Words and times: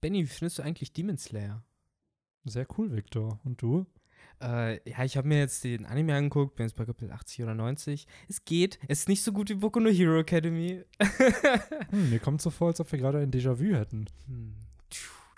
Benny, 0.00 0.22
wie 0.22 0.26
findest 0.26 0.58
du 0.58 0.62
eigentlich 0.62 0.92
Demon 0.92 1.16
Slayer? 1.16 1.64
Sehr 2.44 2.66
cool, 2.76 2.92
Victor. 2.94 3.40
Und 3.44 3.60
du? 3.60 3.86
Äh, 4.40 4.88
ja, 4.88 5.04
ich 5.04 5.16
habe 5.16 5.26
mir 5.26 5.38
jetzt 5.38 5.64
den 5.64 5.86
Anime 5.86 6.14
angeguckt, 6.14 6.54
bin 6.54 6.66
jetzt 6.66 6.76
bei 6.76 6.84
Kapitel 6.84 7.10
80 7.10 7.42
oder 7.42 7.54
90. 7.54 8.06
Es 8.28 8.44
geht. 8.44 8.78
Es 8.86 9.00
ist 9.00 9.08
nicht 9.08 9.22
so 9.22 9.32
gut 9.32 9.50
wie 9.50 9.54
Boku 9.54 9.80
no 9.80 9.90
Hero 9.90 10.20
Academy. 10.20 10.84
hm, 11.90 12.10
mir 12.10 12.20
kommt 12.20 12.40
so 12.40 12.50
vor, 12.50 12.68
als 12.68 12.80
ob 12.80 12.90
wir 12.92 12.98
gerade 12.98 13.18
ein 13.18 13.32
Déjà-vu 13.32 13.74
hätten. 13.74 14.06
Hm. 14.26 14.54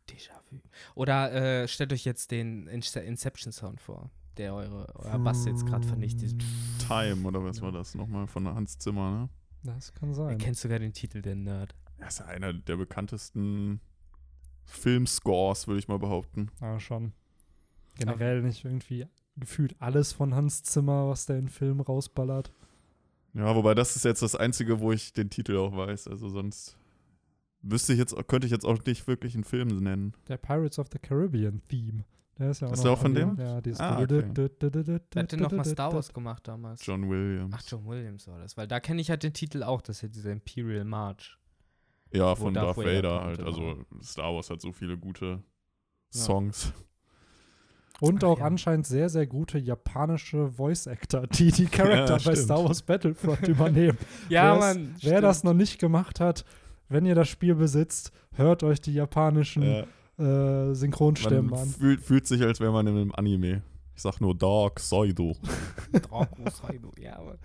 Déjà-vu. 0.08 0.60
Oder 0.94 1.32
äh, 1.62 1.68
stellt 1.68 1.94
euch 1.94 2.04
jetzt 2.04 2.30
den 2.30 2.66
Inception-Sound 2.66 3.80
vor, 3.80 4.10
der 4.36 4.54
eure, 4.54 4.94
euer 4.94 5.18
Bass 5.18 5.46
jetzt 5.46 5.64
gerade 5.64 5.86
vernichtet. 5.86 6.34
Time, 6.86 7.26
oder 7.26 7.42
was 7.42 7.62
war 7.62 7.72
das 7.72 7.94
nochmal 7.94 8.26
von 8.26 8.46
Hans 8.46 8.78
Zimmer, 8.78 9.10
ne? 9.10 9.28
Das 9.62 9.94
kann 9.94 10.12
sein. 10.12 10.28
Er 10.28 10.36
kennt 10.36 10.58
sogar 10.58 10.78
den 10.78 10.92
Titel, 10.92 11.22
der 11.22 11.36
Nerd. 11.36 11.74
Er 11.98 12.08
ist 12.08 12.18
ja 12.18 12.26
einer 12.26 12.52
der 12.52 12.76
bekanntesten 12.76 13.80
Filmscores, 14.64 15.66
würde 15.66 15.78
ich 15.78 15.88
mal 15.88 15.98
behaupten. 15.98 16.50
Ja, 16.60 16.78
schon. 16.80 17.12
Generell 17.96 18.42
nicht 18.42 18.64
irgendwie 18.64 19.06
gefühlt 19.36 19.74
alles 19.80 20.12
von 20.12 20.34
Hans 20.34 20.62
Zimmer, 20.62 21.08
was 21.08 21.26
der 21.26 21.38
in 21.38 21.48
Film 21.48 21.80
rausballert. 21.80 22.52
Ja, 23.34 23.54
wobei 23.54 23.74
das 23.74 23.96
ist 23.96 24.04
jetzt 24.04 24.22
das 24.22 24.34
Einzige, 24.34 24.80
wo 24.80 24.92
ich 24.92 25.12
den 25.12 25.30
Titel 25.30 25.56
auch 25.56 25.76
weiß. 25.76 26.08
Also 26.08 26.28
sonst 26.28 26.76
wüsste 27.62 27.92
ich 27.92 27.98
jetzt, 27.98 28.14
könnte 28.26 28.46
ich 28.46 28.50
jetzt 28.52 28.64
auch 28.64 28.82
nicht 28.84 29.06
wirklich 29.06 29.34
einen 29.34 29.44
Film 29.44 29.68
nennen. 29.68 30.14
Der 30.28 30.36
Pirates 30.36 30.78
of 30.78 30.88
the 30.92 30.98
Caribbean 30.98 31.62
Theme. 31.68 32.04
Der 32.38 32.50
ist 32.50 32.60
ja 32.62 32.68
auch, 32.68 32.72
ist 32.72 32.84
der 32.84 32.92
auch 32.92 32.98
von 32.98 33.14
dem? 33.14 33.36
Ja, 33.38 33.60
dieses 33.60 33.80
ah, 33.80 34.00
okay. 34.00 34.24
Wer 34.34 35.22
hat 35.22 35.32
denn 35.32 35.40
nochmal 35.40 35.64
Star 35.66 35.92
Wars 35.92 36.12
gemacht 36.12 36.48
damals? 36.48 36.84
John 36.84 37.08
Williams. 37.08 37.54
Ach, 37.56 37.62
John 37.66 37.86
Williams 37.86 38.26
war 38.28 38.38
das. 38.38 38.56
Weil 38.56 38.66
da 38.66 38.80
kenne 38.80 39.00
ich 39.00 39.10
halt 39.10 39.22
den 39.22 39.34
Titel 39.34 39.62
auch, 39.62 39.82
das 39.82 39.96
ist 39.96 40.02
ja 40.02 40.08
dieser 40.08 40.32
Imperial 40.32 40.84
March. 40.84 41.38
Ja, 42.12 42.34
von 42.34 42.54
Darth, 42.54 42.76
Darth 42.76 42.86
Vader 42.86 43.24
halt. 43.24 43.42
Also 43.42 43.76
Star 44.02 44.34
Wars 44.34 44.50
hat 44.50 44.60
so 44.60 44.72
viele 44.72 44.96
gute 44.96 45.42
Songs. 46.12 46.66
Ja. 46.66 46.72
Und 48.00 48.24
auch 48.24 48.38
ja. 48.38 48.46
anscheinend 48.46 48.86
sehr, 48.86 49.10
sehr 49.10 49.26
gute 49.26 49.58
japanische 49.58 50.48
Voice-Actor, 50.48 51.26
die 51.26 51.52
die 51.52 51.66
Charakter 51.70 52.16
ja, 52.16 52.24
bei 52.24 52.34
Star 52.34 52.64
Wars 52.64 52.82
Battlefront 52.82 53.46
übernehmen. 53.48 53.98
ja, 54.28 54.54
Mann. 54.54 54.94
Wer 55.00 55.10
stimmt. 55.10 55.24
das 55.24 55.44
noch 55.44 55.54
nicht 55.54 55.78
gemacht 55.78 56.18
hat, 56.18 56.44
wenn 56.88 57.04
ihr 57.04 57.14
das 57.14 57.28
Spiel 57.28 57.54
besitzt, 57.54 58.10
hört 58.34 58.62
euch 58.62 58.80
die 58.80 58.94
japanischen 58.94 59.62
ja. 60.18 60.70
äh, 60.70 60.74
Synchronstimmen 60.74 61.50
man 61.50 61.60
an. 61.60 61.68
Fühlt, 61.68 62.00
fühlt 62.00 62.26
sich, 62.26 62.42
als 62.42 62.58
wäre 62.58 62.72
man 62.72 62.86
in 62.86 62.96
einem 62.96 63.12
Anime. 63.12 63.62
Ich 63.94 64.02
sag 64.02 64.18
nur 64.20 64.34
Dark 64.34 64.80
Saido. 64.80 65.36
Dark 66.10 66.30
Saido, 66.52 66.90
ja. 66.98 67.18
Aber, 67.18 67.36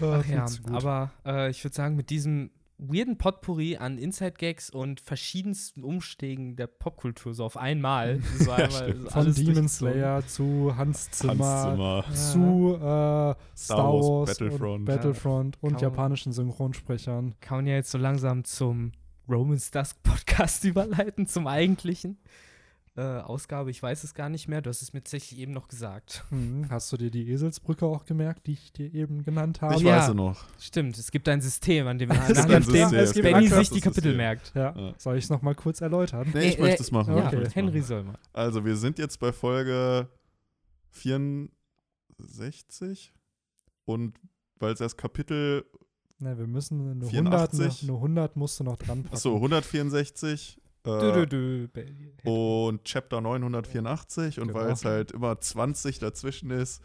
Ach, 0.00 0.26
ja, 0.26 0.46
aber 0.70 1.10
äh, 1.24 1.50
ich 1.50 1.64
würde 1.64 1.74
sagen, 1.74 1.96
mit 1.96 2.10
diesem 2.10 2.50
weirden 2.78 3.18
Potpourri 3.18 3.76
an 3.76 3.98
Inside-Gags 3.98 4.70
und 4.70 5.00
verschiedensten 5.00 5.84
Umstegen 5.84 6.56
der 6.56 6.66
Popkultur 6.66 7.34
so 7.34 7.44
auf 7.44 7.56
einmal. 7.56 8.20
So 8.38 8.50
einmal 8.50 8.94
Von 9.08 9.32
Demon 9.32 9.68
Slayer 9.68 10.26
zu 10.26 10.74
Hans 10.76 11.10
Zimmer, 11.10 12.04
Hans 12.04 12.32
Zimmer. 12.32 12.32
zu 12.32 12.74
äh, 12.76 13.56
Star, 13.56 13.92
Wars, 13.94 14.06
Wars 14.06 14.30
Battlefront, 14.30 14.80
und, 14.80 14.84
Battlefront 14.84 15.58
ja. 15.62 15.68
und 15.68 15.80
japanischen 15.80 16.32
Synchronsprechern. 16.32 17.34
Kann 17.40 17.58
man 17.58 17.66
ja 17.66 17.74
jetzt 17.74 17.90
so 17.90 17.98
langsam 17.98 18.44
zum 18.44 18.92
Romans 19.28 19.70
Dusk 19.70 20.02
Podcast 20.02 20.64
überleiten, 20.64 21.26
zum 21.26 21.46
eigentlichen 21.46 22.18
äh, 22.96 23.02
Ausgabe, 23.02 23.70
ich 23.70 23.82
weiß 23.82 24.04
es 24.04 24.14
gar 24.14 24.28
nicht 24.28 24.46
mehr. 24.46 24.62
Du 24.62 24.70
hast 24.70 24.82
es 24.82 24.92
mir 24.92 25.00
tatsächlich 25.00 25.40
eben 25.40 25.52
noch 25.52 25.66
gesagt. 25.68 26.24
Hm, 26.34 26.66
hast 26.70 26.90
du 26.92 26.96
dir 26.96 27.10
die 27.10 27.30
Eselsbrücke 27.30 27.86
auch 27.86 28.04
gemerkt, 28.04 28.46
die 28.46 28.52
ich 28.52 28.72
dir 28.72 28.92
eben 28.92 29.24
genannt 29.24 29.62
habe? 29.62 29.74
Ich 29.74 29.82
ja, 29.82 29.98
weiß 29.98 30.06
sie 30.06 30.14
noch. 30.14 30.44
Stimmt, 30.58 30.98
es 30.98 31.10
gibt 31.10 31.28
ein 31.28 31.40
System, 31.40 31.86
an 31.86 31.98
dem 31.98 32.08
man 32.08 32.18
Benny 32.26 33.48
sich 33.48 33.70
die 33.70 33.80
Kapitel 33.80 34.02
System. 34.02 34.16
merkt. 34.16 34.52
Ja. 34.54 34.74
ja. 34.76 34.94
Soll 34.98 35.18
ich 35.18 35.24
es 35.24 35.30
nochmal 35.30 35.54
kurz 35.54 35.80
erläutern? 35.80 36.30
Nee, 36.32 36.50
ich 36.50 36.58
äh, 36.58 36.62
möchte 36.62 36.82
es 36.82 36.90
machen. 36.90 37.16
Ja, 37.16 37.26
okay. 37.26 37.48
Henry 37.52 37.82
soll 37.82 38.04
mal. 38.04 38.18
Also, 38.32 38.64
wir 38.64 38.76
sind 38.76 38.98
jetzt 38.98 39.20
bei 39.20 39.32
Folge 39.32 40.08
64 40.90 43.12
und 43.84 44.18
weil 44.58 44.72
es 44.72 44.78
das 44.78 44.96
Kapitel 44.96 45.64
Ne, 46.20 46.38
wir 46.38 46.46
müssen 46.46 46.78
nur 46.78 47.10
100, 47.10 47.54
noch, 47.54 47.82
nur 47.82 47.96
100 47.96 48.36
musst 48.36 48.60
du 48.60 48.64
noch 48.64 48.76
dran 48.76 49.02
passen. 49.02 49.14
Achso, 49.14 49.34
164 49.34 50.60
äh, 50.84 51.26
dö, 51.26 51.26
dö, 51.26 51.68
und 52.24 52.84
Chapter 52.84 53.20
984 53.20 54.40
und 54.40 54.48
genau. 54.48 54.60
weil 54.60 54.70
es 54.70 54.84
halt 54.84 55.12
immer 55.12 55.40
20 55.40 55.98
dazwischen 55.98 56.50
ist, 56.50 56.82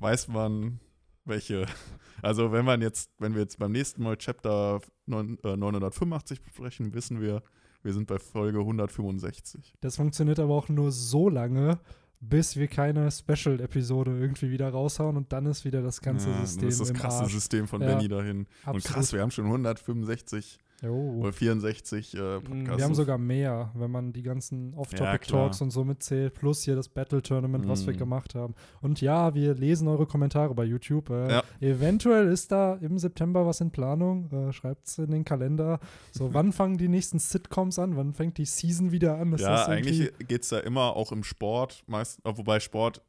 weiß 0.00 0.28
man, 0.28 0.80
welche. 1.24 1.66
Also 2.22 2.50
wenn 2.50 2.64
man 2.64 2.80
jetzt, 2.80 3.10
wenn 3.18 3.34
wir 3.34 3.42
jetzt 3.42 3.58
beim 3.58 3.72
nächsten 3.72 4.02
Mal 4.02 4.16
Chapter 4.16 4.80
9, 5.04 5.38
äh, 5.44 5.54
985 5.54 6.42
besprechen, 6.42 6.94
wissen 6.94 7.20
wir, 7.20 7.42
wir 7.82 7.92
sind 7.92 8.06
bei 8.06 8.18
Folge 8.18 8.60
165. 8.60 9.74
Das 9.82 9.96
funktioniert 9.96 10.40
aber 10.40 10.54
auch 10.54 10.70
nur 10.70 10.90
so 10.92 11.28
lange, 11.28 11.78
bis 12.20 12.56
wir 12.56 12.68
keine 12.68 13.10
Special-Episode 13.10 14.18
irgendwie 14.18 14.50
wieder 14.50 14.70
raushauen 14.70 15.18
und 15.18 15.30
dann 15.30 15.44
ist 15.44 15.66
wieder 15.66 15.82
das 15.82 16.00
ganze 16.00 16.30
ja, 16.30 16.40
System. 16.40 16.64
Das 16.64 16.80
ist 16.80 16.90
das 16.90 16.94
krasse. 16.94 17.26
System 17.26 17.68
von 17.68 17.82
ja, 17.82 17.88
Benny 17.88 18.08
dahin. 18.08 18.46
Absolut. 18.60 18.74
Und 18.76 18.84
krass, 18.84 19.12
wir 19.12 19.20
haben 19.20 19.30
schon 19.30 19.44
165 19.44 20.58
Oh. 20.82 21.20
Oder 21.20 21.32
64 21.32 22.14
äh, 22.14 22.40
Podcasts. 22.40 22.76
Wir 22.76 22.84
haben 22.84 22.94
sogar 22.94 23.18
mehr, 23.18 23.70
wenn 23.74 23.90
man 23.90 24.12
die 24.12 24.22
ganzen 24.22 24.74
Off-Topic-Talks 24.74 25.60
ja, 25.60 25.64
und 25.64 25.70
so 25.70 25.84
mitzählt, 25.84 26.34
plus 26.34 26.62
hier 26.62 26.76
das 26.76 26.88
Battle-Tournament, 26.88 27.64
mm. 27.64 27.68
was 27.68 27.86
wir 27.86 27.94
mm. 27.94 27.98
gemacht 27.98 28.34
haben. 28.34 28.54
Und 28.82 29.00
ja, 29.00 29.34
wir 29.34 29.54
lesen 29.54 29.88
eure 29.88 30.06
Kommentare 30.06 30.54
bei 30.54 30.64
YouTube. 30.64 31.10
Äh, 31.10 31.30
ja. 31.30 31.42
Eventuell 31.60 32.28
ist 32.28 32.52
da 32.52 32.74
im 32.74 32.98
September 32.98 33.46
was 33.46 33.60
in 33.60 33.70
Planung. 33.70 34.30
Äh, 34.30 34.52
Schreibt 34.52 34.86
es 34.86 34.98
in 34.98 35.10
den 35.10 35.24
Kalender. 35.24 35.80
So, 36.12 36.34
wann 36.34 36.52
fangen 36.52 36.76
die 36.76 36.88
nächsten 36.88 37.18
Sitcoms 37.18 37.78
an? 37.78 37.96
Wann 37.96 38.12
fängt 38.12 38.36
die 38.36 38.44
Season 38.44 38.92
wieder 38.92 39.18
an? 39.18 39.32
Ist 39.32 39.40
ja, 39.40 39.66
eigentlich 39.66 40.12
geht 40.28 40.42
es 40.42 40.50
da 40.50 40.60
immer 40.60 40.94
auch 40.94 41.10
im 41.12 41.24
Sport, 41.24 41.84
meist, 41.86 42.20
wobei 42.24 42.60
Sport 42.60 43.02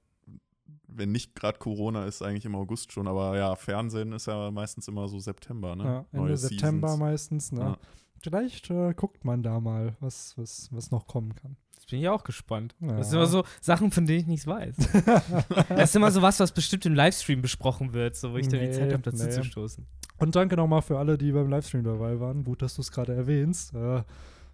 wenn 0.98 1.12
nicht 1.12 1.36
gerade 1.36 1.60
Corona 1.60 2.06
ist, 2.06 2.22
eigentlich 2.22 2.46
im 2.46 2.56
August 2.56 2.92
schon. 2.92 3.08
Aber 3.08 3.38
ja, 3.38 3.56
Fernsehen 3.56 4.12
ist 4.12 4.28
ja 4.28 4.52
meistens 4.52 4.88
immer 4.88 5.08
so 5.08 5.20
September, 5.20 5.76
ne? 5.76 5.84
Ja, 5.84 6.06
Ende 6.12 6.26
Neue 6.26 6.38
September 6.38 6.90
Seasons. 6.90 7.00
meistens, 7.00 7.52
ne? 7.52 7.62
Ja. 7.62 7.78
Vielleicht 8.22 8.70
äh, 8.70 8.94
guckt 8.94 9.26
man 9.26 9.44
da 9.44 9.60
mal, 9.60 9.96
was, 10.00 10.38
was, 10.38 10.70
was 10.72 10.92
noch 10.92 11.08
kommen 11.08 11.36
kann. 11.36 11.56
Jetzt 11.76 11.92
bin 11.92 12.00
ich 12.00 12.10
auch 12.10 12.24
gespannt. 12.24 12.76
Ja. 12.80 12.98
Das 12.98 13.10
sind 13.10 13.20
immer 13.20 13.28
so 13.28 13.44
Sachen, 13.62 13.92
von 13.92 14.06
denen 14.08 14.22
ich 14.22 14.28
nichts 14.28 14.48
weiß. 14.48 14.76
das 15.70 15.90
ist 15.90 15.96
immer 15.96 16.12
so 16.12 16.22
was, 16.22 16.40
was 16.40 16.52
bestimmt 16.52 16.86
im 16.88 16.96
Livestream 16.96 17.42
besprochen 17.42 17.94
wird, 17.94 18.16
so 18.16 18.34
wo 18.34 18.38
ich 18.38 18.50
nee, 18.50 18.58
dann 18.58 18.68
die 18.68 18.72
Zeit 18.72 18.92
habe, 18.92 19.04
dazu 19.04 19.24
nee. 19.24 19.30
zu 19.30 19.44
stoßen. 19.44 19.86
Und 20.18 20.36
danke 20.36 20.56
nochmal 20.56 20.82
für 20.82 20.98
alle, 20.98 21.18
die 21.18 21.32
beim 21.32 21.48
Livestream 21.50 21.84
dabei 21.84 22.20
waren. 22.20 22.44
Gut, 22.44 22.64
dass 22.64 22.76
du 22.76 22.82
es 22.82 22.92
gerade 22.92 23.14
erwähnst. 23.14 23.76
Äh, 23.76 24.02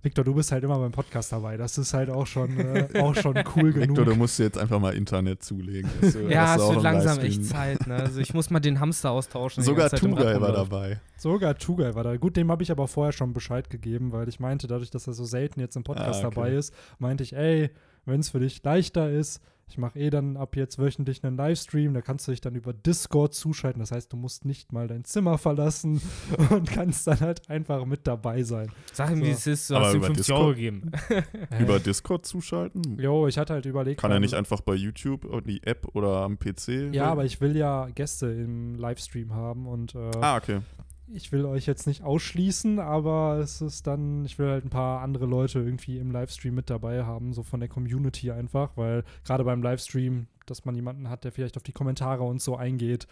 Victor, 0.03 0.25
du 0.25 0.33
bist 0.33 0.51
halt 0.51 0.65
immer 0.65 0.77
beim 0.77 0.91
Podcast 0.91 1.31
dabei. 1.31 1.55
Das 1.55 1.77
ist 1.77 1.93
halt 1.93 2.09
auch 2.09 2.27
schon, 2.27 2.59
äh, 2.59 2.89
auch 2.99 3.15
schon 3.15 3.41
cool 3.55 3.71
genug. 3.71 3.89
Victor, 3.89 4.03
du 4.05 4.15
musst 4.15 4.37
jetzt 4.37 4.57
einfach 4.57 4.77
mal 4.77 4.93
Internet 4.93 5.41
zulegen. 5.41 5.89
Du, 6.01 6.27
ja, 6.27 6.57
es 6.57 6.61
wird 6.61 6.83
langsam 6.83 7.19
echt 7.19 7.45
Zeit. 7.45 7.87
Ne? 7.87 7.95
Also 7.95 8.19
ich 8.19 8.33
muss 8.33 8.49
mal 8.49 8.59
den 8.59 8.81
Hamster 8.81 9.11
austauschen. 9.11 9.63
Sogar 9.63 9.89
Tugai 9.89 10.41
war 10.41 10.51
dabei. 10.51 10.99
Sogar 11.15 11.57
Tugai 11.57 11.95
war 11.95 12.03
da. 12.03 12.17
Gut, 12.17 12.35
dem 12.35 12.51
habe 12.51 12.63
ich 12.63 12.71
aber 12.71 12.89
vorher 12.89 13.13
schon 13.13 13.31
Bescheid 13.31 13.69
gegeben, 13.69 14.11
weil 14.11 14.27
ich 14.27 14.41
meinte, 14.41 14.67
dadurch, 14.67 14.91
dass 14.91 15.07
er 15.07 15.13
so 15.13 15.23
selten 15.23 15.61
jetzt 15.61 15.77
im 15.77 15.83
Podcast 15.83 16.21
ah, 16.21 16.27
okay. 16.27 16.35
dabei 16.35 16.51
ist, 16.51 16.73
meinte 16.99 17.23
ich, 17.23 17.33
ey, 17.33 17.69
wenn 18.05 18.19
es 18.19 18.29
für 18.29 18.41
dich 18.41 18.61
leichter 18.61 19.09
ist, 19.09 19.41
ich 19.67 19.77
mache 19.77 19.97
eh 19.97 20.09
dann 20.09 20.37
ab 20.37 20.55
jetzt 20.55 20.77
wöchentlich 20.77 21.23
einen 21.23 21.37
Livestream, 21.37 21.93
da 21.93 22.01
kannst 22.01 22.27
du 22.27 22.31
dich 22.31 22.41
dann 22.41 22.55
über 22.55 22.73
Discord 22.73 23.33
zuschalten. 23.33 23.79
Das 23.79 23.91
heißt, 23.91 24.11
du 24.13 24.17
musst 24.17 24.45
nicht 24.45 24.71
mal 24.71 24.87
dein 24.87 25.03
Zimmer 25.03 25.37
verlassen 25.37 26.01
und 26.49 26.69
kannst 26.69 27.07
dann 27.07 27.19
halt 27.21 27.49
einfach 27.49 27.85
mit 27.85 28.05
dabei 28.05 28.43
sein. 28.43 28.71
Sag 28.91 29.11
ihm, 29.11 29.19
so. 29.19 29.25
wie 29.25 29.31
es 29.31 29.47
ist, 29.47 29.69
du 29.69 29.75
hast 29.75 29.95
ihm 29.95 30.03
50 30.03 30.33
Euro 30.33 30.49
gegeben. 30.49 30.91
über 31.59 31.79
Discord 31.79 32.25
zuschalten? 32.25 32.99
Jo, 32.99 33.27
ich 33.27 33.37
hatte 33.37 33.53
halt 33.53 33.65
überlegt. 33.65 33.99
Kann 33.99 34.11
er 34.11 34.19
nicht 34.19 34.35
einfach 34.35 34.61
bei 34.61 34.75
YouTube 34.75 35.25
die 35.45 35.63
App 35.63 35.87
oder 35.93 36.21
am 36.21 36.37
PC? 36.37 36.93
Ja, 36.93 37.05
aber 37.05 37.25
ich 37.25 37.41
will 37.41 37.55
ja 37.57 37.87
Gäste 37.95 38.27
im 38.27 38.75
Livestream 38.75 39.33
haben 39.33 39.67
und 39.67 39.95
äh, 39.95 40.11
ah, 40.21 40.37
okay 40.37 40.61
ich 41.07 41.31
will 41.31 41.45
euch 41.45 41.65
jetzt 41.65 41.87
nicht 41.87 42.03
ausschließen, 42.03 42.79
aber 42.79 43.37
es 43.39 43.61
ist 43.61 43.87
dann, 43.87 44.25
ich 44.25 44.39
will 44.39 44.49
halt 44.49 44.65
ein 44.65 44.69
paar 44.69 45.01
andere 45.01 45.25
Leute 45.25 45.59
irgendwie 45.59 45.97
im 45.97 46.11
Livestream 46.11 46.55
mit 46.55 46.69
dabei 46.69 47.03
haben, 47.03 47.33
so 47.33 47.43
von 47.43 47.59
der 47.59 47.69
Community 47.69 48.31
einfach, 48.31 48.77
weil 48.77 49.03
gerade 49.25 49.43
beim 49.43 49.61
Livestream, 49.61 50.27
dass 50.45 50.65
man 50.65 50.75
jemanden 50.75 51.09
hat, 51.09 51.23
der 51.23 51.31
vielleicht 51.31 51.57
auf 51.57 51.63
die 51.63 51.71
Kommentare 51.71 52.23
und 52.23 52.41
so 52.41 52.55
eingeht. 52.55 53.07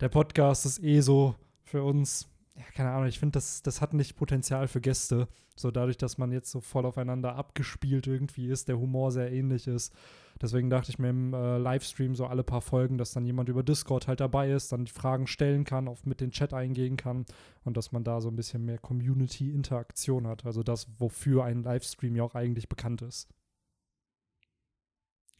Der 0.00 0.08
Podcast 0.08 0.66
ist 0.66 0.82
eh 0.82 1.00
so 1.00 1.34
für 1.64 1.82
uns, 1.82 2.28
ja, 2.56 2.64
keine 2.74 2.90
Ahnung, 2.90 3.08
ich 3.08 3.18
finde, 3.18 3.34
das, 3.34 3.62
das 3.62 3.80
hat 3.80 3.94
nicht 3.94 4.16
Potenzial 4.16 4.68
für 4.68 4.80
Gäste. 4.80 5.28
So 5.54 5.70
dadurch, 5.70 5.96
dass 5.96 6.18
man 6.18 6.30
jetzt 6.30 6.50
so 6.50 6.60
voll 6.60 6.86
aufeinander 6.86 7.34
abgespielt 7.34 8.06
irgendwie 8.06 8.46
ist, 8.46 8.68
der 8.68 8.78
Humor 8.78 9.10
sehr 9.10 9.32
ähnlich 9.32 9.66
ist. 9.66 9.92
Deswegen 10.40 10.70
dachte 10.70 10.90
ich 10.90 10.98
mir 10.98 11.10
im 11.10 11.34
äh, 11.34 11.58
Livestream 11.58 12.14
so 12.14 12.26
alle 12.26 12.44
paar 12.44 12.60
Folgen, 12.60 12.98
dass 12.98 13.12
dann 13.12 13.24
jemand 13.24 13.48
über 13.48 13.62
Discord 13.62 14.08
halt 14.08 14.20
dabei 14.20 14.50
ist, 14.50 14.72
dann 14.72 14.84
die 14.84 14.92
Fragen 14.92 15.26
stellen 15.26 15.64
kann, 15.64 15.88
auf 15.88 16.04
mit 16.06 16.20
den 16.20 16.30
Chat 16.30 16.54
eingehen 16.54 16.96
kann 16.96 17.26
und 17.64 17.76
dass 17.76 17.92
man 17.92 18.04
da 18.04 18.20
so 18.20 18.28
ein 18.28 18.36
bisschen 18.36 18.64
mehr 18.64 18.78
Community-Interaktion 18.78 20.26
hat. 20.26 20.46
Also 20.46 20.62
das, 20.62 20.88
wofür 20.98 21.44
ein 21.44 21.62
Livestream 21.62 22.16
ja 22.16 22.22
auch 22.22 22.34
eigentlich 22.34 22.68
bekannt 22.68 23.02
ist 23.02 23.28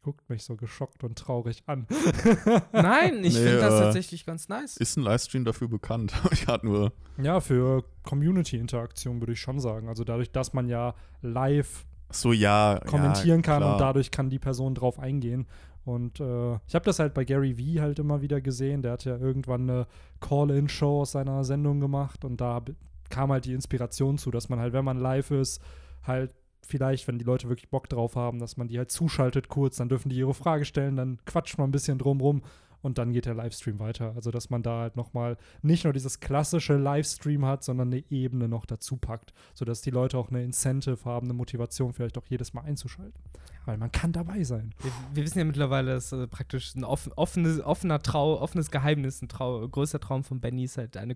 guckt 0.08 0.30
mich 0.30 0.42
so 0.42 0.56
geschockt 0.56 1.04
und 1.04 1.18
traurig 1.18 1.64
an. 1.66 1.86
Nein, 2.72 3.22
ich 3.24 3.34
nee, 3.34 3.42
finde 3.42 3.60
das 3.60 3.74
äh, 3.74 3.82
tatsächlich 3.84 4.24
ganz 4.24 4.48
nice. 4.48 4.78
Ist 4.78 4.96
ein 4.96 5.02
Livestream 5.02 5.44
dafür 5.44 5.68
bekannt? 5.68 6.14
ich 6.30 6.46
hatte 6.46 6.64
nur. 6.64 6.92
Ja, 7.18 7.40
für 7.40 7.84
Community-Interaktion 8.04 9.20
würde 9.20 9.34
ich 9.34 9.40
schon 9.40 9.60
sagen. 9.60 9.88
Also 9.88 10.04
dadurch, 10.04 10.30
dass 10.30 10.54
man 10.54 10.68
ja 10.68 10.94
live 11.20 11.84
so 12.10 12.32
ja 12.32 12.80
kommentieren 12.86 13.40
ja, 13.40 13.42
kann 13.42 13.62
und 13.62 13.78
dadurch 13.78 14.10
kann 14.10 14.30
die 14.30 14.38
Person 14.38 14.74
drauf 14.74 14.98
eingehen. 14.98 15.46
Und 15.84 16.20
äh, 16.20 16.54
ich 16.66 16.74
habe 16.74 16.84
das 16.84 16.98
halt 16.98 17.14
bei 17.14 17.24
Gary 17.24 17.56
Vee 17.56 17.80
halt 17.80 17.98
immer 17.98 18.20
wieder 18.20 18.40
gesehen. 18.40 18.82
Der 18.82 18.92
hat 18.92 19.04
ja 19.04 19.16
irgendwann 19.16 19.62
eine 19.62 19.86
Call-in-Show 20.20 21.00
aus 21.00 21.12
seiner 21.12 21.44
Sendung 21.44 21.80
gemacht 21.80 22.24
und 22.24 22.40
da 22.40 22.60
kam 23.08 23.32
halt 23.32 23.46
die 23.46 23.54
Inspiration 23.54 24.18
zu, 24.18 24.30
dass 24.30 24.48
man 24.48 24.58
halt, 24.58 24.74
wenn 24.74 24.84
man 24.84 24.98
live 24.98 25.30
ist, 25.30 25.62
halt 26.02 26.34
vielleicht, 26.60 27.08
wenn 27.08 27.18
die 27.18 27.24
Leute 27.24 27.48
wirklich 27.48 27.70
Bock 27.70 27.88
drauf 27.88 28.16
haben, 28.16 28.38
dass 28.38 28.56
man 28.58 28.68
die 28.68 28.76
halt 28.76 28.90
zuschaltet 28.90 29.48
kurz, 29.48 29.76
dann 29.76 29.88
dürfen 29.88 30.10
die 30.10 30.16
ihre 30.16 30.34
Frage 30.34 30.66
stellen, 30.66 30.96
dann 30.96 31.18
quatscht 31.24 31.56
man 31.56 31.68
ein 31.68 31.72
bisschen 31.72 31.98
drumrum 31.98 32.42
und 32.82 32.98
dann 32.98 33.12
geht 33.12 33.26
der 33.26 33.34
Livestream 33.34 33.78
weiter. 33.78 34.12
Also, 34.14 34.30
dass 34.30 34.50
man 34.50 34.62
da 34.62 34.80
halt 34.80 34.96
nochmal 34.96 35.36
nicht 35.62 35.84
nur 35.84 35.92
dieses 35.92 36.20
klassische 36.20 36.76
Livestream 36.76 37.44
hat, 37.44 37.64
sondern 37.64 37.88
eine 37.88 38.04
Ebene 38.10 38.48
noch 38.48 38.66
dazu 38.66 38.96
packt, 38.96 39.32
sodass 39.54 39.82
die 39.82 39.90
Leute 39.90 40.18
auch 40.18 40.28
eine 40.28 40.42
Incentive 40.42 41.04
haben, 41.04 41.26
eine 41.26 41.34
Motivation 41.34 41.92
vielleicht 41.92 42.18
auch 42.18 42.26
jedes 42.26 42.54
Mal 42.54 42.62
einzuschalten. 42.62 43.20
Weil 43.68 43.76
man 43.76 43.92
kann 43.92 44.12
dabei 44.12 44.44
sein. 44.44 44.72
Wir, 44.80 44.90
wir 45.12 45.24
wissen 45.24 45.38
ja 45.40 45.44
mittlerweile, 45.44 45.90
dass 45.92 46.10
äh, 46.12 46.26
praktisch 46.26 46.74
ein 46.74 46.84
offen, 46.84 47.12
offenes, 47.16 47.60
offener 47.60 48.00
Trau, 48.00 48.40
offenes 48.40 48.70
Geheimnis, 48.70 49.20
ein 49.20 49.28
Trau, 49.28 49.68
größter 49.68 50.00
Traum 50.00 50.24
von 50.24 50.40
Benny 50.40 50.64
ist 50.64 50.78
halt 50.78 50.96
eine 50.96 51.14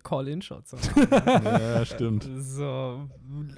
machen. 0.76 1.08
ja, 1.24 1.82
stimmt. 1.86 2.28
So, 2.36 3.08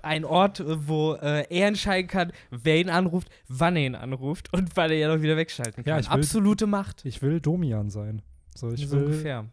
ein 0.05 0.25
Ort, 0.25 0.63
wo 0.65 1.15
äh, 1.15 1.45
er 1.51 1.67
entscheiden 1.67 2.07
kann, 2.07 2.31
wer 2.53 2.79
ihn 2.79 2.89
anruft, 2.89 3.29
wann 3.49 3.75
er 3.75 3.85
ihn 3.85 3.95
anruft 3.97 4.53
und 4.53 4.77
wann 4.77 4.93
er 4.93 4.97
ihn 5.11 5.19
auch 5.19 5.23
wieder 5.23 5.37
wegschalten 5.37 5.83
kann. 5.83 5.91
Ja, 5.93 5.99
ich 5.99 6.07
will- 6.09 6.13
Absolute 6.21 6.69
Macht. 6.69 7.05
Ich 7.05 7.21
will 7.21 7.41
Domian 7.41 7.91
sein. 7.91 8.23
So, 8.55 8.71
ich 8.71 8.87
so 8.87 8.95
will. 8.97 9.07
ungefähr. 9.07 9.47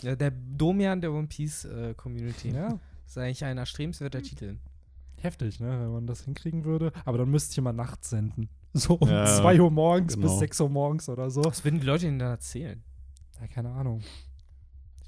Ja, 0.00 0.16
der 0.16 0.30
Domian 0.30 1.02
der 1.02 1.12
One 1.12 1.26
Piece 1.26 1.66
äh, 1.66 1.92
Community. 1.92 2.52
Ja, 2.52 2.68
Das 3.04 3.10
ist 3.10 3.18
eigentlich 3.18 3.44
ein 3.44 3.58
erstrebenswerter 3.58 4.22
Titel. 4.22 4.56
Heftig, 5.22 5.60
ne, 5.60 5.68
wenn 5.80 5.92
man 5.92 6.06
das 6.06 6.22
hinkriegen 6.24 6.64
würde. 6.64 6.92
Aber 7.04 7.18
dann 7.18 7.30
müsste 7.30 7.52
ich 7.52 7.58
immer 7.58 7.72
nachts 7.72 8.10
senden. 8.10 8.48
So 8.72 8.94
um 8.94 9.08
Ja, 9.08 9.24
2 9.26 9.60
Uhr 9.60 9.70
morgens 9.72 10.14
bis 10.14 10.26
genau. 10.26 10.38
6 10.38 10.60
Uhr 10.60 10.68
morgens 10.68 11.08
oder 11.08 11.28
so. 11.28 11.42
Was 11.44 11.64
würden 11.64 11.80
die 11.80 11.86
Leute 11.86 12.06
ihnen 12.06 12.20
dann 12.20 12.30
erzählen? 12.30 12.80
Ja, 13.40 13.48
keine 13.48 13.70
Ahnung. 13.70 14.00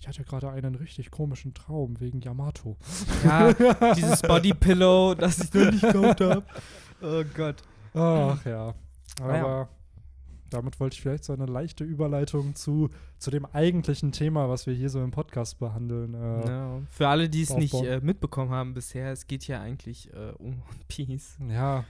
Ich 0.01 0.09
hatte 0.09 0.25
gerade 0.25 0.51
einen 0.51 0.75
richtig 0.75 1.13
komischen 1.13 1.55
Traum 1.55 2.01
wegen 2.01 2.21
Yamato. 2.21 2.77
Ja, 3.23 3.53
dieses 3.95 4.21
Bodypillow, 4.23 5.15
das 5.15 5.39
ich 5.39 5.55
noch 5.55 5.71
nicht 5.71 5.81
gekauft 5.81 6.21
habe. 6.23 6.45
Oh 7.03 7.23
Gott. 7.37 7.63
Ach 7.95 8.45
ja. 8.45 8.75
Aber 9.21 9.37
Ja. 9.37 9.69
Damit 10.53 10.79
wollte 10.81 10.95
ich 10.95 11.03
vielleicht 11.03 11.25
so 11.25 11.33
eine 11.33 11.47
leichte 11.47 11.85
Überleitung 11.85 12.55
zu, 12.55 12.91
zu 13.19 13.31
dem 13.31 13.45
eigentlichen 13.47 14.13
Thema, 14.13 14.49
was 14.49 14.67
wir 14.67 14.75
hier 14.75 14.89
so 14.91 15.03
im 15.03 15.11
Podcast 15.11 15.59
behandeln. 15.59 16.15
Äh, 16.15 16.49
Ja, 16.49 16.79
für 16.91 17.09
alle, 17.09 17.29
die 17.29 17.43
es 17.43 17.55
nicht 17.55 17.75
äh, 17.75 18.01
mitbekommen 18.03 18.51
haben 18.51 18.75
bisher, 18.75 19.11
es 19.13 19.27
geht 19.27 19.47
ja 19.47 19.61
eigentlich 19.61 20.13
äh, 20.13 20.33
um 20.39 20.49
One 20.55 20.63
Piece. 20.89 21.37
ja. 21.49 21.85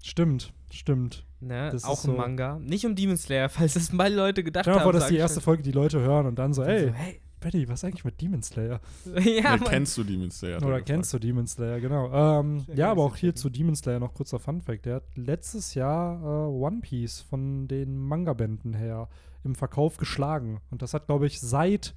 Stimmt, 0.00 0.52
stimmt. 0.70 1.24
Ne? 1.40 1.70
Das 1.72 1.82
Auch 1.82 1.94
ist 1.94 2.02
so- 2.02 2.12
ein 2.12 2.16
Manga. 2.16 2.60
Nicht 2.60 2.86
um 2.86 2.94
Demon 2.94 3.16
Slayer, 3.16 3.48
falls 3.48 3.74
das 3.74 3.92
mal 3.92 4.12
Leute 4.14 4.44
gedacht 4.44 4.62
Stell 4.64 4.74
dir 4.74 4.78
haben. 4.80 4.84
mal 4.84 4.84
vor, 4.84 4.92
dass 4.92 5.02
sag 5.02 5.08
die 5.08 5.14
ich 5.16 5.20
erste. 5.20 5.40
Folge 5.40 5.62
die 5.64 5.72
Leute 5.72 5.98
hören 6.00 6.26
und 6.26 6.36
dann 6.38 6.52
so, 6.54 6.62
Und 6.62 6.68
ey, 6.68 6.86
so, 6.86 6.92
hey. 6.94 7.20
Betty, 7.40 7.68
was 7.68 7.80
ist 7.80 7.84
eigentlich 7.84 8.04
mit 8.04 8.20
Demon 8.20 8.42
Slayer? 8.42 8.80
ja, 9.24 9.56
Mann. 9.56 9.64
kennst 9.64 9.96
du 9.98 10.04
Demon 10.04 10.30
Slayer? 10.30 10.62
Oder 10.64 10.80
kennst 10.80 11.12
du 11.12 11.18
Demon 11.18 11.46
Slayer, 11.46 11.80
genau. 11.80 12.40
Ähm, 12.40 12.64
ja, 12.74 12.90
aber 12.90 13.04
auch 13.04 13.16
hier 13.16 13.34
zu 13.34 13.50
Demon 13.50 13.76
Slayer 13.76 14.00
noch 14.00 14.14
kurzer 14.14 14.38
Funfact. 14.38 14.86
Der 14.86 14.96
hat 14.96 15.16
letztes 15.16 15.74
Jahr 15.74 16.20
äh, 16.20 16.50
One 16.50 16.80
Piece 16.80 17.20
von 17.20 17.68
den 17.68 17.98
Manga-Bänden 17.98 18.74
her 18.74 19.08
im 19.44 19.54
Verkauf 19.54 19.96
geschlagen. 19.96 20.60
Und 20.70 20.82
das 20.82 20.94
hat, 20.94 21.06
glaube 21.06 21.26
ich, 21.26 21.40
seit 21.40 21.94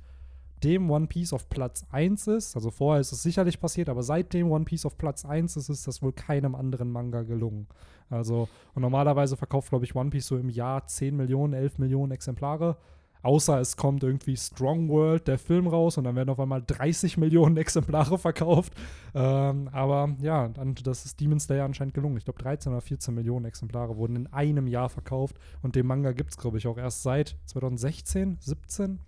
dem 0.63 0.89
One 0.91 1.07
Piece 1.07 1.33
auf 1.33 1.49
Platz 1.49 1.85
1 1.91 2.27
ist, 2.27 2.55
also 2.55 2.69
vorher 2.69 3.01
ist 3.01 3.11
es 3.11 3.23
sicherlich 3.23 3.59
passiert, 3.59 3.89
aber 3.89 4.03
seitdem 4.03 4.51
One 4.51 4.65
Piece 4.65 4.85
auf 4.85 4.97
Platz 4.97 5.25
1 5.25 5.57
ist, 5.57 5.69
ist 5.69 5.87
das 5.87 6.01
wohl 6.01 6.13
keinem 6.13 6.55
anderen 6.55 6.91
Manga 6.91 7.23
gelungen. 7.23 7.67
Also, 8.09 8.47
und 8.75 8.81
normalerweise 8.81 9.37
verkauft, 9.37 9.69
glaube 9.69 9.85
ich, 9.85 9.95
One 9.95 10.09
Piece 10.09 10.27
so 10.27 10.37
im 10.37 10.49
Jahr 10.49 10.85
10 10.85 11.15
Millionen, 11.15 11.53
11 11.53 11.77
Millionen 11.77 12.11
Exemplare. 12.11 12.77
Außer 13.23 13.59
es 13.59 13.77
kommt 13.77 14.03
irgendwie 14.03 14.35
Strong 14.35 14.89
World, 14.89 15.27
der 15.27 15.37
Film 15.37 15.67
raus, 15.67 15.97
und 15.97 16.05
dann 16.05 16.15
werden 16.15 16.29
auf 16.29 16.39
einmal 16.39 16.63
30 16.65 17.17
Millionen 17.17 17.57
Exemplare 17.57 18.17
verkauft. 18.19 18.73
Ähm, 19.13 19.67
aber 19.71 20.15
ja, 20.21 20.47
dann, 20.49 20.73
das 20.75 21.05
ist 21.05 21.19
Demon 21.19 21.39
Slayer 21.39 21.65
anscheinend 21.65 21.93
gelungen. 21.93 22.17
Ich 22.17 22.25
glaube, 22.25 22.41
13 22.41 22.71
oder 22.71 22.81
14 22.81 23.13
Millionen 23.13 23.45
Exemplare 23.45 23.95
wurden 23.97 24.15
in 24.15 24.27
einem 24.27 24.67
Jahr 24.67 24.89
verkauft. 24.89 25.37
Und 25.61 25.75
den 25.75 25.85
Manga 25.85 26.11
gibt 26.13 26.31
es, 26.31 26.37
glaube 26.37 26.57
ich, 26.57 26.65
auch 26.67 26.77
erst 26.77 27.03
seit 27.03 27.37
2016, 27.45 28.37
17. 28.39 28.99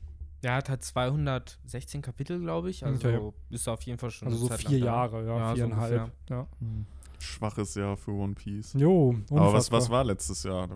Der 0.44 0.56
hat 0.56 0.70
halt 0.70 0.84
216 0.84 2.02
Kapitel, 2.02 2.40
glaube 2.40 2.70
ich. 2.70 2.86
Also 2.86 3.08
Okay. 3.08 3.32
ist 3.50 3.68
auf 3.70 3.82
jeden 3.84 3.98
Fall 3.98 4.12
schon 4.12 4.28
Also 4.28 4.40
so 4.40 4.48
Zeit 4.50 4.60
vier. 4.60 4.78
Jahre, 4.80 5.26
ja, 5.26 5.38
Ja, 5.38 5.50
so 5.50 5.56
viereinhalb. 5.56 5.92
ungefähr. 6.02 6.12
ja. 6.30 6.48
Schwaches 7.20 7.76
Jahr 7.76 7.96
für 7.96 8.12
One 8.12 8.34
Piece. 8.34 8.74
Jo, 8.74 9.10
unfassbar. 9.30 9.40
Aber 9.42 9.54
was, 9.54 9.72
was 9.72 9.90
war 9.90 10.04
letztes 10.04 10.44
Jahr? 10.44 10.68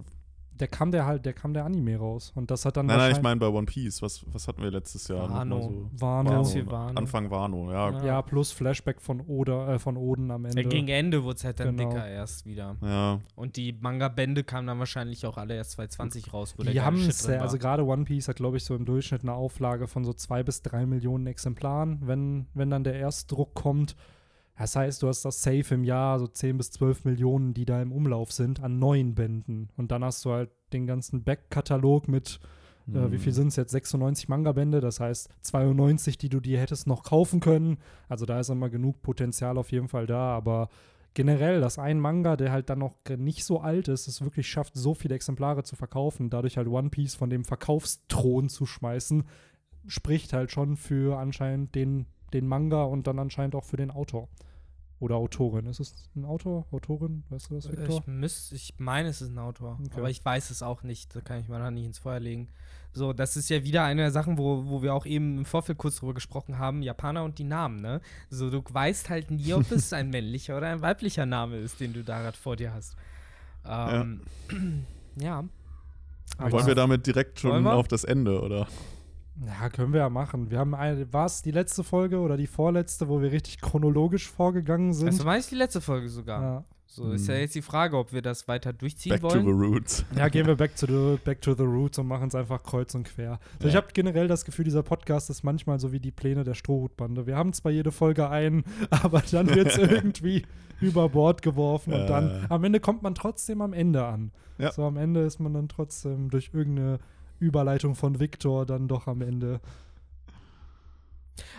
Der 0.59 0.68
kam 0.68 0.92
der 0.92 1.06
halt, 1.06 1.25
der 1.25 1.33
kam 1.33 1.54
der 1.54 1.65
Anime 1.65 1.98
raus. 1.98 2.31
Und 2.36 2.50
das 2.51 2.65
hat 2.65 2.77
dann 2.77 2.88
Nein, 2.88 2.98
nein, 2.98 3.12
ich 3.12 3.21
meine 3.21 3.39
bei 3.39 3.48
One 3.48 3.65
Piece. 3.65 4.01
Was, 4.01 4.25
was 4.33 4.48
hatten 4.48 4.62
wir 4.63 4.71
letztes 4.71 5.07
Jahr? 5.07 5.30
Wano. 5.30 5.62
So? 5.62 5.89
Wano. 6.01 6.44
Viel 6.44 6.65
Wano. 6.65 6.98
Anfang 6.98 7.30
Wano, 7.30 7.71
ja. 7.71 7.92
Ja. 7.92 8.06
Ja, 8.06 8.21
plus 8.21 8.51
Flashback 8.51 9.01
von, 9.01 9.21
Oda, 9.21 9.75
äh, 9.75 9.80
von 9.80 9.98
Oden 9.98 10.31
am 10.31 10.45
Ende. 10.45 10.63
Ja, 10.63 10.68
gegen 10.68 10.88
Ende 10.88 11.24
wurde 11.24 11.36
es 11.38 11.44
halt 11.44 11.59
dann 11.59 11.77
Genau. 11.77 11.89
dicker 11.89 12.07
erst 12.07 12.45
wieder. 12.45 12.75
Ja, 12.81 13.19
Und 13.36 13.56
die 13.56 13.74
Manga-Bände 13.74 14.44
kamen 14.44 14.68
dann 14.68 14.80
wahrscheinlich 14.80 15.25
auch 15.25 15.38
alle 15.38 15.56
erst 15.56 15.71
2020 15.71 16.33
raus, 16.33 16.56
wo 16.57 16.63
Die 16.63 16.81
haben 16.81 16.98
es, 17.07 17.27
war. 17.27 17.42
also 17.42 17.57
gerade 17.57 17.86
One 17.86 18.03
Piece 18.06 18.27
hat, 18.27 18.38
glaube 18.38 18.57
ich, 18.57 18.63
so 18.63 18.75
im 18.75 18.86
Durchschnitt 18.86 19.21
eine 19.24 19.33
Auflage 19.33 19.88
von 19.88 20.03
so 20.06 20.13
zwei 20.13 20.44
bis 20.44 20.62
drei 20.62 20.86
Millionen 20.86 21.27
Exemplaren, 21.27 22.00
wenn, 22.03 22.48
wenn 22.53 22.69
dann 22.69 22.83
der 22.83 22.95
Erstdruck 22.95 23.53
kommt. 23.53 23.95
Das 24.57 24.75
heißt, 24.75 25.04
du 25.04 25.07
hast 25.07 25.24
das 25.24 25.42
Safe 25.44 25.75
im 25.75 25.83
Jahr, 25.83 26.19
so 26.19 26.27
10 26.27 26.57
bis 26.57 26.71
12 26.71 27.06
Millionen, 27.06 27.54
die 27.54 27.65
da 27.65 27.81
im 27.81 27.92
Umlauf 27.92 28.31
sind, 28.31 28.62
an 28.63 28.80
neuen 28.80 29.13
Bänden. 29.13 29.69
Und 29.77 29.92
dann 29.92 30.04
hast 30.04 30.25
du 30.25 30.31
halt 30.31 30.50
den 30.74 30.88
ganzen 30.88 31.24
Back-Katalog 31.24 32.07
mit, 32.07 32.39
äh, 32.88 32.92
Mhm. 32.92 33.12
wie 33.12 33.18
viel 33.19 33.33
sind 33.33 33.50
es 33.50 33.56
jetzt? 33.56 33.71
96 33.71 34.27
Manga-Bände, 34.30 34.81
das 34.81 35.00
heißt 35.00 35.30
92, 35.42 36.18
die 36.18 36.30
du 36.30 36.39
dir 36.39 36.59
hättest 36.59 36.88
noch 36.88 37.04
kaufen 37.04 37.39
können. 37.39 37.77
Also 38.09 38.25
da 38.25 38.39
ist 38.39 38.50
immer 38.50 38.69
genug 38.69 39.01
Potenzial 39.04 39.57
auf 39.59 39.71
jeden 39.71 39.89
Fall 39.89 40.07
da, 40.07 40.36
aber 40.36 40.69
generell, 41.13 41.62
dass 41.62 41.77
ein 41.80 42.00
Manga, 42.00 42.36
der 42.36 42.51
halt 42.51 42.69
dann 42.69 42.80
noch 42.80 42.95
nicht 43.18 43.44
so 43.45 43.60
alt 43.62 43.88
ist, 43.88 44.07
es 44.07 44.21
wirklich 44.21 44.48
schafft, 44.48 44.75
so 44.75 44.94
viele 44.95 45.15
Exemplare 45.15 45.63
zu 45.63 45.75
verkaufen, 45.75 46.30
dadurch 46.30 46.57
halt 46.57 46.68
One 46.68 46.89
Piece 46.89 47.15
von 47.15 47.30
dem 47.30 47.44
Verkaufsthron 47.44 48.50
zu 48.50 48.65
schmeißen, 48.65 49.24
spricht 49.86 50.33
halt 50.33 50.51
schon 50.51 50.77
für 50.77 51.18
anscheinend 51.19 51.75
den, 51.75 52.07
den 52.33 52.48
Manga 52.48 52.83
und 52.83 53.07
dann 53.07 53.19
anscheinend 53.19 53.56
auch 53.56 53.63
für 53.63 53.77
den 53.77 53.92
Autor. 53.92 54.27
Oder 55.00 55.16
Autorin. 55.16 55.68
Ist 55.68 55.80
es 55.80 55.94
ein 56.16 56.26
Autor? 56.26 56.66
Autorin? 56.72 57.24
Weißt 57.30 57.52
du 57.52 57.56
das, 57.56 57.68
Äh, 57.68 57.74
Victor? 57.78 58.00
Ich, 58.02 58.08
müß, 58.08 58.52
ich 58.54 58.74
meine, 58.80 59.10
es 59.10 59.22
ist 59.22 59.30
ein 59.30 59.38
Autor, 59.38 59.77
Okay. 59.80 60.00
aber 60.00 60.10
ich 60.10 60.25
weiß 60.25 60.50
es 60.50 60.63
auch 60.63 60.82
nicht. 60.84 61.16
Da 61.16 61.22
kann 61.22 61.39
ich 61.39 61.48
mal 61.48 61.70
nicht 61.72 61.86
ins 61.86 62.00
Feuer 62.00 62.20
legen. 62.20 62.48
So, 62.94 63.13
das 63.13 63.38
ist 63.38 63.50
ja 63.50 63.63
wieder 63.63 63.84
eine 63.84 64.01
der 64.01 64.12
Sachen, 64.12 64.39
wo, 64.39 64.66
wo 64.66 64.82
wir 64.82 64.96
auch 64.96 65.06
eben 65.06 65.38
im 65.38 65.46
Vorfeld 65.46 65.77
kurz 65.77 65.98
drüber 65.98 66.16
gesprochen 66.16 66.58
haben: 66.58 66.82
Japaner 66.82 67.24
und 67.24 67.38
die 67.38 67.44
Namen, 67.44 67.80
ne? 67.80 68.01
So, 68.32 68.50
du 68.50 68.63
weißt 68.68 69.10
halt 69.10 69.30
nie, 69.30 69.54
ob 69.54 69.70
es 69.72 69.94
ein 69.94 70.10
männlicher 70.10 70.58
oder 70.58 70.68
ein 70.70 70.82
weiblicher 70.82 71.27
Name 71.27 71.58
ist, 71.58 71.80
den 71.80 71.94
du 71.94 72.04
da 72.04 72.20
gerade 72.22 72.38
vor 72.38 72.56
dir 72.56 72.74
hast. 72.74 72.96
Ähm, 73.66 74.22
ja. 75.20 75.44
Aber 76.39 76.51
Wollen 76.51 76.68
wir 76.68 76.75
damit 76.75 77.06
direkt 77.06 77.39
schon 77.39 77.68
auf 77.68 77.88
das 77.88 78.04
Ende, 78.04 78.42
oder? 78.42 78.68
Ja, 79.46 79.70
können 79.70 79.94
wir 79.94 80.00
ja 80.00 80.10
machen. 80.10 80.50
Wir 80.50 80.58
haben 80.60 80.74
eine, 80.74 81.12
war 81.13 81.25
es 81.27 81.41
die 81.44 81.51
letzte 81.51 81.84
Folge 81.84 82.20
oder 82.20 82.38
die 82.38 82.48
vorletzte, 82.48 83.08
wo 83.08 83.22
wir 83.22 83.32
richtig 83.32 83.62
chronologisch 83.62 84.27
vorgegangen 84.29 84.94
sind? 84.94 85.08
Das 85.10 85.24
war 85.25 85.38
ich 85.38 85.48
die 85.48 85.56
letzte 85.56 85.82
Folge 85.82 86.10
sogar. 86.10 86.41
ja. 86.41 86.63
So 86.89 87.12
ist 87.12 87.27
ja 87.27 87.36
Mhm. 87.36 87.41
jetzt 87.41 87.53
die 87.53 87.62
Frage, 87.62 87.98
ob 87.98 88.13
wir 88.13 88.22
das 88.22 88.48
weiter 88.48 88.72
durchziehen 88.72 89.12
Back 89.12 89.22
to 89.22 89.29
the 89.32 89.46
wollen. 89.46 89.60
roots. 89.74 90.06
ja, 90.15 90.29
gehen 90.29 90.48
wir 90.48 90.56
back 90.58 90.74
to 90.77 90.86
the, 90.88 91.20
back 91.24 91.41
to 91.41 91.53
the 91.53 91.63
roots 91.63 92.00
und 92.00 92.08
machen 92.08 92.29
es 92.29 92.34
einfach 92.36 92.63
kreuz 92.63 92.96
und 92.96 93.03
quer. 93.03 93.39
So, 93.62 93.67
Ich 93.67 93.74
Ja. 93.74 93.82
habe 93.82 93.91
generell 93.94 94.27
das 94.29 94.46
Gefühl, 94.46 94.63
dieser 94.65 94.84
Podcast 94.84 95.29
ist 95.29 95.44
manchmal 95.44 95.79
so 95.79 95.91
wie 95.91 96.00
die 96.00 96.12
Pläne 96.12 96.46
der 96.46 96.53
Strohhutbande. 96.53 97.27
Wir 97.27 97.36
haben 97.36 97.51
zwar 97.51 97.74
jede 97.74 97.91
Folge 97.91 98.29
einen, 98.29 98.63
aber 98.89 99.22
dann 99.29 99.53
wird 99.53 99.67
es 99.67 99.77
irgendwie 99.77 100.44
über 100.79 101.10
Bord 101.10 101.41
geworfen 101.41 101.91
und 101.94 102.00
Ja. 102.00 102.06
dann 102.08 102.46
am 102.50 102.63
Ende 102.63 102.79
kommt 102.79 103.03
man 103.03 103.13
trotzdem 103.15 103.62
am 103.62 103.74
Ende 103.74 104.06
an. 104.06 104.32
Ja. 104.58 104.72
So 104.72 104.84
am 104.86 104.96
Ende 104.96 105.20
ist 105.22 105.39
man 105.39 105.53
dann 105.53 105.67
trotzdem 105.67 106.29
durch 106.29 106.51
irgendeine 106.53 107.00
Überleitung 107.39 107.96
von 107.96 108.20
Victor 108.20 108.65
dann 108.65 108.88
doch 108.88 109.08
am 109.08 109.22
Ende. 109.22 109.60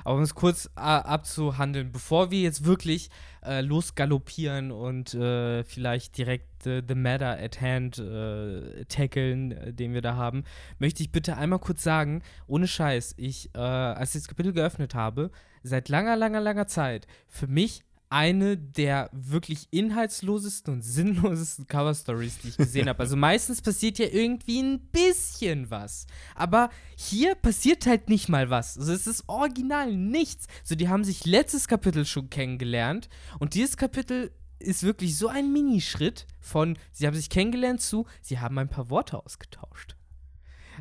Aber 0.04 0.16
um 0.16 0.22
es 0.22 0.34
kurz 0.34 0.66
äh, 0.76 0.80
abzuhandeln, 0.80 1.92
bevor 1.92 2.30
wir 2.30 2.40
jetzt 2.40 2.64
wirklich 2.64 3.10
äh, 3.44 3.60
losgaloppieren 3.60 4.72
und 4.72 5.14
äh, 5.14 5.64
vielleicht 5.64 6.18
direkt 6.18 6.66
äh, 6.66 6.82
the 6.86 6.94
matter 6.94 7.38
at 7.38 7.60
hand 7.60 7.98
äh, 7.98 8.84
tackeln, 8.86 9.52
äh, 9.52 9.72
den 9.72 9.94
wir 9.94 10.02
da 10.02 10.16
haben, 10.16 10.44
möchte 10.78 11.02
ich 11.02 11.12
bitte 11.12 11.36
einmal 11.36 11.58
kurz 11.58 11.82
sagen, 11.82 12.22
ohne 12.46 12.66
Scheiß, 12.66 13.14
ich, 13.16 13.54
äh, 13.54 13.58
als 13.58 14.14
ich 14.14 14.22
das 14.22 14.28
Kapitel 14.28 14.52
geöffnet 14.52 14.94
habe, 14.94 15.30
seit 15.62 15.88
langer, 15.88 16.16
langer, 16.16 16.40
langer 16.40 16.66
Zeit 16.66 17.06
für 17.28 17.46
mich 17.46 17.82
eine 18.10 18.56
der 18.56 19.10
wirklich 19.12 19.68
inhaltslosesten 19.70 20.74
und 20.74 20.82
sinnlosesten 20.82 21.66
Cover-Stories, 21.66 22.38
die 22.42 22.48
ich 22.48 22.56
gesehen 22.56 22.88
habe. 22.88 23.00
Also 23.00 23.16
meistens 23.16 23.62
passiert 23.62 23.98
ja 23.98 24.06
irgendwie 24.06 24.60
ein 24.60 24.80
bisschen 24.90 25.70
was. 25.70 26.06
Aber 26.34 26.70
hier 26.96 27.34
passiert 27.34 27.86
halt 27.86 28.08
nicht 28.08 28.28
mal 28.28 28.50
was. 28.50 28.78
Also 28.78 28.92
es 28.92 29.06
ist 29.06 29.24
original 29.26 29.94
nichts. 29.94 30.46
So, 30.64 30.74
die 30.74 30.88
haben 30.88 31.04
sich 31.04 31.26
letztes 31.26 31.68
Kapitel 31.68 32.06
schon 32.06 32.30
kennengelernt 32.30 33.08
und 33.38 33.54
dieses 33.54 33.76
Kapitel 33.76 34.30
ist 34.58 34.82
wirklich 34.82 35.16
so 35.16 35.28
ein 35.28 35.52
Minischritt 35.52 36.26
von, 36.40 36.78
sie 36.92 37.06
haben 37.06 37.14
sich 37.14 37.30
kennengelernt 37.30 37.80
zu, 37.80 38.06
sie 38.22 38.38
haben 38.38 38.58
ein 38.58 38.68
paar 38.68 38.90
Worte 38.90 39.24
ausgetauscht. 39.24 39.97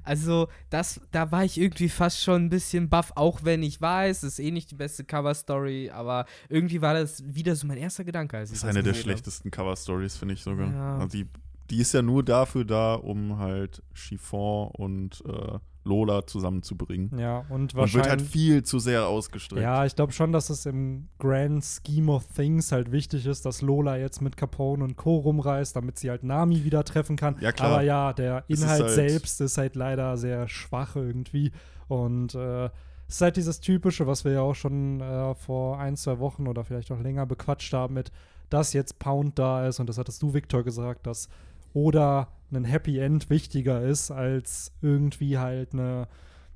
Also, 0.08 0.48
das, 0.70 1.02
da 1.12 1.32
war 1.32 1.44
ich 1.44 1.60
irgendwie 1.60 1.90
fast 1.90 2.24
schon 2.24 2.46
ein 2.46 2.50
bisschen 2.50 2.88
baff, 2.88 3.12
auch 3.16 3.44
wenn 3.44 3.62
ich 3.62 3.82
weiß, 3.82 4.24
es 4.24 4.40
ist 4.40 4.40
eh 4.40 4.52
nicht 4.52 4.72
die 4.72 4.76
beste 4.76 5.04
Cover-Story, 5.04 5.90
aber 5.90 6.26
irgendwie 6.48 6.82
war 6.82 6.94
das 6.94 7.24
wieder 7.26 7.56
so 7.56 7.68
mein 7.68 7.78
erster 7.78 8.06
Gedanke. 8.06 8.38
Als 8.38 8.50
das 8.50 8.60
ist 8.60 8.66
eine 8.66 8.84
der 8.84 8.94
schlechtesten 8.94 9.52
Cover-Stories, 9.52 10.16
finde 10.16 10.36
ich 10.36 10.42
sogar. 10.42 10.72
Ja. 10.72 10.96
Also 11.00 11.08
die, 11.10 11.28
die 11.70 11.82
ist 11.82 11.94
ja 11.94 12.02
nur 12.02 12.24
dafür 12.24 12.64
da, 12.64 12.94
um 12.94 13.38
halt 13.38 13.84
Chiffon 13.94 14.70
und 14.70 15.22
äh, 15.28 15.60
Lola 15.88 16.27
zusammenzubringen. 16.27 17.17
Ja, 17.17 17.39
und 17.50 17.50
Und 17.50 17.74
wird 17.74 17.75
wahrscheinlich. 17.82 18.10
halt 18.10 18.22
viel 18.22 18.63
zu 18.63 18.77
sehr 18.79 19.08
ausgestreckt. 19.08 19.62
Ja, 19.63 19.86
ich 19.86 19.96
glaube 19.96 20.12
schon, 20.13 20.32
dass 20.32 20.50
es 20.51 20.65
im 20.67 21.08
Grand 21.17 21.63
Scheme 21.65 22.12
of 22.12 22.27
Things 22.36 22.72
halt 22.72 22.91
wichtig 22.91 23.25
ist, 23.25 23.46
dass 23.46 23.62
Lola 23.62 23.98
jetzt 23.98 24.22
mit 24.22 24.38
Capone 24.38 24.84
und 24.84 24.98
Co. 24.98 25.17
rumreist, 25.17 25.75
damit 25.75 25.98
sie 25.98 26.10
halt 26.10 26.24
Nami 26.24 26.63
wieder 26.63 26.84
treffen 26.84 27.15
kann. 27.15 27.38
Ja, 27.41 27.51
klar. 27.51 27.72
Aber 27.72 27.82
ja, 27.82 28.13
der 28.13 28.44
Es 28.48 28.60
ist 28.60 28.63
Inhalt 28.63 28.82
halt- 28.84 28.91
selbst 28.91 29.41
ist 29.41 29.58
halt 29.58 29.75
leider 29.75 30.17
sehr 30.17 30.48
schwach 30.48 30.96
irgendwie. 30.96 31.51
Und 31.88 32.36
äh, 32.36 32.65
es 33.08 33.15
ist 33.15 33.22
halt 33.22 33.38
dieses 33.38 33.62
Typische, 33.62 34.06
was 34.06 34.25
wir 34.25 34.34
ja 34.34 34.41
auch 34.41 34.56
schon 34.56 35.00
äh, 35.00 35.34
vor 35.36 35.79
ein, 35.79 35.96
zwei 35.96 36.20
Wochen 36.20 36.46
oder 36.48 36.63
vielleicht 36.65 36.91
auch 36.91 37.00
länger 37.00 37.25
bequatscht 37.25 37.74
haben 37.74 37.94
mit, 37.94 38.12
dass 38.50 38.74
jetzt 38.74 39.00
Pound 39.00 39.39
da 39.39 39.65
ist. 39.67 39.79
Und 39.79 39.88
das 39.88 39.98
hattest 39.98 40.22
du, 40.22 40.34
Victor, 40.34 40.63
gesagt, 40.63 41.08
dass 41.08 41.29
oder 41.74 42.27
ein 42.51 42.63
Happy 42.66 43.00
End 43.00 43.30
wichtiger 43.30 43.82
ist, 43.82 44.12
als 44.12 44.72
irgendwie 44.82 45.38
halt 45.38 45.74
eine 45.74 46.08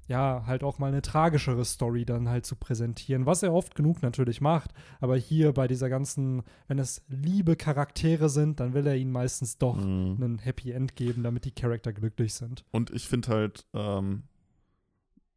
ja, 0.08 0.44
halt 0.46 0.62
auch 0.64 0.78
mal 0.78 0.88
eine 0.88 1.02
tragischere 1.02 1.64
Story 1.64 2.04
dann 2.04 2.28
halt 2.28 2.46
zu 2.46 2.58
präsentieren, 2.58 3.26
was 3.26 3.44
er 3.44 3.54
oft 3.54 3.76
genug 3.76 4.02
natürlich 4.02 4.42
macht, 4.42 4.72
aber 5.00 5.16
hier 5.16 5.54
bei 5.54 5.70
dieser 5.70 5.90
ganzen, 5.90 6.42
wenn 6.68 6.80
es 6.80 7.02
liebe 7.08 7.56
Charaktere 7.56 8.28
sind, 8.28 8.60
dann 8.60 8.74
will 8.74 8.86
er 8.88 8.98
ihnen 8.98 9.12
meistens 9.14 9.58
doch 9.58 9.78
Mhm. 9.78 10.18
einen 10.20 10.40
Happy 10.40 10.72
End 10.72 10.98
geben, 10.98 11.24
damit 11.24 11.46
die 11.46 11.52
Charakter 11.52 11.94
glücklich 11.94 12.34
sind. 12.34 12.66
Und 12.72 12.90
ich 12.90 13.08
finde 13.08 13.30
halt, 13.30 13.66
ähm, 13.74 14.24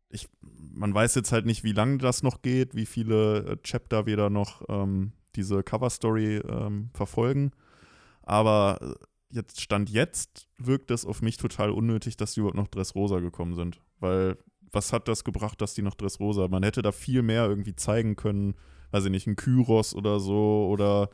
ich, 0.09 0.29
man 0.41 0.93
weiß 0.93 1.15
jetzt 1.15 1.31
halt 1.31 1.47
nicht, 1.47 1.63
wie 1.63 1.73
lange 1.73 1.99
das 1.99 2.25
noch 2.25 2.43
geht, 2.43 2.75
wie 2.75 2.87
viele 2.87 3.45
äh, 3.47 3.57
Chapter 3.63 4.07
wir 4.07 4.17
da 4.17 4.29
noch 4.31 4.63
ähm, 4.69 5.13
diese 5.37 5.63
Cover-Story 5.63 6.39
ähm, 6.49 6.91
verfolgen. 6.95 7.53
Aber 8.23 8.79
äh, 8.81 8.95
jetzt 9.35 9.61
Stand 9.61 9.91
jetzt 9.91 10.49
wirkt 10.59 10.91
es 10.91 11.05
auf 11.05 11.23
mich 11.23 11.37
total 11.37 11.71
unnötig, 11.71 12.17
dass 12.17 12.35
die 12.35 12.41
überhaupt 12.41 12.57
noch 12.57 12.69
Dressrosa 12.69 13.21
gekommen 13.21 13.55
sind. 13.55 13.81
Weil 14.01 14.37
was 14.73 14.93
hat 14.93 15.09
das 15.09 15.25
gebracht, 15.25 15.61
dass 15.61 15.75
die 15.75 15.83
noch 15.83 15.95
Dressrosa? 15.95 16.49
Man 16.49 16.63
hätte 16.63 16.83
da 16.83 16.93
viel 16.93 17.23
mehr 17.23 17.45
irgendwie 17.47 17.77
zeigen 17.77 18.17
können, 18.17 18.55
weiß 18.91 19.05
ich 19.05 19.11
nicht, 19.11 19.27
ein 19.27 19.37
Kyros 19.37 19.95
oder 19.95 20.21
so 20.21 20.69
oder 20.69 21.11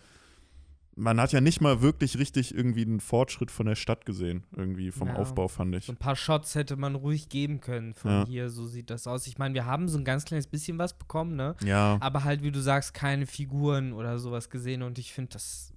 man 0.97 1.21
hat 1.21 1.33
ja 1.33 1.41
nicht 1.41 1.61
mal 1.61 1.81
wirklich 1.81 2.19
richtig 2.19 2.55
irgendwie 2.55 2.83
einen 2.83 3.01
Fortschritt 3.01 3.51
von 3.51 3.65
der 3.67 3.75
Stadt 3.77 4.05
gesehen, 4.05 4.45
irgendwie 4.55 4.91
vom 4.91 5.09
Ja. 5.09 5.15
Aufbau, 5.15 5.49
fand 5.49 5.75
ich. 5.75 5.87
So 5.87 5.93
ein 5.93 5.97
paar 5.97 6.17
Shots 6.17 6.55
hätte 6.57 6.77
man 6.77 6.95
ruhig 6.95 7.29
geben 7.29 7.61
können 7.61 7.95
von 7.95 8.11
Ja. 8.11 8.27
hier, 8.27 8.51
so 8.51 8.67
sieht 8.67 8.91
das 8.91 9.07
aus. 9.07 9.27
Ich 9.27 9.39
meine, 9.39 9.55
wir 9.55 9.65
haben 9.67 9.89
so 9.89 9.97
ein 9.97 10.05
ganz 10.05 10.25
kleines 10.25 10.47
bisschen 10.47 10.79
was 10.79 10.99
bekommen, 10.99 11.37
ne? 11.37 11.55
Ja, 11.65 11.97
Aber 12.01 12.25
halt, 12.25 12.43
wie 12.43 12.51
du 12.51 12.61
sagst, 12.61 12.93
keine 12.93 13.27
Figuren 13.27 13.93
oder 13.93 14.19
sowas 14.19 14.51
gesehen 14.51 14.83
und 14.83 14.99
ich 14.99 15.13
finde, 15.13 15.31
das 15.35 15.73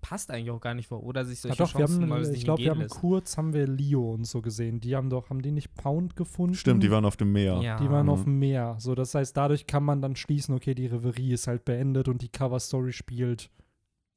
passt 0.00 0.30
eigentlich 0.30 0.50
auch 0.50 0.60
gar 0.60 0.74
nicht 0.74 0.88
vor, 0.88 1.02
oder 1.02 1.24
sich 1.24 1.42
Ja, 1.44 1.54
solche 1.54 1.62
doch, 1.62 1.74
wir 1.74 1.86
Chancen 1.86 2.02
haben, 2.02 2.08
mal 2.08 2.28
ich 2.34 2.44
glaube, 2.44 2.62
wir 2.62 2.70
haben 2.70 2.80
lässt. 2.80 2.94
kurz 3.00 3.36
haben 3.36 3.52
wir 3.52 3.66
Leo 3.66 4.12
und 4.12 4.24
so 4.24 4.42
gesehen. 4.42 4.80
Die 4.80 4.96
haben 4.96 5.10
doch, 5.10 5.30
haben 5.30 5.42
die 5.42 5.52
nicht 5.52 5.74
Pound 5.74 6.16
gefunden? 6.16 6.54
stimmt, 6.54 6.82
die 6.82 6.90
waren 6.90 7.04
auf 7.04 7.16
dem 7.16 7.32
Meer. 7.32 7.60
Ja. 7.62 7.78
Die 7.78 7.88
waren 7.90 8.06
Mhm. 8.06 8.12
auf 8.12 8.24
dem 8.24 8.38
Meer. 8.38 8.76
So, 8.78 8.94
das 8.94 9.14
heißt, 9.14 9.36
dadurch 9.36 9.66
kann 9.66 9.84
man 9.84 10.02
dann 10.02 10.16
schließen, 10.16 10.54
okay, 10.54 10.74
die 10.74 10.86
Reverie 10.86 11.32
ist 11.32 11.46
halt 11.46 11.64
beendet 11.64 12.08
und 12.08 12.22
die 12.22 12.28
Cover-Story 12.28 12.92
spielt 12.92 13.50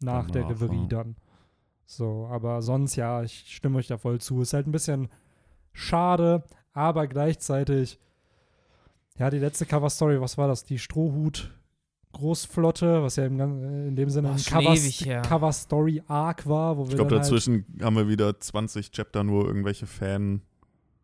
nach 0.02 0.30
der 0.32 0.44
Danach, 0.44 0.62
Reverie 0.62 0.82
ja. 0.82 0.88
dann. 0.88 1.16
So, 1.86 2.28
aber 2.32 2.62
sonst, 2.62 2.96
ja, 2.96 3.24
ich 3.24 3.54
stimme 3.56 3.78
euch 3.78 3.88
da 3.88 3.98
voll 3.98 4.20
zu. 4.20 4.42
Ist 4.42 4.54
halt 4.54 4.68
ein 4.68 4.72
bisschen 4.72 5.10
schade, 5.72 6.44
aber 6.72 7.08
gleichzeitig, 7.08 8.00
ja, 9.18 9.30
die 9.30 9.40
letzte 9.40 9.66
Cover-Story, 9.66 10.20
was 10.22 10.38
war 10.38 10.48
das? 10.48 10.64
Die 10.64 10.80
Strohhut. 10.80 11.52
Großflotte, 12.14 13.04
was 13.04 13.18
ja 13.18 13.26
im, 13.26 13.40
äh, 13.40 13.88
in 13.88 13.96
dem 13.96 14.10
Sinne 14.10 14.30
Boah, 14.30 14.34
ein 14.36 14.40
schon 14.40 14.54
Cover, 14.64 14.76
ewig 14.76 15.06
her. 15.06 15.22
Cover 15.24 15.52
Story 15.52 16.02
Arc 16.08 16.48
war, 16.48 16.78
wo 16.78 16.84
wir 16.86 16.90
Ich 16.90 16.96
glaube, 16.96 17.10
dann 17.10 17.20
halt, 17.20 17.28
dazwischen 17.32 17.66
haben 17.82 17.96
wir 17.96 18.08
wieder 18.08 18.40
20 18.40 18.92
Chapter 18.92 19.24
nur 19.24 19.46
irgendwelche 19.46 19.86
Fan. 19.86 20.42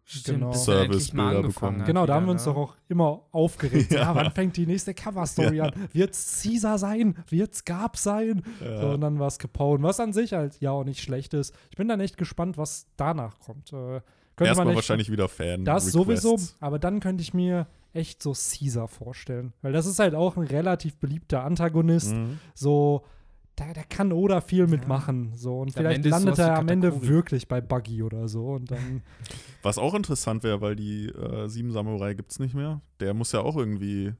Stimmt, 0.05 0.39
Genau. 0.39 0.53
Servicebilder 0.53 1.43
bekommen. 1.43 1.81
hat 1.81 1.85
Genau, 1.85 2.01
da 2.01 2.05
wieder, 2.05 2.13
haben 2.15 2.25
wir 2.25 2.31
uns 2.31 2.45
ne? 2.45 2.53
doch 2.53 2.59
auch 2.59 2.75
immer 2.87 3.21
aufgeregt. 3.31 3.91
ja. 3.91 4.01
Ja. 4.01 4.15
wann 4.15 4.31
fängt 4.31 4.57
die 4.57 4.65
nächste 4.65 4.95
Cover-Story 4.95 5.61
an? 5.61 5.71
Wird's 5.93 6.41
Caesar 6.41 6.79
sein? 6.79 7.15
Wird's 7.29 7.63
Gab 7.63 7.95
sein? 7.95 8.41
So, 8.59 8.87
und 8.89 9.01
dann 9.01 9.19
war 9.19 9.27
es 9.27 9.37
Capone, 9.37 9.83
was 9.83 9.99
an 9.99 10.11
sich 10.13 10.33
halt 10.33 10.59
ja 10.61 10.71
auch 10.71 10.83
nicht 10.83 11.01
schlecht 11.01 11.35
ist. 11.35 11.53
Ich 11.69 11.77
bin 11.77 11.87
dann 11.87 11.99
echt 11.99 12.17
gespannt, 12.17 12.57
was 12.57 12.87
danach 12.97 13.39
kommt. 13.39 13.71
Äh, 13.71 13.75
könnte 13.75 14.01
man 14.37 14.47
Erstmal 14.47 14.75
wahrscheinlich 14.75 15.11
wieder 15.11 15.27
Fan. 15.27 15.63
Das 15.65 15.91
sowieso, 15.91 16.37
aber 16.59 16.79
dann 16.79 17.01
könnte 17.01 17.21
ich 17.21 17.33
mir 17.35 17.67
echt 17.93 18.22
so 18.24 18.34
Caesar 18.34 18.88
vorstellen. 18.88 19.53
Weil 19.62 19.74
das 19.74 19.86
ist 19.86 20.00
halt 20.00 20.15
auch 20.15 20.38
ein 20.38 20.43
relativ 20.43 20.98
beliebter 20.98 21.43
Antagonist. 21.43 22.13
Mhm. 22.13 22.39
So, 22.53 23.03
da, 23.55 23.74
da 23.74 23.81
kann 23.84 24.12
Oda 24.13 24.41
viel 24.41 24.67
mitmachen. 24.67 25.34
So, 25.36 25.60
und 25.60 25.69
Am 25.69 25.74
vielleicht 25.74 26.05
landet 26.05 26.39
er 26.39 26.58
am 26.58 26.67
Ende 26.69 27.08
wirklich 27.08 27.48
bei 27.48 27.60
Buggy 27.62 28.03
oder 28.03 28.27
so. 28.27 28.51
Und 28.51 28.72
dann, 28.72 29.01
Was 29.63 29.77
auch 29.77 29.93
interessant 29.93 30.43
wäre, 30.43 30.62
weil 30.62 30.75
die 30.75 31.08
äh, 31.08 31.48
Sieben 31.50 31.72
Samurai 31.72 32.13
gibt 32.13 32.31
es 32.31 32.39
nicht 32.39 32.55
mehr. 32.55 32.81
Der 33.00 33.13
muss 33.13 33.31
ja 33.34 33.41
auch 33.41 33.58
irgendwie 33.58 34.13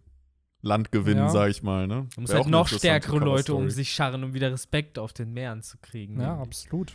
Land 0.62 0.92
gewinnen, 0.92 1.22
Ja. 1.22 1.30
sag 1.30 1.50
ich 1.50 1.64
mal. 1.64 1.88
Ne? 1.88 2.08
Du 2.16 2.22
musst 2.22 2.34
Wär 2.34 2.42
auch 2.42 2.46
halt 2.46 2.52
noch 2.52 2.68
stärkere 2.68 3.20
Leute 3.20 3.56
um 3.56 3.70
sich 3.70 3.92
scharren, 3.94 4.24
um 4.26 4.34
wieder 4.34 4.52
Respekt 4.52 5.00
auf 5.00 5.14
den 5.14 5.32
Meeren 5.32 5.62
zu 5.62 5.78
kriegen. 5.78 6.20
ja, 6.20 6.32
irgendwie. 6.32 6.42
absolut. 6.48 6.94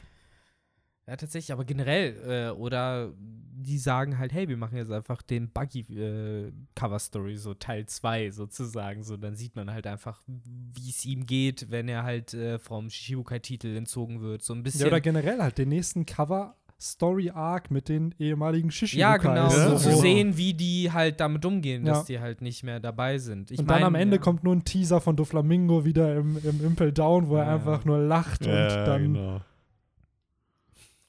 Ja, 1.06 1.16
tatsächlich, 1.16 1.52
aber 1.52 1.64
generell, 1.64 2.16
äh, 2.26 2.50
oder 2.50 3.12
die 3.56 3.78
sagen 3.78 4.18
halt, 4.18 4.32
hey, 4.32 4.48
wir 4.48 4.56
machen 4.56 4.76
jetzt 4.76 4.90
einfach 4.90 5.22
den 5.22 5.48
Buggy-Cover-Story, 5.50 7.36
so 7.36 7.54
Teil 7.54 7.86
2 7.86 8.30
sozusagen. 8.30 9.02
So, 9.04 9.16
dann 9.16 9.36
sieht 9.36 9.56
man 9.56 9.70
halt 9.72 9.86
einfach, 9.86 10.22
wie 10.26 10.90
es 10.90 11.04
ihm 11.04 11.26
geht, 11.26 11.70
wenn 11.70 11.88
er 11.88 12.02
halt 12.04 12.34
äh, 12.34 12.58
vom 12.58 12.90
Shichibukai-Titel 12.90 13.76
entzogen 13.76 14.20
wird. 14.20 14.42
So 14.42 14.54
ein 14.54 14.62
bisschen. 14.62 14.82
Ja, 14.82 14.86
oder 14.88 15.00
generell 15.00 15.40
halt 15.40 15.58
den 15.58 15.68
nächsten 15.68 16.06
Cover 16.06 16.56
Story 16.80 17.30
Arc 17.30 17.70
mit 17.70 17.88
den 17.88 18.14
ehemaligen 18.18 18.70
Shishi. 18.70 18.98
Ja, 18.98 19.16
genau, 19.16 19.48
Ja. 19.48 19.50
so 19.50 19.76
zu 19.90 19.96
sehen, 19.96 20.36
wie 20.36 20.52
die 20.52 20.90
halt 20.92 21.20
damit 21.20 21.44
umgehen, 21.46 21.84
dass 21.84 22.08
Ja. 22.08 22.16
die 22.16 22.20
halt 22.20 22.42
nicht 22.42 22.62
mehr 22.64 22.80
dabei 22.80 23.18
sind. 23.18 23.50
Ich 23.50 23.58
und 23.60 23.70
dann 23.70 23.76
mein, 23.80 23.86
am 23.86 23.94
Ende 23.94 24.16
ja. 24.16 24.22
kommt 24.22 24.44
nur 24.44 24.54
ein 24.54 24.64
Teaser 24.64 25.00
von 25.00 25.16
Doflamingo 25.16 25.84
wieder 25.84 26.16
im, 26.16 26.36
im 26.44 26.64
Impel 26.64 26.92
Down, 26.92 27.28
wo 27.28 27.36
er 27.36 27.48
einfach 27.48 27.84
nur 27.84 27.98
lacht 27.98 28.44
Ja, 28.44 28.52
und 28.80 28.86
dann 28.86 29.02
genau. 29.14 29.40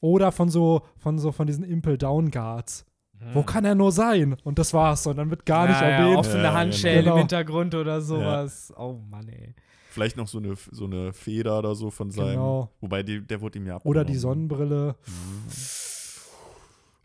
Oder 0.05 0.31
von 0.31 0.49
so 0.49 0.83
von 0.97 1.17
so 1.17 1.31
von 1.31 1.47
diesen 1.47 1.63
Impel 1.63 1.97
Down 1.97 2.29
Guards. 2.29 2.85
Hm. 3.17 3.33
Wo 3.33 3.43
kann 3.43 3.65
er 3.65 3.75
nur 3.75 3.91
sein? 3.91 4.37
Und 4.43 4.59
das 4.59 4.73
war's 4.73 5.07
und 5.07 5.17
dann 5.17 5.29
wird 5.29 5.45
gar 5.45 5.67
nicht 5.67 5.81
ja, 5.81 5.87
erwähnt. 5.87 6.13
Ja, 6.13 6.19
offene 6.19 6.43
Ja, 6.43 6.53
Handschellen 6.53 7.03
genau. 7.03 7.15
im 7.15 7.19
Hintergrund 7.19 7.73
oder 7.73 8.01
sowas. 8.01 8.73
Oh 8.77 8.99
Mann, 9.09 9.27
ey. 9.29 9.55
Vielleicht 9.89 10.17
noch 10.17 10.27
so 10.27 10.37
eine, 10.39 10.55
so 10.71 10.85
eine 10.85 11.13
Feder 11.13 11.57
oder 11.59 11.73
so 11.73 11.89
von 11.89 12.11
seinem. 12.11 12.31
Genau. 12.31 12.69
Wobei 12.81 13.01
die, 13.01 13.21
der 13.21 13.39
wurde 13.39 13.59
ihm 13.59 13.65
ja 13.65 13.75
Oder 13.77 14.01
abgenommen. 14.01 14.07
die 14.07 14.17
Sonnenbrille. 14.17 14.95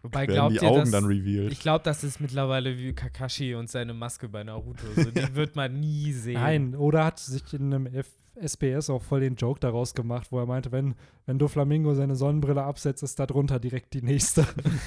Wobei 0.02 0.20
Werden 0.26 0.34
glaubt 0.34 0.52
die 0.52 0.64
ihr, 0.64 0.70
Augen 0.70 0.80
dass, 0.80 0.90
dann 0.90 1.04
revealed. 1.04 1.52
Ich 1.52 1.60
glaube, 1.60 1.84
das 1.84 2.02
ist 2.02 2.20
mittlerweile 2.20 2.76
wie 2.76 2.92
Kakashi 2.92 3.54
und 3.54 3.70
seine 3.70 3.94
Maske 3.94 4.28
bei 4.28 4.42
Naruto. 4.42 4.84
So, 4.96 5.10
die 5.10 5.34
wird 5.34 5.56
man 5.56 5.78
nie 5.78 6.12
sehen. 6.12 6.40
Nein, 6.40 6.74
oder 6.74 7.04
hat 7.04 7.18
sich 7.18 7.52
in 7.52 7.72
einem 7.72 7.86
F 7.86 8.08
SPS 8.36 8.90
auch 8.90 9.02
voll 9.02 9.20
den 9.20 9.34
Joke 9.36 9.60
daraus 9.60 9.94
gemacht, 9.94 10.28
wo 10.30 10.38
er 10.38 10.46
meinte, 10.46 10.72
wenn, 10.72 10.94
wenn 11.26 11.38
Doflamingo 11.38 11.94
seine 11.94 12.16
Sonnenbrille 12.16 12.62
absetzt, 12.62 13.02
ist 13.02 13.18
da 13.18 13.26
drunter 13.26 13.58
direkt 13.58 13.92
die 13.94 14.02
nächste. 14.02 14.46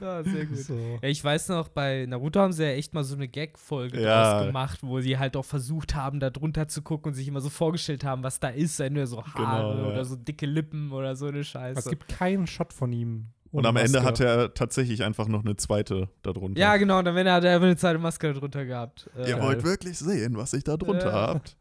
ja, 0.00 0.22
sehr 0.24 0.46
gut. 0.46 0.58
So. 0.58 0.98
Ja, 1.02 1.08
ich 1.08 1.22
weiß 1.22 1.48
noch, 1.48 1.68
bei 1.68 2.06
Naruto 2.06 2.40
haben 2.40 2.52
sie 2.52 2.64
ja 2.64 2.70
echt 2.70 2.94
mal 2.94 3.04
so 3.04 3.14
eine 3.14 3.28
Gag-Folge 3.28 4.00
Ja. 4.00 4.34
draus 4.38 4.46
gemacht, 4.46 4.78
wo 4.82 5.00
sie 5.00 5.18
halt 5.18 5.36
auch 5.36 5.44
versucht 5.44 5.94
haben, 5.94 6.20
da 6.20 6.30
drunter 6.30 6.68
zu 6.68 6.82
gucken 6.82 7.10
und 7.10 7.14
sich 7.14 7.28
immer 7.28 7.40
so 7.40 7.50
vorgestellt 7.50 8.04
haben, 8.04 8.22
was 8.22 8.40
da 8.40 8.48
ist. 8.48 8.78
Wenn 8.78 8.94
nur 8.94 9.06
so 9.06 9.22
Haare 9.24 9.34
Genau, 9.72 9.78
ja. 9.88 9.92
oder 9.92 10.04
so 10.04 10.16
dicke 10.16 10.46
Lippen 10.46 10.92
oder 10.92 11.16
so 11.16 11.26
eine 11.26 11.44
Scheiße. 11.44 11.78
Es 11.78 11.86
gibt 11.88 12.08
keinen 12.08 12.46
Shot 12.46 12.72
von 12.72 12.92
ihm. 12.92 13.26
Und 13.54 13.66
am 13.66 13.76
Ende 13.76 14.00
Maske. 14.00 14.06
hat 14.06 14.20
er 14.20 14.54
tatsächlich 14.54 15.02
einfach 15.04 15.28
noch 15.28 15.44
eine 15.44 15.56
zweite 15.56 16.08
darunter. 16.22 16.58
ja, 16.60 16.76
genau, 16.76 16.98
und 16.98 17.04
dann 17.04 17.14
wenn 17.14 17.26
er 17.26 17.34
hat 17.34 17.44
er 17.44 17.56
eine 17.60 17.76
zweite 17.76 17.98
Maske 17.98 18.32
drunter 18.34 18.64
gehabt. 18.64 19.08
Äh, 19.16 19.30
Ihr 19.30 19.40
wollt 19.40 19.62
wirklich 19.64 19.98
sehen, 19.98 20.36
was 20.36 20.52
ich 20.54 20.64
da 20.64 20.76
drunter 20.76 21.06
Ja. 21.10 21.26
habt? 21.28 21.56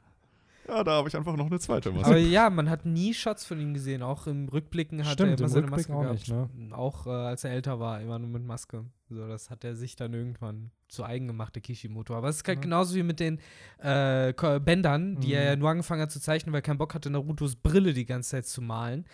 Ja, 0.68 0.82
da 0.84 0.92
habe 0.94 1.10
ich 1.10 1.16
einfach 1.18 1.36
noch 1.36 1.48
eine 1.48 1.60
zweite 1.60 1.90
Aber 1.90 2.00
Maske. 2.00 2.18
ja, 2.20 2.50
man 2.50 2.70
hat 2.70 2.86
nie 2.86 3.14
Shots 3.14 3.46
von 3.46 3.60
ihm 3.60 3.74
gesehen. 3.74 4.02
Auch 4.02 4.28
im 4.28 4.48
Rückblicken 4.48 5.00
hat 5.06 5.14
Stimmt, 5.14 5.32
er 5.32 5.38
immer 5.40 5.44
im 5.46 5.50
seine 5.50 5.66
Rückblick 5.68 5.90
Maske 5.90 5.94
auch 5.94 6.02
gehabt. 6.02 6.20
nicht, 6.56 6.70
ne? 6.70 6.76
Auch 6.78 7.06
äh, 7.06 7.10
als 7.10 7.44
er 7.44 7.52
älter 7.52 7.80
war, 7.82 8.00
immer 8.02 8.18
nur 8.18 8.30
mit 8.30 8.46
Maske. 8.46 8.86
So, 9.14 9.28
das 9.28 9.50
hat 9.50 9.64
er 9.64 9.76
sich 9.76 9.96
dann 9.96 10.14
irgendwann 10.14 10.72
zu 10.88 11.04
eigen 11.04 11.28
gemacht, 11.28 11.56
der 11.56 11.62
Kishimoto. 11.62 12.16
Aber 12.16 12.30
es 12.30 12.38
ist 12.38 12.48
halt 12.48 12.60
ja. 12.60 12.64
genauso 12.64 12.96
wie 12.96 13.04
mit 13.04 13.20
den 13.20 13.40
äh, 13.80 14.34
Bändern, 14.60 15.20
die 15.20 15.30
mhm. 15.30 15.34
er 15.34 15.44
ja 15.44 15.56
nur 15.56 15.70
angefangen 15.70 16.02
hat 16.02 16.12
zu 16.12 16.20
zeichnen, 16.20 16.54
weil 16.54 16.60
er 16.60 16.64
keinen 16.64 16.78
Bock 16.78 16.94
hatte, 16.94 17.10
Narutos 17.10 17.56
Brille 17.56 17.94
die 17.94 18.06
ganze 18.06 18.32
Zeit 18.32 18.46
zu 18.46 18.62
malen. 18.62 19.06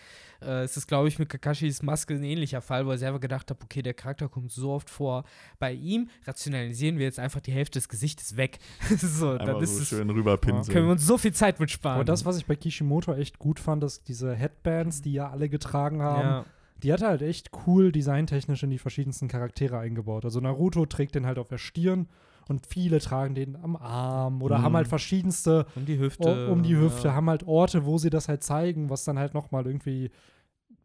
Äh, 0.42 0.62
es 0.62 0.76
ist, 0.76 0.86
glaube 0.86 1.08
ich, 1.08 1.18
mit 1.18 1.28
Kakashis 1.28 1.82
Maske 1.82 2.14
ein 2.14 2.22
ähnlicher 2.22 2.60
Fall, 2.60 2.86
wo 2.86 2.90
er 2.90 2.98
selber 2.98 3.18
gedacht 3.18 3.50
hat, 3.50 3.62
okay, 3.62 3.82
der 3.82 3.94
Charakter 3.94 4.28
kommt 4.28 4.50
so 4.52 4.72
oft 4.72 4.90
vor. 4.90 5.24
Bei 5.58 5.72
ihm 5.72 6.08
rationalisieren 6.26 6.98
wir 6.98 7.06
jetzt 7.06 7.18
einfach 7.18 7.40
die 7.40 7.52
Hälfte 7.52 7.78
des 7.78 7.88
Gesichtes 7.88 8.36
weg. 8.36 8.58
so, 8.98 9.30
Einmal 9.30 9.46
dann 9.46 9.62
ist 9.62 9.76
so 9.76 9.82
es, 9.82 9.88
schön 9.88 10.10
rüberpinseln. 10.10 10.72
Können 10.72 10.86
wir 10.86 10.92
uns 10.92 11.06
so 11.06 11.18
viel 11.18 11.32
Zeit 11.32 11.60
mitsparen. 11.60 11.96
Aber 11.96 12.04
das, 12.04 12.24
was 12.24 12.36
ich 12.36 12.46
bei 12.46 12.56
Kishimoto 12.56 13.14
echt 13.14 13.38
gut 13.38 13.58
fand, 13.58 13.82
dass 13.82 14.02
diese 14.02 14.34
Headbands, 14.34 15.02
die 15.02 15.12
ja 15.14 15.30
alle 15.30 15.48
getragen 15.48 16.02
haben, 16.02 16.28
ja. 16.28 16.44
Die 16.82 16.92
hat 16.92 17.02
halt 17.02 17.22
echt 17.22 17.50
cool 17.66 17.92
designtechnisch 17.92 18.62
in 18.62 18.70
die 18.70 18.78
verschiedensten 18.78 19.28
Charaktere 19.28 19.78
eingebaut. 19.78 20.24
Also 20.24 20.40
Naruto 20.40 20.86
trägt 20.86 21.14
den 21.14 21.26
halt 21.26 21.38
auf 21.38 21.48
der 21.48 21.58
Stirn 21.58 22.08
und 22.48 22.66
viele 22.66 22.98
tragen 22.98 23.34
den 23.34 23.56
am 23.56 23.76
Arm 23.76 24.42
oder 24.42 24.58
mhm. 24.58 24.62
haben 24.62 24.76
halt 24.76 24.88
verschiedenste 24.88 25.66
um 25.76 25.86
die 25.86 25.98
Hüfte, 25.98 26.50
um 26.50 26.62
die 26.62 26.76
Hüfte, 26.76 27.08
ja. 27.08 27.14
haben 27.14 27.30
halt 27.30 27.46
Orte, 27.46 27.84
wo 27.86 27.98
sie 27.98 28.10
das 28.10 28.28
halt 28.28 28.42
zeigen, 28.42 28.90
was 28.90 29.04
dann 29.04 29.18
halt 29.18 29.34
nochmal 29.34 29.66
irgendwie 29.66 30.10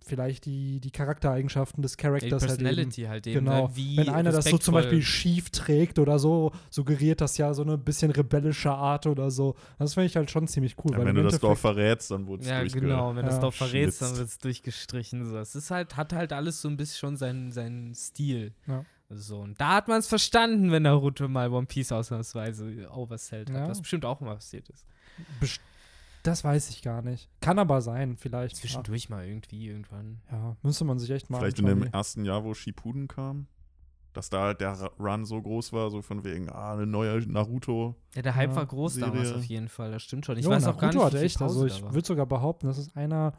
vielleicht 0.06 0.46
die, 0.46 0.80
die 0.80 0.92
Charaktereigenschaften 0.92 1.82
des 1.82 1.98
Charakters 1.98 2.44
halt 2.44 2.60
Personality 2.60 3.02
eben. 3.02 3.10
halt 3.10 3.28
eben. 3.28 3.46
Genau. 3.46 3.68
Ne? 3.68 3.98
Wenn 3.98 4.10
einer 4.10 4.32
das 4.32 4.46
so 4.46 4.58
zum 4.58 4.74
Beispiel 4.74 5.02
schief 5.02 5.50
trägt 5.50 6.00
oder 6.00 6.20
so, 6.20 6.52
suggeriert 6.70 7.22
das 7.22 7.38
ja 7.38 7.54
so 7.54 7.64
eine 7.64 7.78
bisschen 7.78 8.12
rebellische 8.12 8.72
Art 8.72 9.08
oder 9.08 9.32
so. 9.32 9.56
Das 9.80 9.96
finde 9.96 10.08
ich 10.08 10.16
halt 10.16 10.30
schon 10.30 10.48
ziemlich 10.48 10.76
cool. 10.84 10.92
Ja, 10.94 11.06
wenn 11.06 11.16
du 11.16 11.24
das 11.24 11.40
Dorf 11.40 11.60
verrätst, 11.60 12.12
dann 12.12 12.28
wurde 12.28 12.44
es 12.44 12.50
Ja, 12.50 12.64
genau. 12.64 13.10
Wenn 13.10 13.18
du 13.18 13.22
ja. 13.24 13.30
das 13.30 13.40
Dorf 13.40 13.56
verrätst, 13.56 14.02
dann 14.02 14.18
wird 14.18 14.28
es 14.28 14.38
durchgestrichen. 14.38 15.26
So. 15.26 15.38
Es 15.38 15.56
ist 15.56 15.72
halt, 15.72 15.98
hat 15.98 16.14
halt 16.14 16.32
alles 16.34 16.62
so 16.62 16.70
ein 16.70 16.78
bisschen 16.78 17.00
schon 17.00 17.18
seinen, 17.18 17.52
seinen 17.52 17.94
Stil. 17.96 18.54
Ja. 18.68 18.86
So, 19.10 19.40
und 19.40 19.60
da 19.62 19.76
hat 19.76 19.88
man 19.88 20.00
es 20.00 20.08
verstanden, 20.08 20.72
wenn 20.72 20.84
Naruto 20.84 21.28
mal 21.28 21.52
One 21.52 21.68
Piece 21.68 21.92
ausnahmsweise 21.92 22.90
oversellt 22.92 23.52
hat, 23.52 23.70
was 23.70 23.80
bestimmt 23.80 24.04
auch 24.04 24.20
immer 24.20 24.36
passiert 24.36 24.68
ist. 24.70 24.86
Best 25.40 25.62
das 26.28 26.44
weiß 26.44 26.70
ich 26.70 26.82
gar 26.82 27.02
nicht. 27.02 27.30
Kann 27.42 27.60
aber 27.60 27.82
sein, 27.82 28.18
vielleicht. 28.18 28.56
Zwischendurch 28.56 29.06
ja. 29.06 29.16
mal 29.16 29.26
irgendwie, 29.26 29.68
irgendwann. 29.68 30.22
Ja, 30.32 30.56
müsste 30.64 30.86
man 30.86 31.00
sich 31.00 31.10
echt 31.12 31.30
mal 31.30 31.40
Vielleicht 31.40 31.60
in 31.60 31.66
dem 31.66 31.84
ersten 31.84 32.26
Jahr, 32.26 32.44
wo 32.44 32.54
Shippuden 32.54 33.08
kam, 33.08 33.48
dass 34.14 34.30
da 34.30 34.42
halt 34.42 34.62
der 34.62 34.92
Run 35.00 35.26
so 35.26 35.42
groß 35.42 35.74
war, 35.74 35.90
so 35.90 36.02
von 36.02 36.24
wegen, 36.24 36.50
ah, 36.50 36.74
eine 36.74 36.88
neue 36.88 37.20
Naruto. 37.28 37.96
Ja, 38.16 38.22
der 38.22 38.36
Hype 38.36 38.52
ja, 38.52 38.56
war 38.56 38.66
groß 38.66 38.96
Serie. 38.96 39.12
damals 39.12 39.34
auf 39.34 39.46
jeden 39.46 39.70
Fall, 39.70 39.92
das 39.92 40.04
stimmt 40.04 40.26
schon. 40.26 40.38
Ich 40.38 40.46
jo, 40.46 40.52
weiß 40.52 40.64
Naruto 40.64 40.78
auch 40.78 40.82
gar 40.82 40.94
nicht, 40.94 41.04
hat 41.04 41.22
echt, 41.22 41.42
also 41.42 41.66
ich 41.66 41.82
würde 41.82 42.08
sogar 42.08 42.26
behaupten, 42.26 42.68
das 42.68 42.78
ist 42.78 42.96
einer 42.96 43.34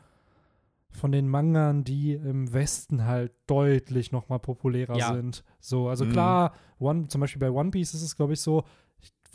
von 0.96 1.12
den 1.12 1.28
Mangern, 1.28 1.84
die 1.84 2.14
im 2.14 2.52
Westen 2.52 3.04
halt 3.04 3.32
deutlich 3.46 4.12
noch 4.12 4.28
mal 4.28 4.38
populärer 4.38 4.96
ja. 4.96 5.12
sind. 5.12 5.44
So, 5.60 5.88
also 5.88 6.04
mhm. 6.04 6.12
klar, 6.12 6.54
One, 6.78 7.08
zum 7.08 7.20
Beispiel 7.20 7.40
bei 7.40 7.50
One 7.50 7.70
Piece 7.70 7.94
ist 7.94 8.02
es, 8.02 8.16
glaube 8.16 8.32
ich, 8.32 8.40
so, 8.40 8.64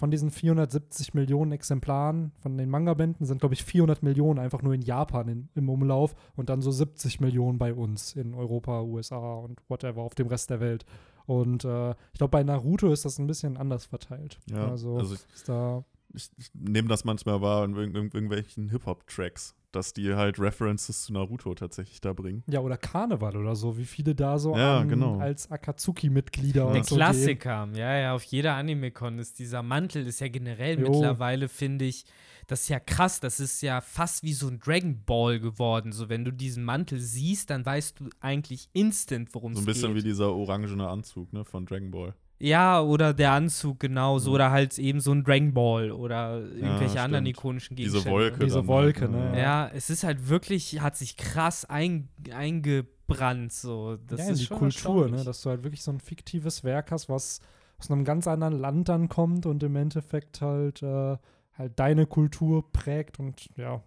von 0.01 0.10
diesen 0.10 0.31
470 0.31 1.13
Millionen 1.13 1.51
Exemplaren 1.51 2.31
von 2.39 2.58
den 2.58 2.72
Manga-Bänden 2.72 3.24
sind, 3.24 3.38
glaube 3.38 3.53
ich, 3.53 3.63
400 3.63 4.01
Millionen 4.01 4.39
einfach 4.39 4.63
nur 4.63 4.74
in 4.74 4.81
Japan 4.81 5.27
in, 5.27 5.50
im 5.53 5.70
Umlauf 5.70 6.15
und 6.36 6.50
dann 6.50 6.63
so 6.63 6.72
70 6.72 7.20
Millionen 7.20 7.60
bei 7.60 7.72
uns 7.72 8.15
in 8.15 8.34
Europa, 8.34 8.81
USA 8.81 9.36
und 9.36 9.60
whatever 9.67 10.01
auf 10.01 10.15
dem 10.15 10.25
Rest 10.25 10.50
der 10.50 10.60
Welt. 10.60 10.88
Und 11.27 11.65
äh, 11.65 11.91
ich 11.91 12.17
glaube, 12.17 12.31
bei 12.31 12.41
Naruto 12.41 12.91
ist 12.91 13.05
das 13.05 13.20
ein 13.20 13.27
bisschen 13.27 13.58
anders 13.58 13.86
verteilt. 13.86 14.39
Ja, 14.50 14.72
also, 14.72 14.98
also 14.98 15.13
ich, 15.13 15.43
da 15.46 15.86
ich, 16.15 16.31
ich 16.36 16.50
nehme 16.55 16.88
das 16.88 17.05
manchmal 17.05 17.39
wahr 17.41 17.63
in 17.63 17.75
irg 17.75 17.93
irgendwelchen 17.93 18.70
Hip-Hop-Tracks 18.70 19.53
dass 19.72 19.94
die 19.94 20.13
halt 20.13 20.40
References 20.40 21.04
zu 21.04 21.13
Naruto 21.13 21.54
tatsächlich 21.56 22.01
da 22.01 22.13
bringen. 22.13 22.44
Ja, 22.48 22.60
oder 22.60 22.78
Karneval 22.78 23.38
oder 23.38 23.56
so, 23.56 23.78
wie 23.78 23.86
viele 23.86 24.16
da 24.16 24.40
so 24.40 24.56
ja, 24.56 24.80
an, 24.80 24.90
genau. 24.90 25.20
als 25.20 25.50
Akatsuki-Mitglieder 25.50 26.72
Der 26.72 26.84
so 26.84 26.96
Klassiker, 26.96 27.68
gehen. 27.68 27.75
ja, 27.75 27.98
ja, 27.98 28.13
auf 28.13 28.24
jeder 28.24 28.56
Anime-Con 28.56 29.20
ist 29.20 29.40
dieser 29.40 29.63
Mantel, 29.63 30.06
ist 30.08 30.20
ja 30.20 30.28
generell 30.28 30.80
jo. 30.80 30.90
mittlerweile, 30.90 31.48
finde 31.50 31.86
ich, 31.86 32.06
das 32.48 32.63
ist 32.63 32.70
ja 32.70 32.80
krass, 32.80 33.20
das 33.20 33.40
ist 33.40 33.62
ja 33.62 33.80
fast 33.80 34.24
wie 34.24 34.34
so 34.34 34.48
ein 34.48 34.60
Dragon 34.60 35.04
Ball 35.06 35.40
geworden. 35.40 35.94
So, 35.94 36.10
wenn 36.10 36.25
du 36.25 36.32
diesen 36.32 36.63
Mantel 36.66 37.00
siehst, 37.00 37.50
dann 37.50 37.66
weißt 37.66 38.00
du 38.00 38.10
eigentlich 38.20 38.70
instant, 38.74 39.34
worum 39.34 39.54
es 39.54 39.60
geht. 39.60 39.63
So 39.63 39.70
ein 39.70 39.74
bisschen 39.74 39.96
wie 39.96 40.08
dieser 40.08 40.34
orangene 40.34 40.88
Anzug, 40.88 41.32
ne, 41.32 41.46
von 41.46 41.66
Dragon 41.66 41.92
Ball. 41.92 42.13
Ja, 42.43 42.81
oder 42.81 43.13
der 43.13 43.33
Anzug 43.33 43.79
genauso. 43.79 44.31
Mhm. 44.31 44.36
Oder 44.36 44.51
halt 44.51 44.79
eben 44.79 45.00
so 45.00 45.12
ein 45.12 45.24
Dragon 45.24 45.53
Ball 45.53 45.91
oder 45.91 46.41
irgendwelche 46.41 46.95
ja, 46.95 47.03
anderen 47.03 47.27
ikonischen 47.27 47.75
Gegenstände. 47.75 48.03
Diese 48.03 48.12
Wolke. 48.12 48.43
Diese 48.43 48.67
Wolke, 48.67 49.01
halt, 49.01 49.12
ne? 49.12 49.39
Ja, 49.39 49.69
es 49.71 49.91
ist 49.91 50.03
halt 50.03 50.27
wirklich, 50.27 50.81
hat 50.81 50.98
sich 50.98 51.17
krass 51.17 51.65
ein, 51.65 52.10
eingebrannt. 52.33 53.53
So. 53.53 53.97
Das 54.08 54.21
ja, 54.21 54.32
ist 54.32 54.41
die 54.41 54.47
Kultur, 54.47 55.08
ne? 55.08 55.23
Dass 55.23 55.43
du 55.43 55.51
halt 55.51 55.63
wirklich 55.63 55.84
so 55.84 55.91
ein 55.91 55.99
fiktives 55.99 56.63
Werk 56.63 56.91
hast, 56.91 57.10
was 57.10 57.41
aus 57.77 57.91
einem 57.91 58.06
ganz 58.06 58.27
anderen 58.27 58.60
Land 58.60 58.89
dann 58.89 59.08
kommt 59.08 59.45
und 59.45 59.62
im 59.62 59.75
Endeffekt 59.75 60.41
halt, 60.41 60.82
äh, 60.82 61.17
halt 61.54 61.80
deine 61.80 62.08
Kultur 62.08 62.71
prägt 62.71 63.19
und 63.19 63.49
ja. 63.56 63.84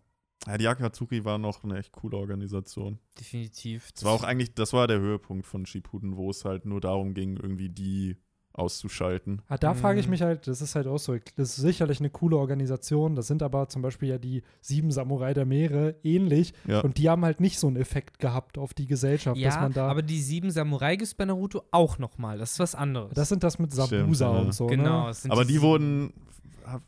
Ja, 0.47 0.59
die 0.59 0.69
Akatsuki 0.69 1.25
war 1.25 1.39
noch 1.39 1.65
eine 1.65 1.79
echt 1.79 1.91
coole 1.93 2.19
Organisation. 2.19 2.99
Definitiv. 3.19 3.91
Das 3.93 4.05
war 4.05 4.13
auch 4.13 4.23
eigentlich, 4.23 4.55
das 4.55 4.73
war 4.73 4.87
der 4.87 5.01
Höhepunkt 5.01 5.47
von 5.47 5.65
Shippuden, 5.65 6.17
wo 6.17 6.31
es 6.31 6.45
halt 6.45 6.67
nur 6.67 6.81
darum 6.81 7.15
ging, 7.15 7.37
irgendwie 7.37 7.71
die 7.71 8.17
auszuschalten. 8.55 9.43
Ah, 9.49 9.59
da 9.59 9.75
mhm. 9.75 9.79
frage 9.79 10.01
ich 10.01 10.07
mhm. 10.07 10.13
mich 10.13 10.23
halt, 10.23 10.47
das 10.47 10.63
ist 10.63 10.75
halt 10.75 10.87
auch 10.87 10.99
so, 10.99 11.17
das 11.37 11.51
ist 11.51 11.57
sicherlich 11.57 12.01
eine 12.01 12.11
coole 12.11 12.37
Organisation, 12.37 13.17
das 13.17 13.27
sind 13.27 13.43
aber 13.43 13.69
zum 13.69 13.83
Beispiel 13.83 14.09
ja 14.09 14.19
die 14.19 14.43
sieben 14.61 14.91
Samurai 14.91 15.35
der 15.35 15.45
Meere 15.45 15.97
ähnlich 16.05 16.55
ja. 16.67 16.81
und 16.81 16.99
die 16.99 17.09
haben 17.09 17.25
halt 17.25 17.41
nicht 17.41 17.59
so 17.59 17.67
einen 17.67 17.77
Effekt 17.77 18.19
gehabt 18.19 18.57
auf 18.57 18.73
die 18.73 18.87
Gesellschaft, 18.87 19.37
ja, 19.37 19.49
dass 19.49 19.61
man 19.61 19.73
da 19.73 19.89
aber 19.89 20.03
die 20.03 20.21
sieben 20.21 20.51
Samurai 20.51 20.97
gibt 20.97 21.09
es 21.09 21.15
bei 21.15 21.25
Naruto 21.25 21.65
auch 21.73 21.99
nochmal, 21.99 22.39
das 22.39 22.53
ist 22.53 22.59
was 22.61 22.75
anderes. 22.75 23.13
Das 23.15 23.29
sind 23.29 23.43
das 23.43 23.59
mit 23.59 23.73
Sabusa 23.73 24.29
und 24.29 24.55
so, 24.55 24.67
Genau. 24.67 25.09
Ne? 25.09 25.15
Aber 25.29 25.45
die, 25.45 25.55
die 25.55 25.63
wurden 25.63 26.13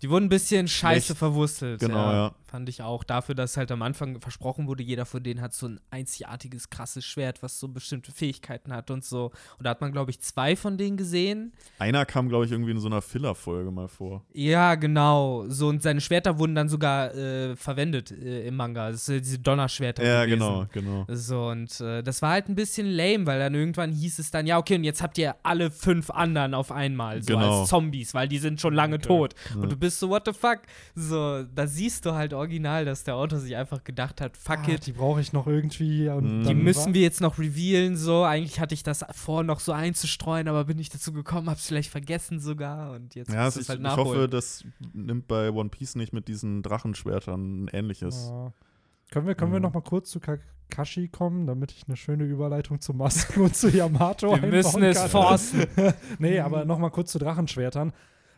die 0.01 0.11
wurden 0.11 0.27
ein 0.27 0.29
bisschen 0.31 0.69
scheiße 0.69 1.15
verwurstelt. 1.15 1.81
Genau, 1.81 2.13
ja. 2.13 2.35
Fand 2.57 2.71
ich 2.71 2.81
auch. 2.81 3.05
Dafür, 3.05 3.35
dass 3.35 3.59
halt 3.59 3.71
am 3.71 3.83
Anfang 3.83 4.19
versprochen 4.19 4.67
wurde, 4.67 4.83
jeder 4.83 5.05
von 5.05 5.23
denen 5.23 5.43
hat 5.43 5.53
so 5.53 5.69
ein 5.69 5.79
einzigartiges, 5.91 6.71
krasses 6.71 7.05
Schwert, 7.05 7.43
was 7.43 7.61
so 7.61 7.69
bestimmte 7.69 8.13
Fähigkeiten 8.13 8.73
hat 8.73 8.91
und 8.91 9.05
so. 9.05 9.27
Und 9.59 9.67
da 9.67 9.69
hat 9.69 9.83
man, 9.83 9.93
glaube 9.93 10.11
ich, 10.11 10.21
zwei 10.21 10.57
von 10.57 10.79
denen 10.79 10.97
gesehen. 10.97 11.53
Einer 11.79 12.07
kam, 12.07 12.31
glaube 12.31 12.47
ich, 12.47 12.53
irgendwie 12.53 12.71
in 12.71 12.79
so 12.79 12.87
einer 12.87 13.03
Filler-Folge 13.03 13.71
mal 13.71 13.89
vor. 13.89 14.25
Ja, 14.33 14.75
genau. 14.75 15.45
So, 15.49 15.69
und 15.69 15.83
seine 15.83 16.01
Schwerter 16.01 16.39
wurden 16.39 16.55
dann 16.55 16.71
sogar 16.71 17.15
äh, 17.15 17.57
verwendet 17.57 18.11
äh, 18.11 18.47
im 18.47 18.57
Manga. 18.57 18.91
Das 18.91 19.05
sind 19.05 19.23
diese 19.23 19.39
Donnerschwerter. 19.39 20.03
Ja, 20.03 20.25
gewesen. 20.25 20.39
genau, 20.39 20.67
genau. 20.73 21.05
So, 21.11 21.49
und 21.49 21.79
äh, 21.83 22.03
das 22.03 22.23
war 22.23 22.31
halt 22.31 22.49
ein 22.49 22.55
bisschen 22.55 22.87
lame, 22.87 23.27
weil 23.27 23.39
dann 23.39 23.55
irgendwann 23.55 23.93
hieß 23.93 24.19
es 24.19 24.31
dann, 24.31 24.47
ja, 24.47 24.57
okay, 24.57 24.77
und 24.77 24.85
jetzt 24.85 25.03
habt 25.03 25.19
ihr 25.19 25.37
alle 25.43 25.71
fünf 25.71 26.09
anderen 26.09 26.55
auf 26.55 26.73
einmal, 26.73 27.23
so 27.23 27.35
genau. 27.35 27.61
als 27.61 27.69
Zombies, 27.69 28.15
weil 28.15 28.29
die 28.29 28.39
sind 28.39 28.63
schon 28.63 28.73
lange 28.73 28.97
okay. 28.97 29.09
tot. 29.09 29.35
Ja. 29.55 29.61
Und 29.61 29.71
du 29.71 29.77
bist 29.77 30.01
so, 30.01 30.09
what 30.09 30.23
the 30.25 30.33
fuck? 30.33 30.61
So, 30.95 31.45
da 31.55 31.67
siehst 31.67 32.07
du 32.07 32.15
halt 32.15 32.33
original, 32.47 32.85
dass 32.85 33.05
der 33.05 33.17
Autor 33.17 33.39
sich 33.41 33.57
einfach 33.57 33.85
gedacht 33.85 34.21
hat, 34.21 34.37
fuck 34.37 34.61
ah, 34.67 34.73
it. 34.73 34.87
Die 34.87 34.93
brauche 34.93 35.21
ich 35.21 35.33
noch 35.33 35.47
irgendwie. 35.47 36.09
Und 36.09 36.45
die 36.45 36.55
müssen 36.55 36.95
wir 36.95 37.03
jetzt 37.03 37.21
noch 37.21 37.39
revealen, 37.39 37.97
so. 37.97 38.23
Eigentlich 38.23 38.61
hatte 38.61 38.75
ich 38.75 38.83
das 38.83 39.05
vor, 39.13 39.43
noch 39.43 39.61
so 39.61 39.73
einzustreuen, 39.73 40.49
aber 40.49 40.65
bin 40.65 40.79
ich 40.79 40.89
dazu 40.89 41.13
gekommen, 41.13 41.51
hab's 41.51 41.67
vielleicht 41.67 41.91
vergessen 41.91 42.41
sogar. 42.41 42.93
Und 42.93 43.15
jetzt 43.15 43.33
ja, 43.33 43.45
muss 43.45 43.57
es 43.57 43.69
halt 43.69 43.81
ich, 43.81 43.87
ich 43.87 43.97
hoffe, 43.97 44.29
das 44.29 44.65
nimmt 44.93 45.29
bei 45.29 45.51
One 45.51 45.69
Piece 45.69 45.97
nicht 45.97 46.13
mit 46.13 46.29
diesen 46.29 46.63
Drachenschwertern 46.63 47.65
ein 47.65 47.69
ähnliches. 47.73 48.29
Ja. 48.31 48.53
Können 49.11 49.27
wir, 49.27 49.35
können 49.35 49.53
wir 49.53 49.61
noch 49.61 49.73
mal 49.73 49.83
kurz 49.83 50.11
zu 50.11 50.21
Kakashi 50.21 51.09
kommen, 51.09 51.47
damit 51.47 51.73
ich 51.73 51.85
eine 51.87 51.97
schöne 51.97 52.25
Überleitung 52.25 52.81
zu 52.81 52.93
Masken 52.93 53.43
und 53.43 53.57
zu 53.57 53.69
Yamato 53.69 54.41
Wir 54.41 54.49
müssen 54.49 54.83
es 54.83 55.01
forcen. 55.05 55.67
nee, 56.19 56.41
aber 56.41 56.65
noch 56.65 56.79
mal 56.79 56.91
kurz 56.91 57.13
zu 57.13 57.19
Drachenschwertern. 57.19 57.93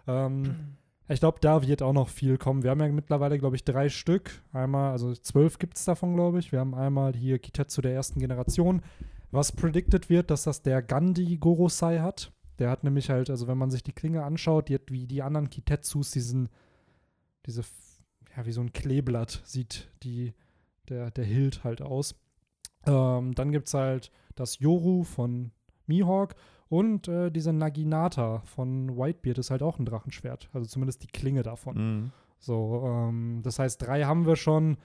Ähm, 0.06 0.54
ich 1.08 1.20
glaube, 1.20 1.38
da 1.40 1.66
wird 1.66 1.82
auch 1.82 1.92
noch 1.92 2.08
viel 2.08 2.36
kommen. 2.36 2.62
Wir 2.62 2.70
haben 2.70 2.80
ja 2.80 2.88
mittlerweile, 2.88 3.38
glaube 3.38 3.56
ich, 3.56 3.64
drei 3.64 3.88
Stück. 3.88 4.42
Einmal, 4.52 4.92
also 4.92 5.14
zwölf 5.14 5.58
gibt 5.58 5.78
es 5.78 5.84
davon, 5.84 6.14
glaube 6.14 6.38
ich. 6.38 6.52
Wir 6.52 6.60
haben 6.60 6.74
einmal 6.74 7.14
hier 7.14 7.38
Kitetsu 7.38 7.80
der 7.80 7.94
ersten 7.94 8.20
Generation, 8.20 8.82
was 9.30 9.52
predicted 9.52 10.10
wird, 10.10 10.30
dass 10.30 10.44
das 10.44 10.62
der 10.62 10.82
Gandhi 10.82 11.38
Gorosei 11.38 12.00
hat. 12.00 12.32
Der 12.58 12.70
hat 12.70 12.84
nämlich 12.84 13.08
halt, 13.08 13.30
also 13.30 13.46
wenn 13.46 13.56
man 13.56 13.70
sich 13.70 13.82
die 13.82 13.92
Klinge 13.92 14.24
anschaut, 14.24 14.68
die 14.68 14.74
hat 14.74 14.90
wie 14.90 15.06
die 15.06 15.22
anderen 15.22 15.48
Kitetsus 15.48 16.10
diesen, 16.10 16.50
diese, 17.46 17.62
ja, 18.36 18.44
wie 18.44 18.52
so 18.52 18.60
ein 18.60 18.72
Kleeblatt 18.72 19.40
sieht 19.44 19.88
die, 20.02 20.34
der, 20.88 21.10
der 21.10 21.24
Hilt 21.24 21.64
halt 21.64 21.80
aus. 21.80 22.16
Ähm, 22.86 23.34
dann 23.34 23.52
gibt 23.52 23.68
es 23.68 23.74
halt 23.74 24.10
das 24.34 24.58
Yoru 24.58 25.04
von 25.04 25.52
Mihawk 25.86 26.34
und 26.68 27.09
äh, 27.09 27.31
diese 27.31 27.52
Naginata 27.52 28.40
von 28.44 28.96
Whitebeard 28.96 29.38
ist 29.38 29.50
halt 29.50 29.62
auch 29.62 29.78
ein 29.78 29.87
Drachenschwert. 29.87 30.50
Also 30.52 30.66
zumindest 30.66 31.02
die 31.02 31.07
Klinge 31.07 31.42
davon. 31.42 31.76
Mhm. 31.76 32.12
So, 32.38 32.85
ähm, 32.87 33.40
das 33.42 33.59
heißt, 33.59 33.83
drei 33.83 34.04
haben 34.04 34.26
wir 34.26 34.37
schon. 34.37 34.76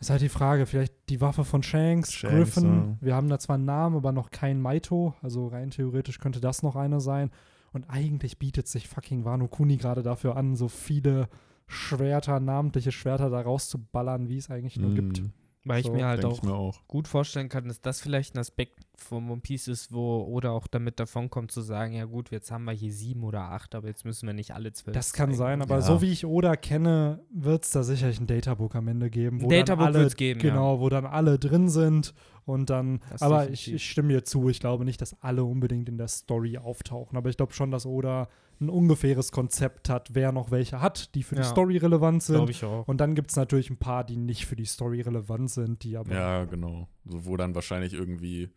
Ist 0.00 0.10
halt 0.10 0.22
die 0.22 0.28
Frage, 0.28 0.64
vielleicht 0.66 0.94
die 1.08 1.20
Waffe 1.20 1.44
von 1.44 1.64
Shanks, 1.64 2.12
Shanks 2.12 2.34
Griffin. 2.34 2.64
Ja. 2.64 2.96
Wir 3.00 3.14
haben 3.16 3.28
da 3.28 3.40
zwar 3.40 3.56
einen 3.56 3.64
Namen, 3.64 3.96
aber 3.96 4.12
noch 4.12 4.30
kein 4.30 4.60
Maito. 4.60 5.14
Also 5.22 5.48
rein 5.48 5.70
theoretisch 5.70 6.20
könnte 6.20 6.40
das 6.40 6.62
noch 6.62 6.76
einer 6.76 7.00
sein. 7.00 7.32
Und 7.72 7.90
eigentlich 7.90 8.38
bietet 8.38 8.68
sich 8.68 8.86
fucking 8.86 9.24
Wano 9.24 9.48
Kuni 9.48 9.76
gerade 9.76 10.04
dafür 10.04 10.36
an, 10.36 10.54
so 10.54 10.68
viele 10.68 11.28
Schwerter, 11.66 12.38
namentliche 12.38 12.92
Schwerter 12.92 13.28
da 13.28 13.40
rauszuballern, 13.40 14.28
wie 14.28 14.38
es 14.38 14.50
eigentlich 14.50 14.78
nur 14.78 14.90
mm. 14.90 14.94
gibt. 14.94 15.22
Weil 15.64 15.82
so, 15.82 15.88
ich 15.88 15.94
mir 15.94 16.06
halt 16.06 16.24
auch, 16.24 16.42
mir 16.42 16.54
auch, 16.54 16.86
gut 16.86 17.08
vorstellen 17.08 17.48
kann, 17.48 17.66
dass 17.66 17.80
das 17.80 18.00
vielleicht 18.00 18.36
ein 18.36 18.38
Aspekt 18.38 18.87
vom 19.00 19.30
One 19.30 19.40
Piece 19.40 19.68
ist, 19.68 19.92
wo 19.92 20.22
oder 20.24 20.52
auch 20.52 20.66
damit 20.66 20.98
davon 21.00 21.30
kommt 21.30 21.50
zu 21.52 21.60
sagen, 21.60 21.92
ja 21.94 22.04
gut, 22.04 22.30
jetzt 22.30 22.50
haben 22.50 22.64
wir 22.64 22.72
hier 22.72 22.92
sieben 22.92 23.22
oder 23.24 23.42
acht, 23.50 23.74
aber 23.74 23.88
jetzt 23.88 24.04
müssen 24.04 24.26
wir 24.26 24.32
nicht 24.34 24.52
alle 24.54 24.72
zwölf. 24.72 24.94
Das 24.94 25.12
kann 25.12 25.28
zeigen. 25.30 25.38
sein, 25.38 25.62
aber 25.62 25.76
Ja. 25.76 25.82
so 25.82 26.02
wie 26.02 26.10
ich 26.12 26.26
Oda 26.26 26.56
kenne, 26.56 27.20
wird 27.30 27.64
es 27.64 27.70
da 27.70 27.82
sicherlich 27.82 28.20
ein 28.20 28.26
Databook 28.26 28.74
am 28.74 28.88
Ende 28.88 29.08
geben, 29.10 29.40
wo 29.40 29.46
Ein 29.46 29.50
Databook 29.50 29.86
dann 29.86 29.94
alle, 29.94 29.98
wird's 30.04 30.16
geben, 30.16 30.40
ja. 30.40 30.50
genau, 30.50 30.80
wo 30.80 30.88
dann 30.88 31.06
alle 31.06 31.38
drin 31.38 31.68
sind 31.68 32.12
und 32.44 32.70
dann, 32.70 33.00
Das 33.10 33.22
aber 33.22 33.48
ich, 33.50 33.72
ich 33.72 33.88
stimme 33.88 34.08
dir 34.12 34.24
zu, 34.24 34.48
ich 34.48 34.60
glaube 34.60 34.84
nicht, 34.84 35.00
dass 35.00 35.20
alle 35.22 35.44
unbedingt 35.44 35.88
in 35.88 35.96
der 35.98 36.08
Story 36.08 36.58
auftauchen, 36.58 37.16
aber 37.16 37.28
ich 37.30 37.36
glaube 37.36 37.52
schon, 37.52 37.70
dass 37.70 37.86
Oda 37.86 38.28
ein 38.60 38.70
ungefähres 38.70 39.30
Konzept 39.30 39.88
hat, 39.88 40.08
wer 40.14 40.32
noch 40.32 40.50
welche 40.50 40.80
hat, 40.80 41.14
die 41.14 41.22
für 41.22 41.36
die 41.36 41.42
Ja. 41.42 41.46
Story 41.46 41.76
relevant 41.76 42.24
sind. 42.24 42.34
Glaube 42.34 42.50
ich 42.50 42.64
auch. 42.64 42.88
Und 42.88 43.00
dann 43.00 43.14
gibt 43.14 43.30
es 43.30 43.36
natürlich 43.36 43.70
ein 43.70 43.76
paar, 43.76 44.02
die 44.02 44.16
nicht 44.16 44.46
für 44.46 44.56
die 44.56 44.64
Story 44.64 45.00
relevant 45.00 45.48
sind, 45.50 45.84
die 45.84 45.96
aber 45.96 46.12
Ja, 46.12 46.44
genau. 46.44 46.88
So, 47.04 47.24
wo 47.24 47.36
dann 47.36 47.54
wahrscheinlich 47.54 47.92
irgendwie, 47.94 48.50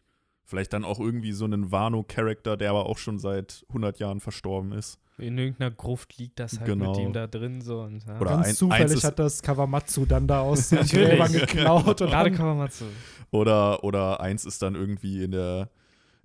vielleicht 0.51 0.73
dann 0.73 0.83
auch 0.85 0.99
irgendwie 0.99 1.31
so 1.31 1.45
einen 1.45 1.71
Wano-Charakter, 1.71 2.57
der 2.57 2.69
aber 2.69 2.85
auch 2.85 2.97
schon 2.99 3.17
seit 3.17 3.65
100 3.69 3.97
Jahren 3.99 4.19
verstorben 4.19 4.73
ist. 4.73 4.99
In 5.17 5.37
irgendeiner 5.37 5.71
Gruft 5.71 6.17
liegt 6.17 6.39
das 6.39 6.59
halt 6.59 6.65
Genau. 6.65 6.91
mit 6.91 6.99
ihm 6.99 7.13
da 7.13 7.25
drin 7.27 7.61
so 7.61 7.81
und 7.81 8.05
ja. 8.05 8.19
Oder 8.19 8.31
ganz 8.31 8.45
ein- 8.45 8.49
eins 8.49 8.57
zufällig 8.57 8.93
ist- 8.97 9.03
hat 9.03 9.17
das 9.19 9.41
Kawamatsu 9.41 10.05
dann 10.05 10.27
da 10.27 10.41
aus 10.41 10.69
den. 10.69 10.79
Gräbern 10.85 11.31
geklaut 11.31 12.01
und 12.01 12.09
Gerade 12.09 12.31
Kawamatsu. 12.31 12.85
Oder, 13.31 13.83
oder 13.83 14.19
eins 14.21 14.45
ist 14.45 14.61
dann 14.61 14.75
irgendwie 14.75 15.23
in 15.23 15.31
der, 15.31 15.69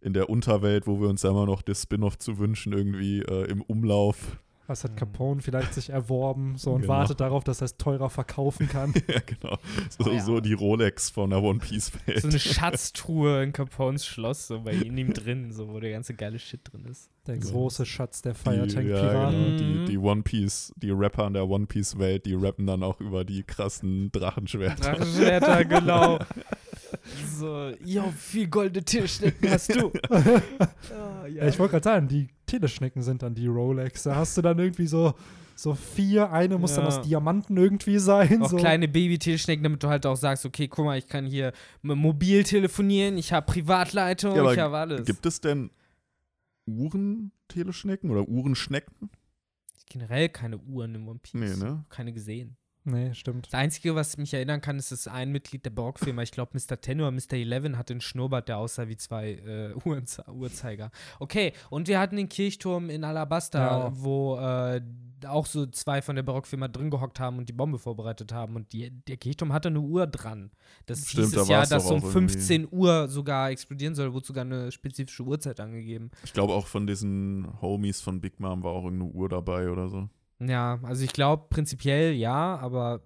in 0.01 0.13
der 0.13 0.29
Unterwelt, 0.29 0.87
wo 0.87 1.01
wir 1.01 1.09
uns 1.09 1.23
ja 1.23 1.31
immer 1.31 1.47
noch 1.47 1.63
das 1.63 1.83
Spin-off 1.83 2.19
zu 2.19 2.39
wünschen, 2.39 2.73
irgendwie 2.73 3.21
äh, 3.21 3.45
im 3.51 3.63
Umlauf. 3.63 4.39
Was 4.69 4.85
hat 4.85 4.97
Capone 4.97 5.41
vielleicht 5.43 5.75
sich 5.75 5.91
erworben 5.91 6.57
so 6.57 6.73
und 6.73 6.83
Genau. 6.83 6.95
wartet 6.95 7.21
darauf, 7.21 7.45
dass 7.45 7.61
er 7.63 7.67
es 7.67 7.77
teurer 7.77 8.11
verkaufen 8.11 8.69
kann. 8.69 8.93
ja, 9.09 9.21
genau. 9.25 9.59
So, 9.99 10.11
Oh 10.11 10.13
ja. 10.13 10.21
so 10.23 10.41
die 10.41 10.53
Rolex 10.55 11.11
von 11.11 11.31
der 11.31 11.43
One 11.43 11.59
Piece-Welt. 11.61 12.23
So 12.23 12.29
eine 12.29 12.39
Schatztruhe 12.41 13.43
in 13.43 13.53
Capones 13.53 14.05
Schloss, 14.07 14.47
so 14.49 14.61
bei 14.61 14.73
in 14.73 14.97
ihm 14.99 15.13
drin, 15.13 15.53
so 15.53 15.69
wo 15.69 15.81
der 15.81 15.91
ganze 15.93 16.15
geile 16.15 16.39
Shit 16.39 16.61
drin 16.73 16.85
ist. 16.87 17.11
Der 17.27 17.43
So. 17.43 17.53
große 17.53 17.87
Schatz 17.87 18.23
der 18.23 18.35
die, 18.35 18.39
Firetank-Piraten. 18.39 18.91
ja, 18.91 19.57
genau, 19.57 19.57
Mhm. 19.57 19.57
die, 19.87 19.93
die 19.93 19.99
One 19.99 20.23
Piece, 20.23 20.73
die 20.77 20.91
Rapper 20.91 21.27
in 21.27 21.35
der 21.35 21.49
One 21.49 21.67
Piece-Welt, 21.67 22.25
die 22.27 22.35
rappen 22.35 22.67
dann 22.67 22.83
auch 22.83 23.01
über 23.01 23.25
die 23.25 23.43
krassen 23.43 24.11
Drachenschwerter. 24.13 24.93
Drachenschwerter, 24.93 25.65
genau. 25.65 26.19
So, 27.39 27.73
jo, 27.85 28.13
wie 28.33 28.47
goldene 28.47 28.85
Tischdecken 28.85 29.51
hast 29.51 29.75
du? 29.75 29.93
Ah, 30.11 31.27
Ja, 31.27 31.47
ich 31.49 31.59
wollte 31.59 31.73
gerade 31.73 31.85
sagen, 31.85 32.09
die 32.09 32.29
Teleschnecken 32.47 33.03
sind 33.03 33.23
dann 33.23 33.35
die 33.35 33.47
Rolex. 33.47 34.05
Da 34.05 34.17
hast 34.17 34.37
du 34.37 34.43
dann 34.43 34.59
irgendwie 34.59 34.87
so, 34.87 35.15
so 35.55 35.75
vier, 35.75 36.31
eine 36.33 36.59
muss 36.59 36.75
dann 36.75 36.85
Ja. 36.85 36.89
aus 36.89 37.03
Diamanten 37.03 37.57
irgendwie 37.57 37.99
sein. 37.99 38.43
Auch 38.43 38.51
so. 38.51 38.57
kleine 38.57 38.87
Baby-Tischdecken, 38.89 39.63
damit 39.65 39.83
du 39.83 39.89
halt 39.89 40.07
auch 40.07 40.17
sagst, 40.17 40.45
okay, 40.47 40.69
guck 40.69 40.85
mal, 40.85 40.99
ich 40.99 41.07
kann 41.09 41.27
hier 41.27 41.53
mobil 41.83 42.45
telefonieren, 42.45 43.19
ich 43.19 43.33
habe 43.33 43.47
Privatleitung, 43.47 44.37
Ja, 44.37 44.53
ich 44.53 44.59
habe 44.59 44.77
alles. 44.77 45.07
Gibt 45.07 45.27
es 45.27 45.41
denn 45.41 45.71
Uhren-Teleschnecken 46.67 48.11
oder 48.11 48.29
Uhrenschnecken? 48.29 49.11
Generell 49.89 50.29
keine 50.29 50.59
Uhren 50.59 50.95
im 50.95 51.09
One 51.09 51.21
Piece. 51.21 51.35
Nee, 51.35 51.57
ne? 51.57 51.85
Keine 51.89 52.13
gesehen. 52.13 52.57
Nee, 52.89 53.13
stimmt. 53.15 53.47
Das 53.49 53.55
Einzige, 53.55 53.97
was 53.97 54.13
ich 54.13 54.19
mich 54.19 54.33
erinnern 54.33 54.61
kann, 54.61 54.79
ist, 54.79 54.93
dass 54.93 55.09
ein 55.09 55.33
Mitglied 55.33 55.65
der 55.65 55.71
Borg-Firma, 55.71 56.23
ich 56.23 56.31
glaube 56.31 56.53
Mr. 56.55 56.81
Ten 56.81 57.01
oder 57.01 57.11
Mr. 57.11 57.33
Eleven, 57.33 57.77
hatte 57.77 57.95
einen 57.95 58.01
Schnurrbart, 58.01 58.49
der 58.49 58.59
aussah 58.59 58.87
wie 58.87 58.97
zwei 58.97 59.33
äh, 59.33 59.75
Uhrzeiger. 60.31 60.93
Okay, 61.19 61.53
und 61.69 61.89
wir 61.89 61.99
hatten 61.99 62.17
den 62.17 62.29
Kirchturm 62.29 62.89
in 62.89 63.03
Alabasta, 63.03 63.59
Ja. 63.87 63.93
wo 63.93 64.37
äh, 64.39 64.81
auch 65.27 65.47
so 65.47 65.67
zwei 65.67 66.01
von 66.01 66.15
der 66.15 66.23
Borg-Firma 66.23 66.69
drin 66.69 66.91
gehockt 66.91 67.19
haben 67.19 67.39
und 67.39 67.49
die 67.49 67.53
Bombe 67.55 67.79
vorbereitet 67.81 68.33
haben. 68.33 68.55
Und 68.55 68.73
die, 68.73 68.91
der 68.91 69.17
Kirchturm 69.17 69.53
hatte 69.53 69.69
eine 69.69 69.81
Uhr 69.81 70.07
dran. 70.07 70.53
Das 70.85 71.09
Stimmt, 71.09 71.25
hieß 71.27 71.35
da 71.35 71.41
es 71.43 71.49
ja, 71.49 71.59
war's 71.59 71.69
dass 71.71 71.89
so 71.89 71.95
um 71.95 72.01
auch 72.03 72.05
irgendwie. 72.15 72.35
15 72.35 72.69
Uhr 72.71 73.09
sogar 73.09 73.51
explodieren 73.51 73.95
soll, 73.97 74.13
wurde 74.13 74.27
sogar 74.27 74.45
eine 74.45 74.71
spezifische 74.71 75.25
Uhrzeit 75.25 75.59
angegeben. 75.59 76.11
Ich 76.25 76.33
glaube 76.33 76.53
auch 76.53 76.67
von 76.69 76.87
diesen 76.87 77.49
Homies 77.61 78.01
von 78.01 78.21
Big 78.21 78.39
Mom 78.39 78.63
war 78.63 78.73
auch 78.73 78.85
irgendeine 78.85 79.11
Uhr 79.11 79.29
dabei 79.29 79.71
oder 79.71 79.89
so. 79.89 80.09
Ja, 80.41 80.79
also 80.83 81.05
ich 81.05 81.13
glaube 81.13 81.47
prinzipiell 81.49 82.13
ja, 82.13 82.57
aber 82.59 83.03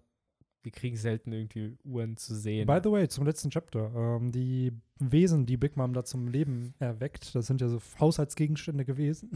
wir 0.62 0.72
kriegen 0.72 0.96
selten 0.96 1.32
irgendwie 1.32 1.76
Uhren 1.84 2.16
zu 2.16 2.34
sehen. 2.34 2.66
By 2.66 2.80
the 2.82 2.90
way, 2.90 3.08
zum 3.08 3.24
letzten 3.24 3.50
Chapter. 3.50 3.90
Ähm, 3.94 4.30
die 4.30 4.72
Wesen, 4.98 5.46
die 5.46 5.56
Big 5.56 5.76
Mom 5.76 5.92
da 5.94 6.04
zum 6.04 6.28
Leben 6.28 6.74
erweckt, 6.78 7.34
das 7.34 7.46
sind 7.46 7.60
ja 7.60 7.68
so 7.68 7.80
Haushaltsgegenstände 7.98 8.84
gewesen. 8.84 9.30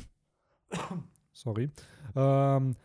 Sorry. 1.32 1.70
Ähm, 2.14 2.76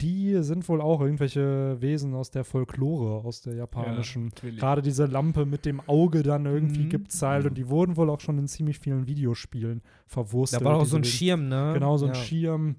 die 0.00 0.42
sind 0.42 0.68
wohl 0.68 0.80
auch 0.80 1.00
irgendwelche 1.00 1.80
Wesen 1.80 2.14
aus 2.14 2.30
der 2.30 2.44
Folklore, 2.44 3.24
aus 3.24 3.42
der 3.42 3.54
japanischen. 3.54 4.26
natürlich. 4.26 4.58
Gerade 4.58 4.82
diese 4.82 5.06
Lampe 5.06 5.46
mit 5.46 5.64
dem 5.64 5.80
Auge 5.86 6.22
dann 6.24 6.46
irgendwie 6.46 6.84
Mhm. 6.84 6.88
gibt's 6.88 7.22
halt 7.22 7.46
und 7.46 7.54
die 7.56 7.68
wurden 7.68 7.96
wohl 7.96 8.10
auch 8.10 8.20
schon 8.20 8.36
in 8.38 8.48
ziemlich 8.48 8.78
vielen 8.80 9.06
Videospielen 9.06 9.82
verwurstelt. 10.06 10.62
Da 10.62 10.66
war 10.66 10.76
auch 10.78 10.84
so 10.84 10.96
ein 10.96 11.04
Wesen. 11.04 11.16
Schirm, 11.16 11.48
ne? 11.48 11.70
Genau, 11.74 11.96
so 11.96 12.06
ein 12.06 12.14
ja. 12.14 12.20
Schirm. 12.20 12.76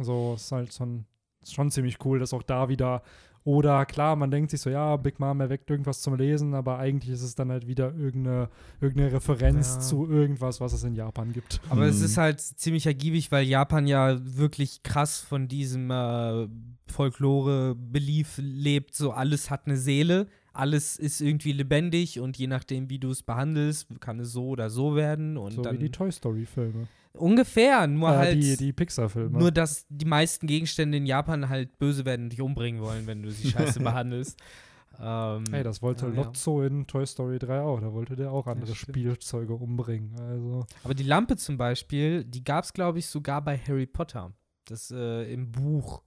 So, 0.00 0.34
ist 0.36 0.50
halt 0.52 0.72
so 0.72 0.84
ein, 0.84 1.06
ist 1.42 1.54
schon 1.54 1.70
ziemlich 1.70 1.98
cool, 2.04 2.18
dass 2.18 2.32
auch 2.32 2.42
da 2.42 2.68
wieder. 2.68 3.02
Oder 3.44 3.84
klar, 3.86 4.14
man 4.14 4.30
denkt 4.30 4.52
sich 4.52 4.60
so, 4.60 4.70
ja, 4.70 4.96
Big 4.96 5.18
Mom 5.18 5.40
erweckt 5.40 5.68
irgendwas 5.68 6.00
zum 6.00 6.14
Lesen, 6.14 6.54
aber 6.54 6.78
eigentlich 6.78 7.10
ist 7.12 7.22
es 7.22 7.34
dann 7.34 7.50
halt 7.50 7.66
wieder 7.66 7.92
irgendeine, 7.92 8.48
irgendeine 8.80 9.12
Referenz 9.14 9.74
Ja. 9.74 9.80
zu 9.80 10.08
irgendwas, 10.08 10.60
was 10.60 10.72
es 10.72 10.84
in 10.84 10.94
Japan 10.94 11.32
gibt. 11.32 11.60
Aber 11.68 11.86
es 11.86 11.98
Mhm. 11.98 12.04
ist 12.04 12.16
halt 12.18 12.40
ziemlich 12.40 12.86
ergiebig, 12.86 13.32
weil 13.32 13.44
Japan 13.44 13.88
ja 13.88 14.16
wirklich 14.22 14.84
krass 14.84 15.18
von 15.20 15.48
diesem 15.48 15.90
äh, 15.90 16.46
Folklore-Belief 16.86 18.38
lebt. 18.40 18.94
So 18.94 19.12
alles 19.12 19.50
hat 19.50 19.66
eine 19.66 19.76
Seele, 19.76 20.28
alles 20.52 20.96
ist 20.96 21.20
irgendwie 21.20 21.52
lebendig 21.52 22.20
und 22.20 22.36
je 22.38 22.46
nachdem, 22.46 22.90
wie 22.90 22.98
du 22.98 23.10
es 23.10 23.22
behandelst, 23.22 23.88
kann 24.00 24.20
es 24.20 24.32
so 24.32 24.48
oder 24.48 24.70
so 24.70 24.94
werden. 24.94 25.36
Und 25.36 25.52
so 25.54 25.62
dann 25.62 25.74
wie 25.74 25.84
die 25.84 25.90
Toy 25.90 26.12
Story-Filme. 26.12 26.86
Ungefähr, 27.14 27.86
nur 27.86 28.10
Äh, 28.10 28.16
halt. 28.16 28.42
die 28.42 28.56
die 28.56 28.72
Pixar-Filme. 28.72 29.38
Nur, 29.38 29.50
dass 29.50 29.86
die 29.88 30.04
meisten 30.06 30.46
Gegenstände 30.46 30.98
in 30.98 31.06
Japan 31.06 31.48
halt 31.48 31.78
böse 31.78 32.04
werden 32.04 32.24
und 32.24 32.30
dich 32.30 32.40
umbringen 32.40 32.80
wollen, 32.82 33.06
wenn 33.06 33.22
du 33.22 33.30
sie 33.30 33.50
scheiße 33.50 33.80
behandelst. 33.80 34.38
Ähm, 35.00 35.44
Hey, 35.50 35.62
das 35.62 35.80
wollte 35.82 36.06
Ah, 36.06 36.10
ja. 36.10 36.14
Lotso 36.16 36.62
in 36.62 36.86
Toy 36.86 37.06
Story 37.06 37.38
3 37.38 37.60
auch. 37.62 37.80
Da 37.80 37.92
wollte 37.92 38.14
der 38.14 38.30
auch 38.30 38.46
andere. 38.46 38.74
Spielzeuge 38.74 39.54
umbringen. 39.54 40.14
Also, 40.20 40.66
Aber 40.84 40.94
die 40.94 41.02
Lampe 41.02 41.36
zum 41.36 41.56
Beispiel, 41.56 42.24
die 42.24 42.44
gab 42.44 42.64
es, 42.64 42.72
glaube 42.72 42.98
ich, 42.98 43.06
sogar 43.06 43.42
bei 43.42 43.56
Harry 43.56 43.86
Potter. 43.86 44.32
Das 44.66 44.90
äh, 44.90 45.32
im 45.32 45.50
Buch. 45.50 46.02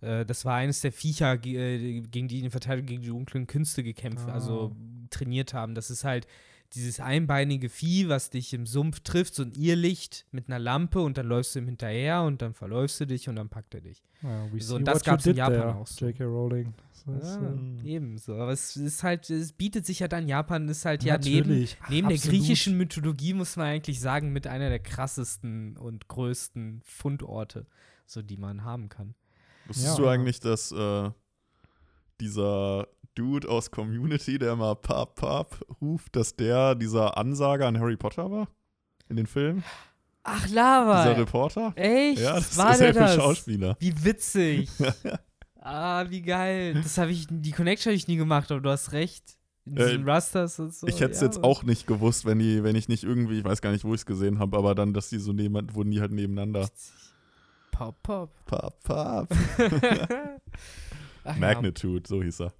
Äh, 0.00 0.24
das 0.24 0.44
war 0.46 0.54
eines 0.56 0.80
der 0.80 0.90
Viecher, 0.92 1.34
äh, 1.44 2.00
gegen 2.00 2.28
die 2.28 2.36
in 2.38 2.42
der 2.44 2.50
Verteidigung 2.50 2.86
gegen 2.86 3.02
die 3.02 3.08
dunklen 3.08 3.46
Künste 3.46 3.82
gekämpft, 3.82 4.28
Ah. 4.28 4.32
also 4.32 4.74
trainiert 5.10 5.52
haben. 5.54 5.74
Das 5.74 5.90
ist 5.90 6.04
halt 6.04 6.26
dieses 6.74 7.00
einbeinige 7.00 7.68
Vieh, 7.68 8.08
was 8.08 8.30
dich 8.30 8.52
im 8.54 8.66
Sumpf 8.66 9.00
trifft, 9.00 9.34
so 9.34 9.42
ein 9.42 9.52
Irrlicht 9.52 10.26
mit 10.30 10.48
einer 10.48 10.58
Lampe 10.58 11.00
und 11.00 11.18
dann 11.18 11.26
läufst 11.26 11.54
du 11.54 11.58
ihm 11.60 11.66
hinterher 11.66 12.22
und 12.22 12.42
dann 12.42 12.54
verläufst 12.54 13.00
du 13.00 13.06
dich 13.06 13.28
und 13.28 13.36
dann 13.36 13.48
packt 13.48 13.74
er 13.74 13.80
dich. 13.80 14.02
ja, 14.22 14.46
we 14.52 14.60
So, 14.60 14.76
und 14.76 14.84
das 14.84 14.98
you 15.04 15.10
gab's 15.10 15.26
in 15.26 15.36
Japan 15.36 15.54
there, 15.54 15.74
auch 15.76 15.86
so. 15.86 16.06
J.K. 16.06 16.24
Rowling. 16.24 16.74
Das 17.06 17.22
ist, 17.22 17.36
Ja, 17.40 17.54
äh, 17.84 17.94
ebenso. 17.94 18.34
Aber 18.36 18.52
es 18.52 18.76
ist 18.76 19.02
halt, 19.02 19.28
es 19.30 19.52
bietet 19.52 19.86
sich 19.86 20.00
ja 20.00 20.08
dann, 20.08 20.28
Japan 20.28 20.68
ist 20.68 20.84
halt 20.84 21.02
ja 21.02 21.18
neben, 21.18 21.48
Natürlich, 21.48 21.76
neben 21.88 22.08
der 22.08 22.18
griechischen 22.18 22.76
Mythologie, 22.76 23.34
muss 23.34 23.56
man 23.56 23.66
eigentlich 23.66 24.00
sagen, 24.00 24.32
mit 24.32 24.46
einer 24.46 24.68
der 24.68 24.80
krassesten 24.80 25.76
und 25.76 26.08
größten 26.08 26.82
Fundorte, 26.84 27.66
so 28.06 28.22
die 28.22 28.36
man 28.36 28.64
haben 28.64 28.88
kann. 28.88 29.14
Wusstest 29.66 29.96
Ja. 29.98 30.04
du 30.04 30.08
eigentlich, 30.08 30.40
dass 30.40 30.72
äh, 30.72 31.10
dieser 32.20 32.86
Dude 33.14 33.48
aus 33.48 33.70
Community, 33.70 34.38
der 34.38 34.52
immer 34.52 34.74
Pap 34.74 35.16
Pap 35.16 35.60
ruft, 35.80 36.14
dass 36.16 36.36
der 36.36 36.74
dieser 36.74 37.16
Ansager 37.16 37.66
an 37.66 37.78
Harry 37.78 37.96
Potter 37.96 38.30
war? 38.30 38.48
In 39.08 39.16
den 39.16 39.26
Filmen? 39.26 39.64
Ach, 40.22 40.48
Lava! 40.48 41.02
Dieser 41.02 41.18
Reporter? 41.18 41.72
Echt? 41.76 42.20
Ja, 42.20 42.34
das 42.34 42.56
War 42.56 42.72
ist 42.72 42.80
der 42.80 42.92
das? 42.92 43.14
Schauspieler. 43.14 43.76
Wie 43.80 44.04
witzig. 44.04 44.68
ah, 45.60 46.04
wie 46.08 46.22
geil. 46.22 46.74
Das 46.74 46.98
habe 46.98 47.10
ich, 47.10 47.26
die 47.30 47.52
Connection 47.52 47.90
habe 47.90 47.96
ich 47.96 48.06
nie 48.06 48.16
gemacht, 48.16 48.50
aber 48.52 48.60
du 48.60 48.70
hast 48.70 48.92
recht. 48.92 49.38
In 49.64 49.76
Äh, 49.76 49.86
diesen 49.88 50.08
Rusters 50.08 50.58
und 50.60 50.74
so. 50.74 50.86
Ich 50.86 51.00
hätte 51.00 51.12
es 51.12 51.20
ja, 51.20 51.26
jetzt 51.26 51.42
auch 51.42 51.62
nicht 51.62 51.86
gewusst, 51.86 52.24
wenn 52.26 52.38
die, 52.38 52.62
wenn 52.62 52.76
ich 52.76 52.88
nicht 52.88 53.02
irgendwie, 53.02 53.38
ich 53.38 53.44
weiß 53.44 53.60
gar 53.62 53.72
nicht, 53.72 53.84
wo 53.84 53.94
ich 53.94 54.00
es 54.00 54.06
gesehen 54.06 54.38
habe, 54.38 54.56
aber 54.56 54.74
dann, 54.74 54.92
dass 54.92 55.08
die 55.08 55.18
so 55.18 55.32
neben, 55.32 55.74
wurden 55.74 55.90
die 55.90 56.00
halt 56.00 56.12
nebeneinander. 56.12 56.68
Pop, 57.72 58.02
pop. 58.02 58.30
Pap 58.44 58.82
Pap. 58.84 59.28
Ach, 61.24 61.36
Magnitude, 61.36 62.08
so 62.08 62.22
hieß 62.22 62.40
er. 62.40 62.52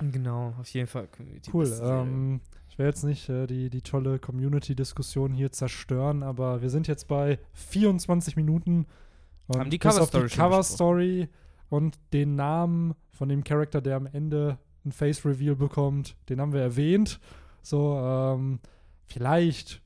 Ja, 0.00 0.08
genau, 0.10 0.54
auf 0.58 0.68
jeden 0.68 0.86
Fall. 0.86 1.08
Community 1.08 1.50
Cool. 1.52 1.78
Ähm, 1.82 2.40
ich 2.68 2.78
will 2.78 2.86
jetzt 2.86 3.04
nicht 3.04 3.28
äh, 3.28 3.46
die, 3.46 3.70
die 3.70 3.80
tolle 3.80 4.18
Community-Diskussion 4.18 5.32
hier 5.32 5.50
zerstören, 5.50 6.22
aber 6.22 6.60
wir 6.60 6.68
sind 6.70 6.86
jetzt 6.88 7.08
bei 7.08 7.38
24 7.54 8.36
Minuten. 8.36 8.86
Und 9.46 9.60
Haben 9.60 9.70
die 9.70 9.78
Cover-Story 9.78 10.24
die 10.24 10.30
schon 10.30 10.44
Cover-Story 10.44 11.28
und 11.70 11.98
den 12.12 12.34
Namen 12.36 12.94
von 13.12 13.28
dem 13.28 13.44
Charakter, 13.44 13.80
der 13.80 13.96
am 13.96 14.06
Ende 14.06 14.58
ein 14.84 14.92
Face-Reveal 14.92 15.56
bekommt, 15.56 16.16
den 16.28 16.40
haben 16.40 16.52
wir 16.52 16.60
erwähnt. 16.60 17.18
So, 17.62 17.98
ähm, 17.98 18.60
vielleicht, 19.06 19.82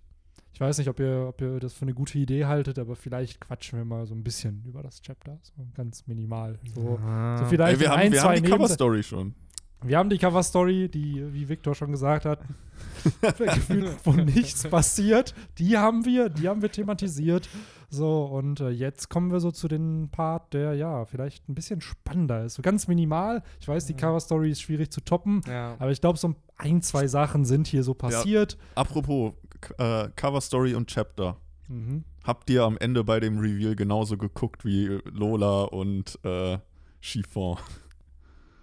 ich 0.61 0.67
weiß 0.67 0.77
nicht, 0.77 0.89
ob 0.91 1.01
ihr, 1.01 1.25
ob 1.27 1.41
ihr 1.41 1.59
das 1.59 1.73
für 1.73 1.83
eine 1.87 1.95
gute 1.95 2.19
Idee 2.19 2.45
haltet, 2.45 2.79
aber 2.79 2.95
vielleicht 2.95 3.41
quatschen 3.41 3.79
wir 3.79 3.87
mal 3.87 4.05
so 4.05 4.15
ein 4.15 4.23
bisschen 4.23 4.63
über 4.67 4.83
das 4.83 5.01
Chapter. 5.01 5.39
So 5.41 5.55
ganz 5.75 6.07
minimal. 6.07 6.59
So, 6.75 6.99
Ah. 7.03 7.39
so 7.39 7.47
vielleicht 7.47 7.77
Ey, 7.77 7.81
wir 7.81 7.91
haben, 7.91 7.99
ein, 8.01 8.13
wir 8.13 8.21
zwei 8.21 8.37
haben 8.37 8.45
die 8.45 8.51
Cover-Story 8.51 9.03
schon. 9.03 9.35
Wir 9.83 9.97
haben 9.97 10.11
die 10.11 10.19
Cover-Story, 10.19 10.91
die, 10.91 11.33
wie 11.33 11.49
Victor 11.49 11.75
schon 11.75 11.93
gesagt 11.93 12.27
hat, 12.27 12.41
gefühlt 13.39 13.97
wo 14.05 14.13
nichts 14.13 14.69
passiert. 14.69 15.35
Die 15.57 15.79
haben 15.79 16.05
wir, 16.05 16.29
die 16.29 16.47
haben 16.47 16.61
wir 16.61 16.71
thematisiert. 16.71 17.49
So, 17.89 18.25
und 18.27 18.61
äh, 18.61 18.69
jetzt 18.69 19.09
kommen 19.09 19.33
wir 19.33 19.41
so 19.41 19.51
zu 19.53 19.67
dem 19.67 20.11
Part, 20.13 20.53
der 20.53 20.75
ja 20.75 21.07
vielleicht 21.07 21.49
ein 21.49 21.55
bisschen 21.55 21.81
spannender 21.81 22.45
ist. 22.45 22.55
So 22.57 22.63
ganz 22.63 22.87
minimal. 22.87 23.43
Ich 23.61 23.67
weiß, 23.67 23.87
die 23.87 23.95
Cover-Story 23.95 24.51
ist 24.51 24.61
schwierig 24.61 24.93
zu 24.93 25.01
toppen, 25.01 25.41
Ja. 25.49 25.77
aber 25.79 25.91
ich 25.91 26.03
glaube, 26.03 26.19
so 26.19 26.35
ein, 26.59 26.83
zwei 26.83 27.07
Sachen 27.07 27.47
sind 27.47 27.67
hier 27.67 27.83
so 27.83 27.95
passiert. 27.95 28.59
Apropos 28.75 29.33
äh, 29.79 30.09
Cover 30.17 30.41
Story 30.41 30.75
und 30.75 30.89
Chapter. 30.89 31.37
Mhm. 31.69 32.05
Habt 32.25 32.51
ihr 32.51 32.65
am 32.65 32.77
Ende 32.79 33.05
bei 33.05 33.21
dem 33.21 33.39
Reveal 33.39 33.77
genauso 33.77 34.17
geguckt 34.17 34.65
wie 34.65 35.01
Lola 35.05 35.63
und 35.63 36.19
äh, 36.25 36.59
Chiffon? 37.01 37.59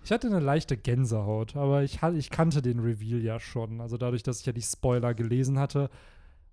Ich 0.03 0.12
hatte 0.12 0.27
eine 0.27 0.39
leichte 0.39 0.77
Gänsehaut, 0.77 1.55
aber 1.55 1.83
ich, 1.83 2.01
ich 2.01 2.29
kannte 2.29 2.62
den 2.62 2.79
Reveal 2.79 3.21
ja 3.21 3.39
schon. 3.39 3.81
Also 3.81 3.97
dadurch, 3.97 4.23
dass 4.23 4.39
ich 4.39 4.45
ja 4.45 4.53
die 4.53 4.62
Spoiler 4.62 5.13
gelesen 5.13 5.60
hatte. 5.60 5.89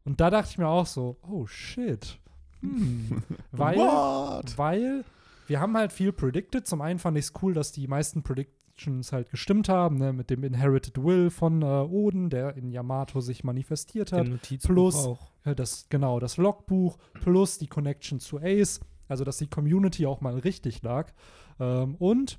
Und 0.05 0.21
da 0.21 0.31
dachte 0.31 0.51
ich 0.51 0.59
mir 0.59 0.69
auch 0.69 0.87
so, 0.87 1.19
oh 1.23 1.47
shit. 1.47 2.19
Hm. 2.63 3.23
Weil, 3.53 3.77
What? 3.77 4.59
weil 4.59 5.05
wir 5.47 5.61
haben 5.61 5.77
halt 5.77 5.93
viel 5.93 6.13
predicted. 6.13 6.67
Zum 6.67 6.81
einen 6.81 6.99
fand 6.99 7.17
ich 7.19 7.27
es 7.27 7.33
cool, 7.43 7.55
dass 7.55 7.73
die 7.73 7.87
meisten 7.87 8.23
Predictions 8.75 9.13
halt 9.13 9.31
gestimmt 9.31 9.69
haben, 9.69 9.99
ne? 9.99 10.13
mit 10.13 10.31
dem 10.31 10.43
Inherited 10.43 11.03
Will 11.03 11.31
von 11.31 11.63
äh, 11.63 11.65
Oden, 11.65 12.29
der 12.29 12.57
in 12.57 12.71
Yamato 12.71 13.21
sich 13.21 13.45
manifestiert 13.45 14.13
hat. 14.13 14.27
Plus- 14.75 15.07
auch. 15.07 15.31
Ja, 15.45 15.55
das, 15.55 15.87
genau, 15.91 16.21
das 16.21 16.39
Logbuch 16.39 16.97
plus 17.21 17.59
die 17.59 17.67
Connection 17.67 18.19
zu 18.19 18.41
Ace, 18.41 18.81
also 19.09 19.25
dass 19.25 19.37
die 19.37 19.47
Community 19.47 20.07
auch 20.07 20.21
mal 20.21 20.39
richtig 20.39 20.83
lag. 20.83 21.13
Ähm, 21.61 21.95
und 21.97 22.39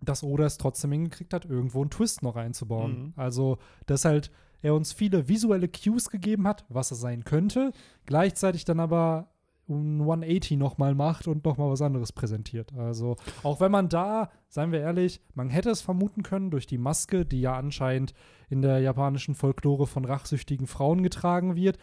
dass 0.00 0.24
Oda 0.24 0.44
es 0.46 0.58
trotzdem 0.58 0.92
hingekriegt 0.92 1.32
hat, 1.32 1.44
irgendwo 1.44 1.82
einen 1.82 1.90
Twist 1.90 2.22
noch 2.22 2.36
einzubauen. 2.36 2.98
Mhm. 2.98 3.12
Also, 3.16 3.58
dass 3.86 4.04
halt 4.04 4.32
er 4.62 4.74
uns 4.74 4.92
viele 4.92 5.28
visuelle 5.28 5.68
Cues 5.68 6.08
gegeben 6.08 6.48
hat, 6.48 6.64
was 6.68 6.90
es 6.90 7.00
sein 7.00 7.24
könnte, 7.24 7.72
gleichzeitig 8.06 8.64
dann 8.64 8.80
aber 8.80 9.31
180 9.72 10.56
nochmal 10.58 10.94
macht 10.94 11.26
und 11.28 11.44
nochmal 11.44 11.70
was 11.70 11.82
anderes 11.82 12.12
präsentiert. 12.12 12.72
Also, 12.76 13.16
auch 13.42 13.60
wenn 13.60 13.72
man 13.72 13.88
da, 13.88 14.30
seien 14.48 14.72
wir 14.72 14.80
ehrlich, 14.80 15.20
man 15.34 15.50
hätte 15.50 15.70
es 15.70 15.80
vermuten 15.82 16.22
können 16.22 16.50
durch 16.50 16.66
die 16.66 16.78
Maske, 16.78 17.24
die 17.24 17.40
ja 17.40 17.54
anscheinend 17.56 18.14
in 18.48 18.62
der 18.62 18.80
japanischen 18.80 19.34
Folklore 19.34 19.86
von 19.86 20.04
rachsüchtigen 20.04 20.66
Frauen 20.66 21.02
getragen 21.02 21.56
wird. 21.56 21.78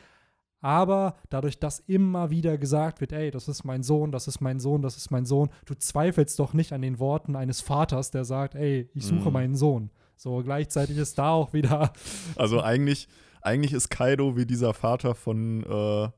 Aber 0.62 1.16
dadurch, 1.30 1.60
dass 1.60 1.80
immer 1.80 2.32
wieder 2.32 2.58
gesagt 2.58 3.00
wird, 3.00 3.14
ey, 3.14 3.32
das 3.32 3.48
ist 3.48 3.64
mein 3.64 3.82
Sohn, 3.82 4.12
das 4.12 4.28
ist 4.28 4.42
mein 4.42 4.60
Sohn, 4.60 4.82
das 4.82 4.98
ist 4.98 5.10
mein 5.10 5.26
Sohn, 5.26 5.50
du 5.66 5.74
zweifelst 5.74 6.38
doch 6.38 6.54
nicht 6.54 6.74
an 6.74 6.82
den 6.82 7.00
Worten 7.00 7.38
eines 7.38 7.62
Vaters, 7.62 8.12
der 8.12 8.26
sagt, 8.26 8.56
ey, 8.56 8.90
ich 8.94 9.06
suche 9.06 9.30
Mhm. 9.30 9.34
meinen 9.34 9.56
Sohn. 9.56 9.90
So, 10.18 10.44
gleichzeitig 10.44 10.98
ist 10.98 11.18
da 11.18 11.30
auch 11.32 11.54
wieder, 11.54 11.94
Also 12.36 12.62
eigentlich, 12.62 13.08
eigentlich 13.42 13.72
ist 13.72 13.88
Kaido 13.90 14.36
wie 14.36 14.46
dieser 14.46 14.74
Vater 14.74 15.16
von, 15.16 15.64
äh, 15.64 16.10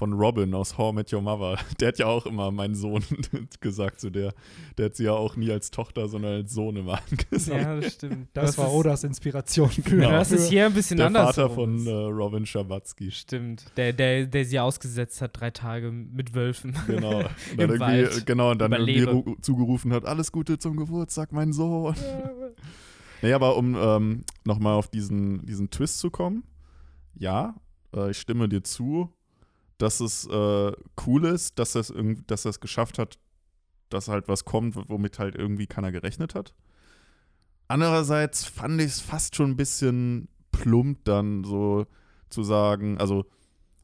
von 0.00 0.14
Robin 0.14 0.54
aus 0.54 0.78
How 0.78 0.92
I 0.92 0.96
Met 0.96 1.12
Your 1.12 1.20
Mother. 1.20 1.58
Der 1.78 1.88
hat 1.88 1.98
ja 1.98 2.06
auch 2.06 2.24
immer 2.24 2.50
mein 2.50 2.74
Sohn 2.74 3.04
gesagt 3.60 4.00
zu 4.00 4.08
der. 4.08 4.32
Der 4.78 4.86
hat 4.86 4.96
sie 4.96 5.04
ja 5.04 5.12
auch 5.12 5.36
nie 5.36 5.50
als 5.50 5.70
Tochter, 5.70 6.08
sondern 6.08 6.36
als 6.36 6.54
Sohn 6.54 6.74
immer 6.76 6.98
angesagt. 7.10 7.62
Ja, 7.62 7.78
das 7.78 7.92
stimmt. 7.92 8.28
das, 8.32 8.56
war 8.56 8.68
ist, 8.68 8.72
Odas 8.72 9.04
Inspiration 9.04 9.68
für. 9.68 9.82
Genau. 9.82 10.10
Das 10.12 10.32
ist 10.32 10.48
hier 10.48 10.64
ein 10.64 10.72
bisschen 10.72 10.96
Der 10.96 11.08
anders. 11.08 11.36
Vater 11.36 11.50
von 11.50 11.86
äh, 11.86 11.90
Robin 11.90 12.46
Schabatsky. 12.46 13.10
Stimmt. 13.10 13.66
Der, 13.76 13.92
der, 13.92 14.24
der 14.24 14.46
sie 14.46 14.58
ausgesetzt 14.58 15.20
hat, 15.20 15.38
drei 15.38 15.50
Tage 15.50 15.92
mit 15.92 16.34
Wölfen. 16.34 16.74
Genau. 16.86 17.18
Und 17.18 17.26
Im 17.52 17.58
dann 17.58 17.70
irgendwie, 17.70 17.80
Wald. 17.80 18.26
genau, 18.26 18.52
und 18.52 18.58
dann 18.58 18.72
irgendwie 18.72 19.00
Überlebe. 19.00 19.36
zugerufen 19.42 19.92
hat, 19.92 20.06
alles 20.06 20.32
Gute 20.32 20.58
zum 20.58 20.78
Geburtstag, 20.78 21.30
mein 21.32 21.52
Sohn. 21.52 21.94
Naja, 23.20 23.36
aber 23.36 23.54
um 23.58 23.76
ähm, 23.78 24.24
nochmal 24.46 24.76
auf 24.76 24.88
diesen, 24.88 25.44
diesen 25.44 25.68
Twist 25.68 25.98
zu 25.98 26.08
kommen, 26.10 26.44
ja, 27.14 27.54
äh, 27.94 28.12
ich 28.12 28.16
stimme 28.16 28.48
dir 28.48 28.62
zu, 28.64 29.12
dass 29.80 30.00
es 30.00 30.26
äh, 30.26 30.72
cool 31.06 31.24
ist, 31.24 31.58
dass 31.58 31.74
er 31.74 31.84
dass 32.26 32.44
es 32.44 32.60
geschafft 32.60 32.98
hat, 32.98 33.18
dass 33.88 34.08
halt 34.08 34.28
was 34.28 34.44
kommt, 34.44 34.76
womit 34.88 35.18
halt 35.18 35.34
irgendwie 35.34 35.66
keiner 35.66 35.90
gerechnet 35.90 36.34
hat. 36.34 36.54
Andererseits 37.66 38.44
fand 38.44 38.80
ich 38.80 38.88
es 38.88 39.00
fast 39.00 39.36
schon 39.36 39.50
ein 39.50 39.56
bisschen 39.56 40.28
plump, 40.52 41.04
dann 41.04 41.44
so 41.44 41.86
zu 42.28 42.42
sagen, 42.42 42.98
also 42.98 43.24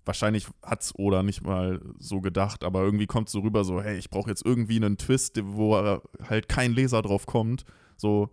wahrscheinlich 0.05 0.47
hat 0.63 0.83
es 0.83 0.95
Oda 0.97 1.23
nicht 1.23 1.43
mal 1.43 1.81
so 1.99 2.21
gedacht, 2.21 2.63
aber 2.63 2.83
irgendwie 2.83 3.07
kommt 3.07 3.29
es 3.29 3.33
so 3.33 3.41
rüber, 3.41 3.65
so, 3.65 3.81
hey, 3.83 3.97
ich 3.97 4.11
brauche 4.11 4.31
jetzt 4.31 4.45
irgendwie 4.45 4.77
einen 4.77 4.99
Twist, 4.99 5.41
wo 5.43 5.77
halt 5.77 6.49
kein 6.49 6.73
Leser 6.73 7.03
drauf 7.03 7.27
kommt. 7.27 7.65
So, 7.97 8.31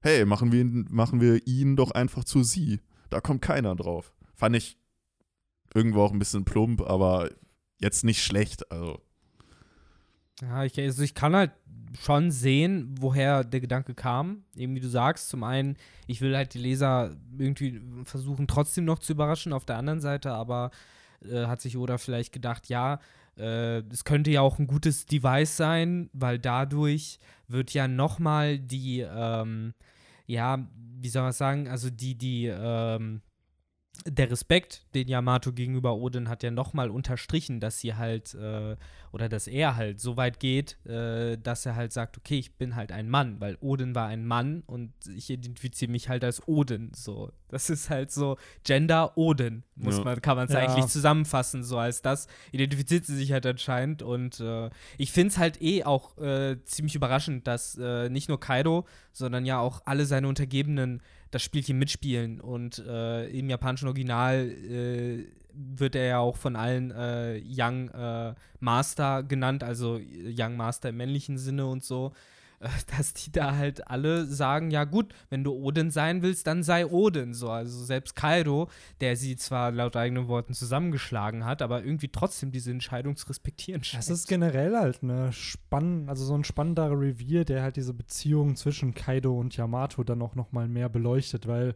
hey, 0.00 0.24
machen 0.24 0.52
wir, 0.52 0.64
machen 0.90 1.20
wir 1.20 1.46
ihn 1.46 1.76
doch 1.76 1.90
einfach 1.90 2.24
zu 2.24 2.42
sie. 2.42 2.80
Da 3.10 3.20
kommt 3.20 3.42
keiner 3.42 3.74
drauf. 3.76 4.14
Fand 4.34 4.56
ich 4.56 4.78
irgendwo 5.74 6.02
auch 6.02 6.12
ein 6.12 6.18
bisschen 6.18 6.44
plump, 6.44 6.80
aber 6.82 7.30
jetzt 7.78 8.04
nicht 8.04 8.22
schlecht. 8.22 8.70
Also, 8.70 9.00
Ja, 10.40 10.64
ich, 10.64 10.78
also 10.78 11.02
ich 11.02 11.14
kann 11.14 11.34
halt 11.34 11.52
schon 12.00 12.30
sehen, 12.30 12.94
woher 12.98 13.44
der 13.44 13.60
Gedanke 13.60 13.94
kam. 13.94 14.44
Eben 14.56 14.74
wie 14.74 14.80
du 14.80 14.88
sagst, 14.88 15.28
zum 15.28 15.44
einen, 15.44 15.76
ich 16.06 16.20
will 16.20 16.34
halt 16.36 16.54
die 16.54 16.58
Leser 16.58 17.14
irgendwie 17.36 17.80
versuchen, 18.04 18.46
trotzdem 18.46 18.84
noch 18.84 18.98
zu 18.98 19.12
überraschen. 19.12 19.52
Auf 19.52 19.64
der 19.64 19.76
anderen 19.76 20.00
Seite 20.00 20.32
aber 20.32 20.70
äh, 21.24 21.46
hat 21.46 21.60
sich 21.60 21.76
Oda 21.76 21.98
vielleicht 21.98 22.32
gedacht, 22.32 22.68
ja, 22.68 23.00
äh, 23.36 23.78
es 23.90 24.04
könnte 24.04 24.30
ja 24.30 24.40
auch 24.40 24.58
ein 24.58 24.66
gutes 24.66 25.06
Device 25.06 25.56
sein, 25.56 26.10
weil 26.12 26.38
dadurch 26.38 27.18
wird 27.48 27.74
ja 27.74 27.88
nochmal 27.88 28.58
die, 28.58 29.00
ähm, 29.00 29.74
ja, 30.26 30.66
wie 30.98 31.08
soll 31.08 31.22
man 31.22 31.32
sagen, 31.32 31.68
also 31.68 31.90
die, 31.90 32.16
die, 32.16 32.46
ähm, 32.46 33.22
der 34.06 34.30
Respekt, 34.30 34.82
den 34.94 35.06
Yamato 35.06 35.52
gegenüber 35.52 35.94
Odin 35.94 36.28
hat 36.28 36.42
ja 36.42 36.50
nochmal 36.50 36.90
unterstrichen, 36.90 37.60
dass 37.60 37.78
sie 37.78 37.94
halt, 37.94 38.34
äh, 38.34 38.76
oder 39.12 39.28
dass 39.28 39.46
er 39.46 39.76
halt 39.76 40.00
so 40.00 40.16
weit 40.16 40.40
geht, 40.40 40.84
äh, 40.86 41.36
dass 41.36 41.66
er 41.66 41.76
halt 41.76 41.92
sagt, 41.92 42.16
okay, 42.16 42.38
ich 42.38 42.56
bin 42.56 42.74
halt 42.74 42.90
ein 42.90 43.08
Mann, 43.08 43.38
weil 43.40 43.58
Odin 43.60 43.94
war 43.94 44.08
ein 44.08 44.26
Mann 44.26 44.62
und 44.66 44.92
ich 45.14 45.28
identifiziere 45.30 45.92
mich 45.92 46.08
halt 46.08 46.24
als 46.24 46.48
Odin. 46.48 46.90
So, 46.96 47.30
das 47.48 47.68
ist 47.70 47.90
halt 47.90 48.10
so 48.10 48.38
Gender 48.64 49.16
Odin, 49.18 49.62
muss 49.76 49.98
Ja. 49.98 50.04
man, 50.04 50.22
kann 50.22 50.36
man 50.36 50.46
es 50.48 50.54
Ja. 50.54 50.60
eigentlich 50.60 50.86
zusammenfassen, 50.86 51.62
so 51.62 51.78
als 51.78 52.00
das 52.02 52.26
identifiziert 52.50 53.04
sie 53.04 53.14
sich 53.16 53.30
halt 53.30 53.44
anscheinend 53.46 54.02
und 54.02 54.40
äh, 54.40 54.70
ich 54.96 55.12
finde 55.12 55.28
es 55.28 55.38
halt 55.38 55.60
eh 55.62 55.84
auch 55.84 56.16
äh, 56.18 56.56
ziemlich 56.64 56.94
überraschend, 56.94 57.46
dass 57.46 57.76
äh, 57.78 58.08
nicht 58.08 58.28
nur 58.28 58.40
Kaido, 58.40 58.86
sondern 59.12 59.44
ja 59.44 59.60
auch 59.60 59.82
alle 59.84 60.06
seine 60.06 60.26
Untergebenen 60.28 61.02
das 61.32 61.42
Spielchen 61.42 61.78
mitspielen. 61.78 62.40
Und 62.40 62.78
äh, 62.78 63.26
im 63.26 63.50
japanischen 63.50 63.88
Original 63.88 64.48
äh, 64.48 65.24
wird 65.52 65.96
er 65.96 66.06
ja 66.06 66.18
auch 66.18 66.36
von 66.36 66.54
allen 66.54 66.92
äh, 66.92 67.42
Young 67.44 67.88
äh, 67.90 68.34
Master 68.60 69.22
genannt, 69.22 69.64
also 69.64 70.00
Young 70.24 70.56
Master 70.56 70.90
im 70.90 70.98
männlichen 70.98 71.38
Sinne 71.38 71.66
und 71.66 71.82
so, 71.82 72.12
dass 72.96 73.14
die 73.14 73.32
da 73.32 73.56
halt 73.56 73.88
alle 73.88 74.26
sagen, 74.26 74.70
ja 74.70 74.84
gut, 74.84 75.14
wenn 75.30 75.44
du 75.44 75.52
Odin 75.52 75.90
sein 75.90 76.22
willst, 76.22 76.46
dann 76.46 76.62
sei 76.62 76.86
Odin, 76.86 77.34
so, 77.34 77.50
also 77.50 77.84
selbst 77.84 78.14
Kaido, 78.16 78.68
der 79.00 79.16
sie 79.16 79.36
zwar 79.36 79.70
laut 79.70 79.96
eigenen 79.96 80.28
Worten 80.28 80.54
zusammengeschlagen 80.54 81.44
hat, 81.44 81.62
aber 81.62 81.84
irgendwie 81.84 82.08
trotzdem 82.08 82.52
diese 82.52 82.70
Entscheidung 82.70 83.16
zu 83.16 83.28
respektieren 83.28 83.82
scheint. 83.84 84.02
Das 84.02 84.10
ist 84.10 84.28
generell 84.28 84.76
halt 84.76 85.02
eine 85.02 85.32
spann 85.32 86.08
also 86.08 86.24
so 86.24 86.34
ein 86.34 86.44
spannenderer 86.44 86.98
Revier, 86.98 87.44
der 87.44 87.62
halt 87.62 87.76
diese 87.76 87.94
Beziehung 87.94 88.56
zwischen 88.56 88.94
Kaido 88.94 89.38
und 89.38 89.56
Yamato 89.56 90.04
dann 90.04 90.22
auch 90.22 90.34
noch 90.34 90.52
mal 90.52 90.68
mehr 90.68 90.88
beleuchtet, 90.88 91.46
weil 91.46 91.74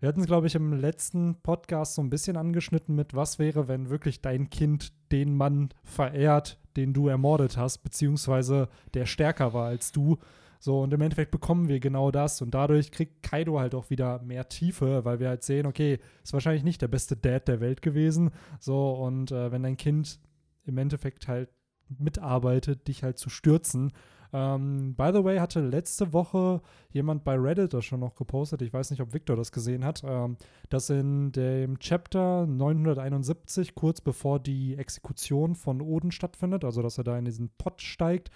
wir 0.00 0.08
hatten 0.08 0.20
es, 0.20 0.26
glaube 0.26 0.46
ich, 0.46 0.54
im 0.54 0.72
letzten 0.74 1.40
Podcast 1.42 1.96
so 1.96 2.02
ein 2.02 2.10
bisschen 2.10 2.36
angeschnitten 2.36 2.94
mit, 2.94 3.14
was 3.14 3.40
wäre, 3.40 3.66
wenn 3.66 3.90
wirklich 3.90 4.20
dein 4.20 4.48
Kind 4.48 4.92
den 5.10 5.36
Mann 5.36 5.70
verehrt, 5.82 6.58
den 6.78 6.94
du 6.94 7.08
ermordet 7.08 7.58
hast, 7.58 7.78
beziehungsweise 7.78 8.68
der 8.94 9.04
stärker 9.04 9.52
war 9.52 9.66
als 9.66 9.92
du. 9.92 10.16
So, 10.60 10.80
und 10.80 10.92
im 10.92 11.00
Endeffekt 11.00 11.30
bekommen 11.30 11.68
wir 11.68 11.78
genau 11.80 12.10
das. 12.10 12.40
Und 12.40 12.52
dadurch 12.52 12.90
kriegt 12.90 13.22
Kaido 13.22 13.60
halt 13.60 13.74
auch 13.74 13.90
wieder 13.90 14.22
mehr 14.22 14.48
Tiefe, 14.48 15.04
weil 15.04 15.20
wir 15.20 15.28
halt 15.28 15.42
sehen, 15.42 15.66
okay, 15.66 15.98
ist 16.24 16.32
wahrscheinlich 16.32 16.64
nicht 16.64 16.80
der 16.80 16.88
beste 16.88 17.16
Dad 17.16 17.46
der 17.46 17.60
Welt 17.60 17.82
gewesen. 17.82 18.30
So, 18.58 18.92
und 18.92 19.30
äh, 19.30 19.52
wenn 19.52 19.62
dein 19.62 19.76
Kind 19.76 20.18
im 20.64 20.78
Endeffekt 20.78 21.28
halt 21.28 21.50
mitarbeitet, 21.98 22.88
dich 22.88 23.02
halt 23.02 23.18
zu 23.18 23.30
stürzen. 23.30 23.92
Ähm, 24.32 24.94
by 24.94 25.10
the 25.14 25.24
way, 25.24 25.38
hatte 25.38 25.60
letzte 25.60 26.12
Woche 26.12 26.60
jemand 26.90 27.24
bei 27.24 27.34
Reddit 27.34 27.72
das 27.72 27.84
schon 27.84 28.00
noch 28.00 28.14
gepostet, 28.14 28.60
ich 28.62 28.72
weiß 28.72 28.90
nicht, 28.90 29.00
ob 29.00 29.14
Victor 29.14 29.36
das 29.36 29.52
gesehen 29.52 29.84
hat, 29.84 30.02
ähm, 30.04 30.36
dass 30.68 30.90
in 30.90 31.32
dem 31.32 31.78
Chapter 31.78 32.46
971, 32.46 33.74
kurz 33.74 34.00
bevor 34.00 34.38
die 34.40 34.76
Exekution 34.76 35.54
von 35.54 35.80
Oden 35.80 36.10
stattfindet, 36.10 36.64
also 36.64 36.82
dass 36.82 36.98
er 36.98 37.04
da 37.04 37.18
in 37.18 37.24
diesen 37.24 37.50
Pott 37.58 37.80
steigt, 37.82 38.30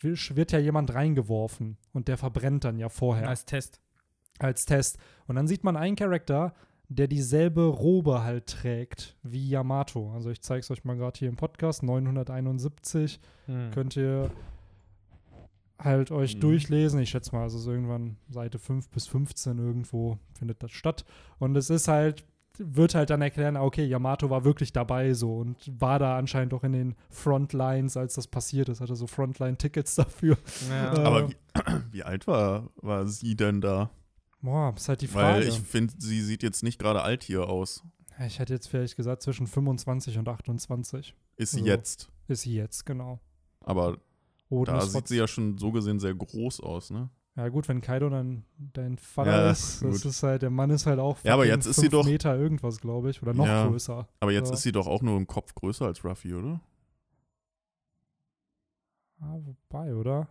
wird 0.00 0.52
ja 0.52 0.58
jemand 0.58 0.94
reingeworfen 0.94 1.76
und 1.92 2.08
der 2.08 2.16
verbrennt 2.16 2.64
dann 2.64 2.78
ja 2.78 2.88
vorher 2.88 3.28
als 3.28 3.44
Test. 3.44 3.80
als 4.38 4.64
Test. 4.64 4.98
Und 5.26 5.34
dann 5.36 5.48
sieht 5.48 5.64
man 5.64 5.76
einen 5.76 5.96
Charakter, 5.96 6.54
der 6.88 7.06
dieselbe 7.08 7.66
Robe 7.66 8.22
halt 8.22 8.46
trägt 8.46 9.16
wie 9.22 9.48
Yamato. 9.48 10.12
Also 10.14 10.30
ich 10.30 10.40
zeige 10.40 10.60
es 10.60 10.70
euch 10.70 10.84
mal 10.84 10.96
gerade 10.96 11.18
hier 11.18 11.28
im 11.28 11.36
Podcast, 11.36 11.82
971 11.82 13.20
Hm. 13.46 13.70
könnt 13.72 13.96
ihr 13.96 14.30
halt 15.78 16.10
euch 16.10 16.36
mhm. 16.36 16.40
durchlesen. 16.40 17.00
Ich 17.00 17.10
schätze 17.10 17.34
mal, 17.34 17.42
also 17.42 17.58
so 17.58 17.70
irgendwann 17.70 18.16
Seite 18.28 18.58
5 18.58 18.88
bis 18.90 19.06
15 19.06 19.58
irgendwo 19.58 20.18
findet 20.32 20.62
das 20.62 20.72
statt. 20.72 21.04
Und 21.38 21.56
es 21.56 21.70
ist 21.70 21.88
halt, 21.88 22.24
wird 22.58 22.94
halt 22.94 23.10
dann 23.10 23.22
erklären, 23.22 23.56
okay, 23.56 23.84
Yamato 23.84 24.30
war 24.30 24.44
wirklich 24.44 24.72
dabei 24.72 25.14
so 25.14 25.38
und 25.38 25.56
war 25.80 25.98
da 25.98 26.18
anscheinend 26.18 26.52
auch 26.54 26.64
in 26.64 26.72
den 26.72 26.96
Frontlines, 27.10 27.96
als 27.96 28.14
das 28.14 28.26
passiert 28.26 28.68
ist. 28.68 28.80
Hatte 28.80 28.96
so 28.96 29.06
Frontline-Tickets 29.06 29.94
dafür. 29.96 30.36
Ja. 30.68 30.94
Äh, 30.94 31.00
Aber 31.00 31.28
wie, 31.28 31.36
wie, 31.92 32.02
alt 32.02 32.26
war, 32.26 32.68
war 32.76 33.06
sie 33.06 33.36
denn 33.36 33.60
da? 33.60 33.90
Boah, 34.40 34.72
ist 34.76 34.88
halt 34.88 35.00
die 35.00 35.08
Frage. 35.08 35.40
Weil 35.40 35.48
ich 35.48 35.60
finde, 35.60 35.94
sie 35.98 36.22
sieht 36.22 36.42
jetzt 36.42 36.62
nicht 36.62 36.78
gerade 36.78 37.02
alt 37.02 37.24
hier 37.24 37.48
aus. 37.48 37.82
Ich 38.26 38.40
hätte 38.40 38.52
jetzt 38.52 38.68
vielleicht 38.68 38.96
gesagt 38.96 39.22
zwischen 39.22 39.46
25 39.46 40.18
und 40.18 40.28
28. 40.28 41.14
Ist 41.36 41.52
sie 41.52 41.60
also, 41.60 41.70
jetzt? 41.70 42.10
Ist 42.26 42.42
sie 42.42 42.54
jetzt, 42.54 42.84
genau. 42.84 43.20
Aber 43.60 43.98
Oden 44.50 44.74
da 44.74 44.80
sieht 44.80 45.08
sie 45.08 45.16
ja 45.16 45.28
schon 45.28 45.58
so 45.58 45.72
gesehen 45.72 46.00
sehr 46.00 46.14
groß 46.14 46.60
aus, 46.60 46.90
ne? 46.90 47.10
Ja, 47.36 47.48
gut, 47.50 47.68
wenn 47.68 47.80
Kaido 47.80 48.08
dann 48.08 48.44
dein 48.58 48.98
Vater 48.98 49.44
ja, 49.44 49.50
ist, 49.52 49.80
das 49.84 50.04
ist 50.04 50.24
halt, 50.24 50.42
der 50.42 50.50
Mann 50.50 50.70
ist 50.70 50.86
halt 50.86 50.98
auch 50.98 51.18
ja, 51.22 51.34
aber 51.34 51.46
jetzt 51.46 51.66
ist 51.66 51.80
sie 51.80 51.88
doch, 51.88 52.04
Meter 52.04 52.36
irgendwas, 52.36 52.80
glaube 52.80 53.10
ich, 53.10 53.22
oder 53.22 53.32
noch 53.32 53.46
ja, 53.46 53.68
größer. 53.68 54.08
Aber 54.18 54.32
jetzt 54.32 54.48
ja. 54.48 54.54
ist 54.54 54.62
sie 54.62 54.72
doch 54.72 54.88
auch 54.88 55.02
nur 55.02 55.16
im 55.16 55.28
Kopf 55.28 55.54
größer 55.54 55.86
als 55.86 56.04
Ruffy, 56.04 56.34
oder? 56.34 56.60
Ah, 59.20 59.36
wobei, 59.44 59.94
oder? 59.94 60.26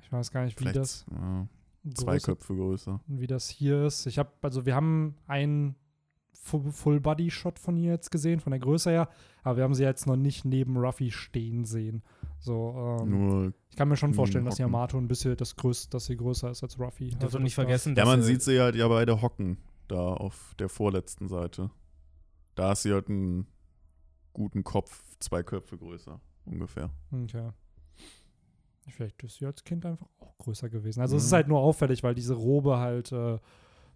Ich 0.00 0.12
weiß 0.12 0.30
gar 0.30 0.44
nicht, 0.44 0.56
wie 0.60 0.62
Vielleicht, 0.62 0.76
das. 0.76 1.04
Ja, 1.10 1.48
zwei 1.94 2.12
große, 2.12 2.26
Köpfe 2.26 2.54
größer. 2.54 3.00
Wie 3.08 3.26
das 3.26 3.48
hier 3.48 3.86
ist. 3.86 4.06
Ich 4.06 4.20
habe, 4.20 4.30
also 4.42 4.66
wir 4.66 4.76
haben 4.76 5.16
einen 5.26 5.74
Full-Body-Shot 6.42 7.58
von 7.58 7.76
ihr 7.76 7.92
jetzt 7.92 8.10
gesehen, 8.10 8.40
von 8.40 8.52
der 8.52 8.60
Größe 8.60 8.90
her, 8.90 9.08
aber 9.42 9.58
wir 9.58 9.64
haben 9.64 9.74
sie 9.74 9.82
jetzt 9.82 10.06
noch 10.06 10.16
nicht 10.16 10.44
neben 10.44 10.76
Ruffy 10.76 11.10
stehen 11.10 11.64
sehen. 11.64 12.02
So, 12.40 12.98
ähm, 13.02 13.10
Nur 13.10 13.52
ich 13.68 13.76
kann 13.76 13.88
mir 13.88 13.96
schon 13.96 14.14
vorstellen, 14.14 14.46
dass 14.46 14.58
Yamato 14.58 14.96
ein 14.96 15.08
bisschen 15.08 15.36
das 15.36 15.56
größte, 15.56 15.90
dass 15.90 16.06
sie 16.06 16.16
größer 16.16 16.50
ist 16.50 16.62
als 16.62 16.78
Ruffy. 16.78 17.14
Also 17.20 17.38
nicht 17.38 17.54
vergessen, 17.54 17.94
Ja, 17.94 18.04
man 18.04 18.22
sieht 18.22 18.42
sie 18.42 18.58
halt 18.60 18.74
ja 18.74 18.88
beide 18.88 19.20
hocken, 19.20 19.58
da 19.88 20.14
auf 20.14 20.54
der 20.58 20.68
vorletzten 20.68 21.28
Seite. 21.28 21.70
Da 22.54 22.72
ist 22.72 22.82
sie 22.82 22.92
halt 22.92 23.08
einen 23.08 23.46
guten 24.32 24.64
Kopf, 24.64 25.02
zwei 25.20 25.42
Köpfe 25.42 25.76
größer, 25.76 26.18
ungefähr. 26.46 26.90
Okay. 27.12 27.50
Vielleicht 28.88 29.22
ist 29.22 29.36
sie 29.36 29.46
als 29.46 29.62
Kind 29.62 29.84
einfach 29.84 30.06
auch 30.18 30.36
größer 30.38 30.68
gewesen. 30.68 31.00
Also 31.00 31.14
mhm. 31.14 31.18
es 31.18 31.26
ist 31.26 31.32
halt 31.32 31.46
nur 31.46 31.60
auffällig, 31.60 32.02
weil 32.02 32.14
diese 32.14 32.34
Robe 32.34 32.78
halt 32.78 33.12
äh, 33.12 33.38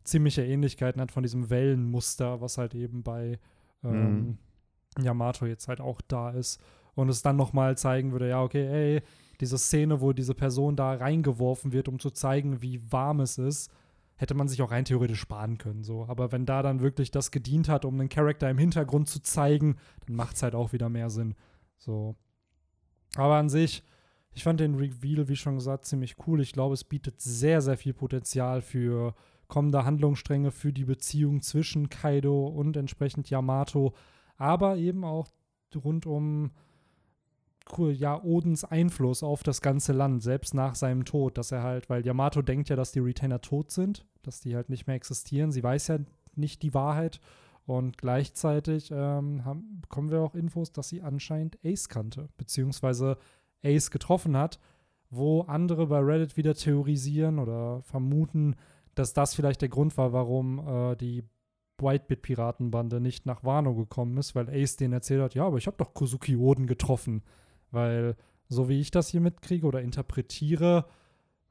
ziemliche 0.05 0.45
Ähnlichkeiten 0.45 1.01
hat 1.01 1.11
von 1.11 1.23
diesem 1.23 1.51
Wellenmuster, 1.51 2.41
was 2.41 2.59
halt 2.59 2.75
eben 2.75 3.03
bei 3.03 3.39
ähm, 3.83 4.39
mhm. 4.97 5.03
Yamato 5.03 5.47
jetzt 5.47 5.67
halt 5.69 5.81
auch 5.81 6.01
da 6.03 6.31
ist. 6.31 6.61
Und 6.95 7.09
es 7.09 7.23
dann 7.23 7.37
nochmal 7.37 7.77
zeigen 7.77 8.13
würde, 8.13 8.29
ja, 8.29 8.43
okay, 8.43 8.67
ey, 8.67 9.03
diese 9.41 9.59
Szene, 9.59 10.01
wo 10.01 10.13
diese 10.13 10.35
Person 10.35 10.77
da 10.77 10.95
reingeworfen 10.95 11.73
wird, 11.73 11.89
um 11.89 11.99
zu 11.99 12.11
zeigen, 12.11 12.63
wie 12.63 12.81
warm 12.93 13.21
es 13.21 13.39
ist, 13.39 13.71
hätte 14.17 14.35
man 14.35 14.49
sich 14.49 14.63
auch 14.63 14.71
rein 14.71 14.85
theoretisch 14.85 15.21
sparen 15.21 15.59
können. 15.59 15.83
So. 15.83 16.07
Aber 16.07 16.31
wenn 16.33 16.47
da 16.47 16.63
dann 16.63 16.81
wirklich 16.81 17.11
das 17.11 17.31
gedient 17.31 17.69
hat, 17.69 17.85
um 17.85 17.99
einen 17.99 18.09
Charakter 18.09 18.49
im 18.49 18.59
Hintergrund 18.59 19.09
zu 19.09 19.21
zeigen, 19.21 19.77
dann 20.07 20.17
macht 20.17 20.37
es 20.37 20.43
halt 20.43 20.55
auch 20.55 20.73
wieder 20.73 20.89
mehr 20.89 21.11
Sinn. 21.11 21.35
So. 21.79 22.15
Aber 23.17 23.37
an 23.37 23.49
sich, 23.49 23.83
ich 24.33 24.45
fand 24.45 24.61
den 24.61 24.77
Reveal, 24.77 25.29
wie 25.29 25.37
schon 25.37 25.57
gesagt, 25.57 25.85
ziemlich 25.85 26.17
cool. 26.27 26.41
Ich 26.41 26.53
glaube, 26.53 26.75
es 26.75 26.85
bietet 26.85 27.21
sehr, 27.21 27.61
sehr 27.61 27.77
viel 27.77 27.93
Potenzial 27.93 28.61
für 28.61 29.15
kommende 29.49 29.85
Handlungsstränge 29.85 30.51
für 30.51 30.73
die 30.73 30.85
Beziehung 30.85 31.41
zwischen 31.41 31.89
Kaido 31.89 32.47
und 32.47 32.77
entsprechend 32.77 33.31
Yamato, 33.31 33.95
aber 34.37 34.77
eben 34.77 35.05
auch 35.05 35.29
rund 35.75 36.07
um 36.07 36.51
ja, 37.93 38.23
Odens 38.23 38.65
Einfluss 38.65 39.23
auf 39.23 39.43
das 39.43 39.61
ganze 39.61 39.93
Land, 39.93 40.23
selbst 40.23 40.55
nach 40.55 40.75
seinem 40.75 41.05
Tod, 41.05 41.39
dass 41.39 41.53
er 41.53 41.63
halt, 41.63 41.89
weil 41.89 42.05
Yamato 42.05 42.43
denkt 42.43 42.69
ja, 42.69 42.77
dass 42.77 42.93
die 42.93 43.01
Retainer 43.01 43.41
tot 43.41 43.71
sind, 43.71 44.05
dass 44.23 44.41
die 44.41 44.55
halt 44.55 44.69
nicht 44.69 44.87
mehr 44.87 44.97
existieren. 44.97 45.53
Sie 45.53 45.63
weiß 45.63 45.89
ja 45.89 45.99
nicht 46.35 46.63
die 46.63 46.75
Wahrheit. 46.75 47.21
Und 47.67 47.97
gleichzeitig 47.97 48.91
ähm, 48.91 49.45
haben, 49.45 49.81
bekommen 49.81 50.11
wir 50.11 50.21
auch 50.21 50.35
Infos, 50.35 50.73
dass 50.73 50.91
sie 50.91 51.01
anscheinend 51.01 51.59
Ace 51.65 51.89
kannte, 51.89 52.29
beziehungsweise 52.37 53.17
Ace 53.65 53.91
getroffen 53.91 54.37
hat, 54.37 54.61
wo 55.09 55.43
andere 55.43 55.87
bei 55.87 56.01
Reddit 56.01 56.37
wieder 56.37 56.55
theorisieren 56.55 57.39
oder 57.39 57.81
vermuten, 57.83 58.57
dass 58.95 59.15
das 59.15 59.35
vielleicht 59.35 59.63
der 59.63 59.71
Grund 59.71 59.97
war, 59.97 60.13
warum 60.13 60.59
äh, 60.59 60.97
die 60.97 61.25
Whitebit-Piratenbande 61.79 63.01
nicht 63.01 63.25
nach 63.25 63.45
Wano 63.45 63.75
gekommen 63.75 64.17
ist, 64.19 64.35
weil 64.35 64.51
Ace 64.51 64.77
denen 64.77 64.93
erzählt 64.93 65.23
hat, 65.23 65.35
ja, 65.35 65.47
aber 65.47 65.57
ich 65.57 65.67
habe 65.67 65.79
doch 65.79 65.95
Kozuki 65.95 66.37
Oden 66.37 66.67
getroffen. 66.67 67.23
Weil, 67.75 68.17
so 68.49 68.69
wie 68.69 68.81
ich 68.81 68.91
das 68.91 69.09
hier 69.09 69.21
mitkriege 69.21 69.67
oder 69.67 69.83
interpretiere, 69.83 70.87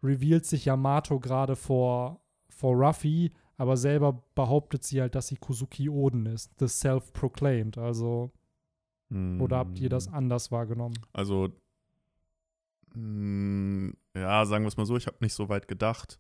revealt 0.02 0.46
sich 0.46 0.66
Yamato 0.66 1.20
gerade 1.20 1.56
vor, 1.56 2.22
vor 2.50 2.76
Ruffy, 2.76 3.32
aber 3.58 3.78
selber 3.78 4.24
behauptet 4.36 4.84
sie 4.84 5.02
halt, 5.02 5.16
dass 5.16 5.28
sie 5.28 5.38
Kozuki 5.38 5.90
Oden 5.90 6.26
ist. 6.26 6.52
The 6.60 6.68
Self-Proclaimed. 6.68 7.78
Also, 7.78 8.32
hm. 9.10 9.42
oder 9.42 9.58
habt 9.58 9.80
ihr 9.80 9.90
das 9.90 10.08
hm. 10.08 10.14
anders 10.16 10.52
wahrgenommen? 10.52 10.98
Also, 11.14 11.50
hm, 12.94 13.96
ja, 14.16 14.46
sagen 14.46 14.64
wir 14.64 14.68
es 14.68 14.78
mal 14.78 14.86
so, 14.86 14.98
ich 14.98 15.08
habe 15.08 15.18
nicht 15.22 15.34
so 15.34 15.50
weit 15.50 15.68
gedacht. 15.68 16.20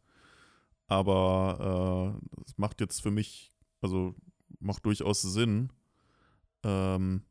Aber 0.87 2.19
es 2.45 2.51
äh, 2.51 2.55
macht 2.57 2.81
jetzt 2.81 3.01
für 3.01 3.11
mich, 3.11 3.51
also 3.81 4.15
macht 4.59 4.85
durchaus 4.85 5.21
Sinn. 5.21 5.69
Ähm, 6.63 7.23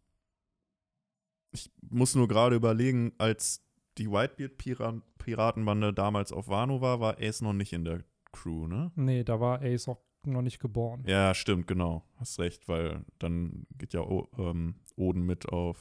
ich 1.52 1.70
muss 1.90 2.14
nur 2.14 2.28
gerade 2.28 2.56
überlegen, 2.56 3.12
als 3.18 3.64
die 3.98 4.10
Whitebeard-Piratenbande 4.10 5.92
damals 5.92 6.32
auf 6.32 6.48
Wano 6.48 6.80
war, 6.80 7.00
war 7.00 7.18
Ace 7.20 7.42
noch 7.42 7.52
nicht 7.52 7.72
in 7.72 7.84
der 7.84 8.04
Crew, 8.32 8.66
ne? 8.66 8.90
Nee, 8.96 9.24
da 9.24 9.38
war 9.40 9.60
Ace 9.62 9.88
auch 9.88 10.00
noch 10.24 10.42
nicht 10.42 10.60
geboren. 10.60 11.04
Ja, 11.06 11.34
stimmt, 11.34 11.66
genau. 11.66 12.04
Hast 12.16 12.38
recht, 12.38 12.68
weil 12.68 13.04
dann 13.18 13.66
geht 13.76 13.92
ja 13.92 14.00
o 14.00 14.28
ähm, 14.38 14.76
Oden 14.96 15.22
mit 15.22 15.48
auf, 15.50 15.78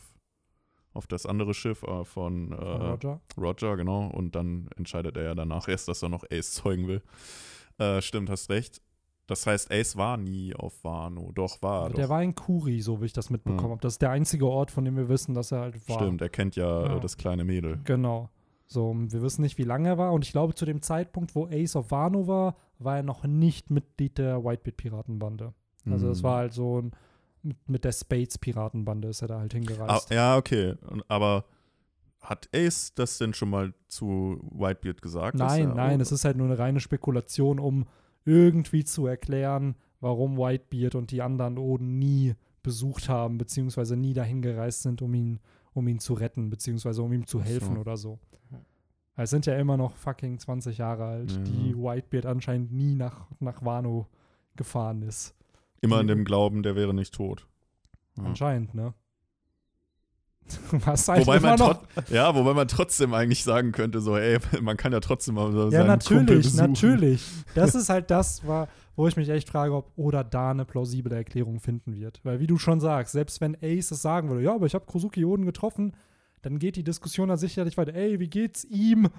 auf 0.93 1.07
das 1.07 1.25
andere 1.25 1.53
Schiff 1.53 1.83
äh, 1.83 2.03
von, 2.03 2.51
äh, 2.51 2.57
von 2.57 2.81
Roger. 2.81 3.21
Roger, 3.37 3.77
genau. 3.77 4.07
Und 4.07 4.35
dann 4.35 4.67
entscheidet 4.75 5.15
er 5.15 5.23
ja 5.23 5.35
danach 5.35 5.67
erst, 5.67 5.87
dass 5.87 6.03
er 6.03 6.09
noch 6.09 6.25
Ace 6.29 6.51
zeugen 6.51 6.87
will. 6.87 7.01
Äh, 7.77 8.01
stimmt, 8.01 8.29
hast 8.29 8.49
recht. 8.49 8.81
Das 9.31 9.47
heißt, 9.47 9.71
Ace 9.71 9.95
war 9.95 10.17
nie 10.17 10.53
auf 10.53 10.83
Wano. 10.83 11.31
Doch, 11.33 11.61
war 11.61 11.85
er. 11.85 11.89
Der 11.91 12.09
war 12.09 12.21
in 12.21 12.35
Kuri, 12.35 12.81
so 12.81 12.99
wie 12.99 13.05
ich 13.05 13.13
das 13.13 13.29
mitbekommen 13.29 13.63
hm. 13.63 13.71
habe. 13.71 13.81
Das 13.81 13.93
ist 13.93 14.01
der 14.01 14.09
einzige 14.09 14.45
Ort, 14.45 14.71
von 14.71 14.83
dem 14.83 14.97
wir 14.97 15.07
wissen, 15.07 15.33
dass 15.33 15.53
er 15.53 15.61
halt 15.61 15.87
war. 15.87 16.01
Stimmt, 16.01 16.21
er 16.21 16.27
kennt 16.27 16.57
ja, 16.57 16.85
ja. 16.85 16.99
das 16.99 17.15
kleine 17.15 17.45
Mädel. 17.45 17.79
Genau. 17.85 18.29
So, 18.67 18.93
wir 18.93 19.21
wissen 19.21 19.41
nicht, 19.41 19.57
wie 19.57 19.63
lange 19.63 19.87
er 19.87 19.97
war. 19.97 20.11
Und 20.11 20.25
ich 20.25 20.33
glaube, 20.33 20.53
zu 20.53 20.65
dem 20.65 20.81
Zeitpunkt, 20.81 21.33
wo 21.33 21.47
Ace 21.47 21.77
auf 21.77 21.91
Wano 21.91 22.27
war, 22.27 22.57
war 22.77 22.97
er 22.97 23.03
noch 23.03 23.23
nicht 23.23 23.69
Mitglied 23.69 24.17
der 24.17 24.43
Whitebeard-Piratenbande. 24.43 25.53
Also, 25.89 26.09
das 26.09 26.17
hm. 26.17 26.23
war 26.23 26.35
halt 26.35 26.51
so 26.51 26.81
ein. 26.81 26.91
Mit, 27.41 27.69
mit 27.69 27.85
der 27.85 27.93
Spades-Piratenbande 27.93 29.07
ist 29.07 29.21
er 29.21 29.29
da 29.29 29.39
halt 29.39 29.53
hingereist. 29.53 30.11
Ah, 30.11 30.13
ja, 30.13 30.35
okay. 30.35 30.75
Aber 31.07 31.45
hat 32.19 32.49
Ace 32.53 32.93
das 32.95 33.17
denn 33.17 33.33
schon 33.33 33.49
mal 33.49 33.73
zu 33.87 34.41
Whitebeard 34.51 35.01
gesagt? 35.01 35.37
Nein, 35.37 35.73
nein, 35.73 36.01
es 36.01 36.11
ist 36.11 36.25
halt 36.25 36.35
nur 36.35 36.47
eine 36.47 36.59
reine 36.59 36.81
Spekulation, 36.81 37.59
um 37.59 37.85
irgendwie 38.25 38.83
zu 38.83 39.05
erklären, 39.05 39.75
warum 39.99 40.37
Whitebeard 40.37 40.95
und 40.95 41.11
die 41.11 41.21
anderen 41.21 41.57
Oden 41.57 41.99
nie 41.99 42.35
besucht 42.63 43.09
haben, 43.09 43.37
beziehungsweise 43.37 43.95
nie 43.95 44.13
dahin 44.13 44.41
gereist 44.41 44.83
sind, 44.83 45.01
um 45.01 45.13
ihn, 45.13 45.39
um 45.73 45.87
ihn 45.87 45.99
zu 45.99 46.13
retten, 46.13 46.49
beziehungsweise 46.49 47.01
um 47.01 47.11
ihm 47.13 47.25
zu 47.25 47.41
helfen 47.41 47.75
so. 47.75 47.81
oder 47.81 47.97
so. 47.97 48.19
Es 49.15 49.29
sind 49.29 49.45
ja 49.45 49.55
immer 49.57 49.77
noch 49.77 49.95
fucking 49.95 50.39
20 50.39 50.77
Jahre 50.77 51.05
alt, 51.05 51.31
ja. 51.31 51.37
die 51.39 51.75
Whitebeard 51.75 52.25
anscheinend 52.25 52.71
nie 52.71 52.95
nach, 52.95 53.27
nach 53.39 53.63
Wano 53.63 54.07
gefahren 54.55 55.01
ist. 55.01 55.35
Immer 55.81 55.99
in 56.01 56.07
dem 56.07 56.23
Glauben, 56.23 56.63
der 56.63 56.75
wäre 56.75 56.93
nicht 56.93 57.13
tot. 57.13 57.47
Ja. 58.17 58.23
Anscheinend, 58.23 58.73
ne? 58.73 58.93
Was 60.71 61.07
halt 61.07 61.25
wobei 61.25 61.39
man 61.39 61.57
noch. 61.57 61.81
Ja, 62.09 62.35
wobei 62.35 62.53
man 62.53 62.67
trotzdem 62.67 63.13
eigentlich 63.13 63.43
sagen 63.43 63.71
könnte, 63.71 64.01
so, 64.01 64.17
ey, 64.17 64.37
man 64.61 64.77
kann 64.77 64.91
ja 64.91 64.99
trotzdem 64.99 65.35
mal 65.35 65.51
so 65.51 65.69
Ja, 65.69 65.83
natürlich, 65.83 66.53
natürlich. 66.53 67.23
Das 67.55 67.75
ist 67.75 67.89
halt 67.89 68.11
das, 68.11 68.41
wo 68.95 69.07
ich 69.07 69.15
mich 69.15 69.29
echt 69.29 69.49
frage, 69.49 69.73
ob 69.73 69.91
Oda 69.95 70.23
da 70.23 70.51
eine 70.51 70.65
plausible 70.65 71.15
Erklärung 71.15 71.59
finden 71.59 71.95
wird. 71.95 72.19
Weil, 72.23 72.39
wie 72.39 72.47
du 72.47 72.57
schon 72.57 72.79
sagst, 72.79 73.13
selbst 73.13 73.41
wenn 73.41 73.55
Ace 73.61 73.91
es 73.91 74.01
sagen 74.01 74.29
würde, 74.29 74.43
ja, 74.43 74.55
aber 74.55 74.65
ich 74.65 74.73
habe 74.73 74.85
Kozuki 74.85 75.25
Oden 75.25 75.45
getroffen, 75.45 75.93
dann 76.41 76.59
geht 76.59 76.75
die 76.75 76.83
Diskussion 76.83 77.29
da 77.29 77.37
sicherlich 77.37 77.77
weiter. 77.77 77.93
Ey, 77.93 78.19
wie 78.19 78.29
geht's 78.29 78.63
ihm? 78.65 79.09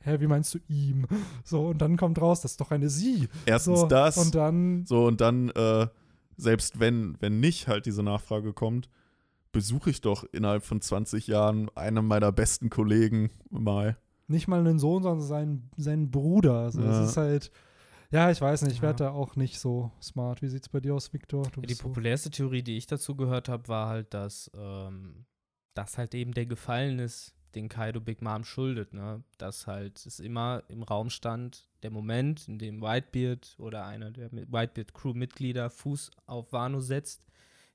Hä, 0.00 0.20
wie 0.20 0.26
meinst 0.26 0.54
du 0.54 0.58
ihm? 0.68 1.06
So, 1.44 1.68
und 1.68 1.78
dann 1.80 1.96
kommt 1.96 2.20
raus, 2.20 2.40
das 2.40 2.52
ist 2.52 2.60
doch 2.60 2.70
eine 2.70 2.88
Sie. 2.88 3.28
Erstens 3.44 3.80
so, 3.80 3.86
das. 3.86 4.16
Und 4.16 4.34
dann. 4.34 4.84
So, 4.86 5.06
und 5.06 5.20
dann, 5.20 5.50
äh, 5.50 5.86
selbst 6.36 6.78
wenn, 6.78 7.16
wenn 7.20 7.40
nicht 7.40 7.66
halt 7.66 7.86
diese 7.86 8.02
Nachfrage 8.02 8.52
kommt, 8.52 8.88
besuche 9.56 9.88
ich 9.88 10.02
doch 10.02 10.24
innerhalb 10.32 10.64
von 10.64 10.82
20 10.82 11.28
Jahren 11.28 11.70
einen 11.74 12.04
meiner 12.04 12.30
besten 12.30 12.68
Kollegen 12.68 13.30
mal. 13.48 13.96
Nicht 14.28 14.48
mal 14.48 14.60
einen 14.60 14.78
Sohn, 14.78 15.02
sondern 15.02 15.26
seinen, 15.26 15.70
seinen 15.78 16.10
Bruder. 16.10 16.58
Also 16.58 16.82
ja. 16.82 16.86
Das 16.88 17.10
ist 17.10 17.16
halt. 17.16 17.50
Ja, 18.10 18.30
ich 18.30 18.38
weiß 18.38 18.62
nicht, 18.62 18.74
ich 18.74 18.82
werde 18.82 19.04
ja. 19.04 19.10
da 19.10 19.16
auch 19.16 19.34
nicht 19.34 19.58
so 19.58 19.90
smart. 20.02 20.42
Wie 20.42 20.48
sieht 20.48 20.64
es 20.64 20.68
bei 20.68 20.80
dir 20.80 20.94
aus, 20.94 21.10
Victor? 21.14 21.44
Ja, 21.56 21.62
die 21.62 21.72
so 21.72 21.84
populärste 21.84 22.30
Theorie, 22.30 22.62
die 22.62 22.76
ich 22.76 22.86
dazu 22.86 23.16
gehört 23.16 23.48
habe, 23.48 23.66
war 23.68 23.88
halt, 23.88 24.12
dass 24.12 24.50
ähm, 24.54 25.24
das 25.72 25.96
halt 25.96 26.14
eben 26.14 26.32
der 26.32 26.44
Gefallen 26.44 26.98
ist, 26.98 27.34
den 27.54 27.70
Kaido 27.70 28.00
Big 28.00 28.20
Mom 28.20 28.44
schuldet, 28.44 28.92
ne? 28.92 29.24
Dass 29.38 29.66
halt 29.66 30.04
es 30.04 30.20
immer 30.20 30.64
im 30.68 30.82
Raum 30.82 31.08
stand, 31.08 31.70
der 31.82 31.90
Moment, 31.90 32.46
in 32.46 32.58
dem 32.58 32.82
Whitebeard 32.82 33.56
oder 33.58 33.86
einer 33.86 34.10
der 34.10 34.30
Whitebeard 34.30 34.92
Crew-Mitglieder 34.92 35.70
Fuß 35.70 36.10
auf 36.26 36.52
Wano 36.52 36.80
setzt, 36.80 37.26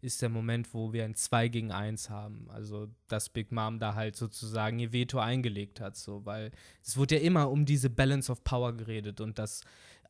ist 0.02 0.22
der 0.22 0.30
Moment, 0.30 0.74
wo 0.74 0.93
wir 0.93 1.06
ein 1.06 1.16
2 1.16 1.47
gegen 1.47 1.72
1 1.72 2.10
haben. 2.10 2.47
Also, 2.49 2.89
dass 3.08 3.30
Big 3.30 3.52
Mom 3.52 3.80
da 3.80 3.95
halt 3.95 4.16
sozusagen 4.16 4.80
ihr 4.80 4.91
Veto 4.91 5.20
eingelegt 5.20 5.80
hat, 5.80 5.95
so, 5.95 6.26
weil 6.26 6.52
es 6.84 6.97
wurde 6.97 7.16
ja 7.16 7.22
immer 7.22 7.49
um 7.49 7.66
diese 7.66 7.89
Balance 7.89 8.32
of 8.32 8.43
Power 8.43 8.74
geredet 8.74 9.22
und 9.22 9.38
dass 9.39 9.62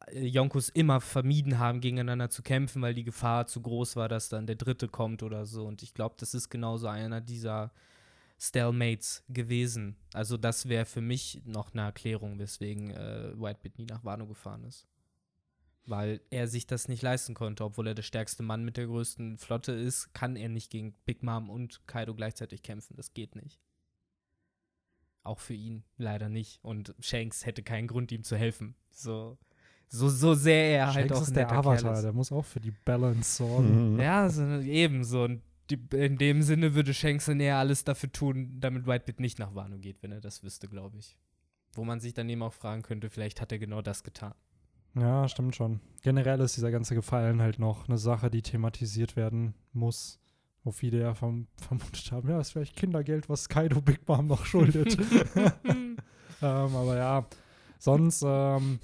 äh, 0.07 0.25
Yonkos 0.25 0.69
immer 0.69 1.01
vermieden 1.01 1.59
haben, 1.59 1.81
gegeneinander 1.81 2.29
zu 2.29 2.41
kämpfen, 2.41 2.81
weil 2.81 2.93
die 2.93 3.03
Gefahr 3.03 3.47
zu 3.47 3.61
groß 3.61 3.95
war, 3.95 4.09
dass 4.09 4.29
dann 4.29 4.47
der 4.47 4.55
Dritte 4.55 4.87
kommt 4.87 5.23
oder 5.23 5.45
so. 5.45 5.65
Und 5.65 5.83
ich 5.83 5.93
glaube, 5.93 6.15
das 6.17 6.33
ist 6.33 6.49
genauso 6.49 6.87
einer 6.87 7.21
dieser 7.21 7.71
Stalemates 8.39 9.23
gewesen. 9.29 9.97
Also, 10.13 10.37
das 10.37 10.69
wäre 10.69 10.85
für 10.85 11.01
mich 11.01 11.41
noch 11.45 11.73
eine 11.73 11.83
Erklärung, 11.83 12.39
weswegen 12.39 12.91
äh, 12.91 13.33
Whitebeard 13.35 13.77
nie 13.77 13.85
nach 13.85 14.03
Wano 14.03 14.25
gefahren 14.25 14.63
ist 14.63 14.90
weil 15.85 16.21
er 16.29 16.47
sich 16.47 16.67
das 16.67 16.87
nicht 16.87 17.01
leisten 17.01 17.33
konnte. 17.33 17.63
Obwohl 17.63 17.87
er 17.87 17.95
der 17.95 18.03
stärkste 18.03 18.43
Mann 18.43 18.63
mit 18.63 18.77
der 18.77 18.87
größten 18.87 19.37
Flotte 19.37 19.71
ist, 19.71 20.13
kann 20.13 20.35
er 20.35 20.49
nicht 20.49 20.69
gegen 20.69 20.93
Big 21.05 21.23
Mom 21.23 21.49
und 21.49 21.85
Kaido 21.87 22.13
gleichzeitig 22.13 22.63
kämpfen. 22.63 22.95
Das 22.95 23.13
geht 23.13 23.35
nicht. 23.35 23.59
Auch 25.23 25.39
für 25.39 25.53
ihn 25.53 25.83
leider 25.97 26.29
nicht. 26.29 26.59
Und 26.63 26.95
Shanks 26.99 27.45
hätte 27.45 27.63
keinen 27.63 27.87
Grund, 27.87 28.11
ihm 28.11 28.23
zu 28.23 28.35
helfen. 28.35 28.75
So, 28.89 29.37
so, 29.87 30.09
so 30.09 30.33
sehr 30.33 30.79
er 30.79 30.85
Shanks 30.85 30.95
halt 30.95 31.11
auch 31.13 31.21
ist 31.21 31.35
der 31.35 31.51
Avatar, 31.51 31.93
ist. 31.93 32.01
der 32.03 32.13
muss 32.13 32.31
auch 32.31 32.45
für 32.45 32.59
die 32.59 32.71
Balance 32.71 33.37
sorgen. 33.37 33.93
Mhm. 33.93 33.99
Ja, 33.99 34.29
so, 34.29 34.43
ebenso. 34.59 35.23
Und 35.25 35.41
die, 35.69 35.79
in 35.95 36.17
dem 36.17 36.41
Sinne 36.41 36.75
würde 36.75 36.93
Shanks 36.93 37.25
dann 37.25 37.39
eher 37.39 37.57
alles 37.57 37.83
dafür 37.83 38.11
tun, 38.11 38.59
damit 38.59 38.87
Whitebeard 38.87 39.19
nicht 39.19 39.39
nach 39.39 39.53
Wano 39.55 39.77
geht, 39.77 40.01
wenn 40.01 40.11
er 40.11 40.21
das 40.21 40.43
wüsste, 40.43 40.67
glaube 40.67 40.97
ich. 40.97 41.17
Wo 41.73 41.83
man 41.83 41.99
sich 41.99 42.13
dann 42.13 42.29
eben 42.29 42.41
auch 42.41 42.53
fragen 42.53 42.81
könnte, 42.81 43.09
vielleicht 43.09 43.41
hat 43.41 43.51
er 43.51 43.59
genau 43.59 43.81
das 43.81 44.03
getan. 44.03 44.33
Ja, 44.95 45.27
stimmt 45.27 45.55
schon. 45.55 45.79
Generell 46.01 46.39
ist 46.41 46.57
dieser 46.57 46.71
ganze 46.71 46.95
Gefallen 46.95 47.41
halt 47.41 47.59
noch 47.59 47.87
eine 47.87 47.97
Sache, 47.97 48.29
die 48.29 48.41
thematisiert 48.41 49.15
werden 49.15 49.53
muss. 49.73 50.19
Wo 50.63 50.71
viele 50.71 50.99
ja 50.99 51.15
verm 51.15 51.47
vermutet 51.57 52.11
haben, 52.11 52.29
ja, 52.29 52.39
ist 52.39 52.51
vielleicht 52.51 52.75
Kindergeld, 52.75 53.29
was 53.29 53.49
Kaido 53.49 53.81
Big 53.81 54.07
Mom 54.07 54.27
noch 54.27 54.45
schuldet. 54.45 54.97
ähm, 55.35 55.97
aber 56.41 56.97
ja, 56.97 57.25
sonst 57.79 58.23
ähm, 58.23 58.79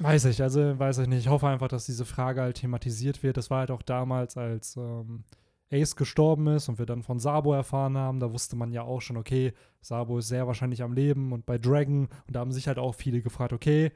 weiß 0.00 0.26
ich, 0.26 0.42
also 0.42 0.78
weiß 0.78 0.98
ich 0.98 1.08
nicht. 1.08 1.20
Ich 1.20 1.28
hoffe 1.28 1.48
einfach, 1.48 1.68
dass 1.68 1.86
diese 1.86 2.04
Frage 2.04 2.42
halt 2.42 2.56
thematisiert 2.56 3.22
wird. 3.22 3.36
Das 3.36 3.48
war 3.50 3.60
halt 3.60 3.70
auch 3.70 3.82
damals, 3.82 4.36
als 4.36 4.76
ähm, 4.76 5.24
Ace 5.72 5.96
gestorben 5.96 6.46
ist 6.48 6.68
und 6.68 6.78
wir 6.78 6.86
dann 6.86 7.02
von 7.02 7.18
Sabo 7.18 7.52
erfahren 7.52 7.96
haben, 7.96 8.20
da 8.20 8.32
wusste 8.32 8.56
man 8.56 8.72
ja 8.72 8.82
auch 8.82 9.00
schon, 9.00 9.16
okay, 9.16 9.52
Sabo 9.80 10.18
ist 10.18 10.28
sehr 10.28 10.46
wahrscheinlich 10.46 10.82
am 10.82 10.92
Leben 10.92 11.32
und 11.32 11.46
bei 11.46 11.58
Dragon 11.58 12.08
und 12.26 12.36
da 12.36 12.40
haben 12.40 12.52
sich 12.52 12.68
halt 12.68 12.78
auch 12.78 12.94
viele 12.94 13.22
gefragt, 13.22 13.52
okay, 13.52 13.92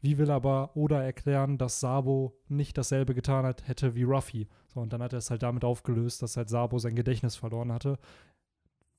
wie 0.00 0.18
will 0.18 0.30
aber 0.30 0.76
Oda 0.76 1.02
erklären, 1.02 1.58
dass 1.58 1.80
Sabo 1.80 2.38
nicht 2.48 2.78
dasselbe 2.78 3.14
getan 3.14 3.44
hat, 3.44 3.68
hätte 3.68 3.94
wie 3.94 4.04
Ruffy? 4.04 4.48
So, 4.68 4.80
und 4.80 4.92
dann 4.92 5.02
hat 5.02 5.12
er 5.12 5.18
es 5.18 5.30
halt 5.30 5.42
damit 5.42 5.64
aufgelöst, 5.64 6.22
dass 6.22 6.36
halt 6.36 6.48
Sabo 6.48 6.78
sein 6.78 6.94
Gedächtnis 6.94 7.36
verloren 7.36 7.72
hatte, 7.72 7.98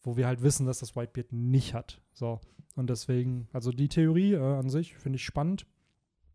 wo 0.04 0.18
wir 0.18 0.28
halt 0.28 0.44
wissen, 0.44 0.66
dass 0.66 0.80
das 0.80 0.96
Whitebeard 0.96 1.32
nicht 1.32 1.74
hat. 1.74 2.02
So, 2.14 2.40
und 2.76 2.90
deswegen, 2.90 3.48
also 3.54 3.72
die 3.72 3.90
Theorie 3.90 4.34
äh, 4.34 4.40
an 4.40 4.70
sich 4.70 4.96
finde 4.96 5.18
ich 5.18 5.26
spannend. 5.26 5.66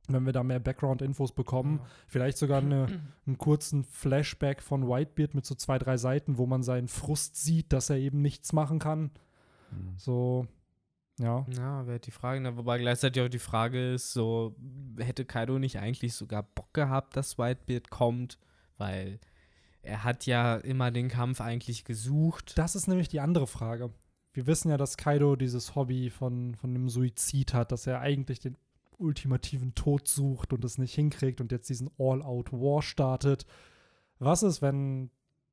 Wenn 0.09 0.25
wir 0.25 0.33
da 0.33 0.45
mehr 0.45 0.61
Background-Infos 0.61 1.33
bekommen, 1.33 1.81
ja. 1.83 1.87
vielleicht 2.07 2.39
sogar 2.39 2.63
eine, 2.63 2.87
einen 3.27 3.39
kurzen 3.39 3.85
Flashback 3.85 4.63
von 4.63 4.89
Whitebeard 4.89 5.35
mit 5.35 5.45
so 5.45 5.55
zwei, 5.55 5.79
drei 5.79 5.97
Seiten, 5.97 6.39
wo 6.39 6.47
man 6.47 6.63
seinen 6.63 6.89
Frust 6.89 7.37
sieht, 7.37 7.73
dass 7.73 7.91
er 7.91 7.97
eben 7.97 8.23
nichts 8.23 8.53
machen 8.53 8.79
kann. 8.79 9.11
Mhm. 9.73 9.95
So, 9.97 10.47
ja. 11.19 11.47
Ja, 11.57 11.87
wäre 11.87 12.01
die 12.01 12.11
Frage. 12.11 12.41
Ne? 12.41 12.57
Wobei 12.57 12.79
gleichzeitig 12.79 13.23
auch 13.23 13.29
die 13.29 13.39
Frage 13.39 13.95
ist, 13.95 14.13
so, 14.13 14.55
hätte 14.99 15.25
Kaido 15.25 15.59
nicht 15.59 15.79
eigentlich 15.79 16.15
sogar 16.15 16.43
Bock 16.43 16.73
gehabt, 16.75 17.17
dass 17.17 17.39
Whitebeard 17.39 17.91
kommt? 17.91 18.39
Weil 18.77 19.19
er 19.83 20.05
hat 20.05 20.27
ja 20.27 20.57
immer 20.57 20.91
den 20.91 21.09
Kampf 21.09 21.41
eigentlich 21.41 21.85
gesucht. 21.85 22.59
Das 22.59 22.75
ist 22.77 22.89
nämlich 22.89 23.09
die 23.09 23.21
andere 23.21 23.47
Frage. 23.47 23.91
Wir 24.33 24.47
wissen 24.47 24.71
ja, 24.71 24.77
dass 24.77 24.99
Kaido 24.99 25.37
dieses 25.37 25.75
Hobby 25.75 26.11
von, 26.11 26.55
von 26.57 26.75
dem 26.75 26.89
Suizid 26.91 27.55
hat, 27.55 27.73
dass 27.73 27.87
er 27.87 28.01
eigentlich 28.01 28.41
den 28.41 28.57
ultimativen 28.99 29.75
Tod 29.75 30.09
sucht 30.09 30.53
und 30.53 30.65
es 30.65 30.79
nicht 30.79 30.95
hinkriegt 30.95 31.41
und 31.41 31.53
jetzt 31.53 31.69
diesen 31.69 31.91
All-Out-War 31.99 32.83
startet. 32.83 33.47
Was 34.19 34.43
ist, 34.43 34.61
wenn, 34.61 35.11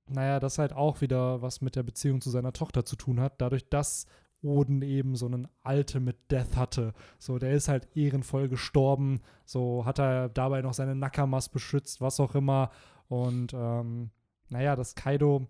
naja, 0.07 0.39
das 0.39 0.57
halt 0.57 0.74
auch 0.74 1.01
wieder 1.01 1.41
was 1.41 1.61
mit 1.61 1.76
der 1.76 1.84
Beziehung 1.84 2.22
zu 2.22 2.30
seiner 2.30 2.53
Tochter 2.53 2.86
zu 2.86 2.95
tun 2.95 3.20
hat, 3.20 3.39
dadurch, 3.39 3.70
dass 3.70 4.05
Oden 4.44 4.82
eben 4.82 5.16
so 5.16 5.26
einen 5.26 5.48
Ultimate 5.64 6.18
Death 6.30 6.56
hatte. 6.56 6.94
So, 7.18 7.39
der 7.39 7.52
ist 7.54 7.68
halt 7.68 7.88
ehrenvoll 7.96 8.50
gestorben. 8.50 9.22
So 9.46 9.86
hat 9.86 10.00
er 10.00 10.30
dabei 10.30 10.62
noch 10.62 10.74
seine 10.74 10.96
Nakamas 10.96 11.50
beschützt, 11.50 12.02
was 12.02 12.20
auch 12.20 12.36
immer. 12.36 12.70
Und 13.08 13.54
ähm, 13.54 14.12
naja, 14.50 14.76
dass 14.76 14.96
Kaido 14.96 15.48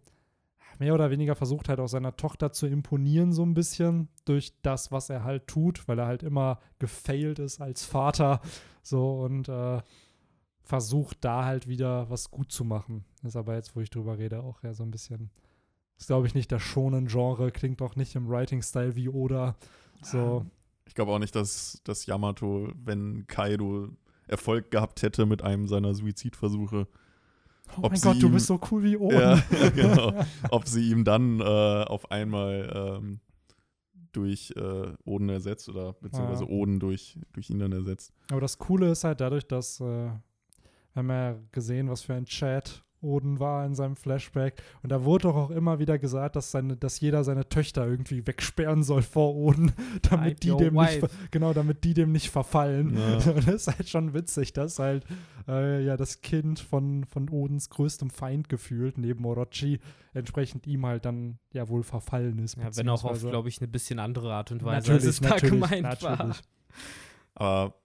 mehr 0.80 0.94
oder 0.94 1.12
weniger 1.12 1.36
versucht 1.36 1.70
halt 1.70 1.80
auch 1.80 1.88
seiner 1.88 2.16
Tochter 2.16 2.52
zu 2.52 2.68
imponieren, 2.68 3.32
so 3.32 3.44
ein 3.44 3.54
bisschen, 3.54 4.10
durch 4.26 4.54
das, 4.62 4.92
was 4.92 5.10
er 5.10 5.24
halt 5.24 5.48
tut, 5.48 5.88
weil 5.88 6.00
er 6.00 6.08
halt 6.08 6.24
immer 6.24 6.60
gefailt 6.80 7.40
ist 7.40 7.62
als 7.62 7.86
Vater. 7.86 8.42
So 8.82 9.22
und 9.22 9.50
äh, 9.50 9.82
versucht 10.64 11.24
da 11.24 11.46
halt 11.46 11.68
wieder 11.68 12.10
was 12.10 12.32
gut 12.32 12.52
zu 12.52 12.64
machen. 12.64 13.06
ist 13.24 13.36
aber 13.36 13.56
jetzt, 13.56 13.76
wo 13.76 13.82
ich 13.82 13.90
drüber 13.90 14.18
rede, 14.18 14.42
auch 14.42 14.64
ja 14.64 14.74
so 14.74 14.84
ein 14.84 14.92
bisschen 14.92 15.30
ist, 16.04 16.08
glaube 16.08 16.28
ich, 16.28 16.36
nicht 16.36 16.52
das 16.52 16.62
schonen 16.62 17.08
Genre, 17.08 17.50
klingt 17.52 17.82
auch 17.82 17.96
nicht 17.96 18.16
im 18.16 18.28
Writing-Style 18.28 18.98
wie 18.98 19.08
Oda. 19.08 19.56
So. 20.02 20.46
Ich 20.86 20.96
glaube 20.96 21.14
auch 21.14 21.20
nicht, 21.20 21.34
dass, 21.34 21.80
dass 21.86 22.06
Yamato, 22.06 22.70
wenn 22.76 23.26
Kaido 23.28 23.88
Erfolg 24.28 24.70
gehabt 24.70 25.02
hätte 25.02 25.26
mit 25.26 25.42
einem 25.42 25.68
seiner 25.68 25.94
Suizidversuche, 25.94 26.88
Oh 27.78 27.88
mein 27.90 28.00
Gott, 28.02 28.16
ihm, 28.16 28.22
du 28.22 28.30
bist 28.30 28.48
so 28.48 28.60
cool 28.70 28.84
wie 28.84 28.98
Oden. 28.98 29.18
Ja, 29.18 29.42
genau. 29.76 30.14
Ob 30.52 30.68
sie 30.68 30.92
ihm 30.92 31.06
dann 31.06 31.40
äh, 31.40 31.44
auf 31.44 32.12
einmal 32.12 33.00
ähm, 33.02 33.20
durch 34.12 34.54
äh, 34.58 34.92
Oden 35.06 35.30
ersetzt 35.30 35.70
oder 35.70 35.94
beziehungsweise 35.94 36.44
ja. 36.44 36.50
Oden 36.50 36.80
durch, 36.80 37.18
durch 37.32 37.50
ihn 37.50 37.60
dann 37.60 37.72
ersetzt. 37.72 38.14
Aber 38.30 38.42
das 38.42 38.58
Coole 38.58 38.92
ist 38.92 39.06
halt 39.06 39.22
dadurch, 39.22 39.48
dass 39.48 39.80
äh, 39.80 39.84
wir 39.84 40.22
haben 40.96 41.10
ja 41.10 41.40
gesehen, 41.54 41.90
was 41.90 42.02
für 42.02 42.14
ein 42.14 42.26
Chat 42.26 42.84
Oden 43.04 43.40
war 43.40 43.66
in 43.66 43.76
seinem 43.76 43.96
Flashback. 43.96 44.62
Und 44.82 44.92
da 44.92 45.04
wurde 45.04 45.24
doch 45.24 45.36
auch 45.36 45.50
immer 45.52 45.80
wieder 45.80 46.00
gesagt, 46.00 46.36
dass, 46.36 46.52
seine, 46.52 46.78
dass 46.78 47.00
jeder 47.00 47.24
seine 47.24 47.48
Töchter 47.48 47.86
irgendwie 47.88 48.26
wegsperren 48.26 48.84
soll 48.84 49.02
vor 49.02 49.36
Oden, 49.36 49.72
damit 50.10 50.44
die 50.44 50.56
dem 50.56 50.76
nicht, 50.76 51.02
genau, 51.32 51.54
damit 51.54 51.84
die 51.84 51.94
dem 51.94 52.12
nicht 52.12 52.30
verfallen. 52.30 52.98
Ja. 52.98 53.18
das 53.34 53.48
ist 53.48 53.68
halt 53.68 53.90
schon 53.90 54.14
witzig, 54.14 54.54
dass 54.54 54.80
halt 54.80 55.06
äh, 55.48 55.84
ja 55.84 55.98
das 55.98 56.22
Kind 56.22 56.60
von, 56.60 57.06
von 57.06 57.30
Odens 57.30 57.70
größtem 57.70 58.10
Feind 58.10 58.50
gefühlt, 58.50 58.98
neben 58.98 59.26
Orochi, 59.26 59.80
entsprechend 60.14 60.68
ihm 60.68 60.86
halt 60.86 61.06
dann 61.06 61.40
ja 61.52 61.68
wohl 61.70 61.84
verfallen 61.84 62.40
ist. 62.40 62.58
Ja, 62.58 62.76
wenn 62.76 62.90
auch 62.90 63.04
auf, 63.04 63.22
glaube 63.22 63.50
ich, 63.50 63.60
eine 63.60 63.68
bisschen 63.68 64.00
andere 64.00 64.34
Art 64.34 64.52
und 64.52 64.64
Weise, 64.64 64.92
natürlich, 64.92 65.06
als 65.06 65.16
es 65.16 65.22
da 65.22 65.38
gemeint 65.38 65.84
natürlich. 65.84 66.20
war. 66.20 66.36
Aber 67.36 67.76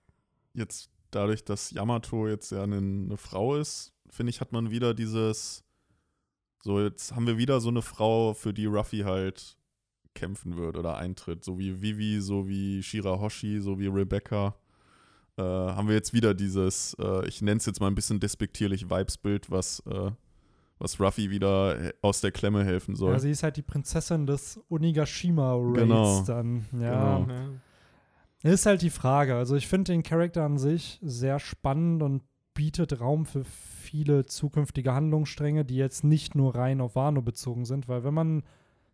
jetzt 0.54 0.90
dadurch, 1.10 1.44
dass 1.44 1.70
Yamato 1.70 2.28
jetzt 2.28 2.52
ja 2.52 2.62
eine, 2.62 2.76
eine 2.76 3.16
Frau 3.16 3.56
ist, 3.56 3.92
finde 4.10 4.30
ich, 4.30 4.40
hat 4.40 4.52
man 4.52 4.70
wieder 4.70 4.94
dieses, 4.94 5.64
so 6.62 6.80
jetzt 6.80 7.14
haben 7.14 7.26
wir 7.26 7.38
wieder 7.38 7.60
so 7.60 7.68
eine 7.68 7.82
Frau, 7.82 8.34
für 8.34 8.52
die 8.52 8.66
Ruffy 8.66 9.00
halt 9.00 9.56
kämpfen 10.14 10.56
wird 10.56 10.76
oder 10.76 10.96
eintritt, 10.96 11.44
so 11.44 11.58
wie 11.58 11.80
Vivi, 11.80 12.20
so 12.20 12.48
wie 12.48 12.82
Shirahoshi, 12.82 13.60
so 13.60 13.78
wie 13.78 13.86
Rebecca. 13.86 14.54
Äh, 15.36 15.42
haben 15.42 15.86
wir 15.86 15.94
jetzt 15.94 16.12
wieder 16.12 16.34
dieses, 16.34 16.94
äh, 16.98 17.26
ich 17.28 17.40
nenne 17.42 17.58
es 17.58 17.66
jetzt 17.66 17.80
mal 17.80 17.86
ein 17.86 17.94
bisschen 17.94 18.18
despektierlich 18.18 18.90
Vibesbild, 18.90 19.50
was, 19.50 19.80
äh, 19.86 20.10
was 20.80 20.98
Ruffy 20.98 21.30
wieder 21.30 21.92
aus 22.02 22.20
der 22.20 22.32
Klemme 22.32 22.64
helfen 22.64 22.96
soll. 22.96 23.12
Ja, 23.12 23.18
sie 23.20 23.30
ist 23.30 23.44
halt 23.44 23.56
die 23.56 23.62
Prinzessin 23.62 24.26
des 24.26 24.60
Onigashima-Raids 24.68 25.78
genau. 25.78 26.22
dann. 26.22 26.66
Ja. 26.80 27.18
Genau. 27.20 27.50
Ist 28.42 28.66
halt 28.66 28.82
die 28.82 28.90
Frage. 28.90 29.34
Also 29.36 29.56
ich 29.56 29.66
finde 29.66 29.92
den 29.92 30.02
Charakter 30.02 30.44
an 30.44 30.58
sich 30.58 30.98
sehr 31.02 31.38
spannend 31.38 32.02
und 32.02 32.22
bietet 32.58 33.00
Raum 33.00 33.24
für 33.24 33.44
viele 33.44 34.26
zukünftige 34.26 34.92
Handlungsstränge, 34.92 35.64
die 35.64 35.76
jetzt 35.76 36.02
nicht 36.02 36.34
nur 36.34 36.56
rein 36.56 36.80
auf 36.80 36.96
Wano 36.96 37.22
bezogen 37.22 37.64
sind, 37.64 37.86
weil 37.86 38.02
wenn 38.02 38.14
man 38.14 38.42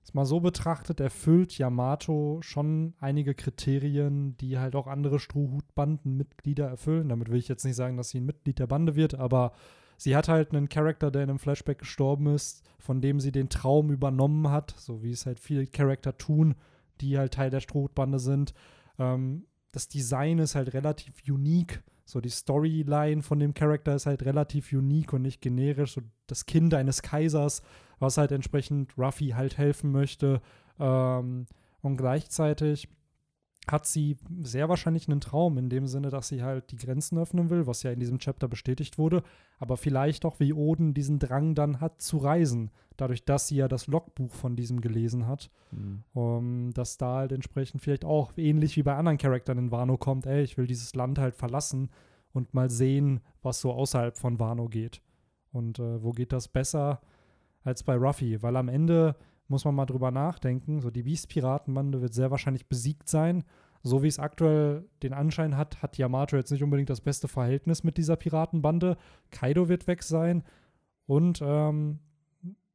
es 0.03 0.13
mal 0.13 0.27
so 0.27 0.41
betrachtet, 0.41 1.01
erfüllt 1.01 1.57
Yamato 1.57 2.41
schon 2.43 2.93
einige 3.01 3.35
Kriterien, 3.35 4.37
die 4.37 4.59
halt 4.59 4.77
auch 4.77 4.87
andere 4.87 5.19
Strohhutbandenmitglieder 5.19 6.69
erfüllen. 6.69 7.09
Damit 7.09 7.31
will 7.31 7.39
ich 7.39 7.49
jetzt 7.49 7.65
nicht 7.65 7.77
sagen, 7.77 7.97
dass 7.97 8.11
sie 8.11 8.21
ein 8.21 8.27
Mitglied 8.27 8.59
der 8.59 8.67
Bande 8.67 8.97
wird, 8.97 9.15
aber 9.15 9.53
sie 9.97 10.15
hat 10.15 10.29
halt 10.29 10.53
einen 10.53 10.69
Charakter, 10.69 11.11
der 11.11 11.23
in 11.23 11.31
einem 11.31 11.39
Flashback 11.39 11.79
gestorben 11.79 12.27
ist, 12.27 12.63
von 12.79 13.01
dem 13.01 13.19
sie 13.19 13.33
den 13.33 13.49
Traum 13.49 13.91
übernommen 13.91 14.51
hat, 14.51 14.75
so 14.77 15.03
wie 15.03 15.13
es 15.13 15.25
halt 15.25 15.41
viele 15.41 15.67
Charakter 15.67 16.19
tun, 16.19 16.55
die 17.01 17.17
halt 17.17 17.33
Teil 17.33 17.49
der 17.49 17.61
Strohhutbande 17.61 18.19
sind. 18.19 18.53
Ähm, 18.99 19.47
das 19.73 19.89
Design 19.89 20.39
ist 20.39 20.55
halt 20.55 20.75
relativ 20.75 21.15
unique 21.27 21.83
so 22.05 22.21
die 22.21 22.31
Storyline 22.31 23.23
von 23.23 23.39
dem 23.39 23.55
Charakter 23.55 23.95
ist 23.95 24.07
halt 24.07 24.25
relativ 24.25 24.73
unique 24.73 25.13
und 25.13 25.23
nicht 25.23 25.41
generisch. 25.41 25.95
So 25.95 26.03
das 26.27 26.47
Kind 26.47 26.75
eines 26.75 27.03
Kaisers, 27.03 27.63
was 27.99 28.19
halt 28.19 28.33
entsprechend 28.33 28.97
Ruffy 28.99 29.31
halt 29.31 29.57
helfen 29.59 29.91
möchte. 29.93 30.41
Ähm, 30.79 31.47
Und 31.83 31.99
gleichzeitig 31.99 32.89
hat 33.67 33.87
sie 33.87 34.17
sehr 34.43 34.69
wahrscheinlich 34.69 35.09
einen 35.09 35.21
Traum 35.21 35.57
in 35.57 35.71
dem 35.71 35.87
Sinne, 35.87 36.11
dass 36.11 36.29
sie 36.29 36.43
halt 36.43 36.71
die 36.71 36.77
Grenzen 36.77 37.19
öffnen 37.19 37.49
will, 37.49 37.67
was 37.67 37.83
ja 37.83 37.93
in 37.93 38.01
diesem 38.01 38.19
Chapter 38.19 38.47
bestätigt 38.47 38.99
wurde, 38.99 39.23
aber 39.59 39.77
vielleicht 39.77 40.25
auch 40.25 40.39
wie 40.39 40.53
Oden 40.53 40.93
diesen 40.93 41.19
Drang 41.19 41.55
dann 41.55 41.81
hat 41.81 42.03
zu 42.03 42.19
reisen, 42.19 42.71
dadurch, 42.97 43.25
dass 43.25 43.49
sie 43.49 43.57
ja 43.57 43.69
das 43.69 43.87
Logbuch 43.87 44.33
von 44.35 44.55
diesem 44.57 44.81
gelesen 44.81 45.27
hat, 45.27 45.51
mhm. 45.71 46.03
um, 46.13 46.73
dass 46.75 46.99
da 46.99 47.17
halt 47.17 47.33
entsprechend 47.33 47.81
vielleicht 47.81 48.05
auch 48.05 48.33
ähnlich 48.37 48.77
wie 48.77 48.83
bei 48.83 48.95
anderen 48.95 49.19
Charakteren 49.19 49.59
in 49.59 49.71
Wano 49.71 49.97
kommt, 49.97 50.27
ey, 50.27 50.43
ich 50.43 50.59
will 50.59 50.67
dieses 50.67 50.95
Land 50.95 51.19
halt 51.19 51.35
verlassen 51.35 51.91
und 52.33 52.53
mal 52.53 52.69
sehen, 52.69 53.21
was 53.43 53.61
so 53.61 53.73
außerhalb 53.73 54.19
von 54.19 54.39
Wano 54.39 54.69
geht. 54.69 55.01
Und 55.53 55.79
äh, 55.79 56.03
wo 56.03 56.11
geht 56.11 56.33
das 56.33 56.49
besser 56.49 57.01
als 57.63 57.83
bei 57.83 57.95
Ruffy? 57.95 58.43
Weil 58.43 58.57
am 58.57 58.69
Ende 58.69 59.17
muss 59.49 59.65
man 59.65 59.75
mal 59.75 59.87
drüber 59.87 60.11
nachdenken. 60.11 60.81
So, 60.81 60.91
die 60.91 61.03
Beast-Piratenbande 61.03 62.01
wird 62.01 62.15
sehr 62.15 62.31
wahrscheinlich 62.31 62.69
besiegt 62.69 63.09
sein. 63.09 63.45
So 63.83 64.03
wie 64.03 64.09
es 64.09 64.19
aktuell 64.19 64.87
den 65.03 65.13
Anschein 65.13 65.57
hat, 65.57 65.83
hat 65.83 65.99
Yamato 65.99 66.37
jetzt 66.37 66.51
nicht 66.51 66.63
unbedingt 66.63 66.89
das 66.89 67.03
beste 67.03 67.29
Verhältnis 67.29 67.85
mit 67.85 67.99
dieser 67.99 68.17
Piratenbande. 68.17 68.97
Kaido 69.31 69.69
wird 69.69 69.87
weg 69.87 70.03
sein 70.03 70.43
und 71.07 71.43
ähm, 71.45 71.99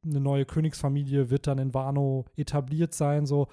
eine 0.04 0.20
neue 0.20 0.44
Königsfamilie 0.44 1.28
wird 1.28 1.48
dann 1.48 1.58
in 1.58 1.74
Wano 1.74 2.26
etabliert 2.36 2.94
sein. 2.94 3.26
So 3.26 3.48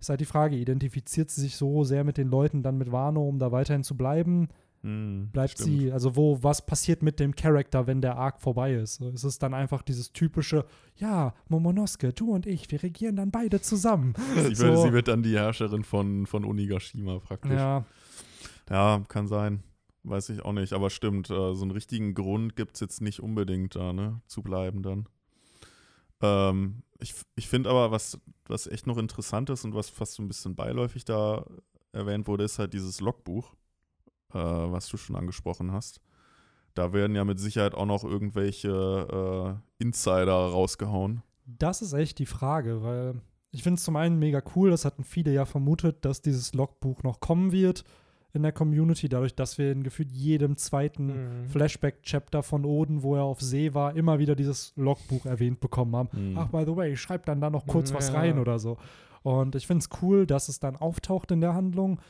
ist 0.00 0.08
halt 0.08 0.20
die 0.20 0.26
Frage, 0.26 0.56
identifiziert 0.56 1.30
sie 1.30 1.42
sich 1.42 1.56
so 1.56 1.84
sehr 1.84 2.02
mit 2.02 2.16
den 2.16 2.28
Leuten 2.28 2.62
dann 2.62 2.78
mit 2.78 2.90
Wano, 2.90 3.28
um 3.28 3.38
da 3.38 3.52
weiterhin 3.52 3.84
zu 3.84 3.96
bleiben? 3.96 4.48
Mm, 4.82 5.26
Bleibt 5.32 5.52
stimmt. 5.52 5.68
sie, 5.68 5.92
also 5.92 6.16
wo, 6.16 6.42
was 6.42 6.66
passiert 6.66 7.02
mit 7.02 7.20
dem 7.20 7.36
Charakter, 7.36 7.86
wenn 7.86 8.00
der 8.00 8.16
Arc 8.16 8.40
vorbei 8.40 8.74
ist? 8.74 9.00
Ist 9.00 9.22
es 9.22 9.38
dann 9.38 9.54
einfach 9.54 9.82
dieses 9.82 10.12
typische, 10.12 10.64
ja, 10.96 11.34
Momonosuke, 11.48 12.12
du 12.12 12.32
und 12.32 12.46
ich, 12.46 12.70
wir 12.70 12.82
regieren 12.82 13.14
dann 13.16 13.30
beide 13.30 13.60
zusammen. 13.60 14.14
Sie, 14.34 14.54
so. 14.54 14.64
wird, 14.64 14.78
sie 14.78 14.92
wird, 14.92 15.08
dann 15.08 15.22
die 15.22 15.36
Herrscherin 15.36 15.84
von, 15.84 16.26
von 16.26 16.44
Onigashima 16.44 17.20
praktisch. 17.20 17.52
Ja. 17.52 17.84
Ja, 18.68 19.02
kann 19.08 19.28
sein. 19.28 19.62
Weiß 20.04 20.30
ich 20.30 20.44
auch 20.44 20.52
nicht, 20.52 20.72
aber 20.72 20.90
stimmt, 20.90 21.30
äh, 21.30 21.54
so 21.54 21.62
einen 21.62 21.70
richtigen 21.70 22.14
Grund 22.14 22.56
gibt 22.56 22.74
es 22.74 22.80
jetzt 22.80 23.00
nicht 23.00 23.20
unbedingt 23.20 23.76
da, 23.76 23.92
ne, 23.92 24.20
zu 24.26 24.42
bleiben 24.42 24.82
dann. 24.82 25.08
Ähm, 26.20 26.82
ich 26.98 27.14
ich 27.36 27.48
finde 27.48 27.70
aber, 27.70 27.92
was, 27.92 28.18
was 28.46 28.66
echt 28.66 28.88
noch 28.88 28.98
interessant 28.98 29.48
ist 29.50 29.64
und 29.64 29.74
was 29.74 29.90
fast 29.90 30.14
so 30.14 30.22
ein 30.22 30.28
bisschen 30.28 30.56
beiläufig 30.56 31.04
da 31.04 31.44
erwähnt 31.92 32.26
wurde, 32.26 32.44
ist 32.44 32.58
halt 32.58 32.72
dieses 32.72 33.00
Logbuch 33.00 33.54
äh, 34.34 34.38
was 34.38 34.88
du 34.88 34.96
schon 34.96 35.16
angesprochen 35.16 35.72
hast. 35.72 36.00
Da 36.74 36.92
werden 36.92 37.14
ja 37.14 37.24
mit 37.24 37.38
Sicherheit 37.38 37.74
auch 37.74 37.86
noch 37.86 38.04
irgendwelche 38.04 39.60
äh, 39.78 39.82
Insider 39.82 40.32
rausgehauen. 40.32 41.22
Das 41.44 41.82
ist 41.82 41.92
echt 41.92 42.18
die 42.18 42.26
Frage, 42.26 42.82
weil 42.82 43.20
ich 43.50 43.62
finde 43.62 43.78
es 43.78 43.84
zum 43.84 43.96
einen 43.96 44.18
mega 44.18 44.42
cool, 44.56 44.70
das 44.70 44.84
hatten 44.84 45.04
viele 45.04 45.32
ja 45.32 45.44
vermutet, 45.44 46.04
dass 46.04 46.22
dieses 46.22 46.54
Logbuch 46.54 47.02
noch 47.02 47.20
kommen 47.20 47.52
wird 47.52 47.84
in 48.32 48.42
der 48.42 48.52
Community, 48.52 49.08
dadurch, 49.08 49.34
dass 49.34 49.58
wir 49.58 49.70
in 49.72 49.82
gefühlt 49.82 50.10
jedem 50.10 50.56
zweiten 50.56 51.06
mhm. 51.42 51.48
Flashback-Chapter 51.48 52.42
von 52.42 52.64
Oden, 52.64 53.02
wo 53.02 53.14
er 53.14 53.24
auf 53.24 53.42
See 53.42 53.74
war, 53.74 53.94
immer 53.94 54.18
wieder 54.18 54.34
dieses 54.34 54.72
Logbuch 54.76 55.26
erwähnt 55.26 55.60
bekommen 55.60 55.94
haben. 55.94 56.08
Mhm. 56.12 56.38
Ach, 56.38 56.48
by 56.48 56.64
the 56.64 56.74
way, 56.74 56.96
schreib 56.96 57.26
dann 57.26 57.42
da 57.42 57.50
noch 57.50 57.66
kurz 57.66 57.90
mhm, 57.90 57.96
was 57.96 58.14
rein 58.14 58.38
oder 58.38 58.58
so. 58.58 58.78
Und 59.22 59.54
ich 59.54 59.66
finde 59.66 59.84
es 59.84 60.02
cool, 60.02 60.26
dass 60.26 60.48
es 60.48 60.58
dann 60.58 60.76
auftaucht 60.76 61.30
in 61.30 61.42
der 61.42 61.54
Handlung. 61.54 62.00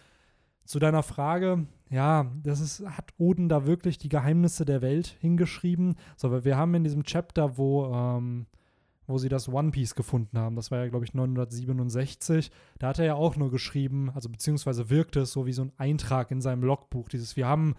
Zu 0.65 0.79
deiner 0.79 1.03
Frage, 1.03 1.67
ja, 1.91 2.31
das 2.43 2.61
ist, 2.61 2.87
hat 2.87 3.13
Oden 3.19 3.49
da 3.49 3.67
wirklich 3.67 3.99
die 3.99 4.09
Geheimnisse 4.09 4.65
der 4.65 4.81
Welt 4.81 5.17
hingeschrieben. 5.21 5.97
So, 6.17 6.45
wir 6.45 6.57
haben 6.57 6.75
in 6.75 6.85
diesem 6.85 7.05
Chapter, 7.05 7.59
wo, 7.59 7.93
ähm, 7.93 8.47
wo 9.07 9.19
sie 9.19 9.29
das 9.29 9.49
One 9.49 9.73
Piece 9.73 9.95
gefunden 9.95 10.39
haben, 10.39 10.57
das 10.57 10.71
war 10.71 10.79
ja, 10.79 10.89
glaube 10.89 11.05
ich, 11.05 11.13
967, 11.13 12.51
da 12.79 12.89
hat 12.89 12.99
er 12.99 13.05
ja 13.05 13.15
auch 13.15 13.37
nur 13.37 13.51
geschrieben, 13.51 14.11
also 14.15 14.29
beziehungsweise 14.29 14.89
wirkte 14.89 15.21
es 15.21 15.33
so 15.33 15.45
wie 15.47 15.53
so 15.53 15.63
ein 15.63 15.73
Eintrag 15.77 16.31
in 16.31 16.41
seinem 16.41 16.63
Logbuch, 16.63 17.09
dieses, 17.09 17.37
wir 17.37 17.47
haben 17.47 17.75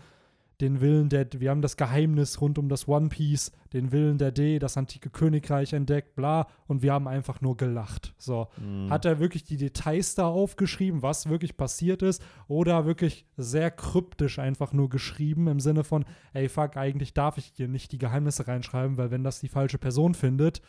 den 0.64 0.80
Willen 0.80 1.10
der, 1.10 1.28
wir 1.34 1.50
haben 1.50 1.62
das 1.62 1.76
Geheimnis 1.76 2.40
rund 2.40 2.58
um 2.58 2.70
das 2.70 2.88
One 2.88 3.10
Piece, 3.10 3.52
den 3.74 3.92
Willen 3.92 4.18
der 4.18 4.32
D, 4.32 4.60
das 4.60 4.78
antike 4.78 5.10
Königreich 5.10 5.74
entdeckt, 5.74 6.16
bla, 6.16 6.48
und 6.68 6.82
wir 6.82 6.94
haben 6.94 7.08
einfach 7.08 7.42
nur 7.42 7.58
gelacht. 7.58 8.14
So. 8.18 8.48
Mhm. 8.58 8.90
Hat 8.90 9.04
er 9.04 9.20
wirklich 9.20 9.44
die 9.44 9.58
Details 9.58 10.16
da 10.16 10.26
aufgeschrieben, 10.26 11.02
was 11.02 11.28
wirklich 11.28 11.58
passiert 11.58 12.02
ist, 12.02 12.24
oder 12.48 12.86
wirklich 12.86 13.26
sehr 13.36 13.72
kryptisch 13.72 14.40
einfach 14.40 14.72
nur 14.72 14.90
geschrieben 14.90 15.48
im 15.48 15.60
Sinne 15.60 15.84
von, 15.84 16.06
ey, 16.32 16.48
fuck, 16.48 16.78
eigentlich 16.78 17.14
darf 17.14 17.38
ich 17.38 17.52
hier 17.56 17.68
nicht 17.68 17.92
die 17.92 17.98
Geheimnisse 17.98 18.48
reinschreiben, 18.48 18.98
weil 18.98 19.12
wenn 19.12 19.26
das 19.26 19.42
die 19.42 19.50
falsche 19.50 19.78
Person 19.78 20.14
findet, 20.14 20.62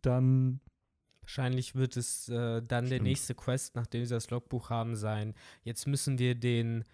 dann 0.00 0.60
Wahrscheinlich 1.20 1.76
wird 1.76 1.96
es 1.96 2.28
äh, 2.28 2.60
dann 2.62 2.86
Stimmt. 2.86 2.90
der 2.90 3.02
nächste 3.02 3.34
Quest, 3.36 3.76
nachdem 3.76 4.04
sie 4.04 4.12
das 4.12 4.30
Logbuch 4.30 4.70
haben, 4.70 4.96
sein. 4.96 5.34
Jetzt 5.62 5.86
müssen 5.86 6.18
wir 6.18 6.34
den 6.34 6.84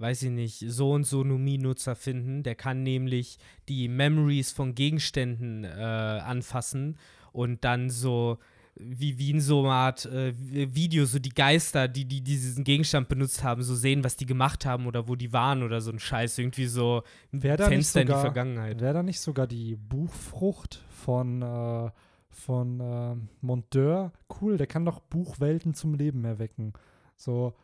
weiß 0.00 0.22
ich 0.22 0.30
nicht, 0.30 0.64
so 0.66 0.92
und 0.92 1.04
so 1.04 1.22
Numi-Nutzer 1.22 1.94
finden. 1.94 2.42
Der 2.42 2.54
kann 2.54 2.82
nämlich 2.82 3.38
die 3.68 3.88
Memories 3.88 4.50
von 4.50 4.74
Gegenständen 4.74 5.64
äh, 5.64 5.68
anfassen 5.68 6.96
und 7.32 7.64
dann 7.64 7.90
so 7.90 8.38
wie, 8.76 9.18
wie 9.18 9.30
in 9.30 9.40
so 9.40 9.60
einer 9.60 9.72
Art 9.72 10.06
äh, 10.06 10.32
Video, 10.36 11.04
so 11.04 11.18
die 11.18 11.30
Geister, 11.30 11.86
die, 11.86 12.06
die 12.06 12.22
diesen 12.22 12.64
Gegenstand 12.64 13.08
benutzt 13.08 13.42
haben, 13.42 13.62
so 13.62 13.74
sehen, 13.74 14.02
was 14.04 14.16
die 14.16 14.26
gemacht 14.26 14.64
haben 14.64 14.86
oder 14.86 15.06
wo 15.06 15.16
die 15.16 15.32
waren 15.32 15.62
oder 15.62 15.80
so 15.80 15.90
ein 15.90 15.98
Scheiß. 15.98 16.38
Irgendwie 16.38 16.66
so 16.66 17.02
ein 17.32 17.40
Fenster 17.40 18.00
sogar, 18.00 18.00
in 18.00 18.06
die 18.06 18.12
Vergangenheit. 18.12 18.80
Wäre 18.80 18.94
da 18.94 19.02
nicht 19.02 19.20
sogar 19.20 19.46
die 19.46 19.76
Buchfrucht 19.76 20.82
von, 20.88 21.42
äh, 21.42 21.90
von 22.30 22.80
äh, 22.80 23.16
Monteur 23.44 24.12
cool? 24.40 24.56
Der 24.56 24.66
kann 24.66 24.84
doch 24.84 25.00
Buchwelten 25.00 25.74
zum 25.74 25.94
Leben 25.94 26.24
erwecken. 26.24 26.72
So, 27.16 27.54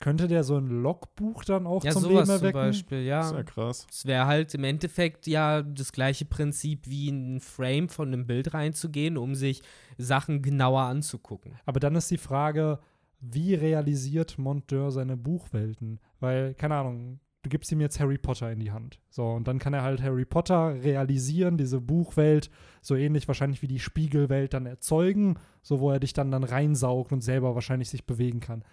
könnte 0.00 0.28
der 0.28 0.44
so 0.44 0.56
ein 0.56 0.68
Logbuch 0.68 1.44
dann 1.44 1.66
auch 1.66 1.84
ja, 1.84 1.90
zum 1.90 2.02
sowas 2.02 2.28
Leben 2.28 2.30
erwecken? 2.30 2.52
zum 2.52 2.68
Beispiel, 2.68 3.02
ja. 3.02 3.18
Das 3.18 3.30
ist 3.30 3.36
ja 3.36 3.42
krass. 3.42 3.86
Es 3.90 4.06
wäre 4.06 4.26
halt 4.26 4.54
im 4.54 4.64
Endeffekt 4.64 5.26
ja 5.26 5.62
das 5.62 5.92
gleiche 5.92 6.24
Prinzip 6.24 6.86
wie 6.86 7.08
in 7.08 7.36
ein 7.36 7.40
Frame 7.40 7.88
von 7.88 8.08
einem 8.08 8.26
Bild 8.26 8.54
reinzugehen, 8.54 9.16
um 9.16 9.34
sich 9.34 9.62
Sachen 9.96 10.42
genauer 10.42 10.82
anzugucken. 10.82 11.54
Aber 11.66 11.80
dann 11.80 11.96
ist 11.96 12.10
die 12.10 12.18
Frage, 12.18 12.78
wie 13.20 13.54
realisiert 13.54 14.38
Monteur 14.38 14.92
seine 14.92 15.16
Buchwelten? 15.16 15.98
Weil, 16.20 16.54
keine 16.54 16.76
Ahnung, 16.76 17.18
du 17.42 17.50
gibst 17.50 17.72
ihm 17.72 17.80
jetzt 17.80 17.98
Harry 17.98 18.18
Potter 18.18 18.52
in 18.52 18.60
die 18.60 18.70
Hand. 18.70 19.00
So, 19.10 19.24
und 19.30 19.48
dann 19.48 19.58
kann 19.58 19.74
er 19.74 19.82
halt 19.82 20.02
Harry 20.02 20.24
Potter 20.24 20.74
realisieren, 20.82 21.56
diese 21.56 21.80
Buchwelt, 21.80 22.50
so 22.80 22.94
ähnlich 22.94 23.26
wahrscheinlich 23.26 23.62
wie 23.62 23.68
die 23.68 23.80
Spiegelwelt 23.80 24.54
dann 24.54 24.66
erzeugen, 24.66 25.38
so 25.62 25.80
wo 25.80 25.90
er 25.90 26.00
dich 26.00 26.12
dann 26.12 26.30
dann 26.30 26.44
reinsaugt 26.44 27.12
und 27.12 27.22
selber 27.22 27.54
wahrscheinlich 27.54 27.90
sich 27.90 28.06
bewegen 28.06 28.40
kann. 28.40 28.64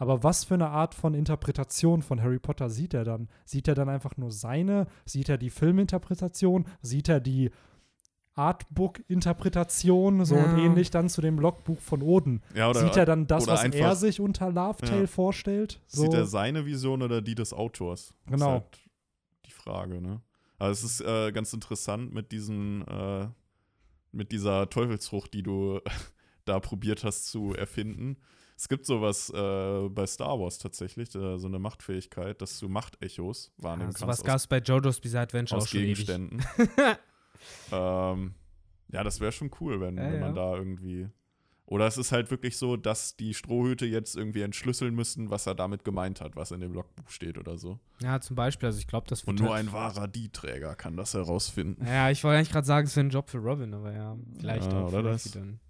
Aber 0.00 0.22
was 0.24 0.44
für 0.44 0.54
eine 0.54 0.70
Art 0.70 0.94
von 0.94 1.12
Interpretation 1.12 2.00
von 2.00 2.22
Harry 2.22 2.38
Potter 2.38 2.70
sieht 2.70 2.94
er 2.94 3.04
dann? 3.04 3.28
Sieht 3.44 3.68
er 3.68 3.74
dann 3.74 3.90
einfach 3.90 4.16
nur 4.16 4.32
seine? 4.32 4.86
Sieht 5.04 5.28
er 5.28 5.36
die 5.36 5.50
Filminterpretation? 5.50 6.64
Sieht 6.80 7.10
er 7.10 7.20
die 7.20 7.50
Artbook-Interpretation, 8.34 10.24
so 10.24 10.36
ja. 10.36 10.44
und 10.44 10.58
ähnlich 10.58 10.90
dann 10.90 11.10
zu 11.10 11.20
dem 11.20 11.38
Logbuch 11.38 11.78
von 11.78 12.00
Oden. 12.00 12.42
Ja, 12.54 12.70
oder, 12.70 12.80
Sieht 12.80 12.96
er 12.96 13.04
dann 13.04 13.26
das, 13.26 13.46
was 13.46 13.62
er 13.62 13.94
sich 13.94 14.20
unter 14.20 14.50
Love 14.50 14.86
ja. 14.86 15.06
vorstellt? 15.06 15.82
So? 15.86 16.04
Sieht 16.04 16.14
er 16.14 16.24
seine 16.24 16.64
Vision 16.64 17.02
oder 17.02 17.20
die 17.20 17.34
des 17.34 17.52
Autors? 17.52 18.14
Genau. 18.24 18.36
Das 18.36 18.40
ist 18.40 18.46
halt 18.46 18.90
die 19.44 19.52
Frage, 19.52 20.00
ne? 20.00 20.22
Aber 20.56 20.70
es 20.70 20.82
ist 20.82 21.02
äh, 21.02 21.30
ganz 21.30 21.52
interessant 21.52 22.14
mit 22.14 22.32
diesem, 22.32 22.86
äh, 22.88 23.26
mit 24.12 24.32
dieser 24.32 24.70
Teufelsfrucht, 24.70 25.34
die 25.34 25.42
du 25.42 25.80
da 26.46 26.58
probiert 26.58 27.04
hast 27.04 27.26
zu 27.26 27.52
erfinden. 27.52 28.16
Es 28.60 28.68
gibt 28.68 28.84
sowas 28.84 29.30
äh, 29.30 29.88
bei 29.88 30.06
Star 30.06 30.38
Wars 30.38 30.58
tatsächlich, 30.58 31.14
äh, 31.14 31.38
so 31.38 31.46
eine 31.46 31.58
Machtfähigkeit, 31.58 32.42
dass 32.42 32.58
du 32.58 32.68
Machtechos 32.68 33.54
wahrnehmen 33.56 33.92
ja, 33.92 33.98
kannst. 33.98 34.06
Was 34.06 34.22
gab 34.22 34.36
es 34.36 34.46
bei 34.46 34.58
JoJo's 34.58 35.00
Bizarre 35.00 35.22
Adventure 35.22 35.56
aus 35.56 35.64
auch 35.64 35.68
schon 35.68 35.80
Gegenständen. 35.80 36.44
ähm, 37.72 38.34
ja, 38.92 39.02
das 39.02 39.18
wäre 39.18 39.32
schon 39.32 39.50
cool, 39.62 39.80
wenn, 39.80 39.96
ja, 39.96 40.02
wenn 40.02 40.20
man 40.20 40.36
ja. 40.36 40.52
da 40.52 40.56
irgendwie. 40.58 41.08
Oder 41.64 41.86
es 41.86 41.96
ist 41.96 42.12
halt 42.12 42.30
wirklich 42.30 42.58
so, 42.58 42.76
dass 42.76 43.16
die 43.16 43.32
Strohhüte 43.32 43.86
jetzt 43.86 44.14
irgendwie 44.14 44.42
entschlüsseln 44.42 44.94
müssen, 44.94 45.30
was 45.30 45.46
er 45.46 45.54
damit 45.54 45.82
gemeint 45.82 46.20
hat, 46.20 46.36
was 46.36 46.50
in 46.50 46.60
dem 46.60 46.74
Logbuch 46.74 47.08
steht 47.08 47.38
oder 47.38 47.56
so. 47.56 47.80
Ja, 48.02 48.20
zum 48.20 48.36
Beispiel. 48.36 48.66
Also 48.66 48.78
ich 48.78 48.86
glaube, 48.86 49.06
das 49.08 49.24
Und 49.24 49.40
nur 49.40 49.54
ein 49.54 49.72
wahrer 49.72 50.06
D-Träger 50.06 50.74
kann 50.74 50.98
das 50.98 51.14
herausfinden. 51.14 51.86
Ja, 51.86 52.10
ich 52.10 52.22
wollte 52.24 52.36
eigentlich 52.36 52.52
gerade 52.52 52.66
sagen, 52.66 52.86
es 52.86 52.94
wäre 52.94 53.06
ein 53.06 53.10
Job 53.10 53.30
für 53.30 53.38
Robin, 53.38 53.72
aber 53.72 53.94
ja, 53.94 54.18
vielleicht 54.38 54.70
ja, 54.70 54.82
auch. 54.82 54.88
Oder 54.88 55.02
das? 55.02 55.30
Dann. 55.30 55.60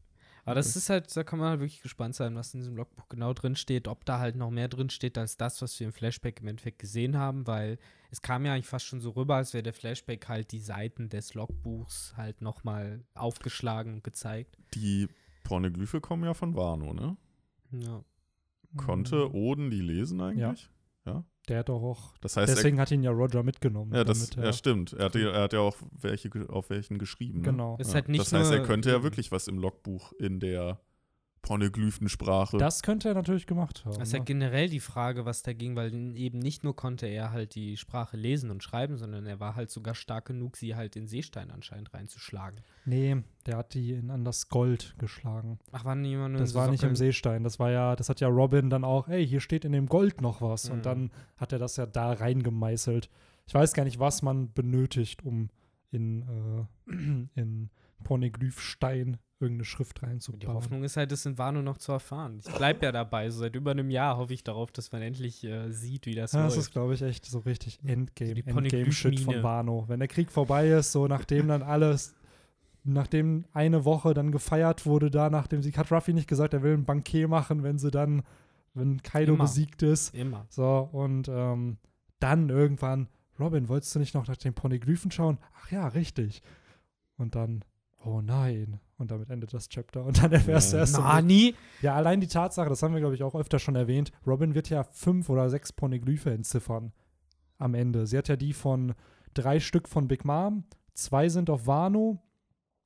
Aber 0.45 0.55
das 0.55 0.75
ist 0.77 0.91
halt, 0.91 1.15
da 1.15 1.23
kann 1.23 1.39
man 1.39 1.51
halt 1.51 1.61
wirklich 1.61 1.83
gespannt 1.83 2.15
sein, 2.15 2.35
was 2.35 2.55
in 2.55 2.61
diesem 2.61 2.77
Logbuch 2.77 3.09
genau 3.09 3.33
drin 3.33 3.57
steht, 3.57 3.89
ob 3.89 4.05
da 4.05 4.19
halt 4.19 4.37
noch 4.37 4.51
mehr 4.51 4.69
drin 4.69 4.91
steht 4.91 5.19
als 5.19 5.37
das, 5.37 5.61
was 5.63 5.79
wir 5.79 5.87
im 5.87 5.93
Flashback 5.93 6.41
im 6.41 6.49
Endeffekt 6.49 6.79
gesehen 6.79 7.17
haben, 7.17 7.47
weil 7.47 7.79
es 8.11 8.23
kam 8.23 8.47
ja 8.47 8.55
eigentlich 8.55 8.67
fast 8.67 8.87
schon 8.87 9.01
so 9.01 9.11
rüber, 9.11 9.37
als 9.37 9.53
wäre 9.53 9.63
der 9.63 9.75
Flashback 9.75 10.29
halt 10.29 10.53
die 10.53 10.61
Seiten 10.61 11.09
des 11.09 11.35
Logbuchs 11.35 12.15
halt 12.17 12.43
nochmal 12.43 13.05
aufgeschlagen 13.15 13.95
und 13.95 14.05
gezeigt. 14.05 14.57
Die 14.75 15.09
Pornoglyphe 15.45 16.01
kommen 16.01 16.25
ja 16.25 16.35
von 16.35 16.55
Wano, 16.55 16.93
ne? 16.95 17.17
Ja. 17.73 18.05
Konnte 18.77 19.29
mhm. 19.29 19.35
Oden 19.35 19.71
die 19.71 19.81
lesen 19.81 20.21
eigentlich? 20.21 20.71
Ja. 21.05 21.13
ja? 21.13 21.25
Der 21.51 21.59
hat 21.59 21.69
doch 21.69 21.83
auch. 21.83 22.17
Das 22.21 22.37
heißt, 22.37 22.57
deswegen 22.57 22.79
er, 22.79 22.83
hat 22.83 22.93
ihn 22.93 23.03
ja 23.03 23.11
Roger 23.11 23.43
mitgenommen. 23.43 23.93
Ja, 23.93 24.05
das, 24.05 24.31
ja 24.37 24.53
stimmt. 24.53 24.93
Er 24.93 25.07
hat, 25.07 25.17
er 25.17 25.43
hat 25.43 25.53
ja 25.53 25.59
auch 25.59 25.77
welche 26.01 26.31
auf 26.49 26.71
welchen 26.71 26.97
geschrieben. 26.99 27.41
Ne? 27.41 27.47
Genau. 27.47 27.73
Ne? 27.73 27.81
Ist 27.81 27.93
halt 27.93 28.09
nicht 28.09 28.21
das 28.21 28.33
heißt, 28.33 28.53
er 28.53 28.63
könnte 28.63 28.91
ja 28.91 29.03
wirklich 29.03 29.33
was 29.33 29.49
im 29.49 29.59
Logbuch 29.59 30.13
in 30.13 30.39
der 30.39 30.81
Pornoglyphensprache. 31.43 32.59
Das 32.59 32.83
könnte 32.83 33.09
er 33.09 33.15
natürlich 33.15 33.47
gemacht 33.47 33.85
haben. 33.85 33.99
Das 33.99 34.09
ist 34.09 34.13
ja 34.13 34.19
ne? 34.19 34.25
generell 34.25 34.69
die 34.69 34.81
Frage, 34.81 35.25
was 35.25 35.43
da 35.43 35.53
ging, 35.53 35.75
weil 35.77 36.17
eben 36.17 36.39
nicht 36.39 36.65
nur 36.65 36.77
konnte 36.77 37.07
er 37.07 37.33
halt 37.33 37.55
die 37.55 37.77
Sprache 37.77 38.17
lesen 38.17 38.51
und 38.51 38.63
schreiben, 38.63 38.99
sondern 38.99 39.27
er 39.27 39.41
war 39.41 39.57
halt 39.57 39.71
sogar 39.71 39.95
stark 39.95 40.27
genug, 40.27 40.57
sie 40.57 40.77
halt 40.77 40.97
in 40.97 41.07
Seestein 41.07 41.51
anscheinend 41.51 41.93
reinzuschlagen. 41.95 42.61
Nee, 42.85 43.23
der 43.47 43.57
hat 43.57 43.75
die 43.75 43.93
in, 43.93 44.11
an 44.11 44.25
das 44.25 44.49
Gold 44.49 44.95
geschlagen. 44.99 45.59
Ach, 45.73 45.85
war 45.85 45.95
nur 45.95 46.29
Das 46.31 46.51
so 46.51 46.59
war 46.59 46.71
nicht 46.71 46.83
im? 46.83 46.97
Seestein. 46.97 47.43
Das 47.43 47.59
war 47.59 47.71
ja, 47.71 47.97
das 47.97 48.09
hat 48.09 48.21
ja 48.21 48.29
Robin 48.29 48.71
dann 48.71 48.85
auch, 48.85 49.09
ey, 49.09 49.27
hier 49.27 49.41
steht 49.41 49.65
in 49.65 49.73
dem 49.73 49.87
Gold 49.87 50.21
noch 50.21 50.43
was. 50.43 50.69
Mhm. 50.69 50.75
Und 50.75 50.87
dann 50.87 51.11
hat 51.37 51.53
er 51.53 51.59
das 51.59 51.77
ja 51.77 51.87
da 51.87 52.13
reingemeißelt. 52.13 53.09
Ich 53.47 53.55
weiß 53.55 53.73
gar 53.73 53.85
nicht, 53.85 53.99
was 53.99 54.23
man 54.23 54.53
benötigt, 54.53 55.25
um 55.25 55.49
in, 55.91 56.23
äh, 56.89 56.93
in 57.41 57.71
Pornoglyphstein 58.05 59.19
irgendeine 59.39 59.65
Schrift 59.65 60.01
Die 60.03 60.07
reinzubauen. 60.07 60.55
Hoffnung 60.55 60.85
ist 60.85 60.97
halt, 60.99 61.13
das 61.13 61.25
in 61.25 61.39
Wano 61.39 61.63
noch 61.63 61.79
zu 61.79 61.93
erfahren. 61.93 62.41
Ich 62.47 62.53
bleib 62.55 62.83
ja 62.83 62.93
dabei. 62.93 63.31
So 63.31 63.41
seit 63.41 63.57
über 63.57 63.71
einem 63.71 63.89
Jahr 63.91 64.19
hoffe 64.19 64.35
ich 64.35 64.45
darauf, 64.45 64.71
dass 64.71 64.93
man 64.93 65.01
endlich 65.01 65.43
äh, 65.45 65.71
sieht, 65.71 66.05
wie 66.07 66.15
das 66.15 66.33
Ja, 66.33 66.45
das 66.45 66.53
ist, 66.55 66.57
läuft. 66.59 66.73
glaube 66.73 66.95
ich, 66.95 67.03
echt 67.03 67.25
so 67.25 67.39
richtig 67.39 67.79
Endgame, 67.83 68.35
die 68.35 68.47
Endgame-Shit 68.47 69.21
von. 69.21 69.43
Wano. 69.43 69.85
Wenn 69.89 69.99
der 70.01 70.09
Krieg 70.09 70.31
vorbei 70.31 70.69
ist, 70.69 70.93
so 70.93 71.07
nachdem 71.07 71.49
dann 71.49 71.63
alles, 71.63 72.15
nachdem 72.85 73.47
eine 73.55 73.87
Woche 73.87 74.13
dann 74.13 74.31
gefeiert 74.31 74.85
wurde, 74.85 75.11
da, 75.11 75.31
nachdem 75.31 75.63
sie, 75.63 75.73
hat 75.73 75.91
Ruffy 75.91 76.13
nicht 76.13 76.29
gesagt, 76.29 76.53
er 76.53 76.63
will 76.63 76.75
ein 76.75 76.85
Banket 76.85 77.27
machen, 77.29 77.63
wenn 77.63 77.79
sie 77.79 77.91
dann, 77.91 78.23
wenn 78.75 79.03
Kaido 79.03 79.35
Immer. 79.35 79.45
besiegt 79.45 79.83
ist. 79.83 80.15
Immer. 80.15 80.45
So, 80.51 80.89
und 80.93 81.29
ähm, 81.29 81.79
dann 82.19 82.51
irgendwann, 82.51 83.09
Robin, 83.39 83.69
wolltest 83.71 83.95
du 83.95 84.01
nicht 84.01 84.15
noch 84.15 84.29
nach 84.29 84.37
den 84.37 84.53
Poneglyphen 84.53 85.11
schauen? 85.11 85.39
Ach 85.63 85.71
ja, 85.71 85.89
richtig. 85.89 86.43
Und 87.17 87.35
dann, 87.35 87.65
oh 88.05 88.21
nein. 88.21 88.81
Und 88.99 89.11
damit 89.11 89.31
endet 89.31 89.55
das 89.55 89.69
Chapter. 89.69 90.05
Und 90.05 90.23
dann 90.23 90.31
erfährst 90.33 90.73
du 90.73 90.77
erst 90.77 90.95
so, 90.95 91.01
Nani? 91.01 91.55
ja, 91.81 91.95
allein 91.95 92.21
die 92.21 92.27
Tatsache, 92.27 92.69
das 92.69 92.83
haben 92.83 92.93
wir, 92.93 93.01
glaube 93.01 93.15
ich, 93.15 93.23
auch 93.23 93.35
öfter 93.35 93.59
schon 93.59 93.75
erwähnt, 93.77 94.13
Robin 94.27 94.55
wird 94.55 94.69
ja 94.69 94.85
fünf 94.85 95.31
oder 95.31 95.49
sechs 95.49 95.73
Poneglyphe 95.73 96.31
entziffern 96.31 96.93
am 97.59 97.75
Ende. 97.75 98.07
Sie 98.07 98.19
hat 98.19 98.29
ja 98.29 98.37
die 98.37 98.53
von 98.53 98.95
drei 99.33 99.59
Stück 99.61 99.89
von 99.89 100.07
Big 100.09 100.25
Mom, 100.25 100.65
zwei 100.93 101.29
sind 101.31 101.49
auf 101.49 101.67
Wano. 101.67 102.23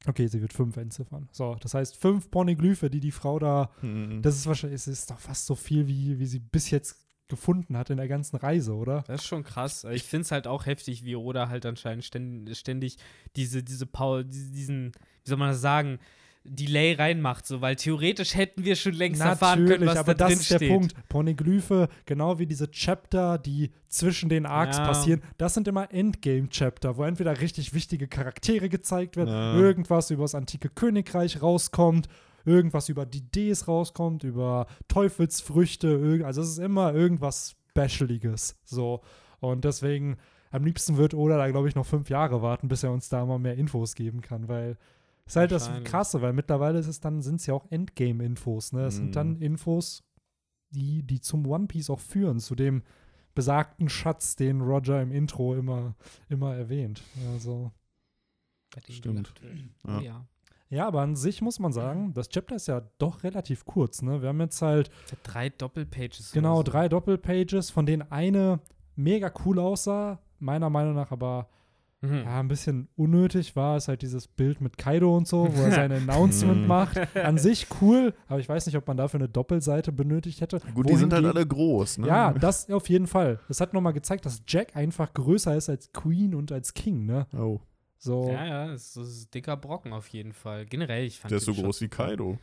Okay, 0.06 0.26
sie 0.26 0.40
wird 0.42 0.52
fünf 0.52 0.76
entziffern. 0.76 1.28
So, 1.32 1.56
das 1.60 1.74
heißt 1.74 1.96
fünf 1.96 2.30
Poneglyphe, 2.30 2.90
die 2.90 3.00
die 3.00 3.10
Frau 3.10 3.38
da, 3.38 3.70
Mhm. 3.82 4.20
das 4.22 4.36
ist 4.36 4.46
wahrscheinlich, 4.46 4.76
es 4.80 4.86
ist 4.86 5.10
doch 5.10 5.18
fast 5.18 5.46
so 5.46 5.54
viel, 5.54 5.88
wie, 5.88 6.18
wie 6.18 6.26
sie 6.26 6.38
bis 6.40 6.70
jetzt 6.70 7.03
gefunden 7.28 7.76
hat 7.76 7.90
in 7.90 7.96
der 7.96 8.08
ganzen 8.08 8.36
Reise, 8.36 8.74
oder? 8.74 9.02
Das 9.06 9.22
ist 9.22 9.26
schon 9.26 9.44
krass. 9.44 9.84
Ich 9.84 10.02
finde 10.04 10.22
es 10.22 10.32
halt 10.32 10.46
auch 10.46 10.66
heftig, 10.66 11.04
wie 11.04 11.16
Oda 11.16 11.48
halt 11.48 11.64
anscheinend 11.66 12.04
ständig, 12.04 12.58
ständig 12.58 12.96
diese, 13.36 13.62
diese 13.62 13.86
Paul, 13.86 14.24
diesen, 14.24 14.92
wie 15.24 15.28
soll 15.30 15.38
man 15.38 15.48
das 15.48 15.60
sagen, 15.60 15.98
Delay 16.46 16.92
reinmacht, 16.92 17.46
so, 17.46 17.62
weil 17.62 17.74
theoretisch 17.76 18.34
hätten 18.34 18.66
wir 18.66 18.76
schon 18.76 18.92
längst 18.92 19.22
erfahren 19.22 19.64
können, 19.64 19.86
was 19.86 19.96
aber 19.96 20.14
da 20.14 20.26
das 20.26 20.32
drin 20.34 20.40
ist 20.40 20.50
der 20.50 20.56
steht. 20.58 20.68
Punkt. 20.68 21.08
Poneglyphe, 21.08 21.88
genau 22.04 22.38
wie 22.38 22.46
diese 22.46 22.70
Chapter, 22.70 23.38
die 23.38 23.70
zwischen 23.88 24.28
den 24.28 24.44
Arcs 24.44 24.76
Ja. 24.76 24.84
passieren, 24.86 25.22
das 25.38 25.54
sind 25.54 25.66
immer 25.68 25.90
Endgame-Chapter, 25.90 26.98
wo 26.98 27.04
entweder 27.04 27.40
richtig 27.40 27.72
wichtige 27.72 28.08
Charaktere 28.08 28.68
gezeigt 28.68 29.16
werden, 29.16 29.30
Ja. 29.30 29.54
irgendwas 29.54 30.10
über 30.10 30.24
das 30.24 30.34
antike 30.34 30.68
Königreich 30.68 31.40
rauskommt, 31.40 32.08
irgendwas 32.44 32.88
über 32.88 33.06
die 33.06 33.28
Ds 33.30 33.68
rauskommt, 33.68 34.24
über 34.24 34.66
Teufelsfrüchte, 34.88 36.22
also 36.24 36.42
es 36.42 36.48
ist 36.50 36.58
immer 36.58 36.94
irgendwas 36.94 37.56
Specialiges. 37.70 38.56
So. 38.64 39.00
Und 39.40 39.64
deswegen, 39.64 40.16
am 40.50 40.64
liebsten 40.64 40.96
wird 40.96 41.14
Oda 41.14 41.36
da, 41.36 41.50
glaube 41.50 41.68
ich, 41.68 41.74
noch 41.74 41.86
fünf 41.86 42.08
Jahre 42.10 42.42
warten, 42.42 42.68
bis 42.68 42.82
er 42.82 42.92
uns 42.92 43.08
da 43.08 43.24
mal 43.26 43.38
mehr 43.38 43.56
Infos 43.56 43.94
geben 43.94 44.20
kann, 44.20 44.48
weil 44.48 44.76
es 45.26 45.32
ist 45.32 45.36
halt 45.36 45.52
das. 45.52 45.70
Krasse, 45.84 46.20
weil 46.22 46.32
mittlerweile 46.34 46.78
ist 46.78 46.86
es 46.86 47.00
dann, 47.00 47.22
sind 47.22 47.36
es 47.36 47.46
ja 47.46 47.54
auch 47.54 47.66
Endgame-Infos, 47.70 48.72
ne? 48.72 48.86
Es 48.86 48.96
sind 48.96 49.06
Mhm. 49.08 49.12
dann 49.12 49.36
Infos, 49.40 50.02
die, 50.70 51.02
die 51.02 51.20
zum 51.20 51.46
One 51.46 51.66
Piece 51.66 51.88
auch 51.90 52.00
führen, 52.00 52.40
zu 52.40 52.54
dem 52.54 52.82
besagten 53.34 53.88
Schatz, 53.88 54.36
den 54.36 54.60
Roger 54.60 55.00
im 55.02 55.10
Intro 55.12 55.54
immer, 55.54 55.94
immer 56.28 56.54
erwähnt. 56.54 57.02
Also. 57.32 57.72
Stimmt. 58.88 59.32
Ja. 59.86 60.00
Ja. 60.00 60.26
Ja, 60.70 60.86
aber 60.86 61.02
an 61.02 61.14
sich 61.14 61.40
muss 61.42 61.58
man 61.60 61.72
sagen, 61.72 62.12
das 62.14 62.28
Chapter 62.28 62.56
ist 62.56 62.66
ja 62.68 62.82
doch 62.98 63.22
relativ 63.22 63.64
kurz, 63.64 64.02
ne? 64.02 64.22
Wir 64.22 64.30
haben 64.30 64.40
jetzt 64.40 64.60
halt 64.62 64.90
Es 65.06 65.12
hat 65.12 65.18
drei 65.22 65.48
Doppelpages. 65.50 66.32
genau 66.32 66.56
so. 66.58 66.62
drei 66.64 66.88
Doppelpages, 66.88 67.70
von 67.70 67.86
denen 67.86 68.10
eine 68.10 68.60
mega 68.96 69.30
cool 69.44 69.58
aussah, 69.58 70.18
meiner 70.38 70.70
Meinung 70.70 70.94
nach 70.94 71.10
aber 71.12 71.48
Mhm. 72.00 72.16
ja, 72.24 72.38
ein 72.40 72.48
bisschen 72.48 72.88
unnötig 72.96 73.56
war, 73.56 73.78
ist 73.78 73.88
halt 73.88 74.02
dieses 74.02 74.28
Bild 74.28 74.60
mit 74.60 74.76
Kaido 74.76 75.16
und 75.16 75.26
so, 75.26 75.48
wo 75.56 75.62
er 75.62 75.70
sein 75.88 75.90
Announcement 75.90 76.60
Mhm. 76.62 76.66
macht. 76.66 77.16
An 77.16 77.38
sich 77.38 77.66
cool, 77.80 78.12
aber 78.28 78.40
ich 78.40 78.48
weiß 78.48 78.66
nicht, 78.66 78.76
ob 78.76 78.86
man 78.86 78.98
dafür 78.98 79.20
eine 79.20 79.28
Doppelseite 79.30 79.90
benötigt 79.90 80.42
hätte. 80.42 80.60
Gut, 80.74 80.90
die 80.90 80.96
sind 80.96 81.14
halt 81.14 81.24
alle 81.24 81.46
groß, 81.46 81.98
ne? 81.98 82.08
Ja, 82.08 82.32
das 82.34 82.68
auf 82.70 82.90
jeden 82.90 83.06
Fall. 83.06 83.40
Das 83.48 83.58
hat 83.62 83.72
nochmal 83.72 83.94
gezeigt, 83.94 84.26
dass 84.26 84.42
Jack 84.46 84.76
einfach 84.76 85.14
größer 85.14 85.56
ist 85.56 85.70
als 85.70 85.92
Queen 85.94 86.34
und 86.34 86.52
als 86.52 86.74
King, 86.74 87.06
ne? 87.06 87.26
Oh, 87.34 87.60
So. 88.04 88.30
Ja, 88.30 88.46
ja, 88.46 88.66
das 88.68 88.96
ist, 88.96 89.26
ein 89.26 89.30
dicker 89.32 89.56
Brocken 89.56 89.92
auf 89.92 90.08
jeden 90.08 90.32
Fall. 90.32 90.66
Generell, 90.66 91.04
ich 91.06 91.18
fand 91.18 91.30
der 91.30 91.38
ist 91.38 91.46
so 91.46 91.54
groß 91.54 91.80
wie. 91.80 91.88
Kaido. 91.88 92.38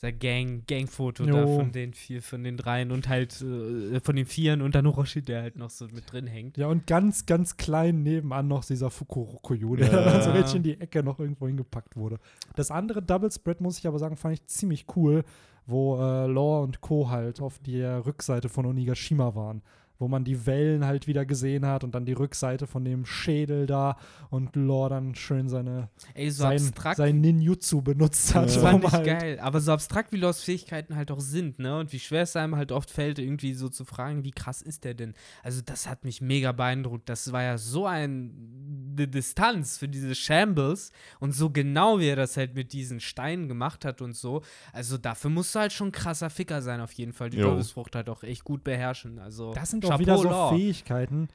Dieser 0.00 0.12
Gang, 0.12 0.66
Gang-Foto 0.66 1.26
da 1.26 1.46
von 1.46 1.70
den 1.70 1.92
vier, 1.92 2.22
von 2.22 2.42
den 2.42 2.56
dreien 2.56 2.90
und 2.90 3.08
halt 3.08 3.40
äh, 3.40 4.00
von 4.00 4.16
den 4.16 4.26
Vieren 4.26 4.60
und 4.60 4.74
dann 4.74 4.86
Roshi, 4.86 5.22
der 5.22 5.42
halt 5.42 5.56
noch 5.56 5.70
so 5.70 5.86
mit 5.92 6.10
drin 6.10 6.26
hängt. 6.26 6.56
Ja, 6.56 6.66
und 6.66 6.86
ganz, 6.88 7.26
ganz 7.26 7.56
klein 7.56 8.02
nebenan 8.02 8.48
noch 8.48 8.64
dieser 8.64 8.90
Fukurokoyo, 8.90 9.76
der 9.76 9.92
Ja. 9.92 10.04
dann 10.04 10.22
so 10.24 10.30
richtig 10.32 10.56
in 10.56 10.62
die 10.64 10.80
Ecke 10.80 11.04
noch 11.04 11.20
irgendwo 11.20 11.46
hingepackt 11.46 11.96
wurde. 11.96 12.18
Das 12.56 12.70
andere 12.72 13.00
Double 13.00 13.30
Spread, 13.30 13.60
muss 13.60 13.78
ich 13.78 13.86
aber 13.86 13.98
sagen, 14.00 14.16
fand 14.16 14.34
ich 14.34 14.46
ziemlich 14.46 14.86
cool, 14.96 15.24
wo 15.66 15.96
äh, 15.96 16.26
Law 16.26 16.62
und 16.64 16.80
Co. 16.80 17.08
halt 17.08 17.40
auf 17.40 17.60
der 17.60 18.04
Rückseite 18.04 18.48
von 18.48 18.66
Onigashima 18.66 19.36
waren. 19.36 19.62
Wo 20.02 20.08
man 20.08 20.24
die 20.24 20.46
Wellen 20.46 20.84
halt 20.84 21.06
wieder 21.06 21.24
gesehen 21.24 21.64
hat 21.64 21.84
und 21.84 21.94
dann 21.94 22.04
die 22.04 22.12
Rückseite 22.12 22.66
von 22.66 22.84
dem 22.84 23.06
Schädel 23.06 23.66
da 23.66 23.96
und 24.30 24.56
Law 24.56 24.88
dann 24.88 25.14
schön 25.14 25.48
seine, 25.48 25.90
Ey, 26.14 26.28
so 26.28 26.42
sein, 26.42 26.56
abstrakt. 26.58 26.96
sein 26.96 27.20
Ninjutsu 27.20 27.82
benutzt 27.82 28.34
hat. 28.34 28.46
Das 28.46 28.56
um 28.56 28.62
fand 28.64 28.84
ich 28.84 28.90
halt- 28.92 29.06
geil. 29.06 29.38
Aber 29.40 29.60
so 29.60 29.70
abstrakt 29.72 30.10
wie 30.10 30.16
Lost 30.16 30.42
Fähigkeiten 30.44 30.96
halt 30.96 31.12
auch 31.12 31.20
sind, 31.20 31.60
ne? 31.60 31.78
Und 31.78 31.92
wie 31.92 32.00
schwer 32.00 32.22
es 32.22 32.34
einem 32.34 32.56
halt 32.56 32.72
oft 32.72 32.90
fällt, 32.90 33.20
irgendwie 33.20 33.54
so 33.54 33.68
zu 33.68 33.84
fragen, 33.84 34.24
wie 34.24 34.32
krass 34.32 34.60
ist 34.60 34.82
der 34.82 34.94
denn? 34.94 35.14
Also, 35.44 35.62
das 35.64 35.88
hat 35.88 36.04
mich 36.04 36.20
mega 36.20 36.50
beeindruckt. 36.50 37.08
Das 37.08 37.30
war 37.30 37.44
ja 37.44 37.56
so 37.56 37.86
ein, 37.86 38.94
eine 38.98 39.06
Distanz 39.06 39.78
für 39.78 39.88
diese 39.88 40.14
Shambles 40.16 40.90
und 41.20 41.32
so 41.32 41.50
genau, 41.50 42.00
wie 42.00 42.08
er 42.08 42.16
das 42.16 42.36
halt 42.36 42.54
mit 42.56 42.72
diesen 42.72 42.98
Steinen 42.98 43.46
gemacht 43.48 43.84
hat 43.84 44.02
und 44.02 44.14
so. 44.16 44.42
Also, 44.72 44.98
dafür 44.98 45.30
musst 45.30 45.54
du 45.54 45.60
halt 45.60 45.72
schon 45.72 45.88
ein 45.88 45.92
krasser 45.92 46.28
Ficker 46.28 46.60
sein, 46.60 46.80
auf 46.80 46.92
jeden 46.94 47.12
Fall. 47.12 47.30
Die 47.30 47.38
Jo. 47.38 47.50
Teufelsfrucht 47.50 47.94
halt 47.94 48.08
auch 48.08 48.24
echt 48.24 48.42
gut 48.44 48.64
beherrschen. 48.64 49.18
Also, 49.20 49.52
Das 49.54 49.70
sind 49.70 49.84
auch 49.94 49.98
wieder 50.00 50.18
so 50.18 50.24
Law. 50.28 50.54
Fähigkeiten, 50.54 51.28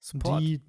Support. 0.00 0.40
die, 0.40 0.60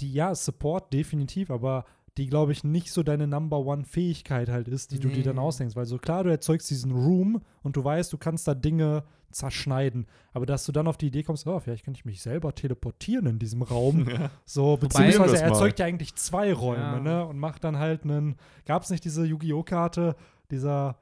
die, 0.00 0.12
ja, 0.12 0.34
Support 0.34 0.92
definitiv, 0.92 1.50
aber 1.50 1.84
die, 2.16 2.26
glaube 2.26 2.52
ich, 2.52 2.64
nicht 2.64 2.90
so 2.92 3.02
deine 3.02 3.26
Number 3.28 3.58
One-Fähigkeit 3.60 4.48
halt 4.48 4.66
ist, 4.68 4.90
die 4.90 4.98
du 4.98 5.08
dir 5.08 5.22
dann 5.22 5.36
Nee. 5.36 5.42
ausdenkst. 5.42 5.76
Weil 5.76 5.86
so 5.86 5.98
klar, 5.98 6.24
du 6.24 6.30
erzeugst 6.30 6.68
diesen 6.70 6.90
Room 6.90 7.40
und 7.62 7.76
du 7.76 7.84
weißt, 7.84 8.12
du 8.12 8.18
kannst 8.18 8.48
da 8.48 8.54
Dinge 8.54 9.04
zerschneiden. 9.30 10.06
Aber 10.32 10.44
dass 10.46 10.64
du 10.66 10.72
dann 10.72 10.88
auf 10.88 10.96
die 10.96 11.08
Idee 11.08 11.22
kommst, 11.22 11.46
oh, 11.46 11.60
vielleicht 11.60 11.84
kann 11.84 11.94
ich 11.94 12.04
mich 12.04 12.20
selber 12.22 12.54
teleportieren 12.54 13.26
in 13.26 13.38
diesem 13.38 13.62
Raum. 13.62 14.08
Ja. 14.08 14.30
So, 14.46 14.76
beziehungsweise 14.78 15.36
er 15.36 15.42
mal. 15.42 15.48
erzeugt 15.54 15.78
ja 15.78 15.86
eigentlich 15.86 16.14
zwei 16.16 16.52
Räume, 16.52 16.80
Ja. 16.82 17.00
ne? 17.00 17.26
Und 17.26 17.38
macht 17.38 17.62
dann 17.62 17.78
halt 17.78 18.02
einen. 18.04 18.36
Gab 18.64 18.82
es 18.82 18.90
nicht 18.90 19.04
diese 19.04 19.24
Yu-Gi-Oh! 19.24 19.62
Karte, 19.62 20.16
dieser, 20.50 20.96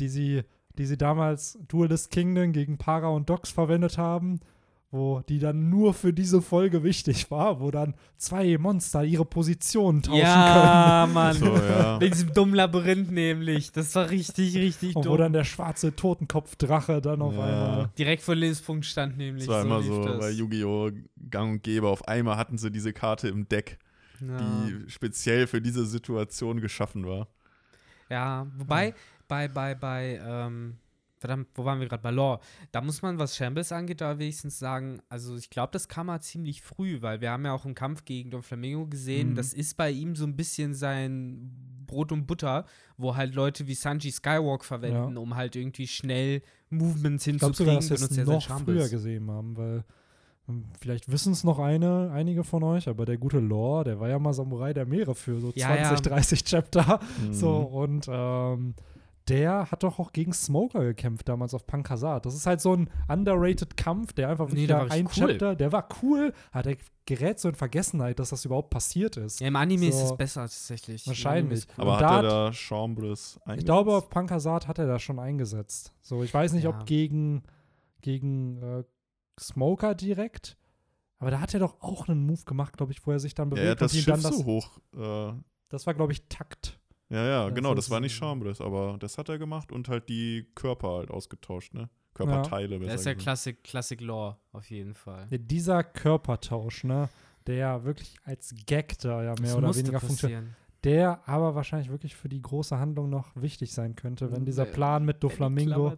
die 0.00 0.08
sie, 0.08 0.42
die 0.78 0.86
sie 0.86 0.96
damals 0.98 1.58
Duelist 1.68 2.10
Kingdom 2.10 2.52
gegen 2.52 2.76
Para 2.78 3.08
und 3.08 3.30
Docs 3.30 3.50
verwendet 3.50 3.98
haben, 3.98 4.40
wo 4.90 5.20
die 5.28 5.38
dann 5.40 5.68
nur 5.68 5.92
für 5.94 6.12
diese 6.12 6.40
Folge 6.40 6.82
wichtig 6.84 7.30
war, 7.30 7.60
wo 7.60 7.70
dann 7.70 7.94
zwei 8.16 8.56
Monster 8.56 9.02
ihre 9.04 9.24
Positionen 9.24 10.02
tauschen 10.02 10.20
Ja, 10.20 11.08
Mann. 11.12 11.34
So, 11.36 11.54
ja. 11.56 11.96
In 12.00 12.10
diesem 12.12 12.32
dummen 12.32 12.54
Labyrinth 12.54 13.10
nämlich. 13.10 13.72
Das 13.72 13.94
war 13.94 14.08
richtig, 14.10 14.56
richtig 14.56 14.94
können. 14.94 15.04
Und 15.04 15.04
wo 15.06 15.16
dumm. 15.16 15.18
dann 15.24 15.32
der 15.32 15.44
schwarze 15.44 15.94
Totenkopfdrache 15.94 17.00
dann 17.02 17.20
auf 17.20 17.34
Ja. 17.34 17.44
einmal. 17.44 17.90
Direkt 17.98 18.22
vor 18.22 18.34
Lebenspunkt 18.36 18.86
stand 18.86 19.18
nämlich. 19.18 19.46
Das 19.46 19.54
war 19.54 19.62
immer 19.62 19.78
lief 19.80 19.88
so 19.88 20.04
das. 20.04 20.18
bei 20.18 20.30
Yu-Gi-Oh! 20.30 20.90
Gang 21.30 21.52
und 21.54 21.62
Gäbe. 21.62 21.88
Auf 21.88 22.06
einmal 22.06 22.36
hatten 22.36 22.56
sie 22.56 22.70
diese 22.70 22.92
Karte 22.92 23.28
im 23.28 23.48
Deck, 23.48 23.78
Ja. 24.20 24.38
die 24.38 24.88
speziell 24.88 25.46
für 25.48 25.60
diese 25.60 25.84
Situation 25.84 26.60
geschaffen 26.60 27.06
war. 27.06 27.26
Ja, 28.08 28.46
wobei, 28.56 28.94
bei, 29.26 29.48
bei, 29.48 29.74
bei, 29.74 30.20
ähm, 30.24 30.76
verdammt, 31.18 31.48
wo 31.54 31.64
waren 31.64 31.80
wir 31.80 31.88
gerade? 31.88 32.02
Bei 32.02 32.10
Law. 32.10 32.40
Da 32.72 32.80
muss 32.80 33.02
man, 33.02 33.18
was 33.18 33.36
Shambles 33.36 33.72
angeht, 33.72 34.00
da 34.00 34.18
wenigstens 34.18 34.58
sagen, 34.58 35.00
also 35.08 35.36
ich 35.36 35.50
glaube, 35.50 35.70
das 35.72 35.88
kam 35.88 36.06
mal 36.06 36.20
ziemlich 36.20 36.62
früh, 36.62 37.00
weil 37.02 37.20
wir 37.20 37.30
haben 37.30 37.44
ja 37.44 37.52
auch 37.52 37.64
im 37.64 37.74
Kampf 37.74 38.04
gegen 38.04 38.30
Don 38.30 38.42
Flamingo 38.42 38.86
gesehen, 38.86 39.30
Mhm. 39.30 39.34
das 39.34 39.52
ist 39.52 39.76
bei 39.76 39.90
ihm 39.90 40.14
so 40.16 40.24
ein 40.26 40.36
bisschen 40.36 40.74
sein 40.74 41.50
Brot 41.86 42.10
und 42.12 42.26
Butter, 42.26 42.64
wo 42.96 43.14
halt 43.16 43.34
Leute 43.34 43.66
wie 43.66 43.74
Sanji 43.74 44.10
Skywalk 44.10 44.64
verwenden, 44.64 45.14
Ja. 45.14 45.20
um 45.20 45.36
halt 45.36 45.54
irgendwie 45.56 45.86
schnell 45.86 46.42
Movements 46.70 47.26
Ich 47.26 47.38
glaube 47.38 47.54
sogar, 47.54 47.74
hinzukriegen, 47.74 48.08
dass 48.08 48.16
wir 48.16 48.24
er 48.34 48.34
noch 48.54 48.64
früher 48.64 48.88
gesehen 48.88 49.30
haben, 49.30 49.56
weil 49.56 49.84
ähm, 50.48 50.64
vielleicht 50.80 51.10
wissen 51.10 51.32
es 51.32 51.44
noch 51.44 51.58
eine, 51.60 52.10
einige 52.12 52.44
von 52.44 52.62
euch, 52.64 52.88
aber 52.88 53.04
der 53.06 53.16
gute 53.18 53.38
Lore, 53.38 53.84
der 53.84 54.00
war 54.00 54.08
ja 54.08 54.18
mal 54.18 54.32
Samurai 54.32 54.72
der 54.74 54.84
Meere 54.86 55.14
für 55.14 55.40
so 55.40 55.52
Ja, 55.54 55.68
20, 55.68 56.06
ja. 56.06 56.12
30 56.12 56.44
Chapter. 56.44 57.00
Mhm. 57.24 57.32
So, 57.32 57.56
und 57.56 58.06
ähm, 58.08 58.74
der 59.28 59.70
hat 59.70 59.82
doch 59.82 59.98
auch 59.98 60.12
gegen 60.12 60.32
Smoker 60.32 60.84
gekämpft 60.84 61.28
damals 61.28 61.52
auf 61.54 61.66
Punk 61.66 61.90
Hazard. 61.90 62.24
Das 62.26 62.34
ist 62.34 62.46
halt 62.46 62.60
so 62.60 62.74
ein 62.74 62.88
underrated 63.08 63.76
Kampf, 63.76 64.12
der 64.12 64.28
einfach 64.28 64.48
Nee, 64.50 64.62
wieder 64.62 64.78
der 64.80 64.88
war 64.88 64.92
ein 64.96 65.06
cool. 65.06 65.12
Chapter, 65.28 65.56
der 65.56 65.72
war 65.72 65.88
cool, 66.02 66.32
aber 66.52 66.62
der 66.62 66.76
gerät 67.06 67.40
so 67.40 67.48
in 67.48 67.54
Vergessenheit, 67.56 68.18
dass 68.18 68.30
das 68.30 68.44
überhaupt 68.44 68.70
passiert 68.70 69.16
ist. 69.16 69.40
Ja, 69.40 69.48
im 69.48 69.56
Anime 69.56 69.88
ist 69.88 69.98
So. 69.98 70.04
es 70.12 70.16
besser 70.16 70.42
tatsächlich. 70.42 71.06
Wahrscheinlich. 71.06 71.58
Ist. 71.60 71.70
Aber 71.78 71.92
Und 71.92 71.96
hat 71.96 72.02
da 72.02 72.10
er 72.10 72.16
hat- 72.16 72.24
da 72.24 72.52
Chambres 72.52 73.38
eingesetzt? 73.44 73.58
Ich 73.60 73.64
glaube, 73.64 73.96
auf 73.96 74.10
Punk 74.10 74.30
Hazard 74.30 74.68
hat 74.68 74.78
er 74.78 74.86
das 74.86 75.02
schon 75.02 75.18
eingesetzt. 75.18 75.92
So, 76.02 76.22
ich 76.22 76.32
weiß 76.32 76.52
nicht, 76.52 76.64
Ja. 76.64 76.70
ob 76.70 76.86
gegen, 76.86 77.42
gegen 78.02 78.62
äh, 78.62 78.84
Smoker 79.40 79.94
direkt, 79.94 80.56
aber 81.18 81.30
da 81.30 81.40
hat 81.40 81.52
er 81.54 81.60
doch 81.60 81.80
auch 81.80 82.08
einen 82.08 82.26
Move 82.26 82.44
gemacht, 82.44 82.76
glaube 82.76 82.92
ich, 82.92 83.06
wo 83.06 83.12
er 83.12 83.18
sich 83.20 83.34
dann 83.34 83.48
ja, 83.48 83.54
bewegt 83.54 83.66
er 83.66 83.70
hat 83.72 83.80
das 83.82 83.92
Schiff 83.94 84.06
dann 84.06 84.22
das. 84.22 84.36
so 84.38 84.44
hoch. 84.44 84.78
Äh, 84.96 85.32
Das 85.68 85.86
war, 85.86 85.94
glaube 85.94 86.12
ich, 86.12 86.28
Takt. 86.28 86.78
Ja, 87.10 87.16
ja, 87.24 87.24
Ja, 87.44 87.50
genau, 87.50 87.74
das 87.74 87.90
war 87.90 88.00
nicht 88.00 88.14
Chambres, 88.14 88.60
aber 88.60 88.96
das 88.98 89.18
hat 89.18 89.28
er 89.28 89.38
gemacht 89.38 89.72
und 89.72 89.88
halt 89.88 90.08
die 90.08 90.46
Körper 90.54 90.88
halt 90.98 91.10
ausgetauscht, 91.10 91.74
ne? 91.74 91.88
Körperteile, 92.14 92.78
besser 92.78 92.92
Das 92.92 93.00
ist 93.02 93.06
ja. 93.06 93.14
Classic, 93.14 93.62
Classic 93.62 94.00
Lore, 94.00 94.36
auf 94.52 94.70
jeden 94.70 94.94
Fall. 94.94 95.26
Ja, 95.30 95.36
dieser 95.38 95.84
Körpertausch, 95.84 96.84
ne, 96.84 97.08
der 97.46 97.84
wirklich 97.84 98.16
als 98.24 98.54
Gag 98.66 98.98
da 99.00 99.22
ja 99.22 99.34
mehr 99.40 99.50
Das 99.50 99.54
oder 99.56 99.76
weniger 99.76 100.00
funktioniert, 100.00 100.44
der 100.84 101.20
aber 101.28 101.54
wahrscheinlich 101.54 101.90
wirklich 101.90 102.16
für 102.16 102.28
die 102.30 102.40
große 102.40 102.78
Handlung 102.78 103.10
noch 103.10 103.32
wichtig 103.34 103.72
sein 103.72 103.96
könnte, 103.96 104.32
wenn 104.32 104.44
dieser 104.46 104.64
Wenn- 104.64 104.72
Plan 104.72 105.04
mit 105.04 105.22
Doflamingo. 105.22 105.92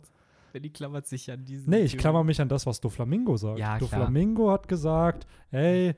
Wenn 0.53 0.63
die 0.63 0.71
klammert 0.73 1.07
sich 1.07 1.31
an 1.31 1.45
diesen. 1.45 1.71
Nee, 1.71 1.81
ich 1.83 1.99
klammer 1.99 2.25
mich 2.25 2.41
an 2.41 2.49
das, 2.49 2.65
was 2.67 2.81
Doflamingo 2.81 3.37
sagt. 3.37 3.59
Ja. 3.59 3.79
Doflamingo 3.79 4.51
hat 4.51 4.67
gesagt, 4.67 5.27
ey, 5.51 5.95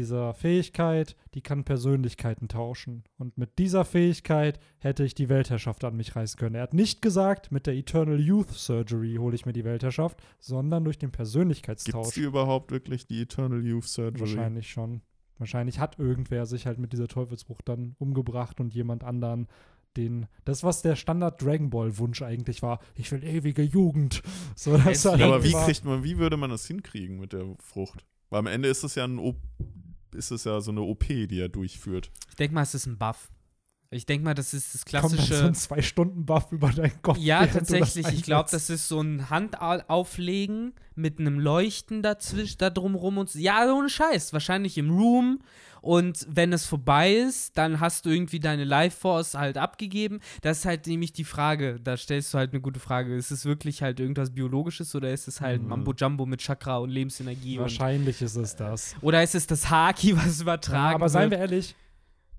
diese 0.00 0.32
Fähigkeit, 0.32 1.14
die 1.34 1.42
kann 1.42 1.64
Persönlichkeiten 1.64 2.48
tauschen. 2.48 3.04
Und 3.18 3.36
mit 3.36 3.58
dieser 3.58 3.84
Fähigkeit 3.84 4.58
hätte 4.78 5.04
ich 5.04 5.14
die 5.14 5.28
Weltherrschaft 5.28 5.84
an 5.84 5.94
mich 5.94 6.16
reißen 6.16 6.38
können. 6.38 6.54
Er 6.54 6.62
hat 6.62 6.72
nicht 6.72 7.02
gesagt, 7.02 7.52
mit 7.52 7.66
der 7.66 7.74
Eternal 7.74 8.18
Youth 8.18 8.50
Surgery 8.50 9.16
hole 9.16 9.34
ich 9.34 9.44
mir 9.44 9.52
die 9.52 9.64
Weltherrschaft, 9.64 10.22
sondern 10.38 10.84
durch 10.84 10.98
den 10.98 11.08
Gibt 11.08 11.16
Persönlichkeitstausch. 11.16 12.08
es 12.08 12.14
die 12.14 12.22
überhaupt 12.22 12.70
wirklich, 12.70 13.06
die 13.06 13.20
Eternal 13.20 13.64
Youth 13.64 13.84
Surgery? 13.84 14.20
Wahrscheinlich 14.20 14.70
schon. 14.70 15.02
Wahrscheinlich 15.36 15.78
hat 15.78 15.98
irgendwer 15.98 16.46
sich 16.46 16.66
halt 16.66 16.78
mit 16.78 16.94
dieser 16.94 17.08
Teufelsbruch 17.08 17.60
dann 17.62 17.94
umgebracht 17.98 18.58
und 18.58 18.74
jemand 18.74 19.04
anderen 19.04 19.48
den. 19.98 20.28
Das, 20.46 20.64
was 20.64 20.80
der 20.80 20.96
Standard 20.96 21.42
Dragon 21.42 21.68
Ball 21.68 21.98
Wunsch 21.98 22.22
eigentlich 22.22 22.62
war. 22.62 22.80
Ich 22.94 23.12
will 23.12 23.22
ewige 23.22 23.62
Jugend. 23.62 24.22
So, 24.56 24.78
das 24.78 25.04
Ja, 25.04 25.12
aber 25.12 25.44
wie 25.44 25.52
kriegt 25.52 25.84
man, 25.84 26.04
wie 26.04 26.16
würde 26.16 26.38
man 26.38 26.48
das 26.48 26.66
hinkriegen 26.66 27.18
mit 27.18 27.34
der 27.34 27.54
Frucht? 27.58 28.06
Weil 28.30 28.38
am 28.38 28.46
Ende 28.46 28.68
ist 28.68 28.84
es 28.84 28.94
ja 28.94 29.04
ein 29.04 29.18
o 29.18 29.34
ist 30.14 30.30
es 30.30 30.44
ja 30.44 30.60
so 30.60 30.70
eine 30.70 30.82
OP, 30.82 31.06
die 31.06 31.40
er 31.40 31.48
durchführt. 31.48 32.10
Ich 32.28 32.36
denke 32.36 32.54
mal, 32.54 32.62
es 32.62 32.74
ist 32.74 32.86
ein 32.86 32.98
Buff. 32.98 33.30
Ich 33.92 34.06
denke 34.06 34.24
mal, 34.24 34.34
das 34.34 34.54
ist 34.54 34.72
das 34.72 34.84
kommt 34.84 34.94
dann 34.94 35.10
so 35.10 35.16
klassische. 35.16 35.44
ein 35.46 35.54
Zwei-Stunden-Buff 35.54 36.52
über 36.52 36.70
deinen 36.70 37.02
Kopf. 37.02 37.18
Ja, 37.18 37.44
tatsächlich. 37.46 38.06
Ich 38.06 38.22
glaube, 38.22 38.48
das 38.50 38.70
ist 38.70 38.86
so 38.86 39.00
ein 39.00 39.28
Handauflegen 39.30 40.74
mit 40.94 41.18
einem 41.18 41.40
Leuchten 41.40 42.00
dazwischen, 42.02 42.58
da 42.58 42.70
drumrum 42.70 43.18
und 43.18 43.30
so. 43.30 43.38
Ja, 43.40 43.72
ohne 43.72 43.88
Scheiß. 43.88 44.32
Wahrscheinlich 44.32 44.78
im 44.78 44.90
Room. 44.90 45.40
Und 45.82 46.26
wenn 46.28 46.52
es 46.52 46.66
vorbei 46.66 47.14
ist, 47.14 47.56
dann 47.56 47.80
hast 47.80 48.04
du 48.04 48.10
irgendwie 48.10 48.38
deine 48.38 48.64
Life 48.64 48.96
Force 49.00 49.34
halt 49.34 49.56
abgegeben. 49.56 50.20
Das 50.42 50.58
ist 50.58 50.64
halt 50.66 50.86
nämlich 50.86 51.12
die 51.12 51.24
Frage. 51.24 51.80
Da 51.82 51.96
stellst 51.96 52.32
du 52.34 52.38
halt 52.38 52.52
eine 52.52 52.60
gute 52.60 52.78
Frage. 52.78 53.16
Ist 53.16 53.30
es 53.30 53.44
wirklich 53.46 53.82
halt 53.82 53.98
irgendwas 53.98 54.30
Biologisches 54.30 54.94
oder 54.94 55.10
ist 55.10 55.26
es 55.26 55.40
halt 55.40 55.62
Mhm. 55.62 55.68
Mambo 55.68 55.94
Jumbo 55.94 56.26
mit 56.26 56.42
Chakra 56.42 56.76
und 56.78 56.90
Lebensenergie? 56.90 57.56
Und, 57.56 57.62
Wahrscheinlich 57.62 58.20
ist 58.22 58.36
es 58.36 58.54
das. 58.54 58.94
oder 59.00 59.22
ist 59.22 59.34
es 59.34 59.46
das 59.46 59.68
Haki, 59.70 60.16
was 60.16 60.42
übertragen 60.42 60.90
Ja, 60.90 60.94
aber 60.94 61.08
seien 61.08 61.30
wir 61.30 61.38
ehrlich, 61.38 61.74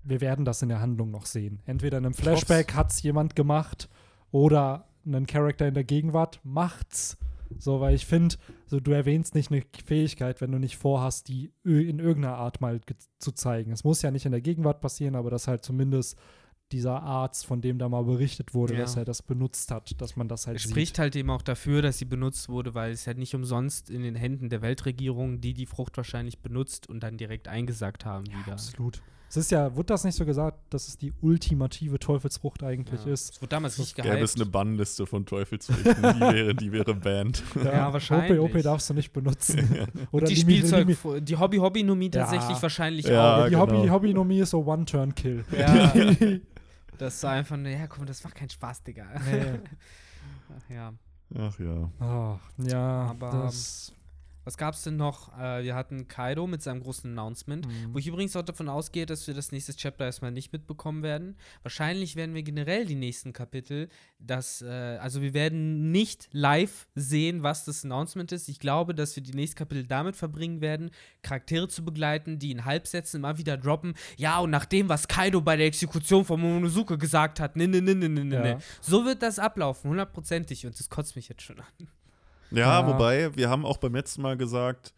wir 0.04 0.20
werden 0.20 0.44
das 0.44 0.62
in 0.62 0.68
der 0.68 0.80
Handlung 0.80 1.10
noch 1.10 1.26
sehen. 1.26 1.60
Entweder 1.66 1.98
in 1.98 2.04
einem 2.06 2.14
Flashback 2.14 2.74
hat 2.74 2.90
es 2.92 3.02
jemand 3.02 3.36
gemacht 3.36 3.88
oder 4.30 4.88
ein 5.06 5.26
Charakter 5.26 5.66
in 5.68 5.74
der 5.74 5.84
Gegenwart 5.84 6.40
macht's. 6.44 7.16
So, 7.58 7.80
weil 7.80 7.94
ich 7.94 8.06
finde, 8.06 8.36
so, 8.66 8.80
du 8.80 8.92
erwähnst 8.92 9.34
nicht 9.34 9.50
eine 9.52 9.62
Fähigkeit, 9.84 10.40
wenn 10.40 10.52
du 10.52 10.58
nicht 10.58 10.76
vorhast, 10.78 11.28
die 11.28 11.52
in 11.64 11.98
irgendeiner 11.98 12.36
Art 12.38 12.60
mal 12.62 12.80
zu 13.18 13.32
zeigen. 13.32 13.72
Es 13.72 13.84
muss 13.84 14.00
ja 14.00 14.10
nicht 14.10 14.24
in 14.24 14.32
der 14.32 14.40
Gegenwart 14.40 14.80
passieren, 14.80 15.14
aber 15.16 15.28
dass 15.30 15.48
halt 15.48 15.62
zumindest 15.62 16.16
dieser 16.70 17.02
Arzt, 17.02 17.44
von 17.44 17.60
dem 17.60 17.78
da 17.78 17.90
mal 17.90 18.04
berichtet 18.04 18.54
wurde, 18.54 18.72
Ja. 18.72 18.80
dass 18.80 18.96
er 18.96 19.04
das 19.04 19.20
benutzt 19.20 19.70
hat, 19.70 20.00
dass 20.00 20.16
man 20.16 20.28
das 20.28 20.46
halt 20.46 20.56
Es 20.56 20.62
sieht. 20.62 20.70
spricht 20.70 20.98
halt 20.98 21.14
eben 21.14 21.28
auch 21.28 21.42
dafür, 21.42 21.82
dass 21.82 21.98
sie 21.98 22.06
benutzt 22.06 22.48
wurde, 22.48 22.74
weil 22.74 22.92
es 22.92 23.06
halt 23.06 23.18
nicht 23.18 23.34
umsonst 23.34 23.90
in 23.90 24.02
den 24.02 24.14
Händen 24.14 24.48
der 24.48 24.62
Weltregierung, 24.62 25.42
die 25.42 25.52
die 25.52 25.66
Frucht 25.66 25.98
wahrscheinlich 25.98 26.38
benutzt 26.38 26.88
und 26.88 27.00
dann 27.02 27.18
direkt 27.18 27.48
eingesagt 27.48 28.06
haben 28.06 28.26
wieder. 28.28 28.52
Absolut. 28.52 29.02
Es 29.34 29.38
ist 29.38 29.50
ja, 29.50 29.74
wurde 29.74 29.86
das 29.86 30.04
nicht 30.04 30.14
so 30.14 30.26
gesagt, 30.26 30.58
dass 30.74 30.88
es 30.88 30.98
die 30.98 31.10
ultimative 31.22 31.98
Teufelsfrucht 31.98 32.62
eigentlich 32.62 33.02
Ja. 33.06 33.12
ist? 33.14 33.30
Es 33.36 33.40
wurde 33.40 33.48
damals 33.48 33.78
nicht 33.78 33.94
Gäbe 33.96 34.08
es 34.18 34.34
gehypt. 34.34 34.36
eine 34.42 34.50
Bannliste 34.50 35.06
von 35.06 35.24
Teufelsfrüchten, 35.24 36.02
die 36.02 36.20
wäre, 36.20 36.54
die 36.54 36.70
wäre 36.70 36.94
banned. 36.94 37.42
Ja, 37.64 37.90
wahrscheinlich. 37.90 38.38
OP, 38.38 38.54
OP 38.54 38.62
darfst 38.62 38.90
du 38.90 38.94
nicht 38.94 39.10
benutzen. 39.14 39.88
Oder 40.12 40.26
die 40.26 40.36
Spielzeug, 40.36 40.86
Limi- 40.86 41.20
die 41.20 41.36
Hobby-Hobby-Nomie 41.38 42.10
Ja. 42.12 42.26
tatsächlich 42.26 42.60
wahrscheinlich 42.62 43.06
Ja, 43.06 43.36
auch. 43.38 43.44
die 43.44 43.50
genau. 43.52 43.62
Hobby, 43.62 43.88
Hobby-Nomie 43.88 44.40
ist 44.40 44.50
so 44.50 44.66
One-Turn-Kill. 44.66 45.44
Ja. 45.58 45.92
Das 46.98 47.14
ist 47.14 47.24
einfach 47.24 47.56
nur, 47.56 47.68
ja 47.72 47.86
komm, 47.88 48.04
das 48.06 48.22
macht 48.22 48.34
keinen 48.36 48.50
Spaß, 48.50 48.82
Digga. 48.84 49.06
Nee. 49.24 49.58
Ach, 50.54 50.70
ja. 50.70 50.92
Ach 51.36 51.58
ja. 51.58 51.90
Ach, 51.98 52.38
ja, 52.58 52.78
Aber, 53.10 53.30
das, 53.30 53.92
Was 54.44 54.56
gab's 54.56 54.82
denn 54.82 54.96
noch? 54.96 55.36
Äh, 55.38 55.64
wir 55.64 55.74
hatten 55.74 56.08
Kaido 56.08 56.46
mit 56.46 56.62
seinem 56.62 56.82
großen 56.82 57.10
Announcement. 57.10 57.66
Mhm. 57.66 57.94
Wo 57.94 57.98
ich 57.98 58.06
übrigens 58.06 58.34
auch 58.36 58.42
davon 58.42 58.68
ausgehe, 58.68 59.06
dass 59.06 59.26
wir 59.26 59.34
das 59.34 59.52
nächste 59.52 59.74
Chapter 59.74 60.04
erstmal 60.04 60.32
nicht 60.32 60.52
mitbekommen 60.52 61.02
werden. 61.02 61.36
Wahrscheinlich 61.62 62.16
werden 62.16 62.34
wir 62.34 62.42
generell 62.42 62.84
die 62.86 62.94
nächsten 62.94 63.32
Kapitel, 63.32 63.88
das, 64.18 64.62
äh, 64.62 64.66
also 65.00 65.22
wir 65.22 65.34
werden 65.34 65.90
nicht 65.92 66.28
live 66.32 66.86
sehen, 66.94 67.42
was 67.42 67.64
das 67.64 67.84
Announcement 67.84 68.32
ist. 68.32 68.48
Ich 68.48 68.58
glaube, 68.58 68.94
dass 68.94 69.14
wir 69.16 69.22
die 69.22 69.34
nächsten 69.34 69.56
Kapitel 69.58 69.86
damit 69.86 70.16
verbringen 70.16 70.60
werden, 70.60 70.90
Charaktere 71.22 71.68
zu 71.68 71.84
begleiten, 71.84 72.38
die 72.38 72.50
in 72.50 72.64
Halbsätzen 72.64 73.20
immer 73.20 73.38
wieder 73.38 73.56
droppen. 73.56 73.94
Ja, 74.16 74.38
und 74.40 74.50
nach 74.50 74.64
dem, 74.64 74.88
was 74.88 75.08
Kaido 75.08 75.40
bei 75.40 75.56
der 75.56 75.66
Exekution 75.66 76.24
von 76.24 76.40
Momonosuke 76.40 76.98
gesagt 76.98 77.40
hat, 77.40 77.56
ne, 77.56 77.68
ne, 77.68 77.80
ne, 77.80 77.94
ne, 77.94 78.08
ne, 78.08 78.24
ne, 78.24 78.34
Ja. 78.34 78.42
ne. 78.42 78.58
So 78.80 79.04
wird 79.04 79.22
das 79.22 79.38
ablaufen, 79.38 79.90
hundertprozentig. 79.90 80.66
Und 80.66 80.78
das 80.78 80.88
kotzt 80.88 81.16
mich 81.16 81.28
jetzt 81.28 81.42
schon 81.42 81.60
an. 81.60 81.88
Ja, 82.56 82.80
Ja. 82.80 82.86
wobei, 82.86 83.34
wir 83.36 83.48
haben 83.50 83.64
auch 83.64 83.78
beim 83.78 83.94
letzten 83.94 84.22
Mal 84.22 84.36
gesagt, 84.36 84.94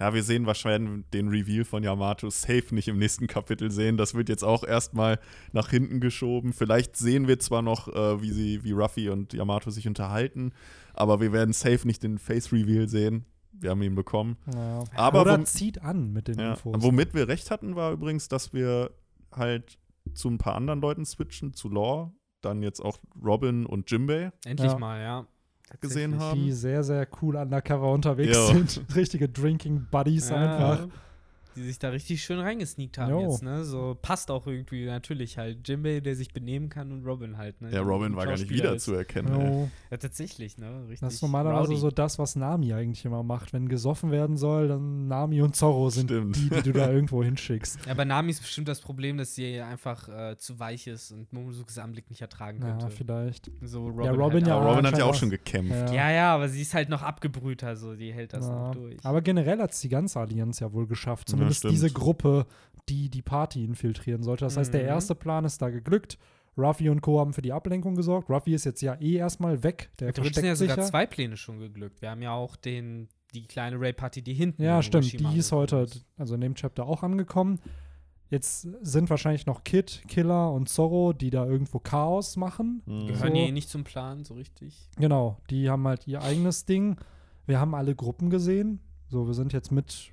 ja, 0.00 0.12
wir 0.12 0.24
sehen 0.24 0.44
wahrscheinlich 0.44 1.04
den 1.12 1.28
Reveal 1.28 1.64
von 1.64 1.84
Yamato 1.84 2.28
safe 2.28 2.74
nicht 2.74 2.88
im 2.88 2.98
nächsten 2.98 3.26
Kapitel 3.28 3.70
sehen. 3.70 3.96
Das 3.96 4.14
wird 4.14 4.28
jetzt 4.28 4.42
auch 4.42 4.64
erstmal 4.64 5.20
nach 5.52 5.70
hinten 5.70 6.00
geschoben. 6.00 6.52
Vielleicht 6.52 6.96
sehen 6.96 7.28
wir 7.28 7.38
zwar 7.38 7.62
noch, 7.62 7.86
äh, 7.88 8.20
wie 8.20 8.30
sie, 8.30 8.64
wie 8.64 8.72
Ruffy 8.72 9.08
und 9.08 9.32
Yamato 9.34 9.70
sich 9.70 9.86
unterhalten, 9.86 10.52
aber 10.94 11.20
wir 11.20 11.32
werden 11.32 11.52
safe 11.52 11.86
nicht 11.86 12.02
den 12.02 12.18
Face-Reveal 12.18 12.88
sehen. 12.88 13.24
Wir 13.52 13.70
haben 13.70 13.82
ihn 13.82 13.94
bekommen. 13.94 14.36
ja. 14.52 14.82
Aber 14.96 15.20
Oder 15.22 15.44
zieht 15.44 15.80
an 15.80 16.12
mit 16.12 16.26
den 16.26 16.40
Ja. 16.40 16.50
Infos. 16.50 16.74
Womit 16.82 17.14
wir 17.14 17.28
recht 17.28 17.52
hatten, 17.52 17.76
war 17.76 17.92
übrigens, 17.92 18.26
dass 18.26 18.52
wir 18.52 18.90
halt 19.30 19.78
zu 20.12 20.28
ein 20.28 20.38
paar 20.38 20.56
anderen 20.56 20.80
Leuten 20.80 21.04
switchen, 21.06 21.54
zu 21.54 21.68
Law, 21.68 22.12
dann 22.40 22.62
jetzt 22.64 22.80
auch 22.80 22.98
Robin 23.24 23.64
und 23.64 23.88
Jimbei 23.92 24.32
Endlich 24.44 24.72
Ja. 24.72 24.78
mal, 24.78 25.00
ja. 25.00 25.26
Gesehen 25.80 26.18
haben. 26.18 26.40
die 26.40 26.52
sehr, 26.52 26.82
sehr 26.84 27.06
cool 27.22 27.36
undercover 27.36 27.90
unterwegs 27.92 28.36
Ja. 28.36 28.46
sind. 28.46 28.82
Richtige 28.96 29.28
Drinking 29.28 29.86
Buddies 29.90 30.30
einfach. 30.30 30.86
Die 31.56 31.62
sich 31.62 31.78
da 31.78 31.90
richtig 31.90 32.22
schön 32.22 32.38
reingesneakt 32.40 32.98
haben 32.98 33.10
Jo. 33.10 33.20
jetzt, 33.22 33.42
ne? 33.42 33.64
So 33.64 33.96
passt 34.00 34.30
auch 34.30 34.46
irgendwie 34.46 34.86
natürlich 34.86 35.38
halt. 35.38 35.66
Jimbei, 35.68 36.00
der 36.00 36.16
sich 36.16 36.32
benehmen 36.32 36.68
kann 36.68 36.90
und 36.92 37.04
Robin 37.06 37.36
halt, 37.38 37.60
ne? 37.60 37.70
Ja, 37.72 37.80
Robin 37.82 38.16
war 38.16 38.24
gar 38.26 38.32
nicht 38.32 38.50
wiederzuerkennen. 38.50 39.68
Ja, 39.90 39.96
tatsächlich, 39.96 40.58
ne? 40.58 40.82
Richtig. 40.88 41.00
Das 41.00 41.14
ist 41.14 41.22
normalerweise 41.22 41.68
rowdy. 41.70 41.80
so 41.80 41.90
das, 41.90 42.18
was 42.18 42.36
Nami 42.36 42.72
eigentlich 42.72 43.04
immer 43.04 43.22
macht. 43.22 43.52
Wenn 43.52 43.68
gesoffen 43.68 44.10
werden 44.10 44.36
soll, 44.36 44.68
dann 44.68 45.06
Nami 45.08 45.40
und 45.42 45.54
Zorro 45.56 45.90
sind 45.90 46.08
Stimmt. 46.10 46.36
die, 46.36 46.48
die 46.50 46.62
du 46.62 46.72
da 46.72 46.90
irgendwo 46.90 47.22
hinschickst. 47.22 47.78
Ja, 47.86 47.94
bei 47.94 48.04
Nami 48.04 48.30
ist 48.30 48.40
bestimmt 48.40 48.68
das 48.68 48.80
Problem, 48.80 49.18
dass 49.18 49.34
sie 49.34 49.60
einfach 49.60 50.08
äh, 50.08 50.36
zu 50.36 50.58
weich 50.58 50.86
ist 50.86 51.12
und 51.12 51.32
Momosuke's 51.32 51.78
Anblick 51.78 52.08
nicht 52.10 52.20
ertragen 52.22 52.60
Ja, 52.62 52.70
könnte. 52.70 52.90
vielleicht. 52.90 53.50
so 53.62 53.86
Robin 53.88 54.04
Ja, 54.04 54.10
Robin 54.12 54.32
halt 54.34 54.46
ja 54.48 54.54
auch. 54.58 54.70
Robin 54.72 54.86
hat 54.86 54.98
ja 54.98 55.04
auch 55.04 55.14
schon 55.14 55.30
gekämpft. 55.30 55.90
Ja, 55.92 56.10
ja, 56.10 56.34
aber 56.34 56.48
sie 56.48 56.62
ist 56.62 56.74
halt 56.74 56.88
noch 56.88 57.02
abgebrühter, 57.02 57.76
so 57.76 57.94
die 57.94 58.12
hält 58.12 58.32
das 58.32 58.46
Ja. 58.46 58.54
noch 58.68 58.72
durch. 58.74 59.04
Aber 59.04 59.20
generell 59.22 59.58
hat 59.60 59.72
es 59.72 59.80
die 59.80 59.88
ganze 59.88 60.18
Allianz 60.20 60.60
ja 60.60 60.72
wohl 60.72 60.86
geschafft. 60.86 61.30
Ja, 61.30 61.36
Zumindest 61.44 61.58
stimmt. 61.60 61.72
diese 61.74 61.90
Gruppe, 61.90 62.46
die 62.88 63.08
die 63.08 63.22
Party 63.22 63.64
infiltrieren 63.64 64.22
sollte. 64.22 64.44
Das 64.44 64.56
heißt, 64.56 64.72
der 64.74 64.82
Mhm. 64.82 64.88
erste 64.88 65.14
Plan 65.14 65.44
ist 65.44 65.60
da 65.62 65.70
geglückt. 65.70 66.18
Ruffy 66.56 66.88
und 66.88 67.00
Co. 67.00 67.18
haben 67.18 67.32
für 67.32 67.42
die 67.42 67.52
Ablenkung 67.52 67.96
gesorgt. 67.96 68.30
Ruffy 68.30 68.54
ist 68.54 68.64
jetzt 68.64 68.80
ja 68.82 68.94
eh 69.00 69.14
erstmal 69.16 69.62
weg. 69.64 69.90
Der 69.98 70.12
versteckt 70.14 70.36
sind 70.36 70.44
ja 70.46 70.54
sogar 70.54 70.78
ja. 70.78 70.84
zwei 70.84 71.04
Pläne 71.06 71.36
schon 71.36 71.58
geglückt. 71.58 72.00
Wir 72.00 72.10
haben 72.10 72.22
ja 72.22 72.32
auch 72.32 72.54
den, 72.56 73.08
die 73.34 73.46
kleine 73.46 73.80
Ray-Party, 73.80 74.22
die 74.22 74.34
hinten 74.34 74.62
Ja, 74.62 74.76
in 74.76 74.82
stimmt. 74.84 75.04
Hiroshima 75.06 75.30
Die 75.32 75.38
ist 75.38 75.50
heute, 75.50 75.88
also 76.16 76.34
in 76.36 76.40
dem 76.42 76.54
Chapter 76.54 76.86
auch 76.86 77.02
angekommen. 77.02 77.58
Jetzt 78.30 78.68
sind 78.82 79.10
wahrscheinlich 79.10 79.46
noch 79.46 79.64
Kid, 79.64 80.02
Killer 80.08 80.52
und 80.52 80.68
Zorro, 80.68 81.12
die 81.12 81.30
da 81.30 81.44
irgendwo 81.46 81.78
Chaos 81.78 82.36
machen. 82.36 82.82
Mhm. 82.86 83.06
Gehören 83.08 83.28
So. 83.28 83.34
die 83.34 83.40
eh 83.40 83.52
nicht 83.52 83.68
zum 83.68 83.84
Plan, 83.84 84.24
so 84.24 84.34
richtig. 84.34 84.88
Genau, 84.96 85.38
die 85.50 85.68
haben 85.68 85.86
halt 85.86 86.06
ihr 86.06 86.22
eigenes 86.22 86.64
Ding. 86.64 86.96
Wir 87.46 87.60
haben 87.60 87.74
alle 87.74 87.94
Gruppen 87.94 88.30
gesehen. 88.30 88.80
So, 89.08 89.26
wir 89.26 89.34
sind 89.34 89.52
jetzt 89.52 89.70
mit 89.72 90.10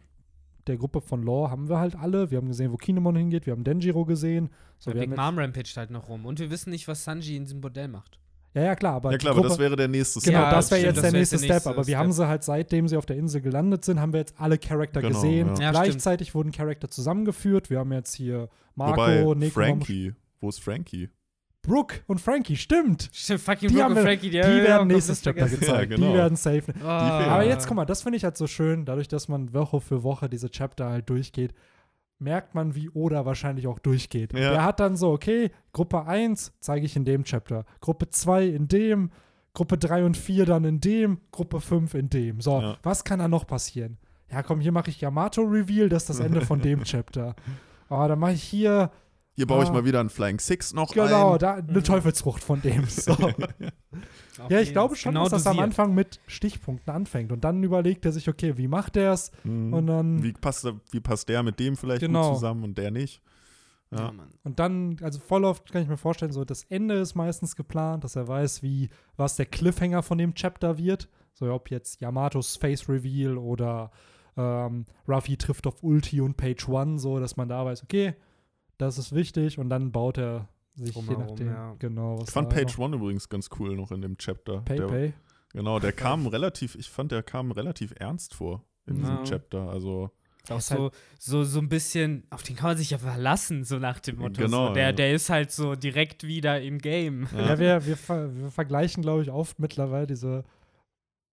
der 0.67 0.77
Gruppe 0.77 1.01
von 1.01 1.23
Law 1.23 1.49
haben 1.49 1.69
wir 1.69 1.79
halt 1.79 1.95
alle. 1.95 2.31
Wir 2.31 2.37
haben 2.37 2.47
gesehen, 2.47 2.71
wo 2.71 2.77
Kinemon 2.77 3.15
hingeht. 3.15 3.45
Wir 3.45 3.53
haben 3.53 3.63
Denjiro 3.63 4.05
gesehen. 4.05 4.49
So, 4.77 4.91
der 4.91 5.01
wir 5.01 5.09
Big 5.09 5.17
haben 5.17 5.35
Mom 5.35 5.43
rampaged 5.43 5.75
halt 5.77 5.91
noch 5.91 6.09
rum. 6.09 6.25
Und 6.25 6.39
wir 6.39 6.49
wissen 6.49 6.69
nicht, 6.69 6.87
was 6.87 7.03
Sanji 7.03 7.35
in 7.35 7.43
diesem 7.43 7.61
Bordell 7.61 7.87
macht. 7.87 8.19
Ja, 8.53 8.63
ja, 8.63 8.75
klar, 8.75 8.95
aber. 8.95 9.11
Ja, 9.11 9.17
klar, 9.17 9.37
aber 9.37 9.47
das 9.47 9.59
wäre 9.59 9.75
der 9.75 9.87
nächste 9.87 10.19
Step. 10.19 10.33
Genau, 10.33 10.51
das 10.51 10.71
wäre 10.71 10.81
jetzt 10.81 11.01
der 11.01 11.11
nächste 11.11 11.37
Step. 11.37 11.49
Nächste 11.49 11.69
aber 11.69 11.87
wir 11.87 11.97
haben 11.97 12.11
sie 12.11 12.27
halt, 12.27 12.43
seitdem 12.43 12.87
sie 12.87 12.97
auf 12.97 13.05
der 13.05 13.15
Insel 13.15 13.41
gelandet 13.41 13.85
sind, 13.85 13.99
haben 13.99 14.11
wir 14.11 14.19
jetzt 14.19 14.33
alle 14.37 14.57
Charakter 14.57 15.01
genau, 15.01 15.21
gesehen. 15.21 15.55
Ja. 15.55 15.71
Gleichzeitig 15.71 16.29
stimmt. 16.29 16.35
wurden 16.35 16.51
Charakter 16.51 16.89
zusammengeführt. 16.89 17.69
Wir 17.69 17.79
haben 17.79 17.93
jetzt 17.93 18.13
hier 18.13 18.49
Marco, 18.75 19.01
Wobei, 19.01 19.39
Nick, 19.39 19.53
Frankie. 19.53 20.13
Wo 20.41 20.49
ist 20.49 20.61
Frankie? 20.61 21.09
Brooke 21.61 21.99
und 22.07 22.19
Frankie, 22.19 22.55
stimmt. 22.55 23.09
Stimmt, 23.13 23.41
fucking 23.41 23.69
die 23.69 23.75
Brooke 23.75 23.89
und 23.89 23.99
Frankie, 23.99 24.29
die, 24.29 24.41
die 24.41 24.63
werden 24.63 24.87
nächstes 24.87 25.21
Chapter 25.21 25.47
gezeigt. 25.47 25.91
Ja, 25.91 25.97
genau. 25.97 26.11
Die 26.11 26.17
werden 26.17 26.35
safe. 26.35 26.73
Oh. 26.83 26.87
Aber 26.87 27.45
jetzt, 27.45 27.67
guck 27.67 27.75
mal, 27.75 27.85
das 27.85 28.01
finde 28.01 28.17
ich 28.17 28.23
halt 28.23 28.35
so 28.35 28.47
schön, 28.47 28.85
dadurch, 28.85 29.07
dass 29.07 29.27
man 29.27 29.53
Woche 29.53 29.79
für 29.79 30.03
Woche 30.03 30.27
diese 30.27 30.49
Chapter 30.49 30.89
halt 30.89 31.09
durchgeht, 31.09 31.53
merkt 32.17 32.55
man, 32.55 32.75
wie 32.75 32.89
Oda 32.89 33.25
wahrscheinlich 33.25 33.67
auch 33.67 33.79
durchgeht. 33.79 34.33
Ja. 34.33 34.51
Der 34.51 34.63
hat 34.63 34.79
dann 34.79 34.95
so, 34.95 35.11
okay, 35.11 35.51
Gruppe 35.73 36.05
1 36.05 36.53
zeige 36.59 36.85
ich 36.85 36.95
in 36.95 37.05
dem 37.05 37.23
Chapter, 37.23 37.65
Gruppe 37.79 38.09
2 38.09 38.45
in 38.45 38.67
dem, 38.67 39.11
Gruppe 39.53 39.77
3 39.77 40.05
und 40.05 40.17
4 40.17 40.45
dann 40.45 40.63
in 40.63 40.79
dem, 40.79 41.19
Gruppe 41.31 41.59
5 41.59 41.93
in 41.95 42.09
dem. 42.09 42.41
So, 42.41 42.61
ja. 42.61 42.77
was 42.83 43.03
kann 43.03 43.19
da 43.19 43.27
noch 43.27 43.45
passieren? 43.45 43.97
Ja, 44.31 44.43
komm, 44.43 44.61
hier 44.61 44.71
mache 44.71 44.89
ich 44.89 45.01
Yamato-Reveal, 45.01 45.89
das 45.89 46.03
ist 46.03 46.09
das 46.09 46.19
Ende 46.19 46.41
von 46.41 46.61
dem 46.61 46.83
Chapter. 46.85 47.35
Aber 47.89 48.05
oh, 48.05 48.07
dann 48.07 48.19
mache 48.19 48.33
ich 48.33 48.43
hier 48.43 48.91
hier 49.33 49.47
baue 49.47 49.61
ah. 49.61 49.63
ich 49.63 49.71
mal 49.71 49.85
wieder 49.85 49.99
einen 49.99 50.09
Flying 50.09 50.39
Six 50.39 50.73
noch 50.73 50.93
genau, 50.93 51.03
ein. 51.03 51.09
Genau, 51.09 51.37
da 51.37 51.53
eine 51.55 51.71
mhm. 51.71 51.83
Teufelsfrucht 51.83 52.43
von 52.43 52.61
dem. 52.61 52.85
So. 52.85 53.15
ja, 54.49 54.59
ich 54.59 54.71
glaube 54.73 54.95
schon, 54.95 55.13
genau 55.13 55.23
dass 55.23 55.31
das 55.31 55.43
dosiert. 55.43 55.59
am 55.59 55.63
Anfang 55.63 55.95
mit 55.95 56.19
Stichpunkten 56.27 56.93
anfängt. 56.93 57.31
Und 57.31 57.43
dann 57.43 57.63
überlegt 57.63 58.05
er 58.05 58.11
sich, 58.11 58.27
okay, 58.27 58.57
wie 58.57 58.67
macht 58.67 58.95
der 58.95 59.13
es? 59.13 59.31
Mhm. 59.43 59.73
Und 59.73 59.87
dann. 59.87 60.23
Wie 60.23 60.33
passt, 60.33 60.67
wie 60.91 60.99
passt 60.99 61.29
der 61.29 61.43
mit 61.43 61.59
dem 61.59 61.77
vielleicht 61.77 62.01
genau. 62.01 62.29
gut 62.29 62.35
zusammen 62.35 62.63
und 62.63 62.77
der 62.77 62.91
nicht? 62.91 63.21
Ja. 63.91 63.99
ja 63.99 64.13
und 64.43 64.59
dann, 64.59 64.97
also 65.01 65.19
voll 65.19 65.45
oft 65.45 65.71
kann 65.71 65.81
ich 65.81 65.87
mir 65.87 65.97
vorstellen, 65.97 66.31
so 66.31 66.43
das 66.43 66.63
Ende 66.65 66.95
ist 66.95 67.15
meistens 67.15 67.55
geplant, 67.55 68.03
dass 68.03 68.15
er 68.15 68.27
weiß, 68.27 68.63
wie, 68.63 68.89
was 69.15 69.37
der 69.37 69.45
Cliffhanger 69.45 70.03
von 70.03 70.17
dem 70.17 70.33
Chapter 70.33 70.77
wird. 70.77 71.09
So, 71.33 71.51
ob 71.53 71.71
jetzt 71.71 72.01
Yamatos 72.01 72.57
Face 72.57 72.89
Reveal 72.89 73.37
oder 73.37 73.91
ähm, 74.35 74.85
Ruffy 75.07 75.37
trifft 75.37 75.67
auf 75.67 75.83
Ulti 75.83 76.21
und 76.21 76.37
Page 76.37 76.67
One, 76.67 76.99
so, 76.99 77.19
dass 77.19 77.37
man 77.37 77.49
da 77.49 77.65
weiß, 77.65 77.83
okay, 77.83 78.15
das 78.81 78.97
ist 78.97 79.13
wichtig 79.13 79.57
und 79.59 79.69
dann 79.69 79.91
baut 79.91 80.17
er 80.17 80.47
sich 80.75 80.93
Drumherum, 80.93 81.21
je 81.21 81.29
nachdem. 81.29 81.47
Ja. 81.47 81.75
Genau, 81.79 82.19
ich 82.21 82.29
fand 82.29 82.49
Page 82.49 82.77
One 82.79 82.95
übrigens 82.95 83.29
ganz 83.29 83.49
cool 83.59 83.75
noch 83.75 83.91
in 83.91 84.01
dem 84.01 84.17
Chapter. 84.17 84.61
Pay, 84.61 84.77
der, 84.77 84.87
Pay. 84.87 85.13
Genau, 85.53 85.79
der 85.79 85.91
kam 85.91 86.27
relativ, 86.27 86.75
ich 86.75 86.89
fand, 86.89 87.11
der 87.11 87.23
kam 87.23 87.51
relativ 87.51 87.93
ernst 87.97 88.33
vor 88.33 88.63
in 88.87 88.95
ja. 88.95 89.01
diesem 89.01 89.23
Chapter. 89.25 89.69
Also 89.69 90.11
auch 90.49 90.59
so, 90.59 90.75
halt 90.75 90.93
so, 91.19 91.43
so 91.43 91.59
ein 91.59 91.69
bisschen, 91.69 92.23
auf 92.29 92.41
den 92.43 92.55
kann 92.55 92.71
man 92.71 92.77
sich 92.77 92.89
ja 92.89 92.97
verlassen, 92.97 93.63
so 93.63 93.77
nach 93.77 93.99
dem 93.99 94.17
Motto. 94.17 94.41
Genau, 94.41 94.69
so. 94.69 94.73
der, 94.73 94.85
ja. 94.85 94.91
der 94.91 95.13
ist 95.13 95.29
halt 95.29 95.51
so 95.51 95.75
direkt 95.75 96.25
wieder 96.25 96.61
im 96.61 96.79
Game. 96.79 97.27
Ja, 97.33 97.49
ja 97.49 97.59
wir, 97.59 97.85
wir, 97.85 97.97
ver 97.97 98.35
wir 98.35 98.49
vergleichen, 98.49 99.03
glaube 99.03 99.21
ich, 99.21 99.31
oft 99.31 99.59
mittlerweile 99.59 100.07
diese 100.07 100.43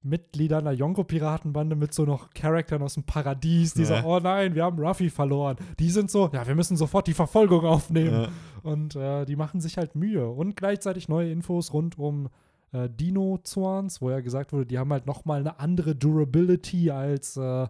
Mitglieder 0.02 0.58
einer 0.58 0.72
Yonko-Piratenbande 0.72 1.74
mit 1.74 1.92
so 1.92 2.04
noch 2.04 2.30
Charakteren 2.30 2.82
aus 2.82 2.94
dem 2.94 3.02
Paradies, 3.02 3.74
die 3.74 3.82
ja. 3.82 4.02
so, 4.02 4.08
oh 4.08 4.20
nein, 4.20 4.54
wir 4.54 4.64
haben 4.64 4.78
Ruffy 4.78 5.10
verloren. 5.10 5.56
Die 5.78 5.90
sind 5.90 6.10
so, 6.10 6.30
ja, 6.32 6.46
wir 6.46 6.54
müssen 6.54 6.76
sofort 6.76 7.06
die 7.06 7.14
Verfolgung 7.14 7.64
aufnehmen. 7.64 8.22
Ja. 8.22 8.28
Und 8.62 8.96
äh, 8.96 9.24
die 9.24 9.36
machen 9.36 9.60
sich 9.60 9.76
halt 9.76 9.96
Mühe. 9.96 10.28
Und 10.28 10.56
gleichzeitig 10.56 11.08
neue 11.08 11.30
Infos 11.30 11.72
rund 11.72 11.98
um 11.98 12.28
äh, 12.72 12.88
Dino-Zorns, 12.88 14.00
wo 14.00 14.10
ja 14.10 14.20
gesagt 14.20 14.52
wurde, 14.52 14.66
die 14.66 14.78
haben 14.78 14.92
halt 14.92 15.06
nochmal 15.06 15.40
eine 15.40 15.58
andere 15.58 15.96
Durability 15.96 16.90
als 16.90 17.36
äh, 17.36 17.66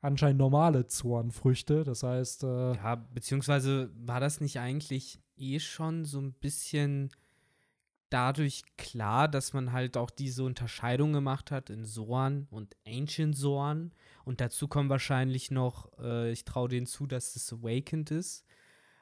anscheinend 0.00 0.38
normale 0.38 0.86
Zornfrüchte. 0.86 1.84
Das 1.84 2.02
heißt. 2.02 2.44
Äh, 2.44 2.74
ja, 2.74 2.96
beziehungsweise 3.14 3.90
war 4.04 4.20
das 4.20 4.40
nicht 4.40 4.58
eigentlich 4.58 5.20
eh 5.36 5.60
schon 5.60 6.04
so 6.04 6.20
ein 6.20 6.32
bisschen 6.32 7.10
dadurch 8.12 8.62
klar, 8.76 9.28
dass 9.28 9.52
man 9.52 9.72
halt 9.72 9.96
auch 9.96 10.10
diese 10.10 10.44
Unterscheidung 10.44 11.12
gemacht 11.12 11.50
hat 11.50 11.70
in 11.70 11.84
Soan 11.84 12.46
und 12.50 12.76
Ancient 12.86 13.36
Soan. 13.36 13.92
Und 14.24 14.40
dazu 14.40 14.68
kommen 14.68 14.90
wahrscheinlich 14.90 15.50
noch, 15.50 15.90
äh, 15.98 16.30
ich 16.30 16.44
traue 16.44 16.68
denen 16.68 16.86
zu, 16.86 17.06
dass 17.06 17.32
das 17.32 17.52
Awakened 17.52 18.10
ist. 18.10 18.44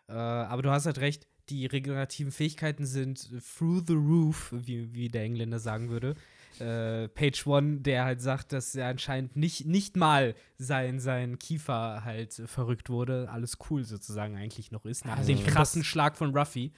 Äh, 0.08 0.12
aber 0.12 0.62
du 0.62 0.70
hast 0.70 0.86
halt 0.86 0.98
recht, 0.98 1.26
die 1.48 1.66
regenerativen 1.66 2.32
Fähigkeiten 2.32 2.86
sind 2.86 3.28
through 3.56 3.82
the 3.86 3.94
roof, 3.94 4.52
wie, 4.52 4.94
wie 4.94 5.08
der 5.08 5.22
Engländer 5.22 5.58
sagen 5.58 5.90
würde. 5.90 6.14
Äh, 6.58 7.08
Page 7.08 7.46
One, 7.46 7.80
der 7.80 8.04
halt 8.04 8.20
sagt, 8.20 8.52
dass 8.52 8.74
er 8.74 8.88
anscheinend 8.88 9.36
nicht, 9.36 9.66
nicht 9.66 9.96
mal 9.96 10.34
sein, 10.58 10.98
sein 10.98 11.38
Kiefer 11.38 12.02
halt 12.04 12.34
verrückt 12.46 12.90
wurde. 12.90 13.28
Alles 13.30 13.58
cool 13.70 13.84
sozusagen 13.84 14.36
eigentlich 14.36 14.70
noch 14.70 14.84
ist, 14.84 15.04
nach 15.04 15.18
also 15.18 15.32
dem 15.32 15.44
krassen 15.46 15.84
Schlag 15.84 16.16
von 16.16 16.36
Ruffy. 16.36 16.72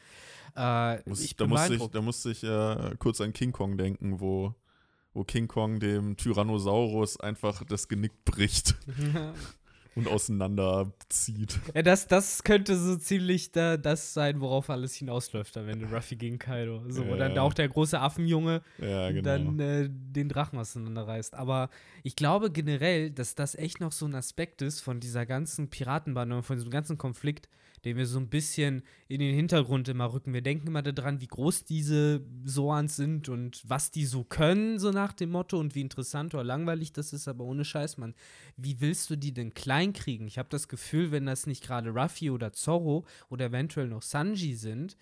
Äh, 0.57 1.09
Muss, 1.09 1.35
da, 1.37 1.47
musste 1.47 1.75
ich, 1.75 1.87
da 1.89 2.03
musste 2.03 2.31
ich 2.31 2.45
äh, 2.45 2.95
kurz 2.99 3.20
an 3.20 3.33
King 3.33 3.53
Kong 3.53 3.79
denken, 3.79 4.20
wo, 4.20 4.55
wo 5.14 5.25
King 5.25 5.49
Kong 5.49 5.81
dem 5.81 6.16
Tyrannosaurus 6.16 7.18
einfach 7.18 7.64
das 7.64 7.89
Genick 7.89 8.25
bricht. 8.25 8.77
und 9.95 10.09
auseinanderzieht. 10.09 11.61
Ja, 11.74 11.82
das, 11.82 12.07
das 12.07 12.45
könnte 12.45 12.76
so 12.76 12.97
ziemlich 12.97 13.53
da, 13.53 13.76
das 13.76 14.14
sein, 14.14 14.40
worauf 14.40 14.70
alles 14.70 14.95
hinausläuft, 14.95 15.55
wenn 15.57 15.80
du 15.80 15.86
Ruffy 15.86 16.16
gegen 16.16 16.38
Kaido. 16.38 16.82
So, 16.88 17.05
ja. 17.05 17.16
dann 17.16 17.38
auch 17.38 17.55
der 17.55 17.68
große 17.68 18.01
Affenjunge 18.01 18.62
ja, 18.78 19.11
genau. 19.11 19.22
dann 19.22 19.61
äh, 19.61 19.88
den 19.90 20.28
Drachen 20.28 20.59
auseinanderreißt. 20.59 21.34
Aber 21.34 21.68
ich 22.03 22.16
glaube 22.16 22.51
generell, 22.51 23.11
dass 23.11 23.34
das 23.34 23.55
echt 23.55 23.80
noch 23.80 23.93
so 23.93 24.07
ein 24.07 24.14
Aspekt 24.14 24.62
ist 24.62 24.80
von 24.80 25.01
dieser 25.01 25.26
ganzen 25.26 25.68
Piratenbande 25.68 26.36
und 26.36 26.43
von 26.43 26.57
diesem 26.57 26.70
ganzen 26.70 26.97
Konflikt, 26.97 27.49
den 27.85 27.97
wir 27.97 28.07
so 28.07 28.18
ein 28.18 28.28
bisschen 28.28 28.83
in 29.09 29.20
den 29.20 29.35
Hintergrund 29.35 29.89
immer 29.89 30.12
rücken. 30.12 30.33
Wir 30.33 30.43
denken 30.43 30.68
immer 30.68 30.83
daran, 30.83 31.20
wie 31.20 31.26
groß 31.26 31.64
diese 31.64 32.22
Soans 32.45 32.97
sind 32.97 33.28
und 33.28 33.62
was 33.68 33.91
die 33.91 34.07
so 34.07 34.24
können, 34.24 34.78
so 34.78 34.91
nach 34.91 35.12
dem 35.12 35.30
Motto 35.30 35.59
und 35.59 35.74
wie 35.74 35.80
interessant 35.80 36.35
oder 36.35 36.45
langweilig 36.45 36.93
das 36.93 37.12
ist, 37.12 37.28
aber 37.28 37.45
ohne 37.45 37.64
Scheiß, 37.64 37.99
Mann. 37.99 38.14
Wie 38.57 38.80
willst 38.80 39.11
du 39.11 39.16
die 39.16 39.33
denn 39.33 39.55
klein 39.55 39.93
kriegen? 39.93 40.26
Ich 40.26 40.39
habe 40.39 40.49
das 40.49 40.68
Gefühl, 40.68 41.11
wenn 41.11 41.26
das 41.26 41.47
nicht 41.47 41.64
gerade 41.64 41.91
Ruffy 41.91 42.30
oder 42.30 42.53
Zorro 42.53 43.05
oder 43.28 43.47
eventuell 43.47 43.89
noch 43.89 44.03
Sanji 44.03 44.55
sind, 44.55 44.97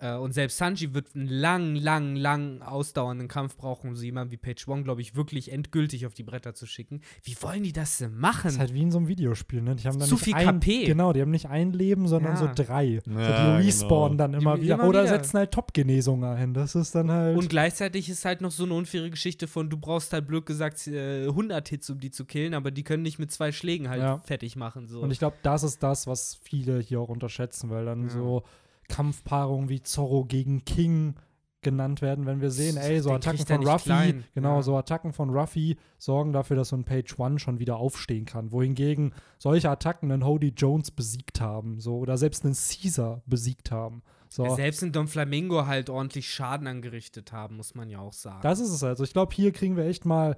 und 0.00 0.32
selbst 0.32 0.56
Sanji 0.56 0.94
wird 0.94 1.14
einen 1.14 1.28
lang, 1.28 1.74
lang, 1.74 2.16
lang 2.16 2.62
ausdauernden 2.62 3.28
Kampf 3.28 3.56
brauchen, 3.56 3.90
um 3.90 3.96
so 3.96 4.04
jemanden 4.04 4.32
wie 4.32 4.38
Page 4.38 4.66
One, 4.66 4.82
glaube 4.82 5.02
ich, 5.02 5.14
wirklich 5.14 5.52
endgültig 5.52 6.06
auf 6.06 6.14
die 6.14 6.22
Bretter 6.22 6.54
zu 6.54 6.66
schicken. 6.66 7.02
Wie 7.22 7.36
wollen 7.42 7.62
die 7.62 7.72
das 7.72 7.98
denn 7.98 8.16
machen? 8.16 8.44
Das 8.44 8.54
ist 8.54 8.58
halt 8.60 8.74
wie 8.74 8.82
in 8.82 8.90
so 8.90 8.98
einem 8.98 9.08
Videospiel, 9.08 9.60
ne? 9.60 9.76
Die 9.76 9.86
haben 9.86 9.98
dann 9.98 10.08
Zu 10.08 10.16
viel 10.16 10.34
ein, 10.34 10.60
KP. 10.60 10.84
Genau, 10.86 11.12
die 11.12 11.20
haben 11.20 11.30
nicht 11.30 11.48
ein 11.48 11.72
Leben, 11.72 12.08
sondern 12.08 12.32
ja. 12.32 12.38
so 12.38 12.48
drei. 12.54 12.84
Ja, 12.84 13.02
so 13.04 13.12
die 13.12 13.66
respawnen 13.66 14.16
genau. 14.16 14.32
dann 14.32 14.40
immer 14.40 14.56
die, 14.56 14.62
wieder. 14.62 14.74
Immer 14.76 14.88
Oder 14.88 15.02
wieder. 15.04 15.18
setzen 15.18 15.38
halt 15.38 15.52
Top-Genesung 15.52 16.24
ein. 16.24 16.54
Das 16.54 16.74
ist 16.74 16.94
dann 16.94 17.10
halt. 17.10 17.36
Und 17.36 17.50
gleichzeitig 17.50 18.08
ist 18.08 18.24
halt 18.24 18.40
noch 18.40 18.50
so 18.50 18.64
eine 18.64 18.74
unfaire 18.74 19.10
Geschichte 19.10 19.48
von, 19.48 19.68
du 19.68 19.76
brauchst 19.76 20.12
halt 20.14 20.26
blöd 20.26 20.46
gesagt 20.46 20.88
100 20.88 21.66
äh, 21.66 21.70
Hits, 21.70 21.90
um 21.90 22.00
die 22.00 22.10
zu 22.10 22.24
killen, 22.24 22.54
aber 22.54 22.70
die 22.70 22.84
können 22.84 23.02
nicht 23.02 23.18
mit 23.18 23.30
zwei 23.32 23.52
Schlägen 23.52 23.90
halt 23.90 24.00
ja. 24.00 24.18
fertig 24.24 24.56
machen. 24.56 24.88
So. 24.88 25.00
Und 25.00 25.10
ich 25.10 25.18
glaube, 25.18 25.36
das 25.42 25.62
ist 25.62 25.82
das, 25.82 26.06
was 26.06 26.38
viele 26.42 26.80
hier 26.80 27.00
auch 27.00 27.10
unterschätzen, 27.10 27.68
weil 27.68 27.84
dann 27.84 28.08
so 28.08 28.44
Kampfpaarungen 28.90 29.70
wie 29.70 29.82
Zorro 29.82 30.24
gegen 30.24 30.64
King 30.66 31.14
genannt 31.62 32.00
werden, 32.00 32.26
wenn 32.26 32.40
wir 32.40 32.50
sehen, 32.50 32.76
ey, 32.76 33.00
so 33.00 33.12
Attacken 33.12 33.46
von 33.46 33.66
Ruffy, 33.66 34.24
genau, 34.34 34.56
ja. 34.56 34.62
so 34.62 34.76
Attacken 34.76 35.12
von 35.12 35.30
Ruffy 35.30 35.76
sorgen 35.98 36.32
dafür, 36.32 36.56
dass 36.56 36.70
so 36.70 36.76
ein 36.76 36.84
Page 36.84 37.18
One 37.18 37.38
schon 37.38 37.58
wieder 37.58 37.76
aufstehen 37.76 38.24
kann. 38.24 38.50
Wohingegen 38.50 39.12
solche 39.38 39.70
Attacken 39.70 40.10
einen 40.10 40.24
Hody 40.24 40.54
Jones 40.56 40.90
besiegt 40.90 41.40
haben, 41.40 41.80
so 41.80 41.98
oder 41.98 42.16
selbst 42.16 42.44
einen 42.44 42.54
Caesar 42.54 43.22
besiegt 43.26 43.70
haben. 43.70 44.02
So. 44.28 44.44
Ja, 44.44 44.54
selbst 44.54 44.82
in 44.82 44.92
Don 44.92 45.08
Flamingo 45.08 45.66
halt 45.66 45.90
ordentlich 45.90 46.30
Schaden 46.30 46.66
angerichtet 46.66 47.32
haben, 47.32 47.56
muss 47.56 47.74
man 47.74 47.90
ja 47.90 47.98
auch 47.98 48.12
sagen. 48.12 48.40
Das 48.42 48.60
ist 48.60 48.70
es 48.70 48.82
also. 48.82 49.04
Ich 49.04 49.12
glaube, 49.12 49.34
hier 49.34 49.52
kriegen 49.52 49.76
wir 49.76 49.84
echt 49.84 50.04
mal 50.04 50.36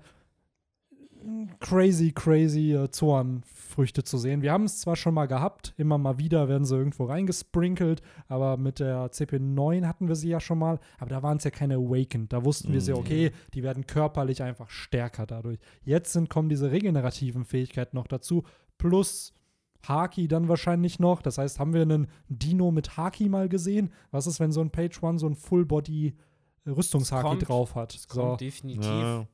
crazy, 1.60 2.12
crazy 2.12 2.72
äh, 2.74 2.90
Zornfrüchte 2.90 4.04
zu 4.04 4.18
sehen. 4.18 4.42
Wir 4.42 4.52
haben 4.52 4.64
es 4.64 4.80
zwar 4.80 4.96
schon 4.96 5.14
mal 5.14 5.26
gehabt, 5.26 5.74
immer 5.76 5.98
mal 5.98 6.18
wieder 6.18 6.48
werden 6.48 6.64
sie 6.64 6.76
irgendwo 6.76 7.04
reingesprinkelt, 7.04 8.02
aber 8.28 8.56
mit 8.56 8.80
der 8.80 9.10
CP9 9.10 9.86
hatten 9.86 10.08
wir 10.08 10.16
sie 10.16 10.28
ja 10.28 10.40
schon 10.40 10.58
mal, 10.58 10.78
aber 10.98 11.10
da 11.10 11.22
waren 11.22 11.38
es 11.38 11.44
ja 11.44 11.50
keine 11.50 11.76
Awakened. 11.76 12.32
Da 12.32 12.44
wussten 12.44 12.70
mhm. 12.70 12.74
wir 12.74 12.80
sie, 12.80 12.92
okay, 12.92 13.32
die 13.54 13.62
werden 13.62 13.86
körperlich 13.86 14.42
einfach 14.42 14.70
stärker 14.70 15.26
dadurch. 15.26 15.58
Jetzt 15.82 16.12
sind, 16.12 16.30
kommen 16.30 16.48
diese 16.48 16.70
regenerativen 16.70 17.44
Fähigkeiten 17.44 17.96
noch 17.96 18.06
dazu, 18.06 18.44
plus 18.78 19.34
Haki 19.86 20.28
dann 20.28 20.48
wahrscheinlich 20.48 20.98
noch. 20.98 21.22
Das 21.22 21.38
heißt, 21.38 21.58
haben 21.58 21.72
wir 21.72 21.82
einen 21.82 22.08
Dino 22.28 22.70
mit 22.70 22.96
Haki 22.96 23.28
mal 23.28 23.48
gesehen? 23.48 23.92
Was 24.10 24.26
ist, 24.26 24.40
wenn 24.40 24.52
so 24.52 24.60
ein 24.60 24.70
Page 24.70 25.02
One 25.02 25.18
so 25.18 25.26
ein 25.26 25.34
Full-Body 25.34 26.14
Rüstungshaki 26.66 27.38
drauf 27.38 27.74
hat? 27.74 27.94
Das 27.94 28.06
so. 28.08 28.20
kommt 28.20 28.40
definitiv. 28.40 28.84
Ja. 28.84 29.26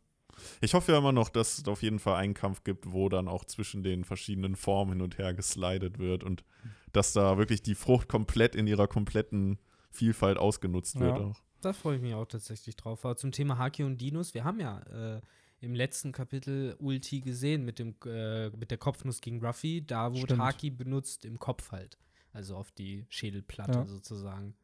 Ich 0.61 0.74
hoffe 0.74 0.93
ja 0.93 0.99
immer 0.99 1.12
noch, 1.12 1.28
dass 1.28 1.59
es 1.59 1.68
auf 1.68 1.82
jeden 1.82 1.99
Fall 1.99 2.16
einen 2.16 2.34
Kampf 2.34 2.64
gibt, 2.64 2.93
wo 2.93 3.09
dann 3.09 3.28
auch 3.28 3.45
zwischen 3.45 3.82
den 3.82 4.05
verschiedenen 4.05 4.57
Formen 4.57 4.93
hin 4.93 5.03
und 5.03 5.18
her 5.18 5.34
geslidet 5.34 5.99
wird 5.99 6.24
und 6.24 6.45
dass 6.93 7.12
da 7.12 7.39
wirklich 7.39 7.62
die 7.62 7.74
Frucht 7.74 8.09
komplett 8.09 8.55
in 8.55 8.66
ihrer 8.66 8.89
kompletten 8.89 9.59
Vielfalt 9.91 10.39
ausgenutzt 10.39 10.97
ja. 10.97 11.01
wird 11.01 11.18
auch. 11.18 11.41
Da 11.61 11.72
freue 11.72 11.97
ich 11.97 12.03
mich 12.03 12.14
auch 12.14 12.26
tatsächlich 12.26 12.76
drauf. 12.76 13.05
Aber 13.05 13.16
zum 13.16 13.32
Thema 13.32 13.59
Haki 13.59 13.82
und 13.82 14.01
Dinos, 14.01 14.34
wir 14.34 14.45
haben 14.45 14.61
ja 14.61 14.80
äh, 15.16 15.20
im 15.61 15.74
letzten 15.74 16.12
Kapitel 16.12 16.76
Ulti 16.78 17.20
gesehen 17.20 17.64
mit, 17.64 17.78
dem, 17.78 17.97
äh, 18.07 18.51
mit 18.51 18.70
der 18.70 18.78
Kopfnuss 18.78 19.20
gegen 19.20 19.45
Ruffy. 19.45 19.84
Da 19.84 20.12
wurde 20.12 20.26
Stimmt. 20.26 20.43
Haki 20.43 20.70
benutzt 20.70 21.24
im 21.24 21.39
Kopf 21.39 21.72
halt. 21.72 21.99
Also 22.32 22.57
auf 22.57 22.70
die 22.70 23.07
Schädelplatte 23.09 23.78
ja. 23.78 23.86
sozusagen. 23.86 24.55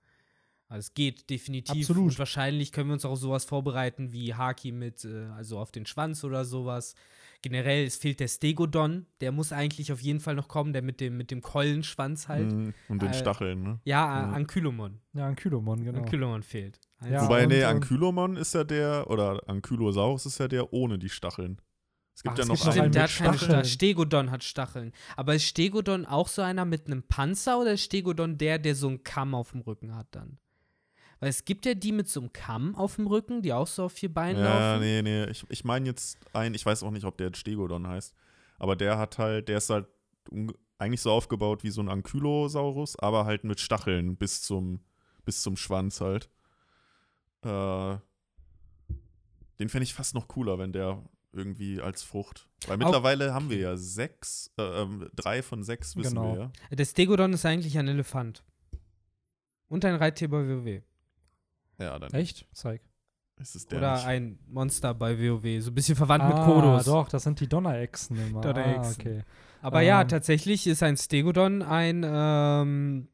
Also 0.68 0.80
es 0.88 0.94
geht 0.94 1.28
definitiv. 1.30 1.82
Absolut. 1.88 2.12
Und 2.12 2.18
wahrscheinlich 2.18 2.72
können 2.72 2.88
wir 2.88 2.94
uns 2.94 3.04
auch 3.04 3.12
auf 3.12 3.18
sowas 3.18 3.44
vorbereiten 3.44 4.12
wie 4.12 4.34
Haki 4.34 4.72
mit, 4.72 5.04
äh, 5.04 5.26
also 5.36 5.58
auf 5.58 5.70
den 5.70 5.86
Schwanz 5.86 6.24
oder 6.24 6.44
sowas. 6.44 6.94
Generell, 7.42 7.84
es 7.84 7.96
fehlt 7.96 8.20
der 8.20 8.28
Stegodon, 8.28 9.06
der 9.20 9.30
muss 9.30 9.52
eigentlich 9.52 9.92
auf 9.92 10.00
jeden 10.00 10.20
Fall 10.20 10.34
noch 10.34 10.48
kommen, 10.48 10.72
der 10.72 10.80
mit 10.80 11.00
dem, 11.00 11.18
mit 11.18 11.30
dem 11.30 11.42
Keulenschwanz 11.42 12.28
halt. 12.28 12.50
Mhm. 12.50 12.72
Und 12.88 13.02
den 13.02 13.10
Äh, 13.10 13.14
Stacheln, 13.14 13.62
ne? 13.62 13.80
Ja, 13.84 14.26
Mhm. 14.28 14.34
Ankylomon. 14.34 15.00
Ja, 15.12 15.26
ein 15.26 15.36
Kylomon, 15.36 15.84
genau. 15.84 15.98
Ankylomon 15.98 16.42
fehlt. 16.42 16.80
Ja, 17.08 17.22
Wobei, 17.24 17.42
und- 17.42 17.50
nee, 17.50 17.58
und- 17.62 17.64
Ankylomon 17.70 18.36
ist 18.36 18.54
ja 18.54 18.64
der, 18.64 19.10
oder 19.10 19.42
Ankylosaurus 19.46 20.24
ist 20.24 20.38
ja 20.38 20.48
der 20.48 20.72
ohne 20.72 20.98
die 20.98 21.10
Stacheln. 21.10 21.60
Es 22.16 22.22
gibt 22.22 22.34
Ach, 22.34 22.38
ja 22.38 22.44
noch 22.46 22.54
gibt 22.54 22.68
einen 22.68 22.80
einen 22.84 22.92
der 22.92 23.02
mit 23.02 23.10
hat 23.10 23.18
keine 23.18 23.28
Stacheln. 23.36 23.48
Stacheln. 23.50 23.64
Stegodon 23.66 24.30
hat 24.30 24.44
Stacheln. 24.44 24.92
Aber 25.16 25.34
ist 25.34 25.44
Stegodon 25.44 26.06
auch 26.06 26.28
so 26.28 26.40
einer 26.42 26.64
mit 26.64 26.86
einem 26.86 27.02
Panzer 27.02 27.60
oder 27.60 27.72
ist 27.72 27.82
Stegodon 27.82 28.38
der, 28.38 28.58
der 28.58 28.74
so 28.74 28.88
einen 28.88 29.02
Kamm 29.02 29.34
auf 29.34 29.50
dem 29.50 29.60
Rücken 29.60 29.94
hat 29.94 30.06
dann? 30.12 30.38
Weil 31.20 31.28
es 31.30 31.44
gibt 31.44 31.64
ja 31.66 31.74
die 31.74 31.92
mit 31.92 32.08
so 32.08 32.20
einem 32.20 32.32
Kamm 32.32 32.74
auf 32.74 32.96
dem 32.96 33.06
Rücken, 33.06 33.40
die 33.42 33.52
auch 33.52 33.66
so 33.66 33.84
auf 33.84 33.92
vier 33.92 34.12
Beinen 34.12 34.42
Ja, 34.42 34.72
laufen. 34.72 34.82
nee, 34.84 35.02
nee. 35.02 35.24
Ich, 35.30 35.44
ich 35.48 35.64
meine 35.64 35.86
jetzt 35.86 36.18
einen, 36.34 36.54
ich 36.54 36.64
weiß 36.66 36.82
auch 36.82 36.90
nicht, 36.90 37.04
ob 37.04 37.16
der 37.16 37.28
jetzt 37.28 37.38
Stegodon 37.38 37.86
heißt, 37.86 38.14
aber 38.58 38.76
der 38.76 38.98
hat 38.98 39.18
halt, 39.18 39.48
der 39.48 39.58
ist 39.58 39.70
halt 39.70 39.86
eigentlich 40.78 41.00
so 41.00 41.10
aufgebaut 41.12 41.62
wie 41.64 41.70
so 41.70 41.80
ein 41.80 41.88
Ankylosaurus, 41.88 42.98
aber 42.98 43.24
halt 43.24 43.44
mit 43.44 43.60
Stacheln 43.60 44.16
bis 44.16 44.42
zum, 44.42 44.80
bis 45.24 45.42
zum 45.42 45.56
Schwanz 45.56 46.00
halt. 46.00 46.28
Äh, 47.42 47.96
den 49.58 49.68
fände 49.68 49.84
ich 49.84 49.94
fast 49.94 50.14
noch 50.14 50.28
cooler, 50.28 50.58
wenn 50.58 50.72
der 50.72 51.02
irgendwie 51.32 51.80
als 51.80 52.02
Frucht. 52.02 52.48
Weil 52.66 52.76
mittlerweile 52.76 53.34
haben 53.34 53.50
wir 53.50 53.58
ja 53.58 53.76
sechs, 53.76 54.50
äh, 54.58 54.62
ähm, 54.62 55.08
drei 55.14 55.42
von 55.42 55.62
sechs 55.62 55.96
wissen 55.96 56.14
Genau. 56.14 56.32
wir 56.34 56.40
ja. 56.70 56.76
Der 56.76 56.84
Stegodon 56.84 57.32
ist 57.32 57.44
eigentlich 57.44 57.76
ein 57.78 57.88
Elefant. 57.88 58.44
Und 59.68 59.84
ein 59.84 59.94
Reittier 59.96 60.28
bei 60.28 60.46
WoW. 60.46 60.82
Ja, 61.78 61.98
dann 61.98 62.12
Echt? 62.12 62.46
Zeig. 62.52 62.80
ist 63.38 63.56
es 63.56 63.66
der 63.66 63.78
Oder 63.78 63.94
nicht. 63.96 64.06
ein 64.06 64.38
Monster 64.46 64.94
bei 64.94 65.18
WoW. 65.18 65.62
So 65.62 65.70
ein 65.70 65.74
bisschen 65.74 65.96
verwandt 65.96 66.24
mit 66.28 66.36
ah, 66.36 66.44
Kodos. 66.44 66.84
doch, 66.84 67.08
das 67.08 67.22
sind 67.24 67.40
die 67.40 67.48
Donnerechsen 67.48 68.16
immer. 68.16 68.40
Donnerechsen. 68.40 68.82
Ah, 68.84 68.94
okay. 69.00 69.22
Aber 69.60 69.80
ja, 69.80 70.02
Ähm. 70.02 70.08
tatsächlich 70.08 70.66
ist 70.66 70.82
ein 70.82 70.96
Stegodon 70.96 71.62
ein, 71.62 72.02
ähm, 72.06 73.08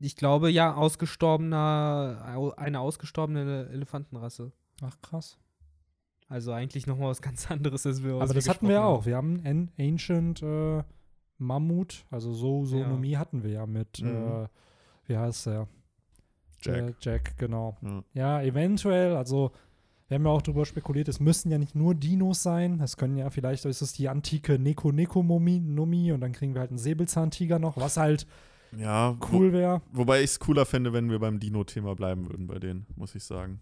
ich 0.00 0.16
glaube, 0.16 0.50
ja, 0.50 0.74
ausgestorbener, 0.74 2.32
au- 2.36 2.50
eine 2.56 2.80
ausgestorbene 2.80 3.68
Elefantenrasse. 3.72 4.52
Ach, 4.82 4.96
krass. 5.00 5.38
Also 6.28 6.52
eigentlich 6.52 6.86
nochmal 6.86 7.10
was 7.10 7.22
ganz 7.22 7.50
anderes, 7.50 7.86
als 7.86 8.02
wir 8.02 8.14
Aber 8.14 8.34
das 8.34 8.48
hatten 8.48 8.66
wir 8.66 8.74
ja 8.74 8.80
gesprochen 8.80 9.00
auch. 9.00 9.06
Wir 9.06 9.16
haben 9.16 9.40
einen 9.44 9.70
Ancient 9.78 10.42
äh, 10.42 10.82
Mammut, 11.38 12.04
also 12.10 12.32
so 12.32 12.64
Sonomie 12.64 13.16
hatten 13.16 13.42
wir 13.42 13.50
ja 13.50 13.66
mit, 13.66 14.00
Mhm. 14.00 14.08
äh, 14.08 14.48
wie 15.06 15.16
heißt 15.18 15.46
der? 15.46 15.68
Jack. 16.64 16.88
Äh, 16.88 16.92
Jack, 17.00 17.38
genau. 17.38 17.76
Ja. 17.82 18.02
Ja, 18.14 18.42
eventuell, 18.42 19.16
also 19.16 19.52
wir 20.08 20.16
haben 20.16 20.24
ja 20.26 20.30
auch 20.32 20.42
darüber 20.42 20.66
spekuliert, 20.66 21.08
es 21.08 21.18
müssen 21.20 21.50
ja 21.50 21.58
nicht 21.58 21.74
nur 21.74 21.94
Dinos 21.94 22.42
sein, 22.42 22.80
es 22.80 22.96
können 22.96 23.16
ja 23.16 23.30
vielleicht, 23.30 23.64
ist 23.64 23.80
es 23.82 23.92
die 23.94 24.08
antike 24.08 24.58
Neko-Neko-Momie 24.58 26.12
und 26.12 26.20
dann 26.20 26.32
kriegen 26.32 26.54
wir 26.54 26.60
halt 26.60 26.70
einen 26.70 26.78
Säbelzahntiger 26.78 27.58
noch, 27.58 27.76
was 27.76 27.96
halt 27.96 28.26
Ja, 28.76 29.16
wo, 29.20 29.36
cool 29.36 29.52
wäre. 29.52 29.80
wobei 29.92 30.18
ich 30.20 30.30
es 30.30 30.38
cooler 30.40 30.66
fände, 30.66 30.92
wenn 30.92 31.10
wir 31.10 31.18
beim 31.18 31.40
Dino-Thema 31.40 31.94
bleiben 31.94 32.28
würden 32.28 32.46
bei 32.46 32.58
denen, 32.58 32.86
muss 32.96 33.14
ich 33.14 33.24
sagen. 33.24 33.60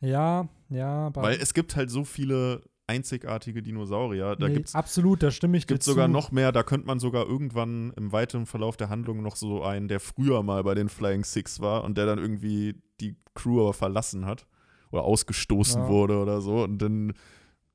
Ja, 0.00 0.48
ja, 0.68 1.10
Weil 1.14 1.38
es 1.40 1.54
gibt 1.54 1.76
halt 1.76 1.90
so 1.90 2.04
viele 2.04 2.62
einzigartige 2.86 3.62
Dinosaurier. 3.62 4.36
Da 4.36 4.48
nee, 4.48 4.54
gibt's 4.54 4.74
absolut, 4.74 5.22
da 5.22 5.30
stimme 5.30 5.56
ich 5.56 5.66
dir 5.66 5.74
gibt 5.74 5.82
sogar 5.82 6.06
zu. 6.06 6.12
noch 6.12 6.30
mehr, 6.30 6.52
da 6.52 6.62
könnte 6.62 6.86
man 6.86 6.98
sogar 7.00 7.26
irgendwann 7.26 7.92
im 7.96 8.12
weiteren 8.12 8.46
Verlauf 8.46 8.76
der 8.76 8.88
Handlung 8.88 9.22
noch 9.22 9.36
so 9.36 9.62
einen, 9.62 9.88
der 9.88 10.00
früher 10.00 10.42
mal 10.42 10.62
bei 10.62 10.74
den 10.74 10.88
Flying 10.88 11.24
Six 11.24 11.60
war 11.60 11.84
und 11.84 11.98
der 11.98 12.06
dann 12.06 12.18
irgendwie 12.18 12.80
die 13.00 13.16
Crew 13.34 13.60
aber 13.60 13.72
verlassen 13.74 14.24
hat 14.26 14.46
oder 14.92 15.02
ausgestoßen 15.02 15.82
Ja. 15.82 15.88
wurde 15.88 16.18
oder 16.20 16.40
so 16.40 16.62
und 16.62 16.78
dann 16.78 17.12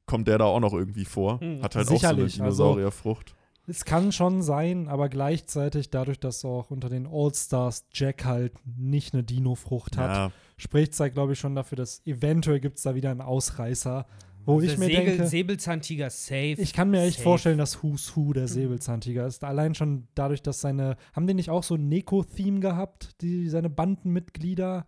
kommt 0.06 0.28
der 0.28 0.38
da 0.38 0.46
auch 0.46 0.60
noch 0.60 0.74
irgendwie 0.74 1.06
vor. 1.06 1.40
Hm. 1.40 1.62
Hat 1.62 1.76
halt 1.76 1.88
Sicherlich, 1.88 2.34
auch 2.34 2.38
so 2.38 2.42
eine 2.44 2.50
also- 2.50 2.64
Dinosaurierfrucht. 2.64 3.36
Es 3.68 3.86
kann 3.86 4.12
schon 4.12 4.42
sein, 4.42 4.88
aber 4.88 5.08
gleichzeitig 5.08 5.92
dadurch, 5.92 6.20
dass 6.20 6.44
auch 6.44 6.72
unter 6.72 6.90
den 6.90 7.06
All-Stars 7.08 7.86
Jack 7.94 8.26
halt 8.26 8.54
nicht 8.66 9.14
eine 9.14 9.24
Dino-Frucht 9.24 9.98
hat, 9.98 10.10
ja, 10.10 10.32
spricht 10.58 10.94
es 10.94 11.00
halt, 11.00 11.14
glaube 11.14 11.34
ich, 11.34 11.40
schon 11.40 11.56
dafür, 11.56 11.76
dass 11.76 12.02
eventuell 12.06 12.60
gibt 12.60 12.78
es 12.78 12.84
da 12.84 12.96
wieder 12.96 13.12
einen 13.12 13.22
Ausreißer, 13.22 14.08
wo 14.46 14.60
ich 14.62 14.70
Der 14.72 14.80
mir 14.80 14.86
Segel, 14.86 15.06
denke, 15.06 15.28
Säbelzahntiger 15.28 16.10
safe. 16.10 16.56
ich 16.58 16.74
kann 16.74 16.90
mir 16.90 17.02
echt 17.04 17.18
Safe. 17.18 17.24
vorstellen, 17.24 17.58
dass 17.58 17.82
Who's 17.84 18.16
Who 18.16 18.34
der 18.34 18.48
Säbelzahntiger 18.48 19.26
ist. 19.28 19.44
Allein 19.44 19.76
schon 19.76 20.08
dadurch, 20.16 20.42
dass 20.42 20.62
seine, 20.62 20.98
haben 21.14 21.28
die 21.28 21.34
nicht 21.34 21.50
auch 21.50 21.64
so 21.64 21.76
ein 21.76 21.88
Neko-Theme 21.90 22.60
gehabt, 22.60 23.22
die, 23.22 23.50
seine 23.50 23.70
Bandenmitglieder? 23.70 24.86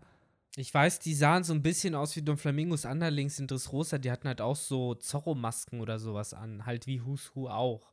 Ich 0.56 0.72
weiß, 0.72 1.00
die 1.00 1.14
sahen 1.14 1.42
so 1.42 1.52
ein 1.52 1.62
bisschen 1.62 1.94
aus 1.94 2.14
wie 2.16 2.22
Don 2.22 2.36
Flamingos 2.36 2.86
Anderlings 2.86 3.38
in 3.40 3.46
Dressrosa. 3.48 3.98
Die 3.98 4.10
hatten 4.10 4.28
halt 4.28 4.40
auch 4.40 4.56
so 4.56 4.94
Zorro-Masken 4.94 5.80
oder 5.80 5.98
sowas 5.98 6.32
an. 6.32 6.64
Halt 6.64 6.86
wie 6.86 7.04
Who's 7.04 7.32
Who 7.34 7.48
auch. 7.48 7.92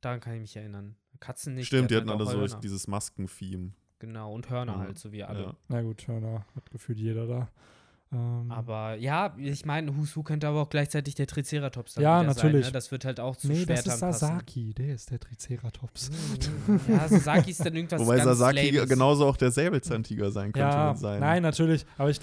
Daran 0.00 0.20
kann 0.20 0.34
ich 0.34 0.40
mich 0.40 0.56
erinnern. 0.56 0.96
Katzen 1.18 1.54
nicht. 1.54 1.66
stimmt, 1.66 1.90
die 1.90 1.96
hatten 1.96 2.08
halt 2.08 2.20
alle 2.20 2.48
so 2.48 2.58
dieses 2.58 2.86
Masken-Theme. 2.86 3.72
Genau, 3.98 4.32
und 4.32 4.48
Hörner 4.48 4.72
Ja. 4.74 4.78
halt, 4.78 4.98
so 4.98 5.12
wie 5.12 5.22
alle. 5.24 5.42
Ja. 5.42 5.56
Na 5.68 5.82
gut, 5.82 6.06
Hörner 6.08 6.46
hat 6.56 6.70
gefühlt 6.70 6.98
jeder 6.98 7.26
da. 7.26 7.48
Ähm, 8.12 8.50
Aber 8.50 8.96
ja, 8.96 9.36
ich 9.38 9.64
meine, 9.64 9.92
Who 9.96 10.22
könnte 10.24 10.48
aber 10.48 10.62
auch 10.62 10.68
gleichzeitig 10.68 11.14
der 11.14 11.26
Triceratops 11.28 11.94
dann 11.94 12.02
Ja, 12.02 12.20
wieder 12.20 12.34
natürlich. 12.34 12.64
Sein, 12.66 12.70
ne? 12.70 12.72
Das 12.72 12.90
wird 12.90 13.04
halt 13.04 13.20
auch 13.20 13.36
zu 13.36 13.46
nee, 13.46 13.54
das 13.54 13.62
Schwertern 13.84 13.94
ist 13.94 14.00
passen. 14.00 14.18
Sasaki, 14.26 14.74
der 14.74 14.94
ist 14.94 15.10
der 15.10 15.20
Triceratops. 15.20 16.10
Ja, 16.88 17.06
Sasaki 17.08 17.50
ist 17.52 17.64
dann 17.64 17.76
irgendwas 17.76 18.00
Wobei 18.00 18.16
ganz 18.16 18.24
Sasaki 18.38 18.70
Lames. 18.70 18.88
genauso 18.88 19.26
auch 19.26 19.36
der 19.36 19.50
Säbelzahntiger 19.52 20.32
sein 20.32 20.52
könnte 20.52 20.76
Ja, 20.76 20.94
seinen. 20.96 21.20
nein, 21.20 21.42
natürlich. 21.42 21.86
Aber 21.98 22.10
ich 22.10 22.20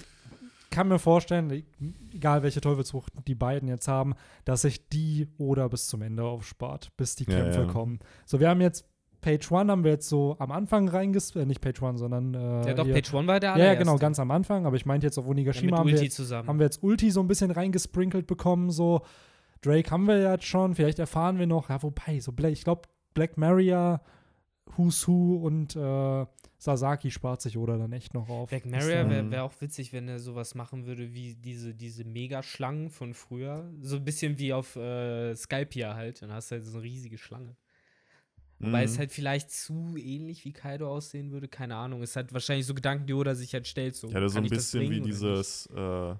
kann 0.70 0.88
mir 0.88 0.98
vorstellen, 0.98 1.50
e- 1.50 1.64
egal 2.12 2.42
welche 2.42 2.60
Teufelsfrucht 2.60 3.10
die 3.26 3.34
beiden 3.34 3.68
jetzt 3.68 3.88
haben, 3.88 4.14
dass 4.44 4.62
sich 4.62 4.88
die 4.90 5.28
oder 5.38 5.70
bis 5.70 5.86
zum 5.88 6.02
Ende 6.02 6.24
aufspart, 6.24 6.94
bis 6.98 7.14
die 7.14 7.24
Ja, 7.24 7.38
Kämpfe 7.38 7.60
ja. 7.62 7.66
kommen. 7.66 7.98
So, 8.26 8.40
wir 8.40 8.50
haben 8.50 8.60
jetzt 8.60 8.84
Page 9.20 9.50
One 9.50 9.70
haben 9.72 9.82
wir 9.84 9.90
jetzt 9.92 10.08
so 10.08 10.36
am 10.38 10.52
Anfang 10.52 10.88
reinges... 10.88 11.34
Äh, 11.34 11.44
nicht 11.44 11.60
Page 11.60 11.82
One, 11.82 11.98
sondern 11.98 12.34
äh, 12.34 12.68
Ja, 12.68 12.74
doch, 12.74 12.84
hier- 12.84 12.94
Page 12.94 13.12
One 13.14 13.26
war 13.26 13.40
der 13.40 13.48
Ja, 13.50 13.54
allererste. 13.54 13.74
ja, 13.74 13.78
genau, 13.84 13.96
ganz 13.98 14.18
am 14.20 14.30
Anfang. 14.30 14.64
Aber 14.66 14.76
ich 14.76 14.86
meinte 14.86 15.06
jetzt 15.06 15.18
auf 15.18 15.24
ja, 15.24 15.30
Onigashima 15.30 15.78
haben, 15.78 15.88
wir 15.88 16.00
jetzt, 16.02 16.14
zusammen. 16.16 16.48
haben 16.48 16.58
wir 16.58 16.66
jetzt 16.66 16.82
Ulti 16.82 17.10
so 17.10 17.20
ein 17.20 17.26
bisschen 17.28 17.50
reingesprinkelt 17.50 18.26
bekommen. 18.26 18.70
So, 18.70 19.02
Drake 19.60 19.90
haben 19.90 20.06
wir 20.06 20.20
jetzt 20.32 20.44
schon. 20.44 20.74
Vielleicht 20.74 20.98
erfahren 21.00 21.38
wir 21.38 21.46
noch, 21.46 21.68
ja, 21.68 21.82
wobei, 21.82 22.20
so, 22.20 22.30
Bla- 22.32 22.48
ich 22.48 22.62
glaube, 22.62 22.82
Black 23.14 23.36
Maria, 23.36 24.00
Who's 24.76 25.08
Who 25.08 25.36
und 25.36 25.74
äh, 25.74 26.26
Sasaki 26.58 27.10
spart 27.10 27.40
sich 27.40 27.56
oder 27.56 27.78
dann 27.78 27.92
echt 27.92 28.14
noch 28.14 28.28
auf. 28.28 28.50
Black 28.50 28.66
Maria 28.66 29.08
wäre 29.08 29.30
wär 29.30 29.44
auch 29.44 29.52
witzig, 29.60 29.92
wenn 29.92 30.08
er 30.08 30.18
sowas 30.18 30.54
machen 30.54 30.86
würde 30.86 31.12
wie 31.14 31.34
diese, 31.34 31.74
diese 31.74 32.04
Mega-Schlangen 32.04 32.90
von 32.90 33.14
früher. 33.14 33.68
So 33.80 33.96
ein 33.96 34.04
bisschen 34.04 34.38
wie 34.38 34.52
auf 34.52 34.76
äh, 34.76 35.34
Skypia 35.34 35.94
halt. 35.94 36.22
Dann 36.22 36.32
hast 36.32 36.50
du 36.50 36.56
halt 36.56 36.66
so 36.66 36.78
eine 36.78 36.82
riesige 36.84 37.16
Schlange. 37.18 37.56
Wobei 38.60 38.80
Mhm. 38.80 38.84
es 38.86 38.98
halt 38.98 39.12
vielleicht 39.12 39.50
zu 39.52 39.96
ähnlich 39.96 40.44
wie 40.44 40.52
Kaido 40.52 40.88
aussehen 40.90 41.30
würde, 41.30 41.46
keine 41.46 41.76
Ahnung. 41.76 42.02
Es 42.02 42.16
hat 42.16 42.32
wahrscheinlich 42.32 42.66
so 42.66 42.74
Gedanken, 42.74 43.06
die 43.06 43.14
Oda 43.14 43.34
sich 43.36 43.52
halt 43.54 43.66
stellt. 43.68 43.94
So, 43.94 44.08
Ja, 44.08 44.18
das 44.20 44.32
ist 44.32 44.34
so 44.34 44.38
ein 44.40 44.48
bisschen 44.48 44.90
wie 44.90 45.00
dieses 45.00 45.66
äh, 45.66 46.14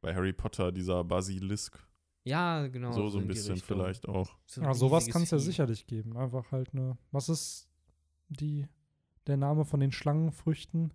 bei 0.00 0.14
Harry 0.14 0.32
Potter, 0.32 0.72
dieser 0.72 1.04
Basilisk. 1.04 1.78
Ja, 2.24 2.66
genau. 2.68 2.92
so 2.92 3.08
so 3.10 3.18
in 3.18 3.24
ein 3.24 3.28
bisschen 3.28 3.54
Richtung. 3.54 3.76
vielleicht 3.78 4.08
auch. 4.08 4.36
So 4.46 4.62
Ja, 4.62 4.72
sowas 4.74 5.06
kann 5.08 5.22
es 5.22 5.30
ja 5.32 5.38
sicherlich 5.38 5.86
geben. 5.86 6.16
Einfach 6.16 6.50
halt 6.52 6.70
eine. 6.72 6.96
Was 7.10 7.28
ist 7.28 7.68
die, 8.28 8.66
der 9.26 9.36
Name 9.36 9.64
von 9.64 9.80
den 9.80 9.92
Schlangenfrüchten? 9.92 10.92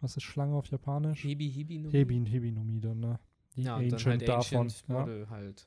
Was 0.00 0.16
ist 0.16 0.22
Schlange 0.24 0.56
auf 0.56 0.66
Japanisch? 0.66 1.22
Hebi, 1.22 1.50
Hebi, 1.52 1.78
no? 1.78 1.90
Hebin, 1.90 2.26
Hebinomide, 2.26 2.94
ne? 2.96 3.20
Die 3.54 3.62
Ja, 3.62 3.76
und 3.76 3.88
dann 3.90 3.94
Ancient 3.94 4.06
halt 4.06 4.28
davon. 4.28 4.60
Ancient 4.62 4.88
Ja, 4.88 4.98
Model 5.00 5.30
halt. 5.30 5.66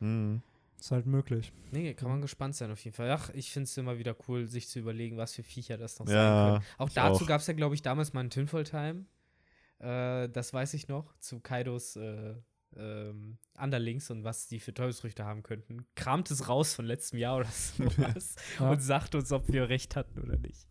Mhm. 0.00 0.42
Ist 0.80 0.90
halt 0.90 1.06
möglich. 1.06 1.52
Nee, 1.72 1.94
kann 1.94 2.08
man 2.08 2.20
gespannt 2.20 2.54
sein 2.56 2.70
auf 2.70 2.82
jeden 2.84 2.94
Fall. 2.96 3.10
Ach, 3.10 3.30
ich 3.34 3.50
finde 3.50 3.64
es 3.64 3.76
immer 3.76 3.98
wieder 3.98 4.14
cool, 4.28 4.46
sich 4.46 4.68
zu 4.68 4.78
überlegen, 4.78 5.16
was 5.16 5.34
für 5.34 5.42
Viecher 5.42 5.76
das 5.76 5.98
noch 5.98 6.06
sein 6.06 6.16
Ja, 6.16 6.50
können. 6.60 6.64
Auch 6.78 6.88
dazu 6.90 7.26
gab 7.26 7.40
es 7.40 7.46
ja, 7.46 7.54
glaube 7.54 7.74
ich, 7.74 7.82
damals 7.82 8.12
mal 8.12 8.20
einen 8.20 8.30
Tinfoil 8.30 8.64
Time. 8.64 9.04
Äh, 9.80 10.28
das 10.28 10.52
weiß 10.52 10.74
ich 10.74 10.88
noch, 10.88 11.16
zu 11.18 11.40
Kaidos 11.40 11.96
äh, 11.96 12.34
ähm, 12.76 13.38
Underlings 13.58 14.10
und 14.10 14.24
was 14.24 14.46
die 14.48 14.60
für 14.60 14.74
Teufelsfrüchte 14.74 15.24
haben 15.24 15.42
könnten. 15.42 15.86
Kramt 15.94 16.30
es 16.30 16.48
raus 16.48 16.74
von 16.74 16.84
letztem 16.84 17.18
Jahr 17.18 17.38
oder 17.38 17.48
sowas 17.50 18.36
Ja. 18.58 18.70
und 18.70 18.80
sagt 18.80 19.14
uns, 19.14 19.32
ob 19.32 19.50
wir 19.52 19.68
recht 19.68 19.96
hatten 19.96 20.20
oder 20.20 20.36
nicht. 20.38 20.68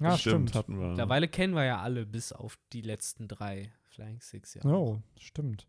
Ja, 0.00 0.16
stimmt. 0.18 0.54
hatten 0.54 0.78
wir. 0.80 0.88
Mittlerweile 0.88 1.28
kennen 1.28 1.54
wir 1.54 1.64
ja 1.64 1.80
alle, 1.80 2.06
bis 2.06 2.32
auf 2.32 2.58
die 2.72 2.82
letzten 2.82 3.28
drei 3.28 3.72
Flying 3.88 4.20
Six, 4.20 4.54
ja. 4.54 4.64
Oh, 4.64 5.00
stimmt. 5.18 5.68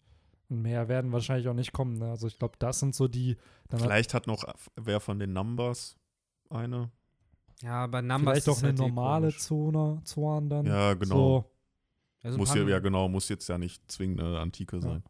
Und 0.49 0.61
mehr 0.61 0.87
werden 0.87 1.11
wahrscheinlich 1.11 1.47
auch 1.47 1.53
nicht 1.53 1.73
kommen. 1.73 1.97
Ne? 1.99 2.09
Also 2.09 2.27
ich 2.27 2.37
glaube, 2.37 2.55
das 2.59 2.79
sind 2.79 2.95
so 2.95 3.07
die. 3.07 3.37
Dann 3.69 3.79
hat 3.79 3.87
Vielleicht 3.87 4.13
hat 4.13 4.27
noch 4.27 4.43
wer 4.75 4.99
von 4.99 5.19
den 5.19 5.33
Numbers 5.33 5.95
eine. 6.49 6.91
Ja, 7.61 7.83
aber 7.83 8.01
Numbers 8.01 8.43
vielleicht 8.43 8.49
auch 8.49 8.57
ist 8.57 8.63
eine 8.63 8.69
halt 8.69 8.79
eh 8.79 8.81
normale 8.81 9.27
komisch. 9.27 9.39
Zone, 9.39 10.01
Zorn 10.03 10.49
dann. 10.49 10.65
Ja, 10.65 10.93
genau. 10.95 11.15
So, 11.15 11.45
Also 12.23 12.37
muss 12.37 12.53
ja, 12.53 12.67
ja, 12.67 12.79
genau, 12.79 13.07
muss 13.07 13.29
jetzt 13.29 13.47
ja 13.47 13.57
nicht 13.57 13.89
zwingend 13.91 14.19
eine 14.21 14.39
Antike 14.39 14.81
sein. 14.81 15.03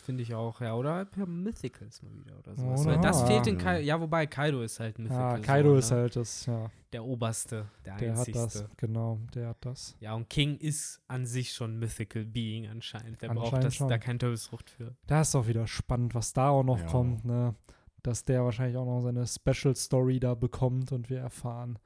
Finde 0.00 0.22
ich 0.22 0.34
auch, 0.34 0.60
ja. 0.60 0.74
Oder 0.74 1.06
Mythicals 1.26 2.02
mal 2.02 2.12
wieder 2.14 2.38
oder 2.38 2.56
sowas. 2.56 2.80
Oder? 2.82 2.90
Weil 2.94 3.00
das 3.00 3.22
fehlt 3.22 3.46
in 3.46 3.56
Ja. 3.58 3.62
Kaido. 3.62 3.84
Ja, 3.86 4.00
wobei 4.00 4.26
Kaido 4.26 4.62
ist 4.62 4.80
halt 4.80 4.98
Mythical. 4.98 5.38
Ja, 5.38 5.44
Kaido 5.44 5.70
so, 5.72 5.76
ist 5.78 5.90
ne? 5.90 5.96
halt 5.96 6.16
das, 6.16 6.46
ja, 6.46 6.70
der 6.92 7.04
oberste, 7.04 7.66
der, 7.84 7.96
der 7.96 8.16
hat 8.16 8.34
das, 8.34 8.64
genau, 8.76 9.18
der 9.34 9.48
hat 9.48 9.58
das. 9.60 9.96
Ja, 10.00 10.14
und 10.14 10.28
King 10.28 10.56
ist 10.58 11.00
an 11.08 11.26
sich 11.26 11.52
schon 11.52 11.78
Mythical 11.78 12.24
Being 12.24 12.68
anscheinend. 12.68 13.20
Der 13.22 13.28
braucht 13.28 13.44
Anscheinend 13.46 13.66
das, 13.66 13.74
schon. 13.74 13.88
da 13.88 13.98
kein 13.98 14.18
Teufelsfrucht 14.18 14.70
für. 14.70 14.94
Da 15.06 15.20
ist 15.20 15.34
auch 15.34 15.46
wieder 15.46 15.66
spannend, 15.66 16.14
was 16.14 16.32
da 16.32 16.48
auch 16.48 16.64
noch 16.64 16.80
Ja. 16.80 16.86
kommt, 16.86 17.24
ne? 17.24 17.54
Dass 18.02 18.24
der 18.24 18.44
wahrscheinlich 18.44 18.76
auch 18.78 18.86
noch 18.86 19.00
seine 19.02 19.26
Special 19.26 19.76
Story 19.76 20.20
da 20.20 20.34
bekommt 20.34 20.90
und 20.92 21.10
wir 21.10 21.18
erfahren, 21.20 21.78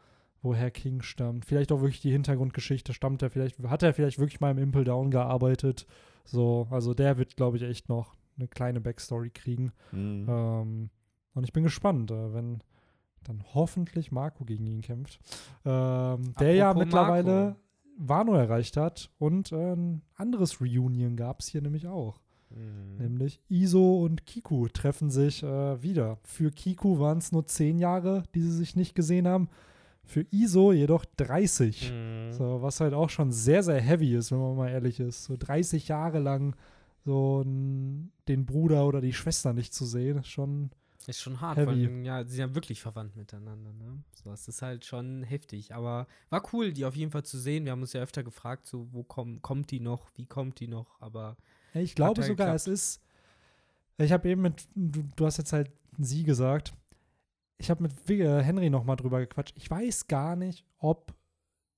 woher 0.42 0.70
King 0.70 1.02
stammt. 1.02 1.44
Vielleicht 1.44 1.72
auch 1.72 1.80
wirklich 1.80 2.00
die 2.00 2.12
Hintergrundgeschichte. 2.12 2.92
Stammt 2.94 3.22
er 3.22 3.30
vielleicht, 3.30 3.58
hat 3.64 3.82
er 3.82 3.92
vielleicht 3.94 4.18
wirklich 4.18 4.40
mal 4.40 4.52
im 4.52 4.58
Impel 4.58 4.84
Down 4.84 5.10
gearbeitet? 5.10 5.86
So, 6.24 6.66
also 6.70 6.94
der 6.94 7.18
wird, 7.18 7.36
glaube 7.36 7.56
ich, 7.56 7.62
echt 7.62 7.88
noch 7.88 8.14
eine 8.36 8.48
kleine 8.48 8.80
Backstory 8.80 9.30
kriegen. 9.30 9.72
Mhm. 9.92 10.26
Ähm, 10.28 10.90
und 11.34 11.44
ich 11.44 11.52
bin 11.52 11.62
gespannt, 11.62 12.10
äh, 12.10 12.34
wenn 12.34 12.62
dann 13.24 13.42
hoffentlich 13.54 14.12
Marco 14.12 14.44
gegen 14.44 14.66
ihn 14.66 14.82
kämpft. 14.82 15.18
Ähm, 15.64 16.34
der 16.38 16.54
ja 16.54 16.74
mittlerweile 16.74 17.32
Marco. 17.32 17.58
Wano 17.96 18.34
erreicht 18.34 18.76
hat 18.76 19.10
und 19.18 19.52
äh, 19.52 19.72
ein 19.72 20.02
anderes 20.14 20.60
Reunion 20.60 21.16
gab 21.16 21.40
es 21.40 21.48
hier 21.48 21.62
nämlich 21.62 21.86
auch. 21.86 22.20
Mhm. 22.50 22.98
Nämlich 22.98 23.40
Iso 23.48 24.02
und 24.02 24.26
Kiku 24.26 24.68
treffen 24.68 25.10
sich 25.10 25.42
äh, 25.42 25.82
wieder. 25.82 26.18
Für 26.22 26.50
Kiku 26.50 26.98
waren 26.98 27.18
es 27.18 27.32
nur 27.32 27.46
zehn 27.46 27.78
Jahre, 27.78 28.24
die 28.34 28.42
sie 28.42 28.52
sich 28.52 28.76
nicht 28.76 28.94
gesehen 28.94 29.26
haben. 29.26 29.48
Für 30.06 30.26
Iso 30.30 30.72
jedoch 30.72 31.04
30. 31.16 31.92
Mhm. 31.92 32.32
So, 32.32 32.62
was 32.62 32.80
halt 32.80 32.94
auch 32.94 33.10
schon 33.10 33.32
sehr, 33.32 33.62
sehr 33.62 33.80
heavy 33.80 34.14
ist, 34.14 34.30
wenn 34.32 34.38
man 34.38 34.56
mal 34.56 34.68
ehrlich 34.70 35.00
ist. 35.00 35.24
So 35.24 35.36
30 35.38 35.88
Jahre 35.88 36.18
lang 36.18 36.54
so 37.04 37.42
den 37.44 38.46
Bruder 38.46 38.86
oder 38.86 39.00
die 39.00 39.12
Schwester 39.12 39.52
nicht 39.52 39.74
zu 39.74 39.84
sehen, 39.84 40.18
ist 40.18 40.28
schon. 40.28 40.70
Ist 41.06 41.20
schon 41.20 41.38
hart, 41.42 41.58
Heavy. 41.58 41.86
weil 41.86 42.06
ja, 42.06 42.24
sie 42.24 42.30
sind 42.36 42.48
ja 42.48 42.54
wirklich 42.54 42.80
verwandt 42.80 43.14
miteinander, 43.14 43.74
ne? 43.74 44.02
So, 44.14 44.30
das 44.30 44.48
ist 44.48 44.62
halt 44.62 44.86
schon 44.86 45.22
heftig. 45.22 45.74
Aber 45.74 46.06
war 46.30 46.42
cool, 46.54 46.72
die 46.72 46.86
auf 46.86 46.96
jeden 46.96 47.10
Fall 47.10 47.24
zu 47.24 47.38
sehen. 47.38 47.66
Wir 47.66 47.72
haben 47.72 47.82
uns 47.82 47.92
ja 47.92 48.00
öfter 48.00 48.22
gefragt, 48.22 48.66
so, 48.66 48.88
wo 48.90 49.02
komm, 49.02 49.42
kommt 49.42 49.70
die 49.70 49.80
noch, 49.80 50.08
wie 50.16 50.24
kommt 50.24 50.60
die 50.60 50.68
noch? 50.68 50.98
Aber 51.02 51.36
Ja, 51.74 51.82
Ich 51.82 51.94
glaube 51.94 52.22
ja 52.22 52.26
sogar, 52.26 52.46
geklappt. 52.54 52.68
es 52.68 52.96
ist. 52.96 53.00
Ich 53.98 54.12
habe 54.12 54.30
eben 54.30 54.40
mit. 54.40 54.66
Du, 54.74 55.04
du 55.14 55.26
hast 55.26 55.36
jetzt 55.36 55.52
halt 55.52 55.70
sie 55.98 56.24
gesagt. 56.24 56.72
Ich 57.58 57.70
habe 57.70 57.82
mit 57.82 58.10
äh, 58.10 58.42
Henry 58.42 58.70
nochmal 58.70 58.96
drüber 58.96 59.20
gequatscht. 59.20 59.56
Ich 59.56 59.70
weiß 59.70 60.08
gar 60.08 60.36
nicht, 60.36 60.64
ob 60.78 61.14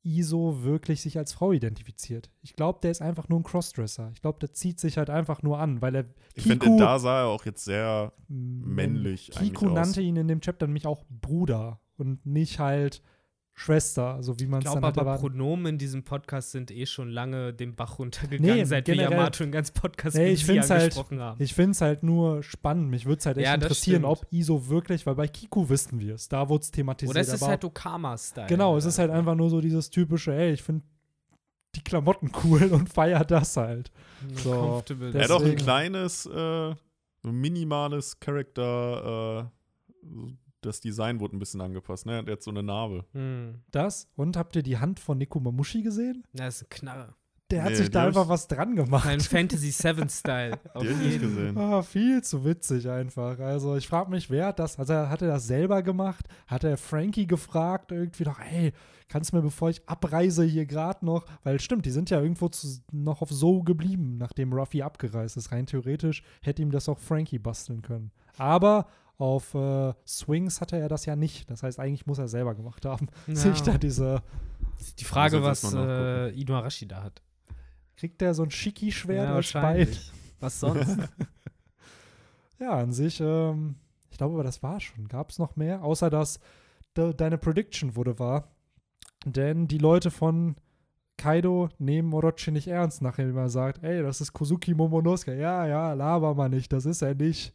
Iso 0.07 0.63
wirklich 0.63 1.03
sich 1.03 1.19
als 1.19 1.33
Frau 1.33 1.51
identifiziert. 1.53 2.31
Ich 2.41 2.55
glaube, 2.55 2.79
der 2.81 2.93
ist 2.93 3.03
einfach 3.03 3.29
nur 3.29 3.41
ein 3.41 3.43
Crossdresser. 3.43 4.11
Ich 4.15 4.23
glaube, 4.23 4.39
der 4.39 4.53
zieht 4.53 4.79
sich 4.79 4.99
halt 4.99 5.11
einfach 5.11 5.43
nur 5.43 5.59
an, 5.59 5.83
weil 5.83 5.97
er. 5.97 6.05
Ich 6.35 6.45
finde, 6.45 6.77
da 6.77 6.99
sah 7.01 7.23
er 7.23 7.27
auch 7.27 7.45
jetzt 7.45 7.65
sehr 7.65 8.13
männlich 8.29 9.31
Kiku 9.33 9.69
nannte 9.69 10.01
ihn 10.01 10.17
in 10.17 10.29
dem 10.29 10.41
Chapter 10.41 10.67
nämlich 10.67 10.87
auch 10.87 11.05
Bruder 11.09 11.81
und 11.97 12.25
nicht 12.25 12.61
halt 12.61 13.03
Schwester, 13.59 14.23
so 14.23 14.39
wie 14.39 14.47
man 14.47 14.59
es 14.59 14.65
dann 14.67 14.75
halt 14.75 14.85
aber, 14.85 15.01
erwarten 15.01 15.23
Pronomen 15.23 15.65
in 15.67 15.79
diesem 15.79 16.03
Podcast 16.05 16.51
sind 16.51 16.71
eh 16.71 16.85
schon 16.85 17.09
lange 17.09 17.55
den 17.55 17.75
Bach 17.75 17.99
runtergegangen, 17.99 18.55
Nee, 18.59 18.65
seit 18.65 18.87
wir 18.87 18.95
generell- 18.95 19.13
Yamato 19.19 19.45
in 19.45 19.51
ganz 19.51 19.71
Podcast 19.71 20.15
Nee, 20.15 20.25
mit 20.25 20.33
ich 20.35 20.41
sie 20.41 20.53
find's 20.53 20.69
halt- 20.69 20.83
angesprochen 20.83 21.21
haben. 21.23 21.43
Ich 21.43 21.55
finde 21.55 21.71
es 21.71 21.81
halt 21.81 22.03
nur 22.03 22.43
spannend. 22.43 22.91
Mich 22.91 23.07
würde 23.07 23.19
es 23.21 23.25
halt 23.27 23.39
echt 23.39 23.47
Ja, 23.47 23.55
interessieren, 23.55 24.05
ob 24.05 24.27
Iso 24.31 24.69
wirklich, 24.69 25.07
weil 25.07 25.15
bei 25.15 25.27
Kiku 25.27 25.67
wissen 25.71 25.99
wir 26.01 26.17
es. 26.17 26.29
Da 26.29 26.51
wurde 26.51 26.65
es 26.65 26.71
thematisiert. 26.71 27.13
Oder 27.17 27.21
es 27.23 27.29
ist 27.33 27.43
aber 27.43 27.53
halt 27.53 27.65
Okama-Style. 27.65 28.47
Genau, 28.47 28.77
es 28.77 28.85
ist 28.85 28.99
halt 28.99 29.11
einfach 29.11 29.35
nur 29.35 29.49
so 29.49 29.63
dieses 29.63 29.89
typische, 29.89 30.35
ey, 30.35 30.53
ich 30.53 30.63
finde 30.63 30.85
die 31.75 31.81
Klamotten 31.83 32.31
cool 32.45 32.63
und 32.73 32.91
feier 32.91 33.25
das 33.25 33.57
halt. 33.57 33.91
so. 34.35 34.83
Er 35.15 35.25
hat 35.25 35.31
auch 35.31 35.43
ein 35.43 35.57
kleines, 35.57 36.27
äh, 36.27 36.75
minimales 37.23 38.21
Charakter, 38.21 39.49
äh, 40.05 40.07
das 40.67 40.81
Design 40.81 41.21
wurde 41.21 41.37
ein 41.37 41.39
bisschen 41.39 41.61
angepasst, 41.61 42.07
ne? 42.07 42.13
Er 42.13 42.19
hat 42.19 42.29
jetzt 42.29 42.45
so 42.45 42.51
eine 42.51 42.63
Narbe. 42.63 43.05
Hm. 43.13 43.61
Das. 43.71 44.09
Und 44.17 44.37
habt 44.37 44.57
ihr 44.57 44.63
die 44.63 44.79
Hand 44.79 45.01
von 45.01 45.19
Nico 45.19 45.41
Mamushi 45.41 45.83
gesehen? 45.83 46.25
Das 46.33 46.57
ist 46.57 46.63
eine 46.63 46.69
Knarre. 46.69 47.15
Der 47.53 47.63
hat 47.63 47.71
Nee, 47.71 47.77
sich 47.77 47.91
da 47.93 48.05
einfach 48.07 48.29
was 48.29 48.49
dran 48.49 48.75
gemacht. 48.75 49.07
Ein 49.07 49.21
Fantasy 49.21 49.71
7 49.71 50.09
Style. 50.09 50.59
Auf 50.75 50.83
ich 50.83 50.97
nicht 50.97 51.13
jeden. 51.13 51.29
gesehen. 51.37 51.57
Ah, 51.59 51.81
viel 51.83 52.21
zu 52.25 52.45
witzig 52.45 52.89
einfach. 52.91 53.39
Also 53.39 53.77
ich 53.77 53.87
frage 53.87 54.11
mich, 54.11 54.29
wer 54.31 54.47
hat 54.47 54.59
das, 54.59 54.77
also 54.81 54.93
hat 54.95 55.23
er 55.23 55.29
das 55.29 55.47
selber 55.47 55.83
gemacht? 55.85 56.27
Hat 56.49 56.65
er 56.65 56.77
Frankie 56.77 57.29
gefragt 57.29 57.93
irgendwie 57.93 58.25
noch, 58.25 58.41
ey, 58.41 58.73
kannst 59.09 59.31
du 59.33 59.37
mir, 59.37 59.43
bevor 59.43 59.71
ich 59.71 59.89
abreise 59.89 60.43
hier 60.43 60.67
gerade 60.67 61.07
noch, 61.07 61.25
weil 61.45 61.61
stimmt, 61.61 61.87
die 61.87 61.93
sind 61.93 62.11
ja 62.11 62.21
irgendwo 62.21 62.49
zu, 62.49 62.67
noch 62.91 63.23
auf 63.23 63.31
So 63.31 63.63
geblieben, 63.63 64.17
nachdem 64.19 64.53
Ruffy 64.53 64.83
abgereist 64.83 65.37
ist. 65.37 65.53
Rein 65.53 65.67
theoretisch 65.67 66.25
hätte 66.43 66.63
ihm 66.63 66.73
das 66.73 66.89
auch 66.89 66.99
Frankie 66.99 67.39
basteln 67.39 67.81
können. 67.81 68.11
Aber 68.39 68.89
auf 69.19 69.55
äh, 69.55 69.95
Swings 70.07 70.61
hatte 70.61 70.77
er 70.79 70.89
das 70.89 71.07
ja 71.07 71.17
nicht. 71.17 71.51
Das 71.51 71.63
heißt, 71.63 71.81
eigentlich 71.81 72.07
muss 72.07 72.19
er 72.19 72.29
selber 72.29 72.55
gemacht 72.55 72.85
haben. 72.85 73.09
Sich 73.27 73.61
da 73.63 73.73
Ja. 73.73 73.79
diese, 73.79 74.23
Die 74.99 75.05
Frage, 75.05 75.37
jetzt 75.39 75.65
was 75.65 75.75
äh, 75.75 76.29
Ino 76.39 76.55
Arashi 76.57 76.87
da 76.87 77.03
hat. 77.03 77.23
kriegt 77.97 78.21
er 78.23 78.35
so 78.35 78.43
ein 78.43 78.51
Shiki-Schwert 78.51 79.29
Ja, 79.29 79.35
als 79.35 79.53
Bein? 79.53 79.63
wahrscheinlich. 79.63 80.13
Was 80.41 80.61
sonst? 80.61 80.99
Ja, 82.59 82.79
an 82.79 82.93
sich, 82.93 83.21
ähm, 83.21 83.77
ich 84.11 84.17
glaube, 84.19 84.35
aber 84.35 84.43
das 84.45 84.63
war 84.63 84.81
schon. 84.81 85.09
Gab 85.09 85.31
es 85.31 85.39
noch 85.39 85.57
mehr? 85.57 85.83
Außer 85.85 86.09
dass 86.11 86.41
de 86.97 87.13
deine 87.15 87.37
Prediction 87.39 87.97
wurde 87.97 88.19
wahr. 88.19 88.49
Denn 89.27 89.69
die 89.69 89.77
Leute 89.79 90.11
von 90.11 90.57
Kaido 91.19 91.69
nehmen 91.79 92.13
Orochi 92.15 92.51
nicht 92.51 92.69
ernst, 92.69 93.03
nachdem 93.03 93.37
er 93.37 93.49
sagt, 93.51 93.83
ey, 93.83 94.03
das 94.03 94.21
ist 94.21 94.33
Kozuki 94.33 94.73
Momonosuke. 94.75 95.39
Ja, 95.39 95.67
ja, 95.67 95.93
laber 95.93 96.35
mal 96.35 96.49
nicht, 96.49 96.73
das 96.73 96.87
ist 96.87 97.03
er 97.03 97.15
nicht. 97.15 97.53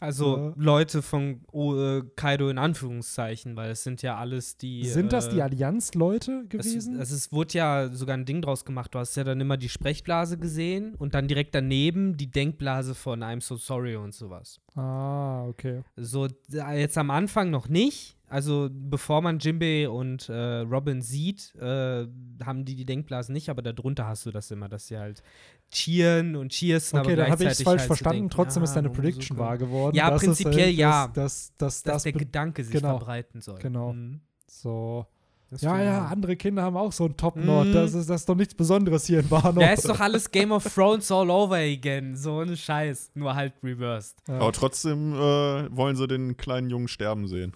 Also 0.00 0.36
Ja. 0.36 0.52
Leute 0.56 1.02
von 1.02 1.40
oh, 1.52 1.74
äh, 1.74 2.02
Kaido 2.16 2.48
in 2.48 2.58
Anführungszeichen, 2.58 3.56
weil 3.56 3.70
es 3.70 3.82
sind 3.82 4.02
ja 4.02 4.16
alles 4.16 4.56
die. 4.56 4.84
Sind 4.84 5.12
das 5.12 5.30
die 5.30 5.38
äh, 5.38 5.42
Allianz-Leute 5.42 6.42
es, 6.42 6.48
gewesen? 6.48 7.00
es 7.00 7.10
ist, 7.10 7.32
wurde 7.32 7.54
ja 7.54 7.88
sogar 7.88 8.16
ein 8.16 8.24
Ding 8.24 8.42
draus 8.42 8.64
gemacht. 8.64 8.94
Du 8.94 8.98
hast 8.98 9.16
ja 9.16 9.24
dann 9.24 9.40
immer 9.40 9.56
die 9.56 9.68
Sprechblase 9.68 10.38
gesehen 10.38 10.94
und 10.96 11.14
dann 11.14 11.28
direkt 11.28 11.54
daneben 11.54 12.16
die 12.16 12.30
Denkblase 12.30 12.94
von 12.94 13.22
I'm 13.22 13.40
so 13.40 13.56
sorry 13.56 13.96
und 13.96 14.14
sowas. 14.14 14.60
ah, 14.74 15.46
okay. 15.46 15.82
So, 15.96 16.28
jetzt 16.48 16.98
am 16.98 17.10
Anfang 17.10 17.50
noch 17.50 17.68
nicht. 17.68 18.15
Also, 18.28 18.68
bevor 18.72 19.22
man 19.22 19.38
Jimbei 19.38 19.88
und 19.88 20.28
äh, 20.28 20.58
Robin 20.60 21.00
sieht, 21.00 21.54
äh, 21.56 22.06
haben 22.44 22.64
die 22.64 22.74
die 22.74 22.84
Denkblasen 22.84 23.32
nicht, 23.32 23.48
aber 23.48 23.62
darunter 23.62 24.06
hast 24.08 24.26
du 24.26 24.32
das 24.32 24.50
immer, 24.50 24.68
dass 24.68 24.88
sie 24.88 24.98
halt 24.98 25.22
cheeren 25.70 26.34
und 26.34 26.50
cheersen, 26.50 26.98
Okay, 26.98 27.12
aber 27.12 27.22
dann 27.22 27.30
habe 27.30 27.44
ich 27.44 27.50
es 27.50 27.62
falsch 27.62 27.80
halt 27.80 27.86
verstanden. 27.86 28.16
denken, 28.16 28.30
Trotzdem 28.30 28.62
ist 28.64 28.72
ah, 28.72 28.74
deine. 28.76 28.90
Prediction 28.90 29.38
wahr 29.38 29.58
geworden. 29.58 29.94
Ja, 29.94 30.10
prinzipiell 30.10 30.68
äh, 30.68 30.72
ja. 30.72 31.06
Dass, 31.08 31.14
dass, 31.14 31.56
dass, 31.56 31.82
Dass 31.82 31.92
das 31.94 32.02
der 32.04 32.12
Gedanke 32.12 32.64
sich 32.64 32.72
genau. 32.72 32.98
verbreiten 32.98 33.40
soll. 33.40 33.58
Genau. 33.58 33.92
Mhm. 33.92 34.20
so. 34.46 35.06
Das 35.48 35.60
Ja, 35.60 35.80
ja, 35.80 36.06
andere 36.06 36.34
Kinder 36.34 36.62
haben 36.62 36.76
auch 36.76 36.90
so 36.90 37.04
einen 37.04 37.16
Top-Knot. 37.16 37.68
Mhm. 37.68 37.72
Das, 37.72 37.94
ist, 37.94 38.10
das 38.10 38.22
ist 38.22 38.28
doch 38.28 38.34
nichts 38.34 38.54
Besonderes 38.54 39.06
hier 39.06 39.20
in 39.20 39.30
Wano. 39.30 39.60
Ja, 39.60 39.68
ist 39.72 39.88
doch 39.88 40.00
alles 40.00 40.28
Game 40.28 40.50
of 40.50 40.64
Thrones 40.74 41.10
all 41.12 41.30
over 41.30 41.56
again. 41.56 42.16
So 42.16 42.40
ein 42.40 42.56
Scheiß. 42.56 43.12
Nur 43.14 43.32
halt 43.32 43.52
reversed. 43.62 44.16
Ja. 44.26 44.40
Aber 44.40 44.50
trotzdem 44.50 45.12
äh, 45.12 45.76
wollen 45.76 45.94
sie 45.94 46.08
den 46.08 46.36
kleinen 46.36 46.68
Jungen 46.68 46.88
sterben 46.88 47.28
sehen. 47.28 47.52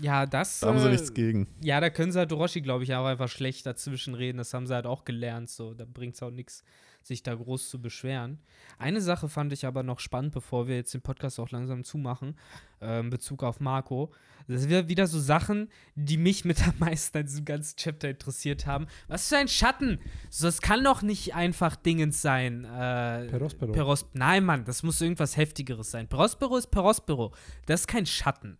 Ja, 0.00 0.26
das. 0.26 0.60
Da 0.60 0.68
haben 0.68 0.78
sie 0.78 0.88
äh, 0.88 0.92
nichts 0.92 1.12
gegen. 1.12 1.48
Ja, 1.62 1.80
da 1.80 1.90
können 1.90 2.12
sie 2.12 2.18
halt 2.18 2.32
Orochi, 2.32 2.60
glaube 2.60 2.84
ich, 2.84 2.94
auch 2.94 3.06
einfach 3.06 3.28
schlecht 3.28 3.66
dazwischen 3.66 4.14
reden. 4.14 4.38
Das 4.38 4.54
haben 4.54 4.66
sie 4.66 4.74
halt 4.74 4.86
auch 4.86 5.04
gelernt. 5.04 5.50
So, 5.50 5.74
da 5.74 5.84
bringt 5.84 6.14
es 6.14 6.22
auch 6.22 6.30
nichts, 6.30 6.62
sich 7.02 7.22
da 7.22 7.34
groß 7.34 7.68
zu 7.68 7.80
beschweren. 7.80 8.38
Eine 8.78 9.00
Sache 9.00 9.28
fand 9.28 9.52
ich 9.52 9.66
aber 9.66 9.82
noch 9.82 9.98
spannend, 10.00 10.32
bevor 10.32 10.68
wir 10.68 10.76
jetzt 10.76 10.94
den 10.94 11.02
Podcast 11.02 11.40
auch 11.40 11.50
langsam 11.50 11.84
zumachen, 11.84 12.36
äh, 12.80 13.00
in 13.00 13.10
Bezug 13.10 13.42
auf 13.42 13.60
Marco. 13.60 14.12
Das 14.46 14.62
sind 14.62 14.88
wieder 14.88 15.06
so 15.06 15.20
Sachen, 15.20 15.68
die 15.94 16.16
mich 16.16 16.44
mit 16.44 16.66
am 16.66 16.74
meisten 16.78 17.18
an 17.18 17.26
diesem 17.26 17.44
ganzen 17.44 17.76
Chapter 17.76 18.08
interessiert 18.08 18.66
haben. 18.66 18.86
Was 19.08 19.28
für 19.28 19.36
ein 19.36 19.48
Schatten! 19.48 20.00
So, 20.30 20.46
das 20.46 20.62
kann 20.62 20.84
doch 20.84 21.02
nicht 21.02 21.34
einfach 21.34 21.76
Dingens 21.76 22.22
sein. 22.22 22.64
Äh, 22.64 23.26
Perospero. 23.26 23.72
Peros 23.72 24.06
Nein, 24.14 24.44
Mann, 24.44 24.64
das 24.64 24.82
muss 24.82 25.00
irgendwas 25.00 25.36
Heftigeres 25.36 25.90
sein. 25.90 26.08
Perospero 26.08 26.56
ist 26.56 26.70
Perospero. 26.70 27.34
Das 27.66 27.80
ist 27.80 27.86
kein 27.88 28.06
Schatten. 28.06 28.58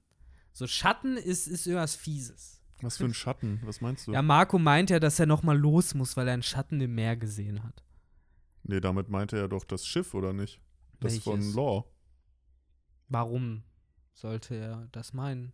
So, 0.58 0.66
Schatten 0.66 1.16
ist, 1.16 1.46
ist 1.46 1.68
irgendwas 1.68 1.94
Fieses. 1.94 2.60
Was 2.80 2.96
für 2.96 3.04
ein 3.04 3.14
Schatten? 3.14 3.60
Was 3.62 3.80
meinst 3.80 4.08
du? 4.08 4.12
Ja, 4.12 4.22
Marco 4.22 4.58
meint 4.58 4.90
ja, 4.90 4.98
dass 4.98 5.20
er 5.20 5.26
noch 5.26 5.44
mal 5.44 5.56
los 5.56 5.94
muss, 5.94 6.16
weil 6.16 6.26
er 6.26 6.34
einen 6.34 6.42
Schatten 6.42 6.80
im 6.80 6.96
Meer 6.96 7.16
gesehen 7.16 7.62
hat. 7.62 7.84
Nee, 8.64 8.80
damit 8.80 9.08
meinte 9.08 9.38
er 9.38 9.46
doch 9.46 9.62
das 9.62 9.86
Schiff, 9.86 10.14
oder 10.14 10.32
nicht? 10.32 10.60
Das 10.98 11.18
von 11.18 11.38
Welches? 11.38 11.54
Law. 11.54 11.84
Warum 13.08 13.62
sollte 14.14 14.56
er 14.56 14.88
das 14.90 15.12
meinen? 15.12 15.52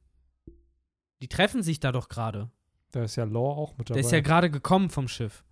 Die 1.20 1.28
treffen 1.28 1.62
sich 1.62 1.81
da 1.81 1.93
doch 1.93 2.09
gerade. 2.09 2.51
Da 2.90 3.05
ist 3.05 3.16
ja 3.16 3.24
Law 3.24 3.59
auch 3.59 3.76
mit 3.76 3.90
dabei. 3.90 4.01
Der 4.01 4.06
ist 4.06 4.12
ja 4.12 4.22
gerade 4.22 4.51
gekommen 4.51 4.89
vom 4.89 5.09
Schiff. 5.09 5.44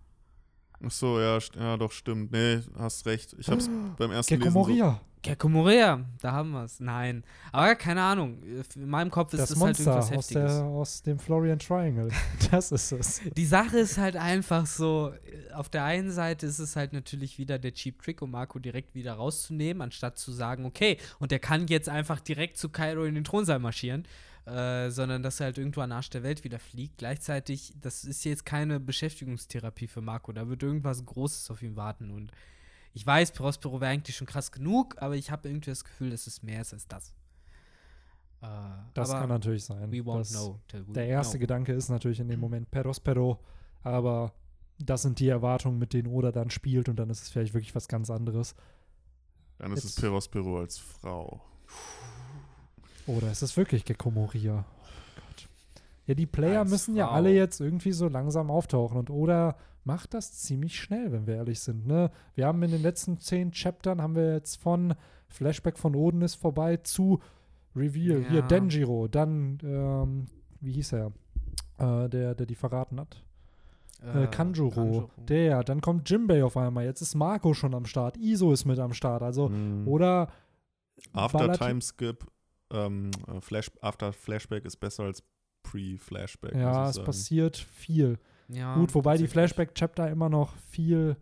Ach 0.85 0.91
so, 0.91 1.19
ja, 1.19 1.39
ja, 1.59 1.77
doch, 1.77 1.91
stimmt. 1.91 2.31
Nee, 2.31 2.59
hast 2.77 3.05
recht. 3.05 3.35
Ich 3.39 3.47
hab's 3.49 3.69
beim 3.97 4.11
ersten 4.11 4.33
Gekko 4.33 4.43
Lesen 4.45 4.53
so, 4.53 4.59
Moria. 4.59 5.01
Gekko 5.21 5.47
Moria, 5.47 6.03
da 6.21 6.33
haben 6.33 6.51
wir 6.51 6.65
es. 6.65 6.81
Nein. 6.81 7.23
Aber 7.53 7.75
keine 7.75 8.01
Ahnung. 8.01 8.39
In 8.75 8.89
meinem 8.89 9.09
Kopf 9.09 9.31
ist 9.33 9.39
Das 9.39 9.49
das, 9.51 9.57
halt 9.57 9.67
Monster 9.67 9.83
irgendwas 9.91 10.05
aus, 10.09 10.17
Heftiges. 10.17 10.51
der, 10.57 10.63
aus 10.65 11.01
dem 11.03 11.19
Florian 11.19 11.59
Triangle. 11.59 12.09
Das 12.51 12.73
ist 12.73 12.91
es. 12.91 13.21
Die 13.37 13.45
Sache 13.45 13.79
ist 13.79 13.97
halt 13.97 14.17
einfach 14.17 14.65
so, 14.65 15.13
auf 15.55 15.69
der 15.69 15.85
einen 15.85 16.11
Seite 16.11 16.45
ist 16.45 16.59
es 16.59 16.75
halt 16.75 16.91
natürlich 16.91 17.37
wieder 17.37 17.57
der 17.57 17.73
Cheap 17.73 18.01
Trick, 18.01 18.21
um 18.21 18.31
Marco 18.31 18.59
direkt 18.59 18.93
wieder 18.95 19.13
rauszunehmen, 19.13 19.81
anstatt 19.81 20.17
zu 20.17 20.33
sagen, 20.33 20.65
okay, 20.65 20.97
und 21.19 21.31
der 21.31 21.39
kann 21.39 21.67
jetzt 21.67 21.87
einfach 21.87 22.19
direkt 22.19 22.57
zu 22.57 22.67
Cairo 22.67 23.05
in 23.05 23.15
den 23.15 23.23
Thronsaal 23.23 23.59
marschieren. 23.59 24.05
Äh, 24.45 24.89
sondern 24.89 25.23
dass 25.23 25.39
er 25.39 25.45
halt 25.45 25.57
irgendwo 25.57 25.79
an 25.81 25.93
Arsch 25.93 26.09
der 26.09 26.23
Welt 26.23 26.43
wieder 26.43 26.59
fliegt. 26.59 26.97
Gleichzeitig, 26.97 27.73
das 27.79 28.03
ist 28.03 28.25
jetzt 28.25 28.45
keine 28.45 28.79
Beschäftigungstherapie 28.79 29.87
für 29.87 30.01
Marco. 30.01 30.33
Da 30.33 30.49
wird 30.49 30.63
irgendwas 30.63 31.05
Großes 31.05 31.49
auf 31.49 31.61
ihn 31.61 31.77
warten. 31.77 32.11
Und 32.11 32.31
ich 32.93 33.05
weiß, 33.05 33.31
Prospero 33.31 33.79
wäre 33.79 33.91
eigentlich 33.91 34.17
schon 34.17 34.27
krass 34.27 34.51
genug, 34.51 35.01
aber 35.01 35.15
ich 35.15 35.31
habe 35.31 35.47
irgendwie 35.47 35.69
das 35.69 35.85
Gefühl, 35.85 36.09
dass 36.09 36.27
es 36.27 36.43
mehr 36.43 36.61
ist 36.61 36.73
als 36.73 36.87
das. 36.87 37.13
Äh, 38.41 38.47
das 38.93 39.11
kann 39.11 39.29
natürlich 39.29 39.63
sein. 39.63 39.89
We 39.89 39.99
won't 39.99 40.29
know 40.31 40.59
der 40.71 41.07
erste 41.07 41.37
know. 41.37 41.41
Gedanke 41.41 41.71
ist 41.71 41.87
natürlich 41.87 42.19
in 42.19 42.27
dem 42.27 42.41
Moment 42.41 42.69
Prospero, 42.69 43.39
aber 43.81 44.33
das 44.77 45.03
sind 45.03 45.19
die 45.19 45.29
Erwartungen, 45.29 45.79
mit 45.79 45.93
denen 45.93 46.07
Oda 46.07 46.33
dann 46.33 46.49
spielt 46.49 46.89
und 46.89 46.97
dann 46.97 47.09
ist 47.09 47.23
es 47.23 47.29
vielleicht 47.29 47.53
wirklich 47.53 47.73
was 47.75 47.87
ganz 47.87 48.09
anderes. 48.09 48.55
Dann 49.57 49.71
ist 49.71 49.83
Jetzt. 49.83 49.97
es 49.97 50.01
Perospero 50.01 50.59
als 50.59 50.77
Frau. 50.77 51.41
Oder 53.07 53.31
ist 53.31 53.41
es 53.41 53.55
wirklich 53.57 53.85
Gecko 53.85 54.11
Moria? 54.11 54.65
Oh 54.67 54.83
ja, 56.05 56.13
die 56.15 56.25
Player 56.25 56.61
Als 56.61 56.71
müssen 56.71 56.95
Frau. 56.95 56.99
ja 56.99 57.11
alle 57.11 57.31
jetzt 57.31 57.61
irgendwie 57.61 57.91
so 57.91 58.07
langsam 58.07 58.51
auftauchen 58.51 58.97
und 58.97 59.09
Oda 59.09 59.55
macht 59.85 60.13
das 60.13 60.33
ziemlich 60.33 60.79
schnell, 60.79 61.11
wenn 61.11 61.27
wir 61.27 61.35
ehrlich 61.35 61.59
sind. 61.59 61.87
Ne? 61.87 62.11
Wir 62.35 62.47
haben 62.47 62.61
in 62.63 62.71
den 62.71 62.81
letzten 62.81 63.19
zehn 63.19 63.51
Chaptern 63.51 64.01
haben 64.01 64.15
wir 64.15 64.33
jetzt 64.33 64.61
von 64.61 64.95
Flashback 65.27 65.77
von 65.77 65.95
Oden 65.95 66.21
ist 66.21 66.35
vorbei 66.35 66.77
zu 66.77 67.19
Reveal. 67.75 68.21
Ja. 68.23 68.29
Hier 68.29 68.41
Denjiro, 68.43 69.07
dann 69.07 69.57
ähm, 69.63 70.27
wie 70.61 70.73
hieß 70.73 70.93
er? 70.93 71.11
Äh, 71.77 72.09
der, 72.09 72.35
der 72.35 72.45
die 72.45 72.55
verraten 72.55 72.99
hat. 72.99 73.23
Äh, 74.01 74.27
Kanjuro, 74.27 74.69
Kanjuro, 74.69 75.09
der, 75.17 75.63
dann 75.63 75.79
kommt 75.79 76.09
Jimbei 76.09 76.43
auf 76.43 76.57
einmal, 76.57 76.83
jetzt 76.83 77.01
ist 77.01 77.15
Marco 77.15 77.53
schon 77.53 77.73
am 77.73 77.85
Start, 77.85 78.17
Iso 78.17 78.51
ist 78.51 78.65
mit 78.65 78.77
am 78.77 78.91
Start, 78.91 79.23
also, 79.23 79.47
mhm. 79.47 79.87
oder 79.87 80.27
After 81.13 81.53
Time 81.53 81.81
Skip 81.81 82.25
ähm, 82.73 83.11
äh, 83.27 83.41
Flash, 83.41 83.71
After 83.81 84.13
Flashback 84.13 84.65
ist 84.65 84.77
besser 84.77 85.03
als 85.03 85.23
Pre-Flashback. 85.63 86.55
Ja, 86.55 86.89
es 86.89 87.01
passiert 87.03 87.57
viel. 87.57 88.19
Ja, 88.49 88.75
Gut, 88.75 88.93
wobei 88.93 89.17
die 89.17 89.27
Flashback-Chapter 89.27 90.09
immer 90.09 90.29
noch 90.29 90.55
viel 90.69 91.15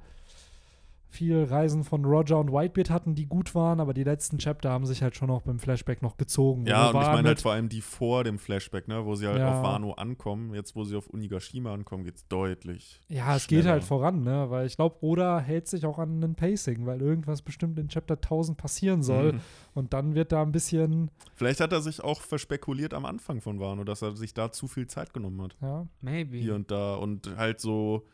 viel 1.12 1.44
Reisen 1.44 1.84
von 1.84 2.06
Roger 2.06 2.40
und 2.40 2.54
Whitebeard 2.54 2.90
hatten, 2.90 3.16
die 3.16 3.26
gut 3.26 3.54
waren, 3.54 3.82
aber 3.82 3.94
die 3.94 4.06
letzten 4.06 4.38
Chapter 4.38 4.70
haben 4.70 4.86
sich 4.86 5.04
halt 5.04 5.14
schon 5.16 5.30
auch 5.30 5.42
beim 5.42 5.60
Flashback 5.60 6.02
noch 6.02 6.16
gezogen. 6.16 6.66
Ja, 6.66 6.90
und 6.90 7.02
ich 7.02 7.08
meine 7.08 7.28
halt 7.28 7.42
vor 7.42 7.52
allem 7.52 7.68
die 7.68 7.82
vor 7.82 8.24
dem 8.24 8.40
Flashback, 8.40 8.88
ne, 8.88 9.06
wo 9.06 9.16
sie 9.16 9.28
halt 9.28 9.40
ja. 9.40 9.52
auf 9.52 9.64
Wano 9.64 9.92
ankommen. 9.92 10.54
Jetzt, 10.54 10.74
wo 10.74 10.86
sie 10.86 10.96
auf 10.96 11.08
Unigashima 11.08 11.74
ankommen, 11.74 12.06
geht 12.06 12.16
es 12.16 12.28
deutlich. 12.30 13.02
Ja, 13.10 13.36
es 13.36 13.48
geht 13.48 13.66
halt 13.66 13.84
voran, 13.84 14.24
ne, 14.24 14.50
weil 14.50 14.66
ich 14.66 14.78
glaube, 14.78 14.96
Oda 15.02 15.40
hält 15.40 15.68
sich 15.68 15.86
auch 15.86 16.00
an 16.00 16.22
den 16.22 16.36
Pacing, 16.36 16.86
weil 16.86 17.02
irgendwas 17.02 17.42
bestimmt 17.42 17.78
in 17.78 17.90
Chapter 17.90 18.16
1000 18.16 18.58
passieren 18.58 19.04
soll. 19.04 19.34
Mhm. 19.34 19.42
Und 19.74 19.94
dann 19.94 20.16
wird 20.16 20.32
da 20.32 20.42
ein 20.42 20.54
bisschen. 20.54 21.12
Vielleicht 21.36 21.60
hat 21.60 21.74
er 21.74 21.82
sich 21.82 22.02
auch 22.02 22.22
verspekuliert 22.22 22.94
am 22.94 23.06
Anfang 23.06 23.42
von 23.42 23.60
Wano, 23.60 23.84
dass 23.84 24.02
er 24.02 24.16
sich 24.16 24.34
da 24.34 24.52
zu 24.52 24.68
viel 24.68 24.88
Zeit 24.88 25.14
genommen 25.14 25.42
hat. 25.42 25.58
Ja, 25.62 25.88
maybe. 26.00 26.38
Hier 26.38 26.56
und 26.56 26.72
da 26.72 26.96
und 26.96 27.36
halt 27.36 27.60
so 27.60 28.06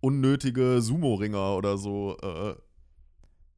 unnötige 0.00 0.80
Sumo-Ringer 0.80 1.56
oder 1.56 1.78
so. 1.78 2.16
Äh, 2.22 2.54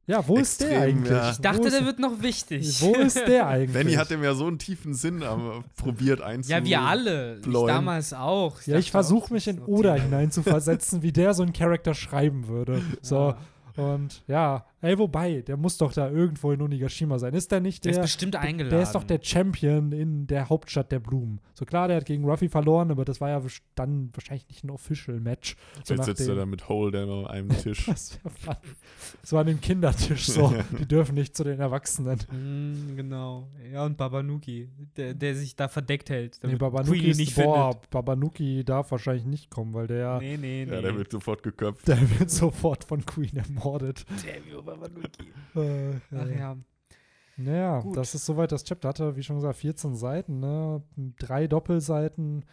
ja, 0.05 0.27
wo 0.27 0.35
ist 0.35 0.59
der 0.59 0.81
eigentlich? 0.81 1.11
Ja. 1.11 1.31
Ich 1.31 1.37
dachte, 1.37 1.69
der 1.69 1.85
wird 1.85 1.97
noch 1.99 2.21
wichtig. 2.21 2.81
Wo 2.81 2.93
ist 2.95 3.15
der 3.25 3.47
eigentlich? 3.47 3.71
Benny 3.71 3.93
hat 3.93 4.09
dem 4.09 4.21
ja 4.21 4.33
so 4.33 4.47
einen 4.47 4.59
tiefen 4.59 4.93
Sinn 4.93 5.21
äh, 5.21 5.27
probiert 5.77 6.21
einzubauen. 6.21 6.65
Ja, 6.65 6.69
wir 6.69 6.81
alle. 6.81 7.37
Ich 7.39 7.51
damals 7.51 8.13
auch. 8.13 8.59
Ich 8.61 8.67
ja, 8.67 8.77
ich 8.77 8.91
versuche 8.91 9.33
mich 9.33 9.47
in 9.47 9.61
Oda 9.61 9.95
hineinzuversetzen, 9.95 11.03
wie 11.03 11.13
der 11.13 11.33
so 11.33 11.43
einen 11.43 11.53
Charakter 11.53 11.93
schreiben 11.93 12.47
würde. 12.47 12.81
So. 13.01 13.15
Ja. 13.15 13.37
Und 13.75 14.23
ja, 14.27 14.65
ey, 14.83 14.97
wobei, 14.97 15.41
der 15.41 15.57
muss 15.57 15.77
doch 15.77 15.93
da 15.93 16.09
irgendwo 16.09 16.51
in 16.51 16.61
Onigashima 16.61 17.17
sein. 17.17 17.33
Ist 17.33 17.51
der 17.51 17.61
nicht 17.61 17.85
der? 17.85 17.93
Der 17.93 18.01
ist 18.01 18.07
bestimmt 18.07 18.35
eingeladen. 18.35 18.71
Der 18.71 18.83
ist 18.83 18.93
doch 18.93 19.03
der 19.03 19.19
Champion 19.21 19.91
in 19.91 20.27
der 20.27 20.49
Hauptstadt 20.49 20.91
der 20.91 20.99
Blumen. 20.99 21.39
So 21.53 21.65
klar, 21.65 21.87
der 21.87 21.97
hat 21.97 22.05
gegen 22.05 22.25
Ruffy 22.25 22.49
verloren, 22.49 22.91
aber 22.91 23.05
das 23.05 23.21
war 23.21 23.29
ja 23.29 23.41
dann 23.75 24.09
wahrscheinlich 24.13 24.47
nicht 24.49 24.63
ein 24.63 24.69
Official-Match. 24.69 25.55
So 25.83 25.93
Jetzt 25.93 26.05
sitzt 26.05 26.27
er 26.27 26.35
da 26.35 26.45
mit 26.45 26.67
Holden 26.67 27.09
an 27.09 27.27
einem 27.27 27.49
Tisch. 27.61 27.85
das 27.85 28.19
wäre 28.23 28.57
So 29.23 29.37
an 29.37 29.47
dem 29.47 29.61
Kindertisch 29.61 30.27
so. 30.27 30.53
Die 30.77 30.85
dürfen 30.85 31.15
nicht 31.15 31.35
zu 31.35 31.43
den 31.43 31.59
Erwachsenen. 31.59 32.19
Mm, 32.31 32.95
genau. 32.97 33.47
Ja, 33.71 33.85
und 33.85 33.97
Babanuki, 33.97 34.69
der, 34.97 35.13
der 35.13 35.35
sich 35.35 35.55
da 35.55 35.67
verdeckt 35.67 36.09
hält. 36.09 36.39
Nee, 36.43 36.55
Babanuki 36.55 37.07
ist, 37.07 37.17
nicht 37.17 37.35
boah, 37.35 37.71
findet. 37.71 37.89
Babanuki 37.89 38.63
darf 38.65 38.91
wahrscheinlich 38.91 39.25
nicht 39.25 39.49
kommen, 39.49 39.73
weil 39.73 39.87
der. 39.87 40.19
Nee, 40.19 40.37
nee, 40.37 40.65
nee. 40.65 40.73
Ja, 40.73 40.81
der 40.81 40.97
wird 40.97 41.11
sofort 41.11 41.41
geköpft. 41.43 41.87
Der 41.87 42.19
wird 42.19 42.29
sofort 42.29 42.83
von 42.83 43.05
Queen 43.05 43.37
ermordet. 43.37 44.05
Damn 44.09 44.53
you, 44.73 44.79
Babanuki. 44.79 45.33
Äh, 45.55 45.99
Ach 46.15 46.27
ja. 46.27 46.57
Naja, 47.35 47.79
Gut. 47.79 47.97
das 47.97 48.13
ist 48.13 48.25
soweit 48.25 48.51
das 48.51 48.63
Chapter. 48.63 48.89
Hatte, 48.89 49.15
wie 49.15 49.23
schon 49.23 49.37
gesagt, 49.37 49.57
14 49.57 49.95
Seiten, 49.95 50.39
ne? 50.39 50.83
Drei 51.17 51.47
Doppelseiten. 51.47 52.45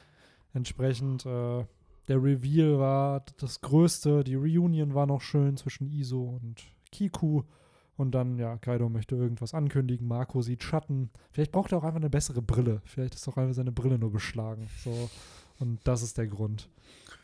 Entsprechend, 0.55 1.27
äh, 1.27 1.65
der 2.09 2.23
Reveal 2.23 2.79
war 2.79 3.25
das 3.39 3.61
Größte. 3.61 4.25
Die 4.25 4.35
Reunion 4.35 4.95
war 4.95 5.07
noch 5.07 5.21
schön 5.21 5.57
zwischen 5.57 5.87
Iso 5.87 6.41
und 6.43 6.63
Kiku. 6.91 7.43
Und 7.97 8.13
dann, 8.13 8.39
ja, 8.39 8.57
Kaido 8.57 8.89
möchte 8.89 9.15
irgendwas 9.15 9.53
ankündigen. 9.53 10.09
Marco 10.09 10.41
sieht 10.41 10.63
Schatten. 10.63 11.11
Vielleicht 11.33 11.53
braucht 11.53 11.73
er 11.73 11.79
auch 11.79 11.85
einfach 11.85 12.01
eine 12.01 12.09
bessere 12.09 12.41
Brille. 12.41 12.81
Vielleicht 12.87 13.15
ist 13.15 13.27
doch 13.27 13.37
einfach 13.37 13.55
seine 13.55 13.73
Brille 13.73 13.99
nur 13.99 14.11
beschlagen. 14.11 14.69
So. 14.83 15.11
Und 15.59 15.81
das 15.85 16.03
ist 16.03 16.17
der 16.17 16.27
Grund. 16.27 16.71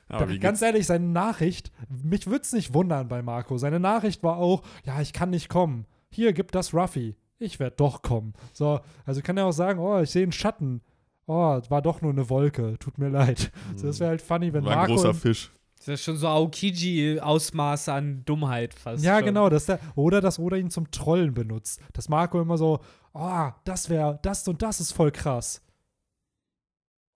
Aber 0.08 0.26
da, 0.26 0.36
ganz 0.36 0.62
ehrlich, 0.62 0.86
seine 0.86 1.06
Nachricht, 1.06 1.72
mich 1.88 2.26
würde 2.26 2.42
es 2.42 2.52
nicht 2.52 2.74
wundern 2.74 3.08
bei 3.08 3.22
Marco. 3.22 3.58
Seine 3.58 3.80
Nachricht 3.80 4.22
war 4.22 4.36
auch, 4.36 4.62
ja, 4.84 5.00
ich 5.00 5.12
kann 5.12 5.30
nicht 5.30 5.48
kommen. 5.48 5.86
Hier, 6.10 6.32
gib 6.32 6.52
das 6.52 6.72
Ruffy. 6.72 7.16
Ich 7.38 7.58
werde 7.58 7.76
doch 7.76 8.02
kommen. 8.02 8.32
So, 8.52 8.80
also 9.04 9.20
kann 9.20 9.36
er 9.36 9.46
auch 9.46 9.52
sagen, 9.52 9.78
oh, 9.80 10.00
ich 10.00 10.10
sehe 10.10 10.22
einen 10.22 10.32
Schatten. 10.32 10.80
Oh, 11.26 11.60
war 11.68 11.82
doch 11.82 12.00
nur 12.02 12.12
eine 12.12 12.30
Wolke. 12.30 12.78
Tut 12.78 12.98
mir 12.98 13.08
leid. 13.08 13.50
Mhm. 13.72 13.78
So, 13.78 13.86
das 13.88 14.00
wäre 14.00 14.10
halt 14.10 14.22
funny, 14.22 14.52
wenn 14.52 14.64
war 14.64 14.76
Marco. 14.76 14.92
Ein 14.92 14.96
großer 14.96 15.14
Fisch. 15.14 15.50
Das 15.78 15.88
ist 15.88 16.04
schon 16.04 16.16
so 16.16 16.28
Aokiji-Ausmaße 16.28 17.92
an 17.92 18.24
Dummheit 18.24 18.74
fast. 18.74 19.04
Ja, 19.04 19.16
schon. 19.16 19.26
genau. 19.26 19.50
Dass 19.50 19.66
der, 19.66 19.80
oder 19.96 20.20
dass 20.20 20.38
Oda 20.38 20.56
ihn 20.56 20.70
zum 20.70 20.90
Trollen 20.90 21.34
benutzt. 21.34 21.80
Dass 21.92 22.08
Marco 22.08 22.40
immer 22.40 22.56
so, 22.56 22.80
oh, 23.12 23.48
das 23.64 23.90
wäre, 23.90 24.18
das 24.22 24.46
und 24.48 24.62
das 24.62 24.80
ist 24.80 24.92
voll 24.92 25.10
krass. 25.10 25.62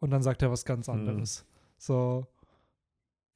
Und 0.01 0.11
dann 0.11 0.23
sagt 0.23 0.43
er 0.43 0.51
was 0.51 0.65
ganz 0.65 0.89
mhm. 0.89 0.95
anderes. 0.95 1.45
Mhm. 1.45 1.75
So. 1.79 2.27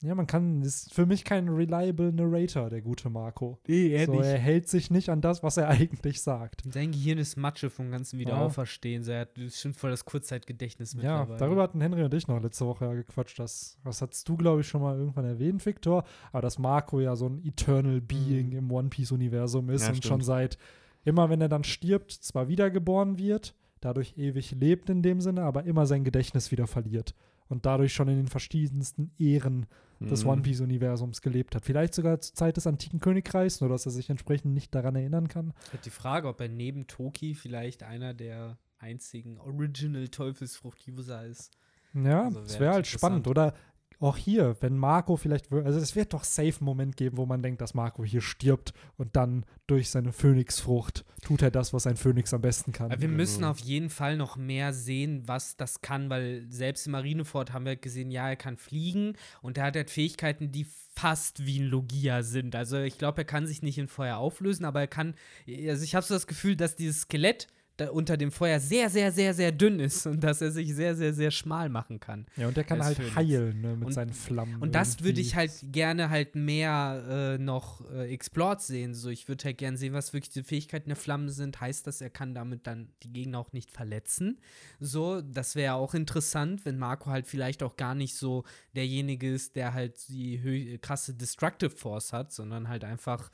Ja, 0.05 0.15
man 0.15 0.27
kann, 0.27 0.61
ist 0.61 0.93
für 0.93 1.05
mich 1.05 1.23
kein 1.23 1.49
reliable 1.49 2.13
Narrator, 2.13 2.69
der 2.69 2.81
gute 2.81 3.09
Marco. 3.09 3.59
Nee, 3.67 3.89
er 3.89 4.05
so, 4.05 4.13
nicht. 4.13 4.25
Er 4.25 4.37
hält 4.37 4.69
sich 4.69 4.91
nicht 4.91 5.09
an 5.09 5.21
das, 5.21 5.41
was 5.41 5.57
er 5.57 5.67
eigentlich 5.69 6.21
sagt. 6.21 6.63
Sein 6.71 6.91
Gehirn 6.91 7.17
ist 7.17 7.37
Matsche 7.37 7.69
vom 7.69 7.91
ganzen 7.91 8.19
Wiederauferstehen. 8.19 9.03
Ja. 9.03 9.13
Er 9.13 9.19
hat 9.21 9.33
bestimmt 9.33 9.77
voll 9.77 9.89
das 9.89 10.05
Kurzzeitgedächtnis 10.05 10.95
mit. 10.95 11.03
Ja, 11.03 11.25
darüber 11.25 11.63
hatten 11.63 11.81
Henry 11.81 12.03
und 12.03 12.13
ich 12.13 12.27
noch 12.27 12.41
letzte 12.41 12.65
Woche 12.65 12.85
ja 12.85 12.93
gequatscht. 12.93 13.39
Das, 13.39 13.77
was 13.83 14.01
hast 14.01 14.27
du, 14.29 14.37
glaube 14.37 14.61
ich, 14.61 14.67
schon 14.67 14.81
mal 14.81 14.97
irgendwann 14.97 15.25
erwähnt, 15.25 15.65
Victor? 15.65 16.03
Aber 16.31 16.41
dass 16.41 16.59
Marco 16.59 16.99
ja 16.99 17.15
so 17.15 17.27
ein 17.27 17.43
Eternal 17.43 18.01
Being 18.01 18.49
mhm. 18.49 18.57
im 18.57 18.71
One 18.71 18.89
Piece-Universum 18.89 19.69
ist 19.69 19.83
ja, 19.83 19.89
und 19.89 19.97
stimmt. 19.97 20.11
schon 20.11 20.21
seit, 20.21 20.57
immer 21.03 21.29
wenn 21.29 21.41
er 21.41 21.49
dann 21.49 21.63
stirbt, 21.63 22.11
zwar 22.11 22.47
wiedergeboren 22.47 23.17
wird, 23.17 23.55
dadurch 23.85 24.17
ewig 24.17 24.51
lebt 24.51 24.89
in 24.89 25.01
dem 25.01 25.21
Sinne, 25.21 25.43
aber 25.43 25.63
immer 25.63 25.85
sein 25.85 26.03
Gedächtnis 26.03 26.51
wieder 26.51 26.67
verliert 26.67 27.13
und 27.47 27.65
dadurch 27.65 27.93
schon 27.93 28.07
in 28.07 28.17
den 28.17 28.27
verschiedensten 28.27 29.11
Ehren 29.19 29.67
des 29.99 30.23
mhm. 30.23 30.29
One 30.29 30.41
Piece-Universums 30.41 31.21
gelebt 31.21 31.55
hat. 31.55 31.63
Vielleicht 31.63 31.93
sogar 31.93 32.19
zur 32.19 32.35
Zeit 32.35 32.57
des 32.57 32.67
antiken 32.67 32.99
Königreichs, 32.99 33.61
nur 33.61 33.69
dass 33.69 33.85
er 33.85 33.91
sich 33.91 34.09
entsprechend 34.09 34.53
nicht 34.53 34.73
daran 34.73 34.95
erinnern 34.95 35.27
kann. 35.27 35.53
Ich 35.67 35.73
habe 35.73 35.83
die 35.83 35.89
Frage, 35.89 36.27
ob 36.27 36.41
er 36.41 36.49
neben 36.49 36.87
Toki 36.87 37.35
vielleicht 37.35 37.83
einer 37.83 38.13
der 38.13 38.57
einzigen 38.79 39.39
Original 39.39 40.07
Teufelsfrucht-User 40.07 41.25
ist. 41.25 41.51
Ja, 41.93 42.25
also 42.25 42.41
das 42.41 42.59
wäre 42.59 42.73
halt 42.73 42.87
spannend. 42.87 43.27
Oder 43.27 43.53
auch 43.99 44.17
hier, 44.17 44.55
wenn 44.59 44.77
Marco 44.77 45.15
vielleicht, 45.17 45.51
also 45.51 45.79
es 45.79 45.95
wird 45.95 46.13
doch 46.13 46.23
safe 46.23 46.57
einen 46.59 46.65
Moment 46.65 46.97
geben, 46.97 47.17
wo 47.17 47.25
man 47.25 47.41
denkt, 47.41 47.61
dass 47.61 47.73
Marco 47.73 48.03
hier 48.03 48.21
stirbt 48.21 48.73
und 48.97 49.15
dann 49.15 49.45
durch 49.67 49.89
seine 49.89 50.11
Phönixfrucht 50.11 51.05
tut 51.23 51.41
er 51.41 51.51
das, 51.51 51.73
was 51.73 51.87
ein 51.87 51.97
Phönix 51.97 52.33
am 52.33 52.41
besten 52.41 52.71
kann. 52.71 52.91
Aber 52.91 53.01
wir 53.01 53.07
müssen 53.07 53.43
also. 53.43 53.51
auf 53.51 53.67
jeden 53.67 53.89
Fall 53.89 54.17
noch 54.17 54.37
mehr 54.37 54.73
sehen, 54.73 55.23
was 55.25 55.57
das 55.57 55.81
kann, 55.81 56.09
weil 56.09 56.45
selbst 56.49 56.85
im 56.85 56.91
Marineford 56.91 57.53
haben 57.53 57.65
wir 57.65 57.75
gesehen, 57.75 58.11
ja, 58.11 58.29
er 58.29 58.35
kann 58.35 58.57
fliegen 58.57 59.13
und 59.41 59.57
er 59.57 59.65
hat 59.65 59.75
halt 59.75 59.89
Fähigkeiten, 59.89 60.51
die 60.51 60.67
fast 60.95 61.45
wie 61.45 61.59
ein 61.59 61.67
Logia 61.67 62.23
sind. 62.23 62.55
Also 62.55 62.79
ich 62.79 62.97
glaube, 62.97 63.21
er 63.21 63.25
kann 63.25 63.47
sich 63.47 63.61
nicht 63.61 63.77
in 63.77 63.87
Feuer 63.87 64.17
auflösen, 64.17 64.65
aber 64.65 64.81
er 64.81 64.87
kann, 64.87 65.15
also 65.47 65.83
ich 65.83 65.95
habe 65.95 66.05
so 66.05 66.13
das 66.13 66.27
Gefühl, 66.27 66.55
dass 66.55 66.75
dieses 66.75 67.01
Skelett 67.01 67.47
unter 67.91 68.15
dem 68.17 68.31
Feuer 68.31 68.59
sehr, 68.59 68.89
sehr, 68.89 69.11
sehr, 69.11 69.33
sehr 69.33 69.51
dünn 69.51 69.79
ist 69.79 70.05
und 70.05 70.23
dass 70.23 70.41
er 70.41 70.51
sich 70.51 70.73
sehr, 70.73 70.95
sehr, 70.95 71.13
sehr 71.13 71.31
schmal 71.31 71.69
machen 71.69 71.99
kann. 71.99 72.25
Ja, 72.37 72.47
und 72.47 72.55
der 72.55 72.63
kann 72.63 72.83
halt 72.83 72.97
Phoenix. 72.97 73.15
heilen 73.15 73.61
ne, 73.61 73.75
mit 73.75 73.87
und, 73.87 73.91
seinen 73.91 74.13
Flammen. 74.13 74.61
Und 74.61 74.75
das 74.75 75.03
würde 75.03 75.19
ich 75.19 75.35
halt 75.35 75.51
gerne 75.63 76.09
halt 76.09 76.35
mehr 76.35 77.35
äh, 77.35 77.37
noch 77.37 77.89
äh, 77.91 78.11
explored 78.13 78.61
sehen. 78.61 78.93
So, 78.93 79.09
ich 79.09 79.27
würde 79.27 79.43
halt 79.43 79.57
gerne 79.57 79.77
sehen, 79.77 79.93
was 79.93 80.13
wirklich 80.13 80.31
die 80.31 80.43
Fähigkeiten 80.43 80.89
der 80.89 80.95
Flammen 80.95 81.29
sind. 81.29 81.59
Heißt 81.59 81.85
das, 81.85 82.01
er 82.01 82.09
kann 82.09 82.33
damit 82.33 82.65
dann 82.65 82.89
die 83.03 83.11
Gegner 83.11 83.39
auch 83.39 83.51
nicht 83.51 83.71
verletzen? 83.71 84.39
So, 84.79 85.21
das 85.21 85.55
wäre 85.55 85.73
auch 85.73 85.93
interessant, 85.93 86.65
wenn 86.65 86.77
Marco 86.77 87.09
halt 87.09 87.27
vielleicht 87.27 87.61
auch 87.61 87.75
gar 87.75 87.95
nicht 87.95 88.15
so 88.15 88.45
derjenige 88.75 89.33
ist, 89.33 89.55
der 89.55 89.73
halt 89.73 90.07
die 90.07 90.77
krasse 90.81 91.13
Destructive 91.13 91.71
Force 91.71 92.13
hat, 92.13 92.31
sondern 92.31 92.69
halt 92.69 92.83
einfach 92.83 93.31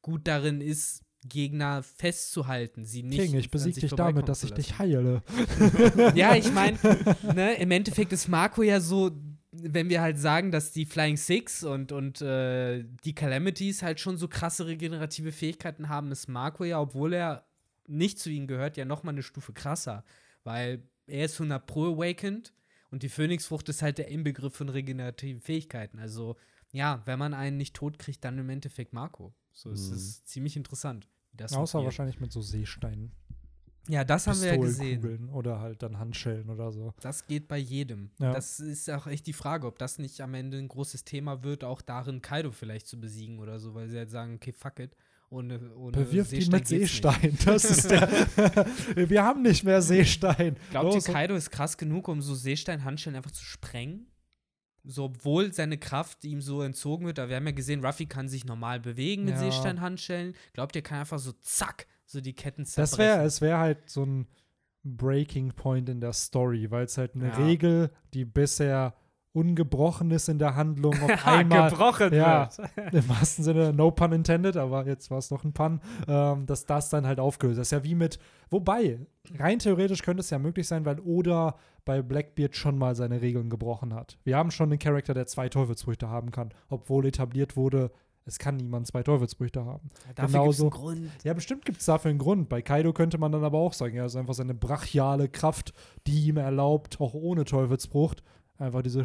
gut 0.00 0.26
darin 0.26 0.60
ist, 0.60 1.04
Gegner 1.28 1.82
festzuhalten, 1.82 2.84
sie 2.84 3.02
nicht. 3.02 3.20
King, 3.20 3.38
ich 3.38 3.50
besiege 3.50 3.80
dich 3.80 3.92
damit, 3.92 4.28
dass 4.28 4.42
ich 4.42 4.52
dich 4.52 4.78
heile. 4.78 5.22
ja, 6.14 6.34
ich 6.34 6.52
meine, 6.52 6.78
ne, 7.34 7.54
im 7.54 7.70
Endeffekt 7.70 8.12
ist 8.12 8.28
Marco 8.28 8.62
ja 8.62 8.80
so, 8.80 9.12
wenn 9.52 9.88
wir 9.88 10.00
halt 10.00 10.18
sagen, 10.18 10.50
dass 10.50 10.72
die 10.72 10.86
Flying 10.86 11.16
Six 11.16 11.62
und, 11.62 11.92
und 11.92 12.20
äh, 12.22 12.84
die 13.04 13.14
Calamities 13.14 13.82
halt 13.82 14.00
schon 14.00 14.16
so 14.16 14.26
krasse 14.26 14.66
regenerative 14.66 15.30
Fähigkeiten 15.30 15.88
haben, 15.88 16.10
ist 16.10 16.28
Marco 16.28 16.64
ja, 16.64 16.80
obwohl 16.80 17.12
er 17.12 17.44
nicht 17.86 18.18
zu 18.18 18.30
ihnen 18.30 18.46
gehört, 18.46 18.76
ja 18.76 18.84
nochmal 18.84 19.14
eine 19.14 19.22
Stufe 19.22 19.52
krasser. 19.52 20.04
Weil 20.44 20.82
er 21.06 21.26
ist 21.26 21.34
100 21.34 21.66
Pro 21.66 21.94
Awakened 21.94 22.52
und 22.90 23.02
die 23.02 23.08
Phönixfrucht 23.08 23.68
ist 23.68 23.82
halt 23.82 23.98
der 23.98 24.08
Inbegriff 24.08 24.54
von 24.54 24.68
regenerativen 24.68 25.40
Fähigkeiten. 25.40 25.98
Also, 25.98 26.36
ja, 26.72 27.02
wenn 27.04 27.18
man 27.18 27.34
einen 27.34 27.58
nicht 27.58 27.74
tot 27.74 27.98
kriegt, 27.98 28.24
dann 28.24 28.38
im 28.38 28.48
Endeffekt 28.48 28.92
Marco. 28.92 29.34
So, 29.52 29.70
es 29.70 29.90
mhm. 29.90 29.96
ist 29.96 30.28
ziemlich 30.28 30.56
interessant. 30.56 31.08
Außer 31.40 31.82
wahrscheinlich 31.84 32.20
mit 32.20 32.32
so 32.32 32.40
Seesteinen. 32.40 33.12
Ja, 33.88 34.04
das 34.04 34.26
haben 34.26 34.40
wir 34.40 34.48
ja 34.48 34.56
gesehen. 34.56 35.28
Oder 35.30 35.60
halt 35.60 35.82
dann 35.82 35.98
Handschellen 35.98 36.48
oder 36.50 36.70
so. 36.70 36.94
Das 37.00 37.26
geht 37.26 37.48
bei 37.48 37.58
jedem. 37.58 38.10
Ja. 38.20 38.32
Das 38.32 38.60
ist 38.60 38.88
auch 38.90 39.06
echt 39.08 39.26
die 39.26 39.32
Frage, 39.32 39.66
ob 39.66 39.78
das 39.78 39.98
nicht 39.98 40.20
am 40.20 40.34
Ende 40.34 40.58
ein 40.58 40.68
großes 40.68 41.04
Thema 41.04 41.42
wird, 41.42 41.64
auch 41.64 41.82
darin 41.82 42.22
Kaido 42.22 42.52
vielleicht 42.52 42.86
zu 42.86 43.00
besiegen 43.00 43.40
oder 43.40 43.58
so, 43.58 43.74
weil 43.74 43.88
sie 43.88 43.98
halt 43.98 44.10
sagen, 44.10 44.34
okay, 44.36 44.52
fuck 44.52 44.78
it. 44.78 44.94
Ohne, 45.30 45.74
ohne 45.74 45.92
Bewirf 45.92 46.28
Seestein 46.28 46.50
die 46.50 46.56
mit 46.56 46.68
Seestein. 46.68 47.38
Das 47.46 47.64
ist 47.64 47.90
der. 47.90 48.06
wir 48.94 49.24
haben 49.24 49.40
nicht 49.40 49.64
mehr 49.64 49.80
Seestein. 49.80 50.56
Glaubt 50.70 50.94
ihr, 50.94 51.00
Kaido 51.00 51.34
ist 51.34 51.50
krass 51.50 51.78
genug, 51.78 52.06
um 52.08 52.20
so 52.20 52.34
Seestein-Handschellen 52.34 53.16
einfach 53.16 53.30
zu 53.30 53.44
sprengen? 53.44 54.11
So, 54.84 55.04
obwohl 55.04 55.52
seine 55.52 55.78
Kraft 55.78 56.24
ihm 56.24 56.40
so 56.40 56.62
entzogen 56.62 57.06
wird, 57.06 57.18
da 57.18 57.28
wir 57.28 57.36
haben 57.36 57.46
ja 57.46 57.52
gesehen, 57.52 57.84
Ruffy 57.84 58.06
kann 58.06 58.28
sich 58.28 58.44
normal 58.44 58.80
bewegen 58.80 59.24
mit 59.24 59.34
ja. 59.34 59.40
Seesteinhandschellen. 59.40 60.34
Glaubt 60.52 60.74
ihr, 60.74 60.82
kann 60.82 61.00
einfach 61.00 61.18
so 61.18 61.32
zack, 61.40 61.86
so 62.04 62.20
die 62.20 62.34
Ketten 62.34 62.64
zerbrechen? 62.64 62.90
Das 62.90 62.98
wäre, 62.98 63.24
es 63.24 63.40
wäre 63.40 63.58
halt 63.58 63.90
so 63.90 64.04
ein 64.04 64.26
Breaking 64.84 65.52
Point 65.52 65.88
in 65.88 66.00
der 66.00 66.12
Story, 66.12 66.70
weil 66.70 66.84
es 66.84 66.98
halt 66.98 67.14
eine 67.14 67.28
ja. 67.28 67.44
Regel, 67.44 67.90
die 68.12 68.24
bisher 68.24 68.94
ungebrochen 69.32 70.10
ist 70.10 70.28
in 70.28 70.38
der 70.38 70.54
Handlung 70.56 70.94
auf 71.02 71.10
einmal 71.26 71.70
gebrochen 71.70 72.12
ja. 72.14 72.48
Im 72.92 73.08
wahrsten 73.08 73.44
Sinne, 73.44 73.72
no 73.72 73.90
pun 73.90 74.12
intended, 74.12 74.56
aber 74.56 74.86
jetzt 74.86 75.10
war 75.10 75.18
es 75.18 75.30
noch 75.30 75.44
ein 75.44 75.52
Pun, 75.52 75.80
ähm, 76.06 76.46
dass 76.46 76.66
das 76.66 76.90
dann 76.90 77.06
halt 77.06 77.18
aufgelöst 77.18 77.54
ist. 77.54 77.58
Das 77.60 77.68
ist 77.68 77.72
ja 77.72 77.84
wie 77.84 77.94
mit, 77.94 78.18
wobei, 78.50 78.98
rein 79.38 79.58
theoretisch 79.58 80.02
könnte 80.02 80.20
es 80.20 80.30
ja 80.30 80.38
möglich 80.38 80.68
sein, 80.68 80.84
weil 80.84 81.00
Oda 81.00 81.56
bei 81.84 82.02
Blackbeard 82.02 82.56
schon 82.56 82.76
mal 82.76 82.94
seine 82.94 83.22
Regeln 83.22 83.48
gebrochen 83.48 83.94
hat. 83.94 84.18
Wir 84.24 84.36
haben 84.36 84.50
schon 84.50 84.70
einen 84.70 84.78
Charakter, 84.78 85.14
der 85.14 85.26
zwei 85.26 85.48
Teufelsfrüchte 85.48 86.08
haben 86.08 86.30
kann, 86.30 86.50
obwohl 86.68 87.06
etabliert 87.06 87.56
wurde, 87.56 87.90
es 88.24 88.38
kann 88.38 88.56
niemand 88.56 88.86
zwei 88.86 89.02
Teufelsfrüchte 89.02 89.64
haben. 89.64 89.90
Ja, 90.06 90.12
dafür 90.14 90.40
Genauso, 90.40 90.64
gibt's 90.64 90.78
einen 90.78 90.84
Grund. 90.84 91.10
Ja, 91.24 91.34
bestimmt 91.34 91.64
gibt 91.64 91.80
es 91.80 91.86
dafür 91.86 92.10
einen 92.10 92.18
Grund. 92.18 92.48
Bei 92.48 92.62
Kaido 92.62 92.92
könnte 92.92 93.18
man 93.18 93.32
dann 93.32 93.42
aber 93.42 93.58
auch 93.58 93.72
sagen, 93.72 93.96
ja, 93.96 94.04
es 94.04 94.12
ist 94.12 94.16
einfach 94.16 94.34
seine 94.34 94.54
brachiale 94.54 95.28
Kraft, 95.28 95.72
die 96.06 96.28
ihm 96.28 96.36
erlaubt, 96.36 97.00
auch 97.00 97.14
ohne 97.14 97.44
Teufelsfrucht, 97.44 98.22
einfach 98.58 98.82
diese 98.82 99.04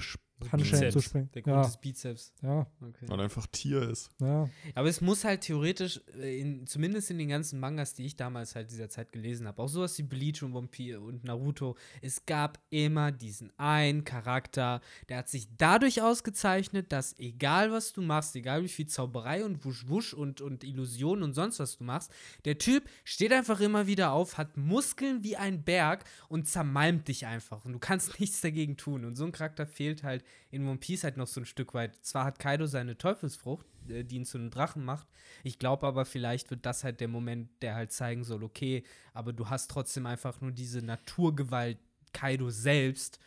Handschellen 0.52 0.92
zu 0.92 1.02
springen. 1.02 1.30
Der 1.34 1.42
Grund 1.42 1.56
ja. 1.56 1.64
des 1.64 1.78
Bizeps. 1.78 2.34
Ja. 2.42 2.68
Okay. 2.82 3.06
Weil 3.08 3.22
einfach 3.22 3.48
Tier 3.48 3.90
ist. 3.90 4.10
Ja. 4.20 4.50
Aber 4.76 4.88
es 4.88 5.02
muss 5.02 5.24
halt 5.24 5.42
theoretisch, 5.42 6.02
äh, 6.20 6.40
in, 6.40 6.68
zumindest 6.68 7.10
in 7.12 7.18
den 7.18 7.30
ganzen 7.30 7.60
Mangas, 7.60 7.94
die 7.94 8.06
ich 8.06 8.16
damals 8.16 8.56
halt 8.56 8.72
dieser 8.72 8.90
Zeit 8.90 9.12
gelesen 9.12 9.48
habe, 9.48 9.62
auch 9.62 9.68
sowas 9.68 9.98
wie 9.98 10.04
Bleach 10.04 10.44
und 10.44 10.54
Vampir 10.54 11.02
und 11.02 11.24
Naruto, 11.24 11.76
es 12.02 12.26
gab 12.26 12.60
immer 12.70 13.12
diesen 13.12 13.52
einen 13.58 14.04
Charakter, 14.04 14.82
der 15.10 15.18
hat 15.18 15.30
sich 15.30 15.48
dadurch 15.58 16.02
ausgezeichnet, 16.02 16.92
dass 16.92 17.18
egal 17.20 17.72
was 17.72 17.94
du 17.94 18.02
machst, 18.02 18.36
egal 18.36 18.64
wie 18.64 18.70
viel 18.70 18.88
Zauberei 18.88 19.44
und 19.44 19.66
Wusch-Wusch 19.66 20.14
und, 20.14 20.42
und 20.42 20.64
Illusionen 20.64 21.24
und 21.24 21.34
sonst 21.34 21.60
was 21.60 21.78
du 21.78 21.84
machst, 21.84 22.12
der 22.46 22.58
Typ 22.58 22.88
steht 23.04 23.34
einfach 23.34 23.60
immer 23.60 23.88
wieder 23.88 24.12
auf, 24.12 24.38
hat 24.38 24.56
Muskeln 24.58 25.24
wie 25.24 25.36
ein 25.36 25.64
Berg 25.64 26.06
und 26.30 26.48
zermalmt 26.48 27.08
dich 27.08 27.26
einfach. 27.26 27.66
Und 27.66 27.74
du 27.74 27.80
kannst 27.80 28.20
nichts 28.20 28.42
dagegen 28.42 28.78
tun. 28.78 29.06
Und 29.06 29.16
so 29.16 29.26
ein 29.26 29.32
Charakter 29.32 29.66
fehlt 29.66 30.04
halt 30.04 30.24
in 30.50 30.68
One 30.68 30.78
Piece 30.78 31.04
halt 31.04 31.18
noch 31.18 31.28
so 31.28 31.42
ein 31.42 31.46
Stück 31.46 31.74
weit. 31.74 31.96
Zwar 32.06 32.26
hat 32.26 32.40
Kaido 32.40 32.66
seine 32.66 32.98
Teufelsfrucht, 32.98 33.66
äh, 33.90 34.04
die 34.04 34.18
ihn 34.18 34.26
zu 34.26 34.38
einem 34.38 34.50
Drachen 34.50 34.84
macht. 34.84 35.08
Ich 35.44 35.60
glaube 35.60 35.88
aber, 35.88 36.06
vielleicht 36.06 36.50
wird 36.50 36.66
das 36.66 36.84
halt 36.84 37.00
der 37.00 37.08
Moment, 37.08 37.50
der 37.62 37.76
halt 37.76 37.92
zeigen 37.92 38.24
soll, 38.24 38.44
okay, 38.44 38.84
aber 39.14 39.34
du 39.34 39.50
hast 39.50 39.70
trotzdem 39.72 40.06
einfach 40.06 40.42
nur 40.42 40.52
diese 40.52 40.82
Naturgewalt 40.82 41.78
Kaido 42.14 42.50
selbst, 42.50 43.20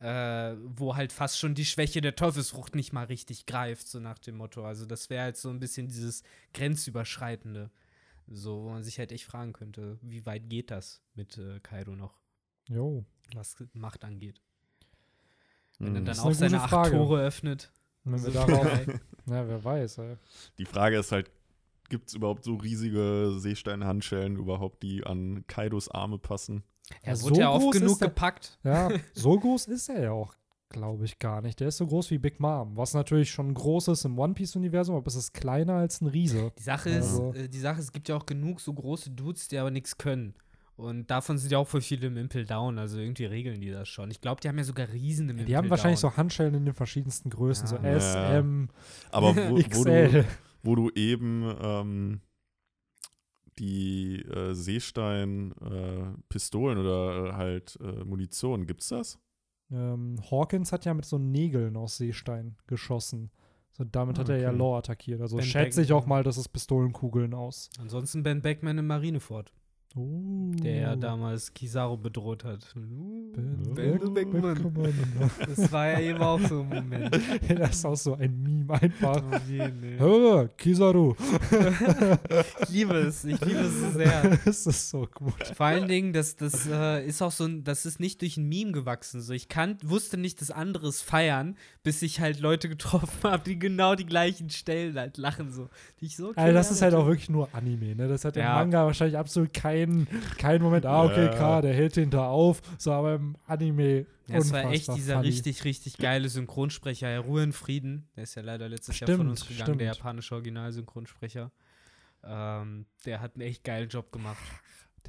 äh, 0.00 0.56
wo 0.64 0.96
halt 0.96 1.12
fast 1.12 1.38
schon 1.38 1.54
die 1.54 1.64
Schwäche 1.64 2.00
der 2.00 2.16
Teufelsfrucht 2.16 2.74
nicht 2.74 2.92
mal 2.92 3.04
richtig 3.04 3.46
greift, 3.46 3.86
so 3.86 4.00
nach 4.00 4.18
dem 4.18 4.36
Motto. 4.36 4.64
Also 4.64 4.84
das 4.84 5.10
wäre 5.10 5.24
halt 5.24 5.36
so 5.36 5.48
ein 5.48 5.60
bisschen 5.60 5.88
dieses 5.88 6.22
Grenzüberschreitende. 6.54 7.70
So, 8.28 8.64
wo 8.64 8.70
man 8.70 8.82
sich 8.82 8.98
halt 8.98 9.12
echt 9.12 9.24
fragen 9.24 9.52
könnte, 9.52 9.98
wie 10.00 10.24
weit 10.26 10.48
geht 10.48 10.70
das 10.70 11.02
mit 11.14 11.38
äh, 11.38 11.60
Kaido 11.60 11.94
noch? 11.94 12.18
Jo. 12.68 13.04
Was 13.34 13.56
Macht 13.72 14.04
angeht. 14.04 14.40
Wenn 15.82 15.96
er 15.96 16.02
dann 16.02 16.18
auch 16.18 16.32
seine 16.32 16.60
acht 16.60 16.70
Frage. 16.70 16.96
Tore 16.96 17.20
öffnet. 17.20 17.72
Wenn 18.04 18.22
wir 18.22 18.32
darauf, 18.32 18.86
ja, 19.26 19.48
wer 19.48 19.64
weiß. 19.64 19.98
Ey. 19.98 20.16
Die 20.58 20.64
Frage 20.64 20.98
ist 20.98 21.12
halt, 21.12 21.30
gibt 21.88 22.08
es 22.08 22.14
überhaupt 22.14 22.44
so 22.44 22.54
riesige 22.54 23.34
Seesteinhandschellen 23.38 24.36
überhaupt, 24.36 24.82
die 24.82 25.04
an 25.04 25.44
Kaidos 25.46 25.90
Arme 25.90 26.18
passen? 26.18 26.62
Er 27.02 27.14
ja, 27.14 27.22
wurde 27.22 27.40
ja 27.40 27.50
oft 27.50 27.72
genug 27.72 27.98
der, 27.98 28.08
gepackt. 28.08 28.58
Ja, 28.64 28.90
so 29.12 29.38
groß 29.38 29.66
ist 29.66 29.88
er 29.88 30.02
ja 30.02 30.10
auch, 30.12 30.34
glaube 30.68 31.04
ich, 31.04 31.18
gar 31.18 31.42
nicht. 31.42 31.60
Der 31.60 31.68
ist 31.68 31.76
so 31.76 31.86
groß 31.86 32.10
wie 32.10 32.18
Big 32.18 32.40
Mom, 32.40 32.76
was 32.76 32.94
natürlich 32.94 33.30
schon 33.30 33.54
groß 33.54 33.88
ist 33.88 34.04
im 34.04 34.18
One 34.18 34.34
Piece-Universum, 34.34 34.96
aber 34.96 35.06
es 35.06 35.14
ist 35.14 35.32
kleiner 35.32 35.74
als 35.74 36.00
ein 36.00 36.06
Riese. 36.08 36.52
Die 36.58 36.62
Sache 36.62 36.90
also. 36.90 37.32
ist, 37.32 37.38
äh, 37.38 37.48
die 37.48 37.60
Sache 37.60 37.78
ist, 37.78 37.86
es 37.86 37.92
gibt 37.92 38.08
ja 38.08 38.16
auch 38.16 38.26
genug 38.26 38.60
so 38.60 38.72
große 38.72 39.10
Dudes, 39.10 39.48
die 39.48 39.58
aber 39.58 39.70
nichts 39.70 39.96
können. 39.96 40.34
Und 40.76 41.10
davon 41.10 41.38
sind 41.38 41.52
ja 41.52 41.58
auch 41.58 41.68
voll 41.68 41.82
viele 41.82 42.06
im 42.06 42.16
Impel 42.16 42.46
Down, 42.46 42.78
also 42.78 42.98
irgendwie 42.98 43.26
regeln 43.26 43.60
die 43.60 43.70
das 43.70 43.88
schon. 43.88 44.10
Ich 44.10 44.20
glaube, 44.20 44.40
die 44.40 44.48
haben 44.48 44.58
ja 44.58 44.64
sogar 44.64 44.88
Riesen 44.88 45.28
im 45.28 45.38
ja, 45.38 45.44
Die 45.44 45.56
haben 45.56 45.70
wahrscheinlich 45.70 46.00
so 46.00 46.16
Handschellen 46.16 46.54
in 46.54 46.64
den 46.64 46.74
verschiedensten 46.74 47.30
Größen, 47.30 47.66
ja. 47.66 47.70
so 47.70 47.76
S, 47.76 48.14
ja. 48.14 48.38
M, 48.38 48.68
Aber 49.10 49.36
wo, 49.36 49.58
wo, 49.58 49.84
du, 49.84 50.24
wo 50.62 50.74
du 50.74 50.90
eben 50.94 51.54
ähm, 51.60 52.20
die 53.58 54.22
äh, 54.22 54.54
Seestein-Pistolen 54.54 56.78
äh, 56.78 56.80
oder 56.80 57.36
halt 57.36 57.78
äh, 57.82 58.04
Munition, 58.04 58.66
gibt's 58.66 58.88
das? 58.88 59.18
Ähm, 59.70 60.16
Hawkins 60.30 60.72
hat 60.72 60.84
ja 60.84 60.94
mit 60.94 61.04
so 61.04 61.18
Nägeln 61.18 61.76
aus 61.76 61.98
Seestein 61.98 62.56
geschossen. 62.66 63.30
So, 63.72 63.84
damit 63.84 64.18
hat 64.18 64.28
er 64.28 64.38
ja 64.38 64.50
Law 64.50 64.78
attackiert. 64.78 65.20
Also 65.20 65.36
ben 65.36 65.46
schätze 65.46 65.82
ich 65.82 65.92
auch 65.92 66.06
mal, 66.06 66.22
dass 66.22 66.36
es 66.36 66.48
Pistolenkugeln 66.48 67.32
aus. 67.32 67.70
Ansonsten 67.78 68.22
Ben 68.22 68.42
Beckman 68.42 68.78
im 68.78 68.86
Marineford. 68.86 69.52
Uh. 69.94 70.54
Der 70.62 70.76
ja 70.76 70.96
damals 70.96 71.52
Kizaru 71.52 71.96
bedroht 71.96 72.44
hat. 72.44 72.64
Uh, 72.76 73.32
ben, 73.32 73.74
ben 73.74 74.14
Beckmann. 74.14 74.94
Das 75.46 75.70
war 75.70 75.88
ja 75.88 76.00
eben 76.00 76.22
auch 76.22 76.40
so 76.40 76.60
ein 76.60 76.68
Moment. 76.68 77.20
das 77.58 77.76
ist 77.76 77.84
auch 77.84 77.96
so 77.96 78.14
ein 78.14 78.42
Meme 78.42 78.72
einfach. 78.80 79.22
Oh 79.22 79.36
je, 79.50 79.68
nee. 79.68 79.98
Hör, 79.98 80.48
Kizaru. 80.48 81.14
ich 82.62 82.68
liebe 82.70 82.94
es. 82.94 83.24
Ich 83.24 83.40
liebe 83.40 83.60
es 83.60 83.80
so 83.80 83.90
sehr. 83.90 84.38
das 84.44 84.66
ist 84.66 84.88
so 84.88 85.06
gut. 85.12 85.46
Vor 85.54 85.66
allen 85.66 85.88
Dingen, 85.88 86.12
das, 86.14 86.36
das 86.36 86.66
äh, 86.66 87.06
ist 87.06 87.20
auch 87.20 87.32
so 87.32 87.44
ein, 87.44 87.64
das 87.64 87.84
ist 87.84 88.00
nicht 88.00 88.22
durch 88.22 88.38
ein 88.38 88.48
Meme 88.48 88.72
gewachsen. 88.72 89.20
So, 89.20 89.34
ich 89.34 89.48
kann, 89.48 89.76
wusste 89.84 90.16
nicht 90.16 90.40
das 90.40 90.50
anderes 90.50 91.02
feiern, 91.02 91.56
bis 91.82 92.00
ich 92.00 92.20
halt 92.20 92.40
Leute 92.40 92.70
getroffen 92.70 93.10
habe, 93.24 93.42
die 93.44 93.58
genau 93.58 93.94
die 93.94 94.06
gleichen 94.06 94.48
Stellen 94.48 94.96
halt 94.96 95.18
lachen. 95.18 95.52
So. 95.52 95.68
Die 96.00 96.06
ich 96.06 96.16
so 96.16 96.32
also 96.34 96.54
das 96.54 96.70
ist 96.70 96.80
halt 96.80 96.94
auch 96.94 97.06
wirklich 97.06 97.28
nur 97.28 97.48
Anime. 97.52 97.94
Ne? 97.94 98.08
Das 98.08 98.24
hat 98.24 98.36
ja. 98.36 98.52
im 98.52 98.70
Manga 98.70 98.86
wahrscheinlich 98.86 99.18
absolut 99.18 99.52
kein 99.52 99.81
kein, 99.86 100.08
kein 100.38 100.62
Moment, 100.62 100.86
ah, 100.86 101.04
okay, 101.04 101.26
ja. 101.26 101.28
klar, 101.28 101.62
der 101.62 101.74
hält 101.74 101.96
den 101.96 102.10
da 102.10 102.28
auf. 102.28 102.60
So, 102.78 102.92
aber 102.92 103.14
im 103.14 103.36
Anime. 103.46 104.06
Ja, 104.28 104.38
es 104.38 104.52
war 104.52 104.70
echt 104.70 104.94
dieser 104.94 105.16
funny. 105.16 105.28
richtig, 105.28 105.64
richtig 105.64 105.98
geile 105.98 106.28
Synchronsprecher, 106.28 107.08
Herr 107.08 107.20
Ruhe 107.20 107.42
in 107.42 107.52
Frieden. 107.52 108.08
Der 108.16 108.24
ist 108.24 108.34
ja 108.34 108.42
leider 108.42 108.68
letztes 108.68 108.96
stimmt, 108.96 109.08
Jahr 109.08 109.18
von 109.18 109.28
uns 109.28 109.42
gegangen, 109.42 109.62
stimmt. 109.62 109.80
der 109.80 109.88
japanische 109.88 110.34
Originalsynchronsprecher. 110.34 111.50
Ähm, 112.24 112.86
der 113.04 113.20
hat 113.20 113.34
einen 113.34 113.42
echt 113.42 113.64
geilen 113.64 113.88
Job 113.88 114.12
gemacht. 114.12 114.42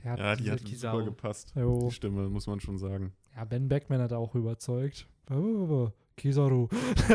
Hat 0.04 0.20
ja, 0.20 0.36
die 0.36 0.52
hat 0.52 0.66
Kisao. 0.66 0.92
super 0.92 1.06
gepasst. 1.06 1.54
Jo. 1.56 1.88
Die 1.88 1.96
Stimme, 1.96 2.30
muss 2.30 2.48
man 2.48 2.60
schon 2.60 2.78
sagen. 2.78 3.14
Ja, 3.36 3.46
Ben 3.46 3.70
Beckman 3.70 4.02
hat 4.02 4.12
auch 4.12 4.36
überzeugt. 4.36 5.08
Kizaru. 6.16 6.68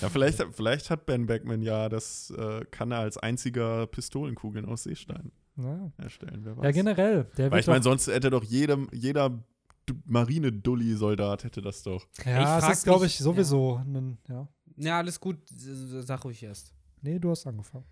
ja, 0.00 0.08
vielleicht, 0.08 0.44
vielleicht 0.52 0.90
hat 0.90 1.06
Ben 1.06 1.26
Beckman 1.26 1.62
ja, 1.62 1.88
das 1.88 2.30
äh, 2.30 2.64
kann 2.70 2.90
er 2.90 2.98
als 2.98 3.16
einziger 3.16 3.86
Pistolenkugeln 3.86 4.66
aus 4.66 4.82
Seestein. 4.82 5.32
Ja. 5.56 5.92
erstellen. 5.98 6.40
Wer 6.44 6.56
weiß. 6.56 6.64
ja, 6.64 6.70
generell. 6.70 7.24
Der 7.36 7.50
Weil 7.50 7.60
ich 7.60 7.66
meine, 7.66 7.82
sonst 7.82 8.06
hätte 8.06 8.30
doch 8.30 8.42
jedem, 8.44 8.88
jeder 8.92 9.42
Marine-Dulli-Soldat 10.06 11.44
hätte 11.44 11.60
das 11.60 11.82
doch. 11.82 12.06
ja, 12.24 12.38
Ich 12.42 12.48
es 12.58 12.64
frag 12.64 12.72
ist, 12.72 12.84
glaube 12.84 13.06
ich, 13.06 13.18
sowieso 13.18 13.76
ein, 13.76 14.18
ja. 14.28 14.48
Ja, 14.76 14.98
alles 14.98 15.20
gut. 15.20 15.38
Sag 15.48 16.24
ruhig 16.24 16.42
erst. 16.42 16.72
Nee, 17.02 17.18
du 17.18 17.30
hast 17.30 17.46
angefangen. 17.46 17.84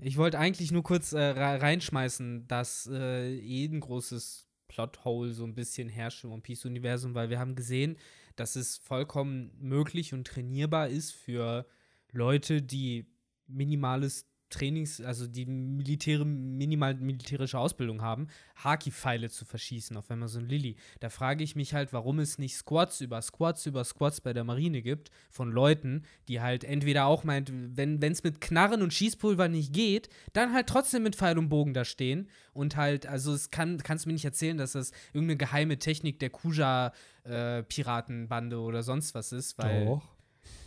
Ich 0.00 0.16
wollte 0.16 0.38
eigentlich 0.38 0.72
nur 0.72 0.82
kurz 0.82 1.12
äh, 1.12 1.18
re- 1.20 1.62
reinschmeißen, 1.62 2.46
dass 2.48 2.88
äh, 2.92 3.34
eh 3.38 3.66
ein 3.66 3.80
großes 3.80 4.48
Plothole 4.68 5.32
so 5.32 5.44
ein 5.44 5.54
bisschen 5.54 5.88
herrscht 5.88 6.24
im 6.24 6.32
One 6.32 6.42
Piece-Universum, 6.42 7.14
weil 7.14 7.30
wir 7.30 7.38
haben 7.38 7.54
gesehen, 7.54 7.96
dass 8.34 8.56
es 8.56 8.76
vollkommen 8.78 9.52
möglich 9.58 10.12
und 10.12 10.26
trainierbar 10.26 10.88
ist 10.88 11.12
für 11.12 11.66
Leute, 12.12 12.60
die 12.62 13.06
minimales 13.46 14.26
Trainings, 14.50 15.00
also 15.00 15.26
die 15.26 15.46
militäre, 15.46 16.24
minimal 16.24 16.94
militärische 16.94 17.58
Ausbildung 17.58 18.02
haben, 18.02 18.28
Haki-Pfeile 18.56 19.28
zu 19.28 19.44
verschießen 19.44 19.96
auf 19.96 20.08
Amazon 20.10 20.48
Lily. 20.48 20.76
Da 21.00 21.10
frage 21.10 21.42
ich 21.42 21.56
mich 21.56 21.74
halt, 21.74 21.92
warum 21.92 22.20
es 22.20 22.38
nicht 22.38 22.54
Squads 22.56 23.00
über 23.00 23.20
Squads 23.20 23.66
über 23.66 23.82
Squads 23.84 24.20
bei 24.20 24.32
der 24.32 24.44
Marine 24.44 24.82
gibt 24.82 25.10
von 25.30 25.50
Leuten, 25.50 26.04
die 26.28 26.40
halt 26.40 26.62
entweder 26.64 27.06
auch 27.06 27.24
meint, 27.24 27.52
wenn 27.52 28.00
es 28.02 28.22
mit 28.22 28.40
Knarren 28.40 28.82
und 28.82 28.94
Schießpulver 28.94 29.48
nicht 29.48 29.72
geht, 29.72 30.08
dann 30.32 30.52
halt 30.52 30.68
trotzdem 30.68 31.02
mit 31.02 31.16
Pfeil 31.16 31.36
und 31.38 31.48
Bogen 31.48 31.74
da 31.74 31.84
stehen 31.84 32.28
und 32.52 32.76
halt, 32.76 33.06
also 33.06 33.34
es 33.34 33.50
kann, 33.50 33.78
kannst 33.78 34.04
du 34.04 34.08
mir 34.08 34.14
nicht 34.14 34.24
erzählen, 34.24 34.56
dass 34.56 34.72
das 34.72 34.92
irgendeine 35.12 35.38
geheime 35.38 35.78
Technik 35.78 36.18
der 36.20 36.30
Kuja-Piratenbande 36.30 38.60
oder 38.60 38.82
sonst 38.82 39.14
was 39.14 39.32
ist, 39.32 39.58
weil. 39.58 39.86
Doch. 39.86 40.16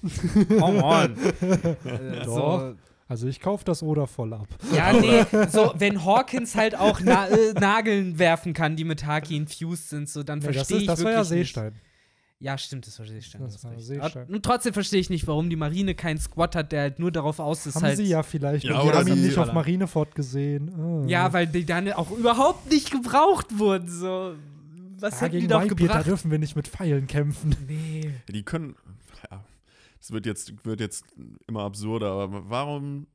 Come 0.01 0.83
on. 0.83 1.15
äh, 1.85 2.25
so, 2.25 2.35
Doch. 2.35 2.75
Also 3.09 3.27
ich 3.27 3.39
kaufe 3.41 3.65
das 3.65 3.83
Oder 3.83 4.07
voll 4.07 4.33
ab. 4.33 4.47
ja, 4.73 4.93
nee, 5.01 5.25
so, 5.49 5.73
wenn 5.77 6.05
Hawkins 6.05 6.55
halt 6.55 6.75
auch 6.75 7.01
na 7.03 7.27
äh, 7.27 7.53
Nageln 7.59 8.17
werfen 8.19 8.53
kann, 8.53 8.75
die 8.77 8.83
mit 8.85 9.05
Haki 9.05 9.35
infused 9.35 9.89
sind, 9.89 10.07
so, 10.07 10.23
dann 10.23 10.39
Nee, 10.39 10.53
verstehe 10.53 10.77
ich 10.77 10.85
das 10.87 11.03
war 11.03 11.11
wirklich 11.11 11.29
ja 11.29 11.35
nicht. 11.35 11.47
Seestein. 11.55 11.73
Ja, 12.41 12.57
stimmt, 12.57 12.87
das 12.87 12.97
war 12.99 13.05
Seestein. 13.05 13.41
Das 13.41 13.61
war. 13.65 13.77
Seestein. 13.79 14.27
Und 14.27 14.43
trotzdem 14.45 14.73
verstehe 14.73 14.99
ich 15.01 15.09
nicht, 15.09 15.27
warum 15.27 15.49
die 15.49 15.57
Marine 15.57 15.93
keinen 15.95 16.19
Squad 16.19 16.55
hat, 16.55 16.71
der 16.71 16.81
halt 16.83 16.99
nur 16.99 17.11
darauf 17.11 17.39
aus 17.39 17.65
ist, 17.65 17.75
Haben 17.75 17.83
halt. 17.83 17.97
sie 17.97 18.05
ja 18.05 18.23
vielleicht. 18.23 18.63
Ja, 18.63 18.75
und 18.75 18.83
die 18.83 18.87
oder 18.89 18.99
haben 18.99 19.07
ihn 19.07 19.15
die- 19.15 19.21
nicht 19.23 19.37
auf 19.37 19.51
Marineford 19.51 20.15
gesehen. 20.15 20.71
Ah. 21.03 21.05
Ja, 21.09 21.33
weil 21.33 21.47
die 21.47 21.65
dann 21.65 21.91
auch 21.91 22.11
überhaupt 22.11 22.71
nicht 22.71 22.91
gebraucht 22.91 23.57
wurden. 23.59 23.89
So. 23.89 24.35
Was 24.99 25.15
ja, 25.15 25.21
hätten 25.21 25.31
die 25.33 25.37
gegen 25.39 25.49
doch 25.49 25.61
Whitebeard, 25.63 25.79
da 25.81 25.85
gebracht? 25.87 26.07
dürfen 26.07 26.31
wir 26.31 26.39
nicht 26.39 26.55
mit 26.55 26.67
Pfeilen 26.69 27.07
kämpfen. 27.07 27.55
Nee. 27.67 28.11
Die 28.29 28.43
können. 28.43 28.75
Ja, 29.29 29.43
es 29.99 30.11
wird 30.11 30.25
jetzt, 30.25 30.65
wird 30.65 30.79
jetzt 30.79 31.05
immer 31.47 31.63
absurder, 31.63 32.11
aber 32.11 32.49
warum 32.49 33.07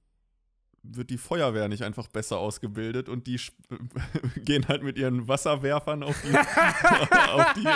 wird 0.85 1.11
die 1.11 1.19
Feuerwehr 1.19 1.69
nicht 1.69 1.83
einfach 1.83 2.09
besser 2.09 2.39
ausgebildet 2.39 3.09
und 3.09 3.27
die 3.27 3.41
gehen 4.45 4.69
halt 4.69 4.83
mit 4.83 4.99
ihren 4.99 5.27
Wasserwerfern 5.27 6.03
auf 6.03 6.21
die. 6.23 6.37
auf 7.33 7.53
die, 7.55 7.69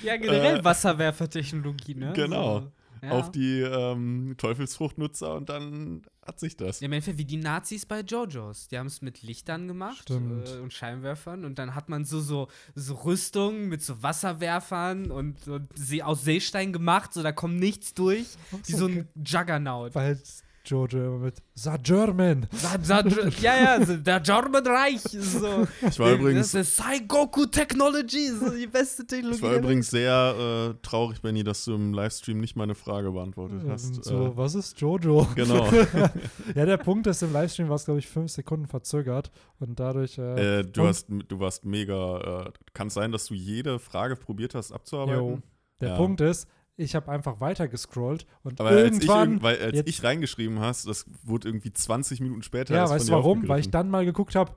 Ja, 0.06 0.16
generell 0.16 0.58
Äh, 0.58 0.64
Wasserwerfertechnologie, 0.64 1.94
ne? 1.94 2.12
Genau. 2.14 2.60
So, 2.60 2.72
ja. 3.02 3.10
auf 3.10 3.30
die 3.30 3.60
ähm, 3.60 4.34
Teufelsfruchtnutzer 4.36 5.34
und 5.34 5.48
dann 5.48 6.02
hat 6.24 6.38
sich 6.38 6.56
das. 6.56 6.80
Ja, 6.80 6.86
im 6.86 6.92
Endeffekt 6.92 7.18
wie 7.18 7.24
die 7.24 7.36
Nazis 7.36 7.86
bei 7.86 8.00
JoJo's. 8.00 8.68
Die 8.68 8.78
haben 8.78 8.86
es 8.86 9.02
mit 9.02 9.22
Lichtern 9.22 9.66
gemacht 9.66 10.10
äh, 10.10 10.14
und 10.14 10.72
Scheinwerfern 10.72 11.44
und 11.44 11.58
dann 11.58 11.74
hat 11.74 11.88
man 11.88 12.04
so, 12.04 12.20
so, 12.20 12.48
so 12.74 12.94
Rüstungen 12.94 13.68
mit 13.68 13.82
so 13.82 14.02
Wasserwerfern 14.02 15.10
und, 15.10 15.48
und 15.48 15.68
See, 15.74 16.02
aus 16.02 16.22
Seestein 16.22 16.72
gemacht, 16.72 17.12
so 17.12 17.22
da 17.22 17.32
kommt 17.32 17.58
nichts 17.58 17.94
durch. 17.94 18.26
Wie 18.66 18.72
so 18.72 18.86
ein 18.86 19.08
Juggernaut. 19.14 19.94
Weil 19.94 20.20
Jojo 20.64 20.98
immer 20.98 21.18
mit 21.18 21.36
The 21.54 21.70
German. 21.82 22.46
Sa- 22.52 22.78
sa- 22.82 23.04
ja, 23.40 23.78
ja, 23.78 23.78
der 23.84 24.20
German 24.20 24.66
Reich. 24.66 25.00
So. 25.02 25.66
Ich 25.88 25.98
war 25.98 26.12
übrigens, 26.12 26.52
Das 26.52 26.66
ist 26.68 26.76
Saigoku 26.76 27.46
Technology, 27.46 28.28
so 28.28 28.50
die 28.50 28.66
beste 28.66 29.06
Technologie. 29.06 29.36
ich 29.36 29.42
war 29.42 29.54
übrigens 29.56 29.90
sehr 29.90 30.70
äh, 30.72 30.74
traurig, 30.82 31.22
Benny, 31.22 31.42
dass 31.44 31.64
du 31.64 31.74
im 31.74 31.92
Livestream 31.94 32.38
nicht 32.38 32.56
meine 32.56 32.74
Frage 32.74 33.10
beantwortet 33.10 33.62
hast. 33.68 34.04
so, 34.04 34.26
Äh, 34.26 34.36
was 34.36 34.54
ist 34.54 34.80
Jojo? 34.80 35.26
genau. 35.34 35.66
ja, 36.54 36.66
der 36.66 36.76
Punkt 36.76 37.06
ist, 37.06 37.22
im 37.22 37.32
Livestream 37.32 37.68
war 37.68 37.76
es, 37.76 37.84
glaube 37.84 38.00
ich, 38.00 38.08
fünf 38.08 38.30
Sekunden 38.30 38.66
verzögert 38.66 39.30
und 39.58 39.78
dadurch. 39.80 40.18
Äh, 40.18 40.60
Äh, 40.60 40.64
du, 40.64 40.82
Und- 40.82 40.88
hast, 40.88 41.06
du 41.08 41.40
warst 41.40 41.64
mega. 41.64 42.44
Äh, 42.46 42.50
kann 42.74 42.88
es 42.88 42.94
sein, 42.94 43.12
dass 43.12 43.26
du 43.26 43.34
jede 43.34 43.78
Frage 43.78 44.16
probiert 44.16 44.54
hast 44.54 44.72
abzuarbeiten? 44.72 45.20
Jo. 45.20 45.38
der 45.80 45.88
Ja. 45.90 45.96
Punkt 45.96 46.20
ist, 46.20 46.46
ich 46.76 46.94
habe 46.94 47.10
einfach 47.10 47.40
weiter 47.40 47.68
gescrollt 47.68 48.26
und 48.42 48.60
Aber 48.60 48.70
als, 48.70 48.96
ich, 48.98 49.02
irgendwann. 49.04 49.42
weil, 49.42 49.60
als 49.62 49.76
jetzt- 49.76 49.88
ich 49.88 50.02
reingeschrieben 50.02 50.60
hast, 50.60 50.86
das 50.86 51.04
wurde 51.22 51.48
irgendwie 51.48 51.72
20 51.72 52.20
Minuten 52.20 52.42
später. 52.42 52.74
ja, 52.74 52.88
weißt 52.88 53.08
du 53.08 53.12
warum? 53.12 53.46
Weil 53.48 53.60
ich 53.60 53.70
dann 53.70 53.90
mal 53.90 54.04
geguckt 54.04 54.34
habe, 54.34 54.52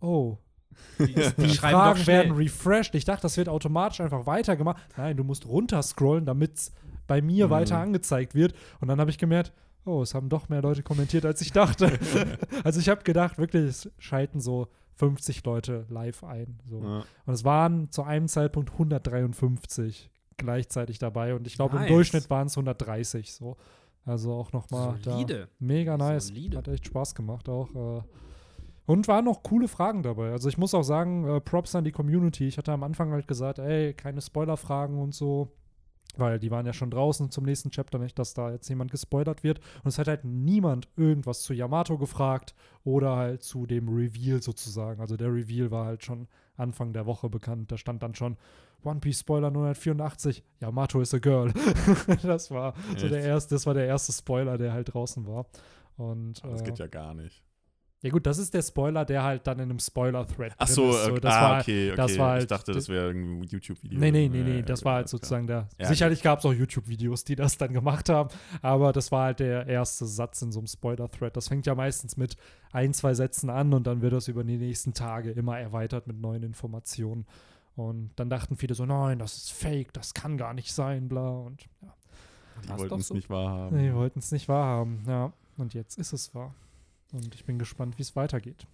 oh, 0.00 0.38
Die, 0.98 1.12
die 1.14 1.48
Fragen 1.56 2.06
werden 2.06 2.32
refreshed. 2.32 2.94
Ich 2.94 3.04
dachte, 3.04 3.22
das 3.22 3.36
wird 3.36 3.48
automatisch 3.48 4.00
einfach 4.00 4.24
weitergemacht. 4.26 4.78
Nein, 4.96 5.16
du 5.16 5.24
musst 5.24 5.44
runterscrollen, 5.46 6.24
damit 6.24 6.56
es 6.56 6.72
bei 7.06 7.20
mir 7.20 7.46
Mhm. 7.46 7.50
weiter 7.50 7.78
angezeigt 7.78 8.34
wird. 8.34 8.54
Und 8.80 8.88
dann 8.88 8.98
habe 9.00 9.10
ich 9.10 9.18
gemerkt, 9.18 9.52
oh, 9.84 10.00
es 10.02 10.14
haben 10.14 10.28
doch 10.28 10.48
mehr 10.48 10.62
Leute 10.62 10.82
kommentiert, 10.82 11.26
als 11.26 11.40
ich 11.42 11.52
dachte. 11.52 11.98
also 12.64 12.80
ich 12.80 12.88
habe 12.88 13.02
gedacht, 13.02 13.36
wirklich, 13.36 13.64
es 13.64 13.90
schalten 13.98 14.40
so 14.40 14.68
50 14.94 15.44
Leute 15.44 15.86
live 15.90 16.22
ein. 16.24 16.60
So. 16.64 16.82
Ja. 16.82 17.04
Und 17.26 17.34
es 17.34 17.44
waren 17.44 17.90
zu 17.90 18.02
einem 18.04 18.28
Zeitpunkt 18.28 18.70
153 18.72 20.09
gleichzeitig 20.40 20.98
dabei. 20.98 21.34
Und 21.34 21.46
ich 21.46 21.54
glaube, 21.54 21.76
Nice. 21.76 21.88
im 21.88 21.94
Durchschnitt 21.94 22.30
waren 22.30 22.48
es 22.48 22.56
130 22.56 23.32
so. 23.32 23.56
Also 24.04 24.32
auch 24.32 24.52
nochmal 24.52 24.98
da. 25.02 25.16
Mega 25.58 25.96
nice. 25.96 26.28
Solide. 26.28 26.58
Hat 26.58 26.68
echt 26.68 26.86
Spaß 26.86 27.14
gemacht 27.14 27.48
auch. 27.48 27.74
Äh. 27.74 28.02
Und 28.86 29.06
waren 29.06 29.26
noch 29.26 29.42
coole 29.42 29.68
Fragen 29.68 30.02
dabei. 30.02 30.32
Also 30.32 30.48
ich 30.48 30.58
muss 30.58 30.74
auch 30.74 30.82
sagen, 30.82 31.24
äh, 31.28 31.40
Props 31.40 31.74
an 31.76 31.84
die 31.84 31.92
Community. 31.92 32.48
Ich 32.48 32.58
hatte 32.58 32.72
am 32.72 32.82
Anfang 32.82 33.12
halt 33.12 33.28
gesagt, 33.28 33.58
ey, 33.60 33.94
keine 33.94 34.20
Spoiler-Fragen 34.20 34.98
und 34.98 35.14
so. 35.14 35.52
Weil 36.18 36.38
die 36.38 36.50
waren 36.50 36.66
ja 36.66 36.72
schon 36.72 36.90
draußen 36.90 37.30
zum 37.30 37.44
nächsten 37.44 37.70
Chapter, 37.70 37.98
nicht, 37.98 38.18
dass 38.18 38.34
da 38.34 38.50
jetzt 38.50 38.68
jemand 38.68 38.90
gespoilert 38.90 39.42
wird. 39.42 39.60
Und 39.82 39.88
es 39.88 39.98
hat 39.98 40.08
halt 40.08 40.24
niemand 40.24 40.88
irgendwas 40.96 41.42
zu 41.42 41.54
Yamato 41.54 41.98
gefragt 41.98 42.54
oder 42.84 43.16
halt 43.16 43.42
zu 43.42 43.66
dem 43.66 43.88
Reveal 43.88 44.42
sozusagen. 44.42 45.00
Also 45.00 45.16
der 45.16 45.32
Reveal 45.32 45.70
war 45.70 45.86
halt 45.86 46.04
schon 46.04 46.28
Anfang 46.56 46.92
der 46.92 47.06
Woche 47.06 47.28
bekannt. 47.28 47.70
Da 47.72 47.78
stand 47.78 48.02
dann 48.02 48.14
schon 48.14 48.36
One 48.82 49.00
Piece 49.00 49.20
Spoiler 49.20 49.50
984, 49.50 50.42
Yamato 50.60 51.00
is 51.00 51.12
a 51.12 51.18
girl. 51.18 51.52
das 52.22 52.50
war 52.50 52.74
so 52.96 53.06
Echt? 53.06 53.12
der 53.12 53.22
erste, 53.22 53.54
das 53.54 53.66
war 53.66 53.74
der 53.74 53.86
erste 53.86 54.12
Spoiler, 54.12 54.56
der 54.56 54.72
halt 54.72 54.92
draußen 54.92 55.26
war. 55.26 55.46
Und 55.96 56.42
das 56.44 56.62
äh, 56.62 56.64
geht 56.64 56.78
ja 56.78 56.86
gar 56.86 57.14
nicht. 57.14 57.42
Ja 58.02 58.10
gut, 58.10 58.26
das 58.26 58.38
ist 58.38 58.54
der 58.54 58.62
Spoiler, 58.62 59.04
der 59.04 59.22
halt 59.22 59.46
dann 59.46 59.58
in 59.58 59.64
einem 59.64 59.78
Spoiler-Thread 59.78 60.54
Ach 60.56 60.66
so, 60.66 60.90
ist. 60.90 61.08
äh, 61.08 61.20
das 61.20 61.34
ah, 61.34 61.42
war, 61.42 61.60
okay, 61.60 61.88
okay. 61.88 61.96
das 61.96 62.18
war 62.18 62.30
halt 62.30 62.42
ich 62.42 62.48
dachte, 62.48 62.72
das 62.72 62.88
wäre 62.88 63.10
ein 63.10 63.42
YouTube-Video. 63.42 63.98
Nee, 63.98 64.10
nee, 64.10 64.28
nee, 64.28 64.42
nee, 64.42 64.62
das 64.62 64.84
war 64.86 64.94
halt 64.94 65.08
sozusagen 65.10 65.46
der. 65.46 65.68
Ja, 65.78 65.86
sicherlich 65.88 66.22
gab 66.22 66.38
es 66.38 66.46
auch 66.46 66.52
YouTube-Videos, 66.54 67.24
die 67.24 67.36
das 67.36 67.58
dann 67.58 67.74
gemacht 67.74 68.08
haben, 68.08 68.30
aber 68.62 68.92
das 68.92 69.12
war 69.12 69.24
halt 69.24 69.40
der 69.40 69.66
erste 69.66 70.06
Satz 70.06 70.40
in 70.40 70.50
so 70.50 70.60
einem 70.60 70.66
Spoiler-Thread. 70.66 71.36
Das 71.36 71.48
fängt 71.48 71.66
ja 71.66 71.74
meistens 71.74 72.16
mit 72.16 72.36
ein, 72.72 72.94
zwei 72.94 73.12
Sätzen 73.12 73.50
an 73.50 73.74
und 73.74 73.86
dann 73.86 74.00
wird 74.00 74.14
das 74.14 74.28
über 74.28 74.44
die 74.44 74.56
nächsten 74.56 74.94
Tage 74.94 75.32
immer 75.32 75.58
erweitert 75.58 76.06
mit 76.06 76.18
neuen 76.18 76.42
Informationen. 76.42 77.26
Und 77.76 78.12
dann 78.16 78.30
dachten 78.30 78.56
viele 78.56 78.74
so, 78.74 78.86
nein, 78.86 79.18
das 79.18 79.36
ist 79.36 79.52
fake, 79.52 79.92
das 79.92 80.14
kann 80.14 80.38
gar 80.38 80.54
nicht 80.54 80.72
sein, 80.72 81.08
bla. 81.08 81.30
Und 81.30 81.66
ja, 81.82 81.94
Die 82.64 82.78
wollten 82.78 83.00
es 83.00 83.08
so. 83.08 83.14
nicht 83.14 83.28
wahrhaben. 83.28 83.78
die 83.78 83.94
wollten 83.94 84.18
es 84.20 84.32
nicht 84.32 84.48
wahrhaben. 84.48 85.02
Ja, 85.06 85.32
und 85.58 85.74
jetzt 85.74 85.98
ist 85.98 86.12
es 86.12 86.34
wahr. 86.34 86.54
Und 87.12 87.34
ich 87.34 87.44
bin 87.44 87.58
gespannt, 87.58 87.98
wie 87.98 88.02
es 88.02 88.16
weitergeht. 88.16 88.66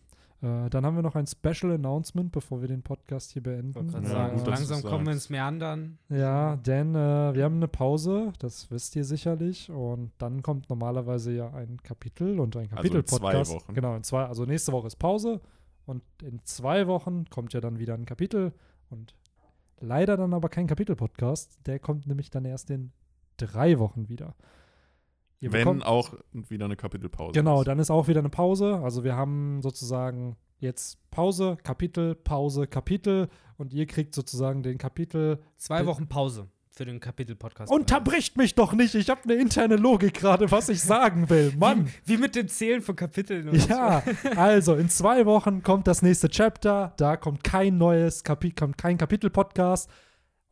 Äh, 0.43 0.69
dann 0.69 0.85
haben 0.85 0.97
wir 0.97 1.03
noch 1.03 1.15
ein 1.15 1.27
Special 1.27 1.73
Announcement, 1.73 2.31
bevor 2.31 2.61
wir 2.61 2.69
den 2.69 2.83
Podcast 2.83 3.33
hier 3.33 3.43
beenden. 3.43 3.91
Ja, 3.91 4.03
sagen, 4.03 4.37
gut, 4.37 4.47
langsam 4.47 4.83
kommen 4.83 5.07
wir 5.07 5.15
ins 5.15 5.31
Meandern. 5.31 5.99
Ja, 6.11 6.57
denn 6.57 6.95
äh, 6.95 7.35
wir 7.35 7.45
haben 7.45 7.57
eine 7.57 7.69
Pause, 7.69 8.33
das 8.39 8.71
wisst 8.71 8.97
ihr 8.97 9.05
sicherlich. 9.05 9.71
Und 9.71 10.13
dann 10.19 10.43
kommt 10.43 10.69
normalerweise 10.69 11.33
ja 11.33 11.53
ein 11.55 11.83
Kapitel 11.83 12.39
und 12.39 12.55
ein 12.57 12.71
Also 12.73 12.99
in 12.99 13.07
zwei 13.07 13.17
Kapitel-Podcast. 13.19 13.53
Wochen. 13.53 13.75
Genau, 13.75 13.97
in 13.97 14.03
zwei, 14.03 14.25
also 14.25 14.45
nächste 14.45 14.73
Woche 14.73 14.89
ist 14.89 14.97
Pause 14.97 15.41
und 15.87 16.03
in 16.23 16.41
zwei 16.45 16.87
Wochen 16.87 17.25
kommt 17.31 17.55
ja 17.55 17.61
dann 17.63 17.79
wieder 17.79 17.95
ein 17.95 18.05
Kapitel 18.05 18.53
und 18.91 19.15
leider 19.81 20.19
dann 20.19 20.35
aber 20.35 20.51
kein 20.51 20.67
Kapitel-Podcast. 20.67 21.61
Der 21.67 21.79
kommt 21.79 22.07
nämlich 22.07 22.29
dann 22.29 22.45
erst 22.45 22.71
in 22.71 22.93
drei 23.39 23.79
Wochen 23.79 24.11
wieder. 24.11 24.35
Ihr 25.41 25.53
Wenn 25.53 25.61
bekommt- 25.65 25.87
auch 25.87 26.15
wieder 26.33 26.65
eine 26.65 26.77
Kapitelpause. 26.77 27.33
Genau, 27.33 27.61
ist. 27.61 27.67
dann 27.69 27.79
ist 27.79 27.91
auch 27.91 28.09
wieder 28.09 28.21
eine 28.21 28.31
Pause. 28.31 28.81
Also 28.83 29.05
wir 29.05 29.17
haben 29.17 29.61
sozusagen 29.63 30.37
jetzt 30.59 30.99
Pause, 31.11 31.59
Kapitel, 31.63 32.15
Pause, 32.15 32.67
Kapitel 32.67 33.29
und 33.59 33.75
ihr 33.75 33.87
kriegt 33.87 34.15
sozusagen 34.15 34.63
den 34.63 34.79
Kapitel 34.79 35.39
Zwei 35.57 35.85
Wochen 35.87 36.09
Pause 36.09 36.49
für 36.71 36.85
den 36.85 37.01
Kapitel-Podcast. 37.01 37.73
Unterbricht 37.73 38.37
mich 38.37 38.55
doch 38.55 38.75
nicht. 38.75 38.95
Ich 38.95 39.09
habe 39.09 39.23
eine 39.25 39.35
interne 39.35 39.77
Logik 39.77 40.13
gerade, 40.15 40.51
was 40.51 40.69
ich 40.69 40.83
sagen 40.83 41.29
will. 41.31 41.53
Mann. 41.59 41.87
Wie, 42.05 42.15
wie 42.15 42.21
mit 42.21 42.35
dem 42.37 42.49
Zählen 42.49 42.83
von 42.83 42.95
Kapiteln. 42.97 43.49
und 43.49 43.67
Ja, 43.69 44.03
also 44.37 44.75
in 44.75 44.91
zwei 44.91 45.25
Wochen 45.25 45.63
kommt 45.63 45.87
das 45.87 46.03
nächste 46.03 46.29
Chapter. 46.29 46.93
Da 46.99 47.17
kommt 47.17 47.43
kein 47.45 47.79
neues 47.79 48.25
Kapi 48.25 48.51
kommt 48.53 48.77
kein 48.77 48.99
Kapitel-Podcast. 48.99 49.91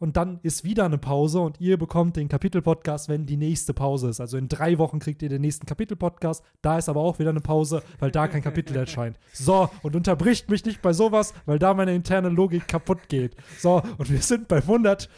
Und 0.04 0.18
dann 0.18 0.38
ist 0.42 0.64
wieder 0.64 0.84
eine 0.84 0.98
Pause 0.98 1.40
und 1.40 1.62
ihr 1.62 1.78
bekommt 1.78 2.16
den 2.16 2.28
Kapitel-Podcast, 2.28 3.08
wenn 3.08 3.24
die 3.24 3.38
nächste 3.38 3.72
Pause 3.72 4.10
ist. 4.10 4.20
Also 4.20 4.36
in 4.36 4.48
drei 4.48 4.76
Wochen 4.76 4.98
kriegt 4.98 5.22
ihr 5.22 5.30
den 5.30 5.40
nächsten 5.40 5.64
Kapitel-Podcast. 5.64 6.44
Da 6.60 6.76
ist 6.76 6.90
aber 6.90 7.00
auch 7.00 7.18
wieder 7.18 7.30
eine 7.30 7.40
Pause, 7.40 7.82
weil 8.00 8.10
da 8.10 8.28
kein 8.28 8.42
Kapitel 8.42 8.76
erscheint. 8.76 9.18
So, 9.32 9.70
und 9.82 9.96
unterbricht 9.96 10.50
mich 10.50 10.62
nicht 10.66 10.82
bei 10.82 10.92
sowas, 10.92 11.32
weil 11.46 11.58
da 11.58 11.72
meine 11.72 11.94
interne 11.94 12.28
Logik 12.28 12.68
kaputt 12.68 13.08
geht. 13.08 13.34
So, 13.58 13.82
und 13.96 14.10
wir 14.10 14.20
sind 14.20 14.46
bei 14.46 14.58
100. 14.58 15.08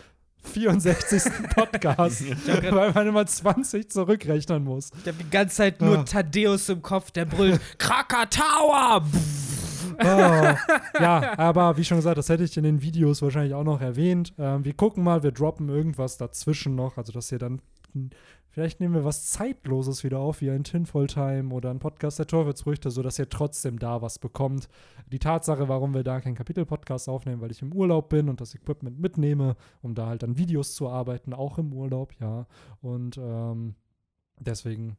64. 0.46 1.22
Podcast, 1.54 2.24
weil 2.70 2.92
man 2.92 3.06
immer 3.06 3.26
20 3.26 3.90
zurückrechnen 3.90 4.64
muss. 4.64 4.90
Ich 5.00 5.08
habe 5.08 5.22
die 5.22 5.30
ganze 5.30 5.56
Zeit 5.56 5.80
nur 5.80 5.98
ah. 5.98 6.02
Thaddeus 6.04 6.68
im 6.68 6.82
Kopf, 6.82 7.10
der 7.10 7.24
brüllt 7.24 7.60
Krakatawa! 7.78 9.04
oh, 9.98 10.54
ja, 11.00 11.38
aber 11.38 11.76
wie 11.76 11.84
schon 11.84 11.98
gesagt, 11.98 12.18
das 12.18 12.28
hätte 12.28 12.44
ich 12.44 12.56
in 12.56 12.64
den 12.64 12.82
Videos 12.82 13.22
wahrscheinlich 13.22 13.54
auch 13.54 13.64
noch 13.64 13.80
erwähnt. 13.80 14.32
Ähm, 14.38 14.64
wir 14.64 14.74
gucken 14.74 15.04
mal, 15.04 15.22
wir 15.22 15.32
droppen 15.32 15.68
irgendwas 15.68 16.16
dazwischen 16.18 16.74
noch, 16.74 16.96
also 16.96 17.12
dass 17.12 17.30
ihr 17.32 17.38
dann 17.38 17.60
Vielleicht 18.56 18.80
nehmen 18.80 18.94
wir 18.94 19.04
was 19.04 19.26
Zeitloses 19.26 20.02
wieder 20.02 20.18
auf, 20.18 20.40
wie 20.40 20.48
ein 20.48 20.64
Tinfoil 20.64 21.08
Time 21.08 21.52
oder 21.52 21.68
ein 21.68 21.78
Podcast 21.78 22.18
der 22.18 22.26
Teufelsfrüchte, 22.26 22.90
sodass 22.90 23.18
ihr 23.18 23.28
trotzdem 23.28 23.78
da 23.78 24.00
was 24.00 24.18
bekommt. 24.18 24.70
Die 25.12 25.18
Tatsache, 25.18 25.68
warum 25.68 25.92
wir 25.92 26.02
da 26.02 26.22
keinen 26.22 26.36
Kapitel-Podcast 26.36 27.10
aufnehmen, 27.10 27.42
weil 27.42 27.50
ich 27.50 27.60
im 27.60 27.74
Urlaub 27.74 28.08
bin 28.08 28.30
und 28.30 28.40
das 28.40 28.54
Equipment 28.54 28.98
mitnehme, 28.98 29.56
um 29.82 29.94
da 29.94 30.06
halt 30.06 30.24
an 30.24 30.38
Videos 30.38 30.74
zu 30.74 30.88
arbeiten, 30.88 31.34
auch 31.34 31.58
im 31.58 31.70
Urlaub, 31.74 32.14
ja. 32.18 32.46
Und 32.80 33.18
ähm, 33.18 33.74
deswegen 34.40 34.96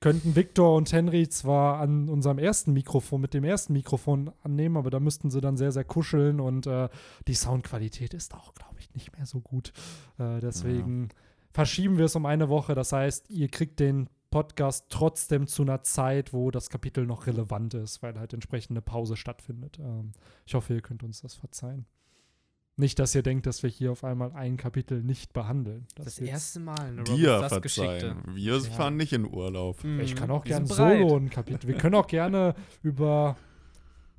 könnten 0.00 0.36
Victor 0.36 0.76
und 0.76 0.92
Henry 0.92 1.28
zwar 1.28 1.80
an 1.80 2.08
unserem 2.08 2.38
ersten 2.38 2.72
Mikrofon, 2.74 3.20
mit 3.20 3.34
dem 3.34 3.42
ersten 3.42 3.72
Mikrofon 3.72 4.30
annehmen, 4.44 4.76
aber 4.76 4.90
da 4.90 5.00
müssten 5.00 5.32
sie 5.32 5.40
dann 5.40 5.56
sehr, 5.56 5.72
sehr 5.72 5.82
kuscheln 5.82 6.38
und 6.38 6.68
äh, 6.68 6.88
die 7.26 7.34
Soundqualität 7.34 8.14
ist 8.14 8.36
auch, 8.36 8.54
glaube 8.54 8.76
ich, 8.78 8.94
nicht 8.94 9.16
mehr 9.16 9.26
so 9.26 9.40
gut. 9.40 9.72
Äh, 10.16 10.38
deswegen. 10.38 11.08
Ja 11.10 11.16
verschieben 11.54 11.96
wir 11.96 12.04
es 12.04 12.16
um 12.16 12.26
eine 12.26 12.48
Woche. 12.50 12.74
Das 12.74 12.92
heißt, 12.92 13.30
ihr 13.30 13.48
kriegt 13.48 13.80
den 13.80 14.10
Podcast 14.30 14.86
trotzdem 14.90 15.46
zu 15.46 15.62
einer 15.62 15.82
Zeit, 15.82 16.32
wo 16.32 16.50
das 16.50 16.68
Kapitel 16.68 17.06
noch 17.06 17.28
relevant 17.28 17.72
ist, 17.74 18.02
weil 18.02 18.18
halt 18.18 18.34
entsprechende 18.34 18.82
Pause 18.82 19.16
stattfindet. 19.16 19.78
Ähm, 19.78 20.12
ich 20.44 20.54
hoffe, 20.54 20.74
ihr 20.74 20.82
könnt 20.82 21.04
uns 21.04 21.22
das 21.22 21.36
verzeihen. 21.36 21.86
Nicht, 22.76 22.98
dass 22.98 23.14
ihr 23.14 23.22
denkt, 23.22 23.46
dass 23.46 23.62
wir 23.62 23.70
hier 23.70 23.92
auf 23.92 24.02
einmal 24.02 24.32
ein 24.32 24.56
Kapitel 24.56 25.00
nicht 25.00 25.32
behandeln. 25.32 25.86
Das, 25.94 26.06
das 26.06 26.18
erste 26.18 26.58
Mal 26.58 26.80
eine 26.80 27.04
Dir 27.04 27.48
verzeihen. 27.48 28.16
Wir 28.26 28.56
ja. 28.56 28.60
fahren 28.60 28.96
nicht 28.96 29.12
in 29.12 29.24
Urlaub. 29.24 29.84
Ich 30.00 30.16
kann 30.16 30.32
auch 30.32 30.42
gerne 30.42 30.66
solo 30.66 31.16
ein 31.16 31.30
Kapitel. 31.30 31.68
Wir 31.68 31.76
können 31.76 31.94
auch 31.94 32.08
gerne 32.08 32.56
über 32.82 33.36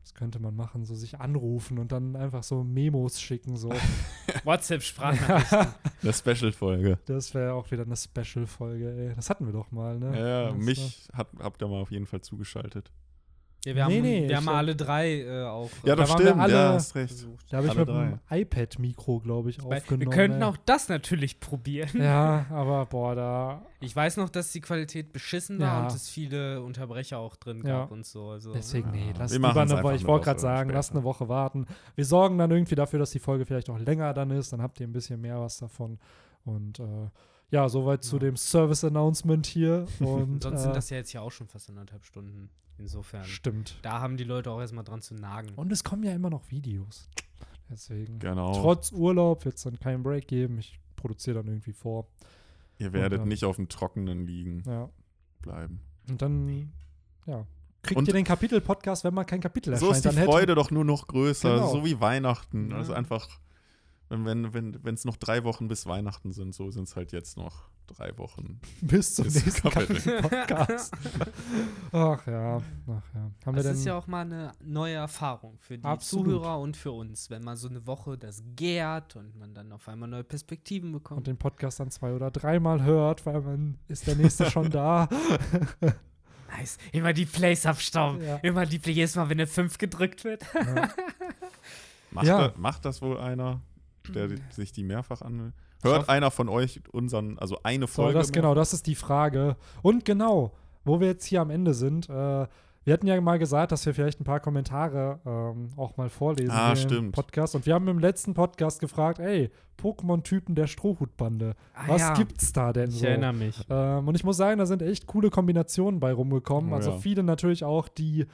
das 0.05 0.13
könnte 0.13 0.39
man 0.39 0.55
machen, 0.55 0.85
so 0.85 0.93
sich 0.93 1.19
anrufen 1.19 1.79
und 1.79 1.91
dann 1.91 2.15
einfach 2.15 2.43
so 2.43 2.63
Memos 2.63 3.19
schicken, 3.19 3.57
so. 3.57 3.71
WhatsApp-Sprachnachrichten. 4.43 5.73
eine 6.03 6.13
Special-Folge. 6.13 6.99
Das 7.07 7.33
wäre 7.33 7.53
auch 7.53 7.71
wieder 7.71 7.85
eine 7.85 7.95
Special-Folge, 7.95 8.95
ey. 8.95 9.15
Das 9.15 9.31
hatten 9.31 9.47
wir 9.47 9.53
doch 9.53 9.71
mal, 9.71 9.97
ne? 9.97 10.15
Ja, 10.15 10.53
mich 10.53 11.07
hat, 11.11 11.29
habt 11.39 11.59
ihr 11.63 11.67
mal 11.67 11.81
auf 11.81 11.89
jeden 11.89 12.05
Fall 12.05 12.21
zugeschaltet. 12.21 12.91
Ja, 13.65 13.75
wir 13.75 13.87
nee, 13.87 13.95
haben, 13.95 14.01
nee, 14.03 14.29
wir 14.29 14.37
haben 14.37 14.49
alle 14.49 14.75
drei 14.75 15.21
äh, 15.21 15.43
auch. 15.43 15.71
Ja, 15.83 15.95
das 15.95 16.09
da 16.09 16.19
stimmt. 16.19 16.39
Alle, 16.39 16.53
ja, 16.53 16.73
hast 16.73 16.93
recht. 16.93 17.27
Da 17.49 17.57
habe 17.57 17.67
ich 17.67 17.75
mit 17.75 17.87
dem 17.87 18.19
iPad-Mikro, 18.29 19.19
glaube 19.21 19.49
ich, 19.49 19.59
aufgenommen. 19.59 20.01
Wir 20.01 20.09
könnten 20.09 20.41
ey. 20.43 20.47
auch 20.47 20.57
das 20.65 20.87
natürlich 20.87 21.39
probieren. 21.39 21.99
Ja, 21.99 22.45
aber 22.51 22.85
boah, 22.85 23.15
da. 23.15 23.65
Ich 23.79 23.95
weiß 23.95 24.17
noch, 24.17 24.29
dass 24.29 24.51
die 24.51 24.61
Qualität 24.61 25.11
beschissen 25.13 25.59
war 25.59 25.67
ja. 25.67 25.81
und 25.83 25.95
es 25.95 26.07
viele 26.09 26.61
Unterbrecher 26.61 27.17
auch 27.17 27.35
drin 27.35 27.63
ja. 27.65 27.79
gab 27.79 27.91
und 27.91 28.05
so. 28.05 28.29
Also, 28.29 28.53
Deswegen, 28.53 28.91
nee, 28.91 29.13
lass 29.17 29.31
wir 29.31 29.39
lieber 29.39 29.59
eine 29.59 29.81
Woche. 29.81 29.95
Ich 29.95 30.05
wollte 30.05 30.25
gerade 30.25 30.39
sagen, 30.39 30.69
später. 30.69 30.77
lass 30.77 30.91
eine 30.91 31.03
Woche 31.03 31.27
warten. 31.27 31.65
Wir 31.95 32.05
sorgen 32.05 32.37
dann 32.37 32.51
irgendwie 32.51 32.75
dafür, 32.75 32.99
dass 32.99 33.09
die 33.09 33.19
Folge 33.19 33.47
vielleicht 33.47 33.71
auch 33.71 33.79
länger 33.79 34.13
dann 34.13 34.29
ist. 34.29 34.53
Dann 34.53 34.61
habt 34.61 34.79
ihr 34.79 34.87
ein 34.87 34.93
bisschen 34.93 35.19
mehr 35.19 35.39
was 35.39 35.57
davon. 35.57 35.97
Und 36.43 36.79
äh, 36.79 36.83
ja, 37.55 37.69
soweit 37.69 38.03
ja. 38.03 38.09
zu 38.09 38.19
dem 38.19 38.35
Service-Announcement 38.35 39.45
hier. 39.45 39.87
Und, 39.99 40.43
Sonst 40.43 40.59
äh, 40.59 40.63
sind 40.63 40.75
das 40.75 40.89
ja 40.89 40.97
jetzt 40.97 41.13
ja 41.13 41.21
auch 41.21 41.31
schon 41.31 41.47
fast 41.47 41.69
anderthalb 41.69 42.05
Stunden. 42.05 42.49
Insofern. 42.77 43.23
Stimmt. 43.23 43.79
Da 43.81 44.01
haben 44.01 44.17
die 44.17 44.25
Leute 44.25 44.51
auch 44.51 44.59
erstmal 44.59 44.83
dran 44.83 45.01
zu 45.01 45.15
nagen. 45.15 45.49
Und 45.55 45.71
es 45.71 45.83
kommen 45.83 46.03
ja 46.03 46.11
immer 46.11 46.29
noch 46.29 46.51
Videos. 46.51 47.09
Deswegen. 47.69 48.19
Genau. 48.19 48.53
Trotz 48.61 48.91
Urlaub 48.91 49.45
wird 49.45 49.55
es 49.55 49.63
dann 49.63 49.79
keinen 49.79 50.03
Break 50.03 50.27
geben. 50.27 50.59
Ich 50.59 50.77
produziere 50.97 51.37
dann 51.37 51.47
irgendwie 51.47 51.71
vor. 51.71 52.07
Ihr 52.77 52.91
werdet 52.91 53.21
dann, 53.21 53.29
nicht 53.29 53.45
auf 53.45 53.55
dem 53.55 53.69
Trockenen 53.69 54.27
liegen. 54.27 54.63
Ja. 54.67 54.89
Bleiben. 55.41 55.79
Und 56.09 56.21
dann, 56.21 56.73
ja. 57.25 57.45
Kriegt 57.81 57.97
und 57.97 58.07
ihr 58.07 58.13
den 58.13 58.25
Kapitel-Podcast, 58.25 59.05
wenn 59.05 59.13
man 59.13 59.25
kein 59.25 59.39
Kapitel 59.39 59.71
erscheint? 59.71 60.03
So 60.03 60.09
ist 60.09 60.17
die 60.17 60.23
Freude 60.23 60.55
doch 60.55 60.71
nur 60.71 60.83
noch 60.83 61.07
größer. 61.07 61.55
Genau. 61.55 61.71
So 61.71 61.85
wie 61.85 61.99
Weihnachten. 62.01 62.71
Ja. 62.71 62.77
Also 62.77 62.93
einfach, 62.93 63.29
wenn 64.09 64.45
es 64.45 64.53
wenn, 64.53 64.83
wenn, 64.83 64.97
noch 65.03 65.17
drei 65.17 65.43
Wochen 65.43 65.67
bis 65.67 65.85
Weihnachten 65.85 66.31
sind, 66.31 66.53
so 66.53 66.69
sind 66.71 66.87
es 66.87 66.95
halt 66.95 67.11
jetzt 67.11 67.37
noch 67.37 67.69
drei 67.87 68.17
Wochen. 68.17 68.59
Bis 68.81 69.15
zum 69.15 69.25
bis 69.25 69.45
nächsten 69.45 69.69
Podcast. 69.69 70.93
Ach 71.91 72.25
ja, 72.27 72.57
ach 72.57 73.03
ja. 73.13 73.31
Haben 73.45 73.55
das 73.55 73.65
ist 73.65 73.85
ja 73.85 73.97
auch 73.97 74.07
mal 74.07 74.21
eine 74.21 74.51
neue 74.63 74.95
Erfahrung 74.95 75.57
für 75.59 75.77
die 75.77 75.83
Absolut. 75.83 76.25
Zuhörer 76.25 76.59
und 76.59 76.75
für 76.75 76.91
uns, 76.91 77.29
wenn 77.29 77.43
man 77.43 77.57
so 77.57 77.69
eine 77.69 77.85
Woche 77.85 78.17
das 78.17 78.43
gärt 78.55 79.15
und 79.15 79.35
man 79.35 79.53
dann 79.53 79.71
auf 79.71 79.87
einmal 79.87 80.09
neue 80.09 80.23
Perspektiven 80.23 80.91
bekommt. 80.91 81.19
Und 81.19 81.27
den 81.27 81.37
Podcast 81.37 81.79
dann 81.79 81.91
zwei 81.91 82.13
oder 82.13 82.31
dreimal 82.31 82.83
hört, 82.83 83.25
weil 83.25 83.41
man 83.41 83.77
ist 83.87 84.07
der 84.07 84.15
nächste 84.15 84.49
schon 84.49 84.69
da. 84.69 85.07
Nice. 86.57 86.77
Immer 86.91 87.11
die 87.11 87.25
Plays 87.25 87.65
abstauben. 87.65 88.23
Ja. 88.23 88.37
Immer 88.37 88.65
die 88.65 88.79
Plays, 88.79 88.95
jedes 88.95 89.15
Mal, 89.15 89.29
wenn 89.29 89.39
eine 89.39 89.47
5 89.47 89.77
gedrückt 89.77 90.23
wird. 90.23 90.43
Ja. 90.53 90.89
macht, 92.11 92.25
ja. 92.25 92.47
Das, 92.47 92.57
macht 92.57 92.85
das 92.85 93.01
wohl 93.01 93.19
einer, 93.19 93.61
der 94.11 94.29
sich 94.51 94.71
die 94.71 94.83
mehrfach 94.83 95.21
anhört? 95.21 95.53
Hört 95.83 96.09
einer 96.09 96.31
von 96.31 96.49
euch 96.49 96.81
unseren, 96.91 97.37
also 97.37 97.59
eine 97.63 97.87
Folge? 97.87 98.13
So, 98.13 98.19
das, 98.19 98.31
genau, 98.31 98.55
das 98.55 98.73
ist 98.73 98.87
die 98.87 98.95
Frage. 98.95 99.55
Und 99.81 100.05
genau, 100.05 100.53
wo 100.83 100.99
wir 100.99 101.07
jetzt 101.07 101.25
hier 101.25 101.41
am 101.41 101.49
Ende 101.49 101.73
sind, 101.73 102.09
äh, 102.09 102.47
wir 102.85 102.93
hatten 102.93 103.07
ja 103.07 103.19
mal 103.19 103.39
gesagt, 103.39 103.71
dass 103.71 103.83
wir 103.87 103.95
vielleicht 103.95 104.21
ein 104.21 104.25
paar 104.25 104.39
Kommentare 104.39 105.19
ähm, 105.25 105.69
auch 105.75 105.97
mal 105.97 106.07
vorlesen 106.07 106.51
ah, 106.51 106.75
stimmt. 106.75 107.13
Podcast. 107.13 107.55
Und 107.55 107.65
wir 107.65 107.73
haben 107.73 107.87
im 107.87 107.97
letzten 107.97 108.35
Podcast 108.35 108.79
gefragt, 108.79 109.19
ey, 109.19 109.49
Pokémon-Typen 109.81 110.53
der 110.53 110.67
Strohhutbande. 110.67 111.55
Ah, 111.73 111.83
was 111.87 112.01
ja. 112.01 112.13
gibt's 112.13 112.53
da 112.53 112.71
denn 112.73 112.89
ich 112.89 112.99
so? 112.99 113.05
Ich 113.05 113.09
erinnere 113.09 113.33
mich. 113.33 113.59
Ähm, 113.71 114.07
und 114.07 114.13
ich 114.13 114.23
muss 114.23 114.37
sagen, 114.37 114.59
da 114.59 114.67
sind 114.67 114.83
echt 114.83 115.07
coole 115.07 115.31
Kombinationen 115.31 115.99
bei 115.99 116.13
rumgekommen. 116.13 116.73
Oh, 116.73 116.75
also 116.75 116.91
ja. 116.91 116.97
viele 116.99 117.23
natürlich 117.23 117.63
auch, 117.63 117.87
die 117.87 118.27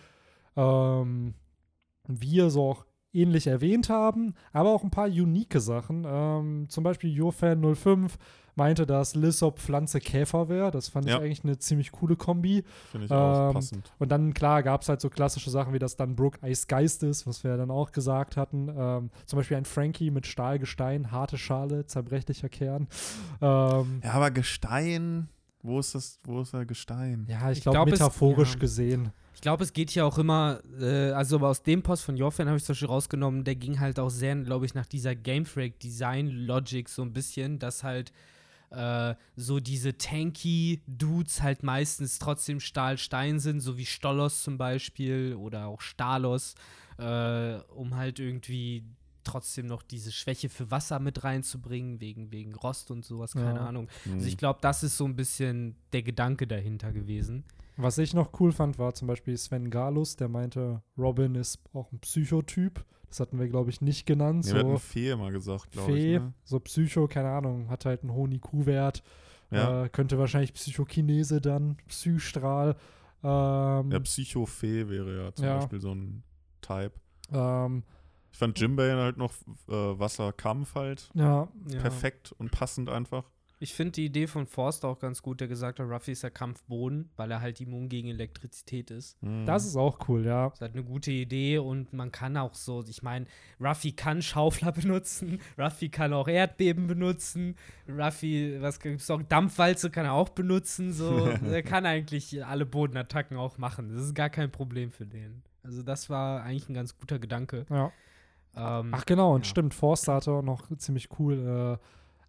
ähm, 0.58 1.34
wir 2.08 2.50
so 2.50 2.72
auch 2.72 2.86
ähnlich 3.14 3.48
erwähnt 3.48 3.90
haben, 3.90 4.34
aber 4.54 4.70
auch 4.70 4.84
ein 4.84 4.92
paar 4.92 5.08
unique 5.08 5.60
Sachen. 5.60 6.06
Ähm, 6.08 6.66
zum 6.70 6.84
Beispiel 6.84 7.12
YourFan05 7.12 8.12
meinte, 8.56 8.86
dass 8.86 9.16
Lissop 9.16 9.60
Pflanze 9.60 10.00
Käfer 10.00 10.50
wäre. 10.50 10.72
Das 10.72 10.90
fand 10.90 11.08
ja. 11.08 11.18
ich 11.18 11.22
eigentlich 11.22 11.44
eine 11.44 11.58
ziemlich 11.58 11.92
coole 11.92 12.16
Kombi. 12.16 12.64
Finde 12.92 13.06
ich 13.06 13.12
auch 13.12 13.50
ähm, 13.50 13.54
passend. 13.54 13.94
Und 14.00 14.12
dann, 14.12 14.34
klar, 14.34 14.64
gab 14.64 14.82
es 14.82 14.90
halt 14.90 15.02
so 15.02 15.10
klassische 15.10 15.50
Sachen, 15.50 15.74
wie 15.74 15.80
das 15.80 15.96
dann 15.96 16.16
Brook 16.16 16.44
Eisgeist 16.44 17.04
ist, 17.04 17.28
was 17.28 17.44
wir 17.44 17.52
ja 17.52 17.58
dann 17.58 17.72
auch 17.72 17.92
gesagt 17.92 18.38
hatten. 18.38 18.70
Ähm, 18.76 19.10
zum 19.26 19.38
Beispiel 19.38 19.58
ein 19.58 19.66
Frankie 19.66 20.12
mit 20.12 20.28
Stahlgestein, 20.28 21.12
harte 21.12 21.38
Schale, 21.38 21.86
zerbrechlicher 21.86 22.50
Kern. 22.50 22.88
Ähm, 23.42 24.02
ja, 24.04 24.12
aber 24.12 24.32
Gestein, 24.32 25.30
wo 25.64 25.80
ist 25.80 25.96
das, 25.96 26.20
wo 26.24 26.42
ist 26.42 26.54
der 26.54 26.66
Gestein? 26.66 27.26
Ja, 27.30 27.52
ich, 27.52 27.60
ich 27.60 27.64
glaube 27.64 27.76
glaub, 27.76 27.90
metaphorisch 27.90 28.50
es, 28.50 28.54
ja. 28.56 28.60
gesehen. 28.60 29.12
Ich 29.34 29.42
glaube, 29.42 29.64
es 29.64 29.74
geht 29.74 29.90
hier 29.90 30.06
auch 30.06 30.18
immer, 30.18 30.60
äh, 30.80 31.12
also 31.12 31.40
aus 31.40 31.64
dem 31.64 31.82
Post 31.82 32.04
von 32.04 32.18
Jorfan 32.18 32.48
habe 32.48 32.58
ich 32.58 32.64
zum 32.64 32.74
Beispiel 32.74 32.88
rausgenommen, 32.88 33.44
der 33.44 33.56
ging 33.56 33.80
halt 33.80 34.00
auch 34.00 34.10
sehr, 34.10 34.36
glaube 34.36 34.66
ich, 34.66 34.74
nach 34.74 34.86
dieser 34.86 35.16
Game 35.16 35.46
Freak 35.46 35.80
Design 35.80 36.28
Logic 36.28 36.88
so 36.88 37.02
ein 37.02 37.14
bisschen, 37.14 37.60
dass 37.60 37.84
halt 37.84 38.12
äh, 38.72 39.16
so 39.36 39.60
diese 39.60 39.98
tanky 39.98 40.82
Dudes 40.88 41.42
halt 41.42 41.64
meistens 41.64 42.20
trotzdem 42.20 42.60
Stahl-Stein 42.60 43.40
sind, 43.40 43.60
so 43.60 43.78
wie 43.78 43.86
Stollos 43.86 44.44
zum 44.44 44.58
Beispiel 44.58 45.36
oder 45.36 45.68
auch 45.68 45.82
Stalos, 45.82 46.56
äh, 46.98 47.56
um 47.76 47.96
halt 47.96 48.20
irgendwie 48.20 48.86
trotzdem 49.24 49.66
noch 49.66 49.84
diese 49.84 50.12
Schwäche 50.12 50.50
für 50.50 50.72
Wasser 50.72 51.00
mit 51.00 51.24
reinzubringen, 51.24 52.02
wegen, 52.02 52.32
wegen 52.32 52.56
Rost 52.56 52.92
und 52.92 53.06
sowas, 53.06 53.34
keine 53.34 53.60
ja. 53.60 53.68
Ahnung. 53.68 53.88
Mhm. 54.06 54.14
Also 54.14 54.28
ich 54.28 54.38
glaube, 54.38 54.60
das 54.62 54.84
ist 54.84 54.98
so 54.98 55.06
ein 55.06 55.16
bisschen 55.16 55.76
der 55.94 56.04
Gedanke 56.04 56.48
dahinter 56.48 56.92
gewesen. 56.92 57.44
Was 57.78 57.98
ich 57.98 58.14
noch 58.14 58.40
cool 58.40 58.52
fand, 58.52 58.78
war 58.78 58.94
zum 58.94 59.08
Beispiel 59.08 59.38
Sven 59.38 59.70
Galus, 59.70 60.16
der 60.16 60.28
meinte, 60.28 60.82
Robin 60.98 61.36
ist 61.36 61.60
auch 61.74 61.92
ein 61.92 62.00
Psychotyp. 62.00 62.84
Das 63.08 63.20
hatten 63.20 63.40
wir, 63.40 63.48
glaube 63.50 63.70
ich, 63.70 63.82
nicht 63.82 64.06
genannt. 64.06 64.46
Nee, 64.46 64.52
so 64.52 64.56
wir 64.56 64.64
hatten 64.64 64.80
Fee 64.80 65.16
mal 65.16 65.32
gesagt, 65.32 65.72
glaube 65.72 65.98
ich. 65.98 66.20
Ne? 66.20 66.34
so 66.44 66.60
Psycho, 66.60 67.08
keine 67.08 67.30
Ahnung, 67.30 67.70
hat 67.70 67.86
halt 67.86 68.04
einen 68.04 68.14
hohen 68.14 68.32
IQ-Wert. 68.32 69.04
Ja. 69.52 69.84
Äh, 69.84 69.90
könnte 69.90 70.18
wahrscheinlich 70.18 70.54
Psychokinese 70.54 71.42
dann, 71.42 71.76
Psystrahl. 71.88 72.78
Ähm, 73.24 73.92
ja, 73.92 74.00
Psychofee 74.00 74.88
wäre 74.88 75.26
ja 75.26 75.34
zum 75.34 75.46
ja. 75.46 75.58
Beispiel 75.58 75.82
so 75.82 75.94
ein 75.94 76.24
Type. 76.62 76.94
Ähm, 77.32 77.84
ich 78.32 78.38
fand 78.38 78.60
Jimbei 78.60 78.94
halt 78.94 79.18
noch 79.18 79.34
äh, 79.68 79.72
Wasserkampf 79.74 80.76
halt. 80.76 81.10
Ja. 81.14 81.50
Perfekt 81.82 82.32
ja. 82.32 82.38
und 82.40 82.52
passend 82.52 82.90
einfach. 82.90 83.26
Ich 83.64 83.76
finde 83.76 83.92
die 83.92 84.06
Idee 84.06 84.26
von 84.26 84.48
Forster 84.48 84.88
auch 84.88 84.98
ganz 84.98 85.22
gut, 85.22 85.40
der 85.40 85.48
gesagt 85.48 85.80
hat, 85.80 85.88
Ruffy 85.88 86.14
ist 86.14 86.24
der 86.24 86.32
Kampfboden, 86.32 87.12
weil 87.16 87.30
er 87.30 87.42
halt 87.42 87.62
immun 87.62 87.90
gegen 87.90 88.08
Elektrizität 88.08 88.90
ist. 88.90 89.22
Mhm. 89.22 89.46
Das 89.46 89.66
ist 89.66 89.76
auch 89.76 90.10
cool, 90.10 90.26
ja. 90.26 90.46
Das 90.50 90.56
ist 90.56 90.62
halt 90.62 90.74
eine 90.74 90.84
gute 90.84 91.12
Idee 91.12 91.60
und 91.60 91.94
man 91.94 92.12
kann 92.12 92.38
auch 92.38 92.56
so, 92.56 92.84
ich 92.90 93.04
meine, 93.04 93.28
Ruffy 93.60 93.92
kann 93.92 94.24
Schaufler 94.24 94.72
benutzen, 94.72 95.40
Ruffy 95.60 95.90
kann 95.90 96.12
auch 96.12 96.28
Erdbeben 96.28 96.88
benutzen, 96.88 97.56
Ruffy, 97.88 98.58
was 98.60 98.80
gibt's 98.80 99.08
noch, 99.08 99.22
Dampfwalze 99.22 99.92
kann 99.92 100.06
er 100.06 100.14
auch 100.14 100.30
benutzen, 100.30 100.92
so. 100.92 101.28
er 101.46 101.62
kann 101.62 101.86
eigentlich 101.86 102.44
alle 102.44 102.66
Bodenattacken 102.66 103.38
auch 103.38 103.60
machen. 103.60 103.94
Das 103.94 104.02
ist 104.02 104.16
gar 104.16 104.32
kein 104.32 104.52
Problem 104.52 104.92
für 104.92 105.06
den. 105.06 105.44
Also 105.62 105.84
das 105.84 106.10
war 106.10 106.42
eigentlich 106.42 106.68
ein 106.68 106.74
ganz 106.74 106.98
guter 106.98 107.20
Gedanke. 107.20 107.68
ja. 107.70 107.92
Ähm, 108.56 108.92
Ach 108.94 109.06
genau, 109.06 109.34
und 109.34 109.46
ja. 109.46 109.50
stimmt, 109.50 109.74
Forster 109.74 110.16
hatte 110.16 110.32
auch 110.32 110.42
noch 110.42 110.68
ziemlich 110.78 111.10
cool 111.20 111.80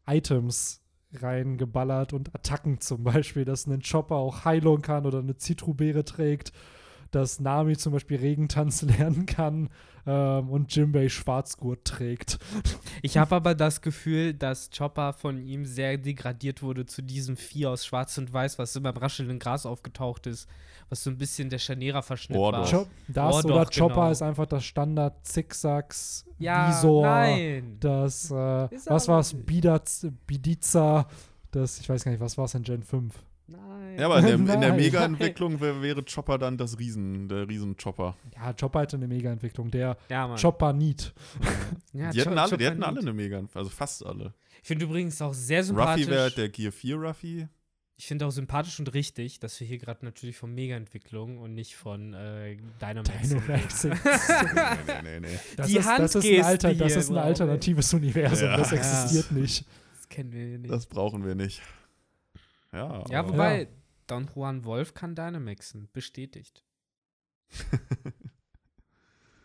äh, 0.06 0.16
Items 0.16 0.80
reingeballert 1.14 2.12
und 2.12 2.34
Attacken 2.34 2.80
zum 2.80 3.04
Beispiel, 3.04 3.44
dass 3.44 3.66
ein 3.66 3.82
Chopper 3.82 4.16
auch 4.16 4.44
Heilung 4.44 4.82
kann 4.82 5.06
oder 5.06 5.18
eine 5.18 5.36
Zitrubeere 5.36 6.04
trägt, 6.04 6.52
dass 7.10 7.40
Nami 7.40 7.76
zum 7.76 7.92
Beispiel 7.92 8.18
Regentanz 8.18 8.82
lernen 8.98 9.26
kann 9.26 9.68
ähm, 10.06 10.48
und 10.48 10.74
Jimbei 10.74 11.08
Schwarzgurt 11.08 11.84
trägt. 11.84 12.38
Ich 13.02 13.18
habe 13.18 13.36
aber 13.36 13.54
das 13.54 13.82
Gefühl, 13.82 14.32
dass 14.32 14.70
Chopper 14.70 15.12
von 15.12 15.42
ihm 15.42 15.64
sehr 15.64 15.98
degradiert 15.98 16.62
wurde 16.62 16.86
zu 16.86 17.02
diesem 17.02 17.36
Vieh 17.36 17.66
aus 17.66 17.84
Schwarz 17.84 18.16
und 18.16 18.32
Weiß, 18.32 18.58
was 18.58 18.74
immer 18.76 18.90
im 18.90 18.96
raschelnden 18.96 19.38
Gras 19.38 19.66
aufgetaucht 19.66 20.26
ist, 20.26 20.48
was 20.92 21.02
so 21.04 21.08
ein 21.10 21.16
bisschen 21.16 21.48
der 21.48 21.58
Scharnierer-Verschnitt 21.58 22.36
war. 22.36 22.44
Ordorf. 22.44 22.70
Chop 22.70 22.88
das 23.08 23.34
Oh, 23.44 23.48
oder 23.48 23.64
Chopper 23.64 23.94
genau. 23.94 24.10
ist 24.10 24.20
einfach 24.22 24.44
das 24.46 24.62
Standard 24.64 25.26
Zickzacks, 25.26 26.26
Ja, 26.38 26.68
Visor, 26.68 27.06
nein. 27.06 27.78
das, 27.80 28.30
äh, 28.30 28.74
Ist 28.74 28.90
was 28.90 29.08
war's, 29.08 29.32
nicht. 29.32 29.46
Bidaz, 29.46 30.06
Bidiza, 30.26 31.08
das, 31.50 31.80
ich 31.80 31.88
weiß 31.88 32.04
gar 32.04 32.10
nicht, 32.12 32.20
was 32.20 32.36
war's 32.36 32.54
in 32.54 32.62
Gen 32.62 32.82
5? 32.82 33.14
Nein. 33.46 33.98
Ja, 33.98 34.04
aber 34.06 34.18
in 34.18 34.24
der, 34.46 34.54
in 34.54 34.60
der. 34.60 34.72
Mega-Entwicklung 34.74 35.60
wär, 35.62 35.80
wäre 35.80 36.02
Chopper 36.04 36.36
dann 36.36 36.58
das 36.58 36.78
Riesen, 36.78 37.26
der 37.28 37.48
Riesen-Chopper. 37.48 38.14
Ja, 38.36 38.52
Chopper 38.52 38.80
hatte 38.80 38.96
eine 38.98 39.08
Mega-Entwicklung, 39.08 39.70
der 39.70 39.96
ja. 40.10 40.36
Chopper 40.36 40.72
Need. 40.74 41.12
Ja, 41.94 42.10
die 42.10 42.20
hatten 42.20 42.30
Cho- 42.34 42.36
alle, 42.40 42.50
Chopper 42.50 42.56
die 42.58 42.66
hatten 42.66 42.82
alle 42.82 43.00
eine 43.00 43.12
Mega, 43.14 43.42
also 43.54 43.68
fast 43.70 44.04
alle. 44.04 44.32
Ich 44.62 44.68
finde 44.68 44.84
übrigens 44.84 45.20
auch 45.22 45.32
sehr 45.34 45.58
Ruffy 45.60 45.66
sympathisch. 45.68 46.06
wäre 46.08 46.30
der 46.30 46.48
Gear 46.50 46.72
4 46.72 46.96
Ruffy. 46.96 47.48
Ich 47.96 48.06
finde 48.06 48.26
auch 48.26 48.30
sympathisch 48.30 48.78
und 48.80 48.92
richtig, 48.94 49.38
dass 49.40 49.58
wir 49.60 49.66
hier 49.66 49.78
gerade 49.78 50.04
natürlich 50.04 50.36
von 50.36 50.52
Mega-Entwicklung 50.54 51.38
und 51.38 51.54
nicht 51.54 51.76
von 51.76 52.14
äh, 52.14 52.56
Dynamax. 52.80 53.28
Dynamax. 53.28 53.84
nee, 53.84 53.92
nee, 55.02 55.02
nee, 55.02 55.20
nee. 55.20 55.38
Das 55.56 55.68
Die 55.68 55.76
ist, 55.76 55.86
das 55.88 56.14
ist 56.16 56.24
ein, 56.26 56.44
Alter, 56.44 56.74
das 56.74 56.96
ist 56.96 57.10
ein 57.10 57.18
alternatives 57.18 57.94
Universum, 57.94 58.48
Ja. 58.48 58.56
das 58.56 58.70
Ja. 58.72 58.76
existiert 58.78 59.30
nicht. 59.32 59.66
Das 59.94 60.08
kennen 60.08 60.32
wir 60.32 60.44
hier 60.46 60.58
nicht. 60.58 60.70
Das 60.72 60.86
brauchen 60.86 61.24
wir 61.24 61.34
nicht. 61.34 61.62
Ja, 62.72 63.04
ja, 63.08 63.28
wobei, 63.28 63.62
Ja. 63.62 63.68
Don 64.08 64.28
Juan 64.34 64.64
Wolf 64.64 64.94
kann 64.94 65.14
Dynamaxen. 65.14 65.88
Bestätigt. 65.92 66.64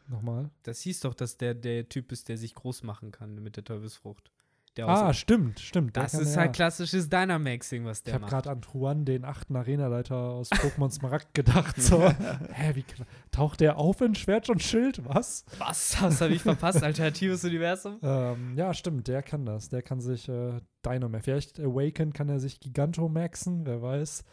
Nochmal. 0.08 0.50
Das 0.64 0.82
hieß 0.82 1.02
doch, 1.02 1.14
dass 1.14 1.38
der 1.38 1.54
der 1.54 1.90
Typ 1.90 2.12
ist, 2.12 2.30
der 2.30 2.38
sich 2.38 2.56
groß 2.56 2.84
machen 2.84 3.12
kann 3.12 3.36
mit 3.44 3.58
der 3.58 3.64
Teufelsfrucht. 3.66 4.32
Der 4.78 4.88
Ah, 4.88 5.10
aus- 5.10 5.18
stimmt, 5.18 5.60
stimmt. 5.60 5.98
das 5.98 6.14
ist 6.14 6.36
ja. 6.36 6.42
halt 6.42 6.54
klassisches 6.54 7.10
Dynamaxing, 7.10 7.84
was 7.86 8.00
Ich 8.00 8.04
der 8.06 8.14
habe 8.16 8.22
macht. 8.24 8.32
gerade 8.32 8.50
an 8.52 8.62
Juan, 8.74 9.06
den 9.06 9.26
achten 9.26 9.56
Arenaleiter 9.56 10.16
aus 10.16 10.52
Pokémon 10.52 10.92
Smaragd, 10.92 11.34
gedacht. 11.34 11.82
So, 11.82 12.02
hä, 12.54 12.72
wie 12.76 12.86
taucht 13.32 13.60
der 13.62 13.78
auf 13.78 14.02
in 14.02 14.14
Schwert 14.16 14.50
und 14.50 14.62
Schild? 14.62 15.04
Was? 15.06 15.46
Was? 15.58 15.98
Das 16.00 16.22
habe 16.22 16.34
ich 16.34 16.42
verpasst? 16.44 16.84
Alternatives 16.84 17.44
Universum? 17.44 17.98
Ähm, 18.04 18.54
ja, 18.56 18.74
stimmt, 18.74 19.08
der 19.08 19.24
kann 19.24 19.46
das. 19.46 19.70
Der 19.70 19.82
kann 19.82 20.00
sich 20.00 20.30
äh, 20.30 20.60
Dynamax. 20.86 21.26
Vielleicht 21.26 21.60
Awaken 21.60 22.14
kann 22.14 22.30
er 22.30 22.40
sich 22.40 22.60
Gigantomaxen, 22.60 23.66
wer 23.66 23.82
weiß. 23.82 24.24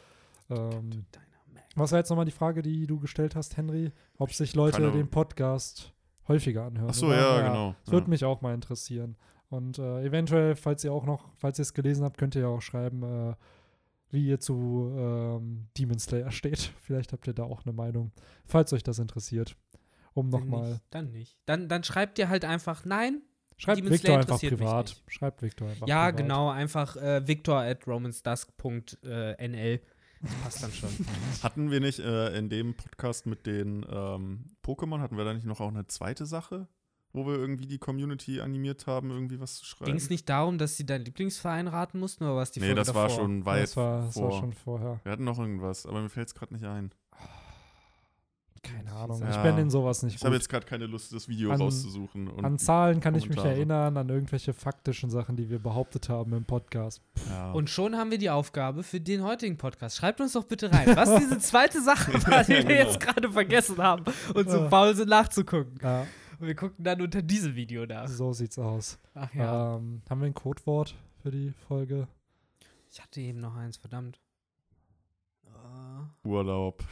Ähm, 0.51 1.07
was 1.77 1.91
war 1.93 1.99
jetzt 1.99 2.11
nochmal 2.11 2.25
die 2.27 2.31
Frage, 2.33 2.62
die 2.62 2.87
du 2.87 3.01
gestellt 3.01 3.35
hast, 3.35 3.57
Henry? 3.57 3.93
Ob 4.19 4.33
sich 4.33 4.55
Leute 4.55 4.79
Keine- 4.81 4.93
den 4.93 5.09
Podcast 5.11 5.93
häufiger 6.29 6.65
anhören. 6.65 6.89
Ach 6.91 6.95
so, 6.95 7.07
oder? 7.09 7.16
ja, 7.16 7.49
genau. 7.49 7.75
Das 7.85 7.93
würde 7.93 8.07
Ja. 8.07 8.11
mich 8.11 8.25
auch 8.25 8.41
mal 8.43 8.55
interessieren. 8.55 9.16
Und 9.55 9.78
äh, 9.78 10.02
eventuell, 10.05 10.56
falls 10.56 10.82
ihr 10.82 10.93
auch 10.93 11.06
noch, 11.06 11.28
falls 11.36 11.60
ihr 11.60 11.62
es 11.62 11.74
gelesen 11.74 12.05
habt, 12.05 12.18
könnt 12.18 12.35
ihr 12.35 12.40
ja 12.40 12.48
auch 12.48 12.60
schreiben, 12.60 13.05
äh, 13.05 13.35
wie 14.10 14.26
ihr 14.26 14.40
zu 14.40 14.93
ähm, 14.98 15.68
Demon 15.78 16.01
Slayer 16.01 16.32
steht. 16.32 16.72
Vielleicht 16.82 17.12
habt 17.12 17.28
ihr 17.28 17.35
da 17.35 17.44
auch 17.44 17.64
eine 17.64 17.72
Meinung, 17.72 18.10
falls 18.44 18.72
euch 18.72 18.82
das 18.82 18.98
interessiert. 18.98 19.56
Um 20.12 20.28
nochmal. 20.28 20.81
Dann 20.90 21.12
nicht. 21.12 21.39
Dann, 21.47 21.68
dann 21.68 21.85
schreibt 21.85 22.18
ihr 22.18 22.28
halt 22.28 22.44
einfach 22.44 22.85
nein. 22.85 23.22
Schreibt 23.56 23.78
Demon 23.78 23.93
Victor 23.93 24.06
Slayer 24.06 24.18
einfach 24.20 24.40
privat. 24.40 25.02
Schreibt 25.06 25.43
Victor 25.43 25.68
einfach 25.68 25.86
ja, 25.86 26.06
privat. 26.06 26.16
genau. 26.16 26.51
Einfach 26.51 26.97
äh, 26.97 27.26
victor 27.26 27.60
at 27.60 27.86
romansdusk.nl. 27.86 29.81
Das 30.20 30.35
passt 30.43 30.62
dann 30.64 30.72
schon. 30.72 30.90
Hatten 31.44 31.70
wir 31.70 31.78
nicht 31.78 32.01
äh, 32.01 32.36
in 32.36 32.48
dem 32.48 32.74
Podcast 32.74 33.26
mit 33.26 33.47
den 33.47 33.86
ähm, 33.89 34.47
Pokémon, 34.64 35.01
hatten 35.01 35.16
wir 35.16 35.24
da 35.24 35.32
nicht 35.32 35.47
noch 35.47 35.60
auch 35.60 35.68
eine 35.68 35.86
zweite 35.86 36.26
Sache, 36.26 36.66
wo 37.15 37.24
wir 37.27 37.35
irgendwie 37.36 37.66
die 37.66 37.78
Community 37.78 38.41
animiert 38.41 38.86
haben, 38.86 39.11
irgendwie 39.11 39.41
was 39.41 39.55
zu 39.55 39.65
schreiben? 39.65 39.86
Ging 39.86 39.95
es 39.97 40.11
nicht 40.11 40.28
darum, 40.28 40.59
dass 40.59 40.77
sie 40.77 40.85
deinen 40.85 41.05
Lieblingsverein 41.05 41.69
raten 41.69 42.01
mussten 42.01 42.24
oder 42.24 42.36
was 42.36 42.51
die 42.51 42.61
nee, 42.61 42.66
Folge 42.66 42.81
das 42.81 42.95
war 42.95 43.09
davor? 43.09 43.23
schon 43.23 43.47
weit 43.47 43.62
Das 43.62 43.77
war, 43.77 44.03
das 44.03 44.16
war 44.16 44.31
vor. 44.31 44.41
schon 44.41 44.53
vorher. 44.53 45.01
wir 45.05 45.12
hatten 45.12 45.24
noch 45.24 45.39
irgendwas, 45.39 45.86
aber 45.86 46.03
mir 46.03 46.11
fällt 46.11 46.28
es 46.28 46.35
gerade 46.35 46.53
nicht 46.53 46.65
ein. 46.66 46.91
Keine 48.62 48.93
Ahnung. 48.93 49.20
Ja. 49.20 49.31
Ich 49.31 49.36
bin 49.43 49.59
in 49.59 49.70
sowas 49.70 50.03
nicht 50.03 50.16
Ich 50.16 50.24
habe 50.24 50.35
jetzt 50.35 50.49
gerade 50.49 50.65
keine 50.65 50.86
Lust, 50.86 51.12
das 51.12 51.28
Video 51.28 51.51
An- 51.51 51.61
rauszusuchen. 51.61 52.28
Und 52.28 52.45
An 52.45 52.59
Zahlen 52.59 52.99
kann 52.99 53.15
ich 53.15 53.28
mich 53.28 53.39
erinnern, 53.39 53.97
an 53.97 54.09
irgendwelche 54.09 54.55
faktischen 54.55 55.11
Sachen, 55.11 55.36
die 55.36 55.51
wir 55.51 55.59
behauptet 55.59 56.09
haben 56.09 56.32
im 56.32 56.47
Podcast. 56.47 57.03
ja. 57.28 57.53
Und 57.53 57.69
schon 57.69 57.95
haben 57.97 58.11
wir 58.11 58.16
die 58.19 58.31
Aufgabe 58.31 58.82
für 58.82 59.01
den 59.01 59.23
heutigen 59.23 59.59
Podcast. 59.59 59.99
Schreibt 59.99 60.20
uns 60.23 60.32
doch 60.32 60.45
bitte 60.45 60.73
rein, 60.73 60.97
was 60.97 61.15
diese 61.20 61.39
zweite 61.39 61.82
Sache 61.82 62.15
war, 62.27 62.43
die 62.43 62.53
wir 62.55 62.65
genau. 62.65 62.74
jetzt 62.74 63.01
gerade 63.01 63.31
vergessen 63.31 63.77
haben 63.78 64.05
und 64.35 64.51
so 64.51 64.69
faul 64.70 64.97
sind 64.97 65.11
nachzugucken. 65.11 65.78
Ja, 65.82 66.07
Und 66.39 66.47
wir 66.47 66.55
gucken 66.55 66.85
dann 66.85 67.01
unter 67.01 67.23
diesem 67.23 67.55
Video 67.55 67.86
nach. 67.86 68.09
so 68.09 68.32
sieht's 68.32 68.59
aus. 68.59 68.98
Ach 69.15 69.32
ja. 69.35 69.77
Ähm, 69.77 70.02
haben 70.09 70.20
wir 70.20 70.27
ein 70.27 70.35
Codewort 70.35 70.94
für 71.23 71.31
die 71.31 71.52
Folge? 71.69 72.09
Ich 72.90 73.01
hatte 73.01 73.20
eben 73.20 73.40
noch 73.40 73.56
eins, 73.56 73.77
verdammt. 73.77 74.20
Äh, 75.47 76.28
Urlaub. 76.28 76.85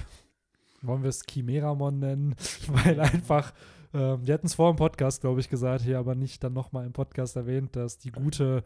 Wollen 0.83 1.03
wir 1.03 1.11
es 1.11 1.25
Chimeramon 1.29 1.99
nennen? 1.99 2.35
Weil 2.69 3.01
einfach, 3.01 3.53
ähm, 3.95 4.25
die 4.25 4.33
hatten 4.33 4.47
es 4.47 4.55
vor 4.55 4.71
im 4.71 4.77
Podcast, 4.77 5.21
glaube 5.21 5.41
ich, 5.41 5.49
gesagt, 5.49 5.83
hier 5.83 5.99
aber 5.99 6.15
nicht 6.15 6.43
dann 6.43 6.53
nochmal 6.53 6.87
im 6.87 6.93
Podcast 6.93 7.37
erwähnt, 7.37 7.77
dass 7.77 7.99
die 7.99 8.11
gute 8.11 8.65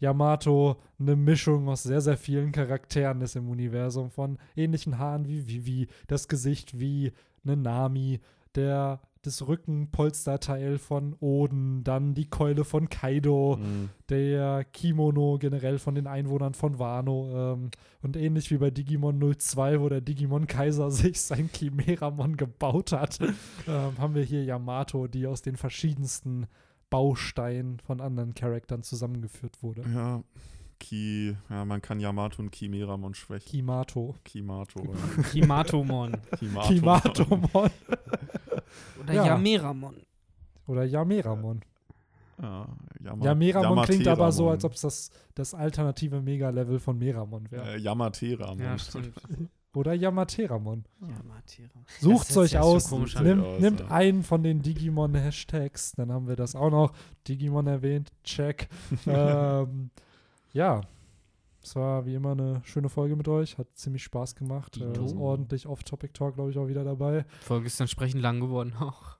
Yamato 0.00 0.76
eine 0.98 1.16
Mischung 1.16 1.68
aus 1.68 1.82
sehr, 1.82 2.00
sehr 2.00 2.16
vielen 2.16 2.52
Charakteren 2.52 3.20
ist 3.22 3.36
im 3.36 3.48
Universum. 3.48 4.10
Von 4.10 4.38
ähnlichen 4.56 4.98
Haaren 4.98 5.26
wie 5.26 5.46
Vivi, 5.46 5.88
das 6.06 6.28
Gesicht 6.28 6.78
wie 6.78 7.12
eine 7.44 7.56
Nami, 7.56 8.20
der, 8.54 9.00
das 9.26 9.46
Rückenpolsterteil 9.46 10.78
von 10.78 11.14
Oden, 11.20 11.82
dann 11.84 12.14
die 12.14 12.28
Keule 12.28 12.64
von 12.64 12.88
Kaido, 12.88 13.58
Mhm. 13.60 13.90
der 14.08 14.64
Kimono 14.72 15.38
generell 15.38 15.78
von 15.78 15.94
den 15.94 16.06
Einwohnern 16.06 16.54
von 16.54 16.78
Wano 16.78 17.54
ähm, 17.54 17.70
und 18.02 18.16
ähnlich 18.16 18.50
wie 18.50 18.58
bei 18.58 18.70
Digimon 18.70 19.18
02, 19.38 19.80
wo 19.80 19.88
der 19.88 20.00
Digimon 20.00 20.46
Kaiser 20.46 20.90
sich 20.90 21.20
sein 21.20 21.50
Chimeramon 21.52 22.36
gebaut 22.36 22.92
hat, 22.92 23.18
ähm, 23.68 23.98
haben 23.98 24.14
wir 24.14 24.22
hier 24.24 24.44
Yamato, 24.44 25.06
die 25.06 25.26
aus 25.26 25.42
den 25.42 25.56
verschiedensten 25.56 26.46
Bausteinen 26.90 27.80
von 27.80 28.00
anderen 28.00 28.34
Charaktern 28.34 28.82
zusammengeführt 28.82 29.62
wurde. 29.62 29.82
Ja. 29.94 30.22
Ki, 30.84 31.34
ja, 31.48 31.64
man 31.64 31.80
kann 31.80 31.98
Yamato 31.98 32.42
und 32.42 32.54
Chimeramon 32.54 33.14
schwächen. 33.14 33.48
Kimato. 33.48 34.16
Kimato. 34.22 34.82
Kimatomon. 35.32 36.14
Kimato. 36.38 36.68
Kimatomon. 36.68 37.70
Oder 39.00 39.14
Ja. 39.14 39.26
Yameramon. 39.28 39.96
Oder 40.66 40.84
Yameramon. 40.84 41.62
Ja, 42.42 42.68
Yama, 43.02 43.24
Yameramon 43.24 43.84
klingt 43.84 44.06
aber 44.08 44.30
so, 44.30 44.50
als 44.50 44.62
ob 44.64 44.74
es 44.74 44.82
das, 44.82 45.10
das 45.34 45.54
alternative 45.54 46.20
Mega-Level 46.20 46.78
von 46.78 46.98
Meramon 46.98 47.50
wäre. 47.50 47.76
Äh, 47.76 47.78
Yamateramon. 47.78 48.58
Ja, 48.58 48.76
stimmt. 48.78 49.14
Oder 49.74 49.94
Yamateramon. 49.94 50.84
Yamateramon. 51.00 51.86
Sucht 51.98 52.28
Das 52.28 52.36
euch 52.36 52.58
aus, 52.58 52.90
so 52.90 52.98
nimm, 53.22 53.42
aus, 53.42 53.60
nimmt 53.60 53.80
ja. 53.80 53.88
einen 53.88 54.22
von 54.22 54.42
den 54.42 54.60
Digimon-Hashtags, 54.60 55.92
dann 55.92 56.12
haben 56.12 56.28
wir 56.28 56.36
das 56.36 56.54
auch 56.54 56.70
noch. 56.70 56.92
Digimon 57.26 57.66
erwähnt, 57.68 58.12
check. 58.22 58.68
ähm, 59.06 59.90
ja, 60.54 60.80
es 61.62 61.76
war 61.76 62.04
wie 62.06 62.14
immer 62.14 62.32
eine 62.32 62.60
schöne 62.64 62.88
Folge 62.88 63.16
mit 63.16 63.28
euch, 63.28 63.56
hat 63.58 63.68
ziemlich 63.74 64.02
Spaß 64.04 64.34
gemacht. 64.36 64.78
Äh, 64.78 64.98
ordentlich 65.16 65.66
Off-Topic-Talk, 65.66 66.34
glaube 66.34 66.50
ich, 66.50 66.58
auch 66.58 66.68
wieder 66.68 66.84
dabei. 66.84 67.24
Die 67.40 67.44
Folge 67.44 67.66
ist 67.66 67.80
entsprechend 67.80 68.20
lang 68.22 68.40
geworden 68.40 68.74
auch. 68.80 69.16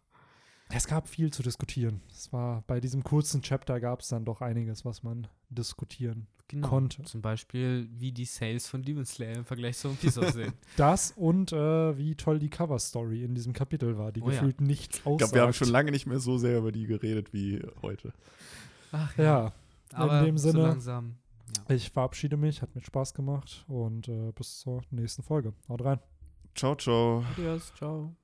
Es 0.71 0.87
gab 0.87 1.09
viel 1.09 1.31
zu 1.33 1.43
diskutieren. 1.43 2.01
Es 2.11 2.33
war 2.33 2.65
bei 2.67 2.81
diesem 2.81 3.05
kurzen 3.05 3.43
Chapter 3.43 3.79
gab 3.81 4.01
es 4.01 4.09
dann 4.09 4.25
doch 4.25 4.41
einiges, 4.41 4.85
was 4.85 5.03
man 5.03 5.27
diskutieren 5.51 6.27
Genau. 6.49 6.69
konnte. 6.69 7.03
Zum 7.05 7.23
Beispiel, 7.23 7.89
wie 7.93 8.13
die 8.13 8.25
Sales 8.27 8.67
von 8.69 8.83
Demon 8.83 9.07
Slayer 9.07 9.37
im 9.39 9.45
Vergleich 9.47 9.79
zu 9.79 9.89
One 9.89 9.97
Piece 9.99 10.19
aussehen. 10.19 10.53
Das 10.77 11.13
und 11.17 11.53
äh, 11.53 11.97
wie 11.97 12.15
toll 12.17 12.39
die 12.39 12.51
Cover-Story 12.51 13.25
in 13.25 13.35
diesem 13.35 13.53
Kapitel 13.55 13.97
war, 13.97 14.13
die 14.13 14.21
Oh 14.21 14.27
ja. 14.29 14.33
gefühlt 14.33 14.61
nichts 14.61 14.99
aussagt. 15.07 15.13
Ich 15.13 15.19
glaube, 15.19 15.35
wir 15.35 15.43
haben 15.43 15.53
schon 15.55 15.69
lange 15.69 15.91
nicht 15.91 16.07
mehr 16.07 16.19
so 16.21 16.37
sehr 16.37 16.59
über 16.59 16.73
die 16.73 16.87
geredet 16.87 17.33
wie 17.33 17.63
heute. 17.81 18.13
Ach 18.93 19.17
Ja, 19.17 19.53
Aber 19.93 20.23
dem 20.23 20.37
so 20.37 20.51
Sinne- 20.51 20.65
langsam. 20.65 21.17
Ja. 21.57 21.75
Ich 21.75 21.91
verabschiede 21.91 22.37
mich, 22.37 22.63
hat 22.63 22.75
mir 22.75 22.83
Spaß 22.83 23.15
gemacht 23.15 23.65
und 23.69 24.09
äh, 24.09 24.33
bis 24.33 24.61
zur 24.61 24.83
nächsten 24.91 25.23
Folge. 25.23 25.53
Haut 25.69 25.85
rein. 25.85 26.01
Ciao, 26.55 26.75
ciao. 26.77 27.25
Adios, 27.33 27.73
ciao. 27.77 28.15